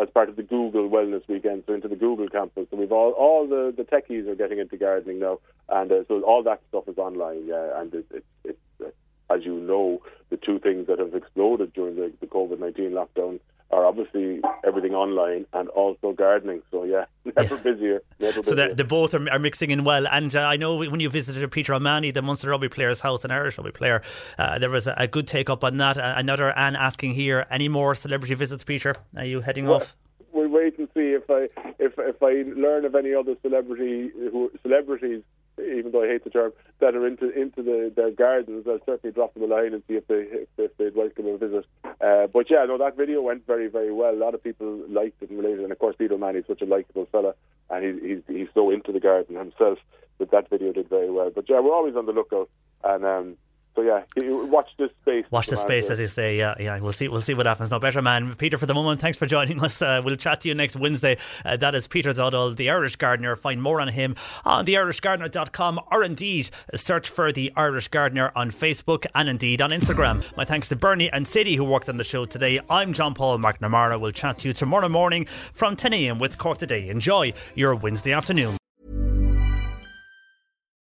as 0.00 0.08
part 0.10 0.28
of 0.28 0.36
the 0.36 0.42
Google 0.42 0.88
Wellness 0.88 1.26
Weekend, 1.28 1.64
so 1.66 1.74
into 1.74 1.88
the 1.88 1.96
Google 1.96 2.28
campus. 2.28 2.66
So 2.70 2.76
we've 2.76 2.92
all 2.92 3.12
all 3.12 3.46
the, 3.46 3.74
the 3.76 3.84
techies 3.84 4.28
are 4.28 4.34
getting 4.34 4.58
into 4.58 4.76
gardening 4.76 5.18
now, 5.18 5.40
and 5.68 5.90
uh, 5.90 6.04
so 6.08 6.20
all 6.22 6.42
that 6.44 6.60
stuff 6.68 6.88
is 6.88 6.98
online. 6.98 7.50
And 7.52 7.92
it's 7.94 8.10
it, 8.12 8.24
it, 8.44 8.58
uh, 8.84 9.34
as 9.34 9.44
you 9.44 9.54
know, 9.54 10.00
the 10.30 10.36
two 10.36 10.58
things 10.58 10.86
that 10.86 10.98
have 10.98 11.14
exploded 11.14 11.72
during 11.72 11.96
the, 11.96 12.12
the 12.20 12.26
COVID 12.26 12.58
nineteen 12.60 12.92
lockdown 12.92 13.40
are 13.70 13.84
obviously 13.84 14.40
everything 14.64 14.94
online 14.94 15.46
and 15.52 15.68
also 15.70 16.12
gardening. 16.12 16.62
So 16.70 16.84
yeah, 16.84 17.04
never 17.36 17.56
yeah. 17.56 17.60
busier. 17.60 18.02
Never 18.18 18.42
so 18.42 18.54
busier. 18.54 18.74
the 18.74 18.84
both 18.84 19.14
are, 19.14 19.30
are, 19.30 19.38
mixing 19.38 19.70
in 19.70 19.84
well. 19.84 20.06
And 20.08 20.34
uh, 20.34 20.40
I 20.40 20.56
know 20.56 20.76
when 20.76 21.00
you 21.00 21.10
visited 21.10 21.50
Peter 21.50 21.74
O'Mahony, 21.74 22.10
the 22.10 22.22
Munster 22.22 22.50
Rugby 22.50 22.68
player's 22.68 23.00
house, 23.00 23.24
an 23.24 23.30
Irish 23.30 23.58
rugby 23.58 23.72
player, 23.72 24.02
uh, 24.38 24.58
there 24.58 24.70
was 24.70 24.86
a, 24.86 24.94
a, 24.96 25.06
good 25.06 25.26
take 25.26 25.50
up 25.50 25.64
on 25.64 25.76
that. 25.78 25.98
Uh, 25.98 26.14
another 26.16 26.56
Anne 26.56 26.76
asking 26.76 27.12
here, 27.12 27.46
any 27.50 27.68
more 27.68 27.94
celebrity 27.94 28.34
visits, 28.34 28.64
Peter? 28.64 28.94
Are 29.16 29.24
you 29.24 29.40
heading 29.42 29.66
well, 29.66 29.76
off? 29.76 29.94
We'll 30.32 30.48
wait 30.48 30.78
and 30.78 30.88
see 30.94 31.12
if 31.12 31.28
I 31.30 31.48
if 31.78 31.94
if 31.98 32.22
I 32.22 32.44
learn 32.58 32.84
of 32.84 32.94
any 32.94 33.14
other 33.14 33.34
celebrity 33.42 34.10
who 34.14 34.50
celebrities 34.62 35.22
even 35.60 35.92
though 35.92 36.04
I 36.04 36.08
hate 36.08 36.24
the 36.24 36.30
term, 36.30 36.52
that 36.80 36.94
are 36.94 37.06
into 37.06 37.30
into 37.30 37.62
the, 37.62 37.92
their 37.94 38.10
gardens, 38.10 38.66
I'll 38.68 38.80
certainly 38.86 39.12
drop 39.12 39.34
them 39.34 39.42
a 39.42 39.46
line 39.46 39.74
and 39.74 39.82
see 39.88 39.94
if 39.94 40.06
they 40.06 40.26
if, 40.56 40.76
they'd 40.76 40.94
welcome 40.94 41.26
a 41.26 41.36
visit. 41.36 41.66
Uh, 41.84 42.26
but 42.26 42.50
yeah, 42.50 42.64
no, 42.66 42.78
that 42.78 42.96
video 42.96 43.22
went 43.22 43.46
very 43.46 43.68
very 43.68 43.92
well. 43.92 44.14
A 44.14 44.16
lot 44.16 44.34
of 44.34 44.42
people 44.42 44.82
liked 44.88 45.22
it 45.22 45.30
and 45.30 45.38
related, 45.38 45.60
and 45.60 45.72
of 45.72 45.78
course 45.78 45.96
Peter 45.96 46.18
Mann 46.18 46.36
is 46.36 46.44
such 46.46 46.62
a 46.62 46.66
likable 46.66 47.06
fella, 47.10 47.34
and 47.70 47.84
he's 47.84 48.02
he's 48.02 48.36
he's 48.36 48.48
so 48.54 48.70
into 48.70 48.92
the 48.92 49.00
garden 49.00 49.36
himself 49.36 49.78
that 50.18 50.30
that 50.30 50.50
video 50.50 50.72
did 50.72 50.88
very 50.88 51.10
well. 51.10 51.30
But 51.34 51.48
yeah, 51.48 51.60
we're 51.60 51.74
always 51.74 51.96
on 51.96 52.06
the 52.06 52.12
lookout, 52.12 52.50
and 52.84 53.04
um, 53.04 53.36
so 53.78 53.82
yeah, 53.84 54.02
watch 54.46 54.68
this 54.76 54.90
space. 55.02 55.24
Watch 55.30 55.46
the 55.46 55.56
space, 55.56 55.88
as 55.88 56.00
you 56.00 56.08
say. 56.08 56.36
Yeah, 56.36 56.54
yeah. 56.58 56.80
We'll 56.80 56.92
see. 56.92 57.06
We'll 57.06 57.20
see 57.20 57.34
what 57.34 57.46
happens. 57.46 57.70
No 57.70 57.78
better, 57.78 58.02
man. 58.02 58.34
Peter, 58.34 58.58
for 58.58 58.66
the 58.66 58.74
moment, 58.74 59.00
thanks 59.00 59.16
for 59.16 59.26
joining 59.26 59.62
us. 59.64 59.80
Uh, 59.80 60.02
we'll 60.04 60.16
chat 60.16 60.40
to 60.40 60.48
you 60.48 60.54
next 60.54 60.74
Wednesday. 60.74 61.16
Uh, 61.44 61.56
that 61.56 61.76
is 61.76 61.86
Peter 61.86 62.12
Dowdall, 62.12 62.56
the 62.56 62.70
Irish 62.70 62.96
Gardener. 62.96 63.36
Find 63.36 63.62
more 63.62 63.80
on 63.80 63.88
him 63.88 64.16
on 64.44 64.66
theirishgardener.com 64.66 65.80
or 65.92 66.02
indeed 66.02 66.50
search 66.74 67.08
for 67.08 67.30
the 67.30 67.52
Irish 67.54 67.86
Gardener 67.86 68.32
on 68.34 68.50
Facebook 68.50 69.06
and 69.14 69.28
indeed 69.28 69.62
on 69.62 69.70
Instagram. 69.70 70.24
My 70.36 70.44
thanks 70.44 70.68
to 70.70 70.76
Bernie 70.76 71.10
and 71.12 71.26
Sadie 71.26 71.54
who 71.54 71.64
worked 71.64 71.88
on 71.88 71.98
the 71.98 72.04
show 72.04 72.24
today. 72.24 72.58
I'm 72.68 72.92
John 72.92 73.14
Paul 73.14 73.38
McNamara. 73.38 74.00
We'll 74.00 74.10
chat 74.10 74.38
to 74.40 74.48
you 74.48 74.54
tomorrow 74.54 74.88
morning 74.88 75.26
from 75.52 75.76
10 75.76 75.92
a.m. 75.92 76.18
with 76.18 76.36
Cork 76.36 76.58
Today. 76.58 76.88
Enjoy 76.88 77.32
your 77.54 77.76
Wednesday 77.76 78.12
afternoon. 78.12 78.57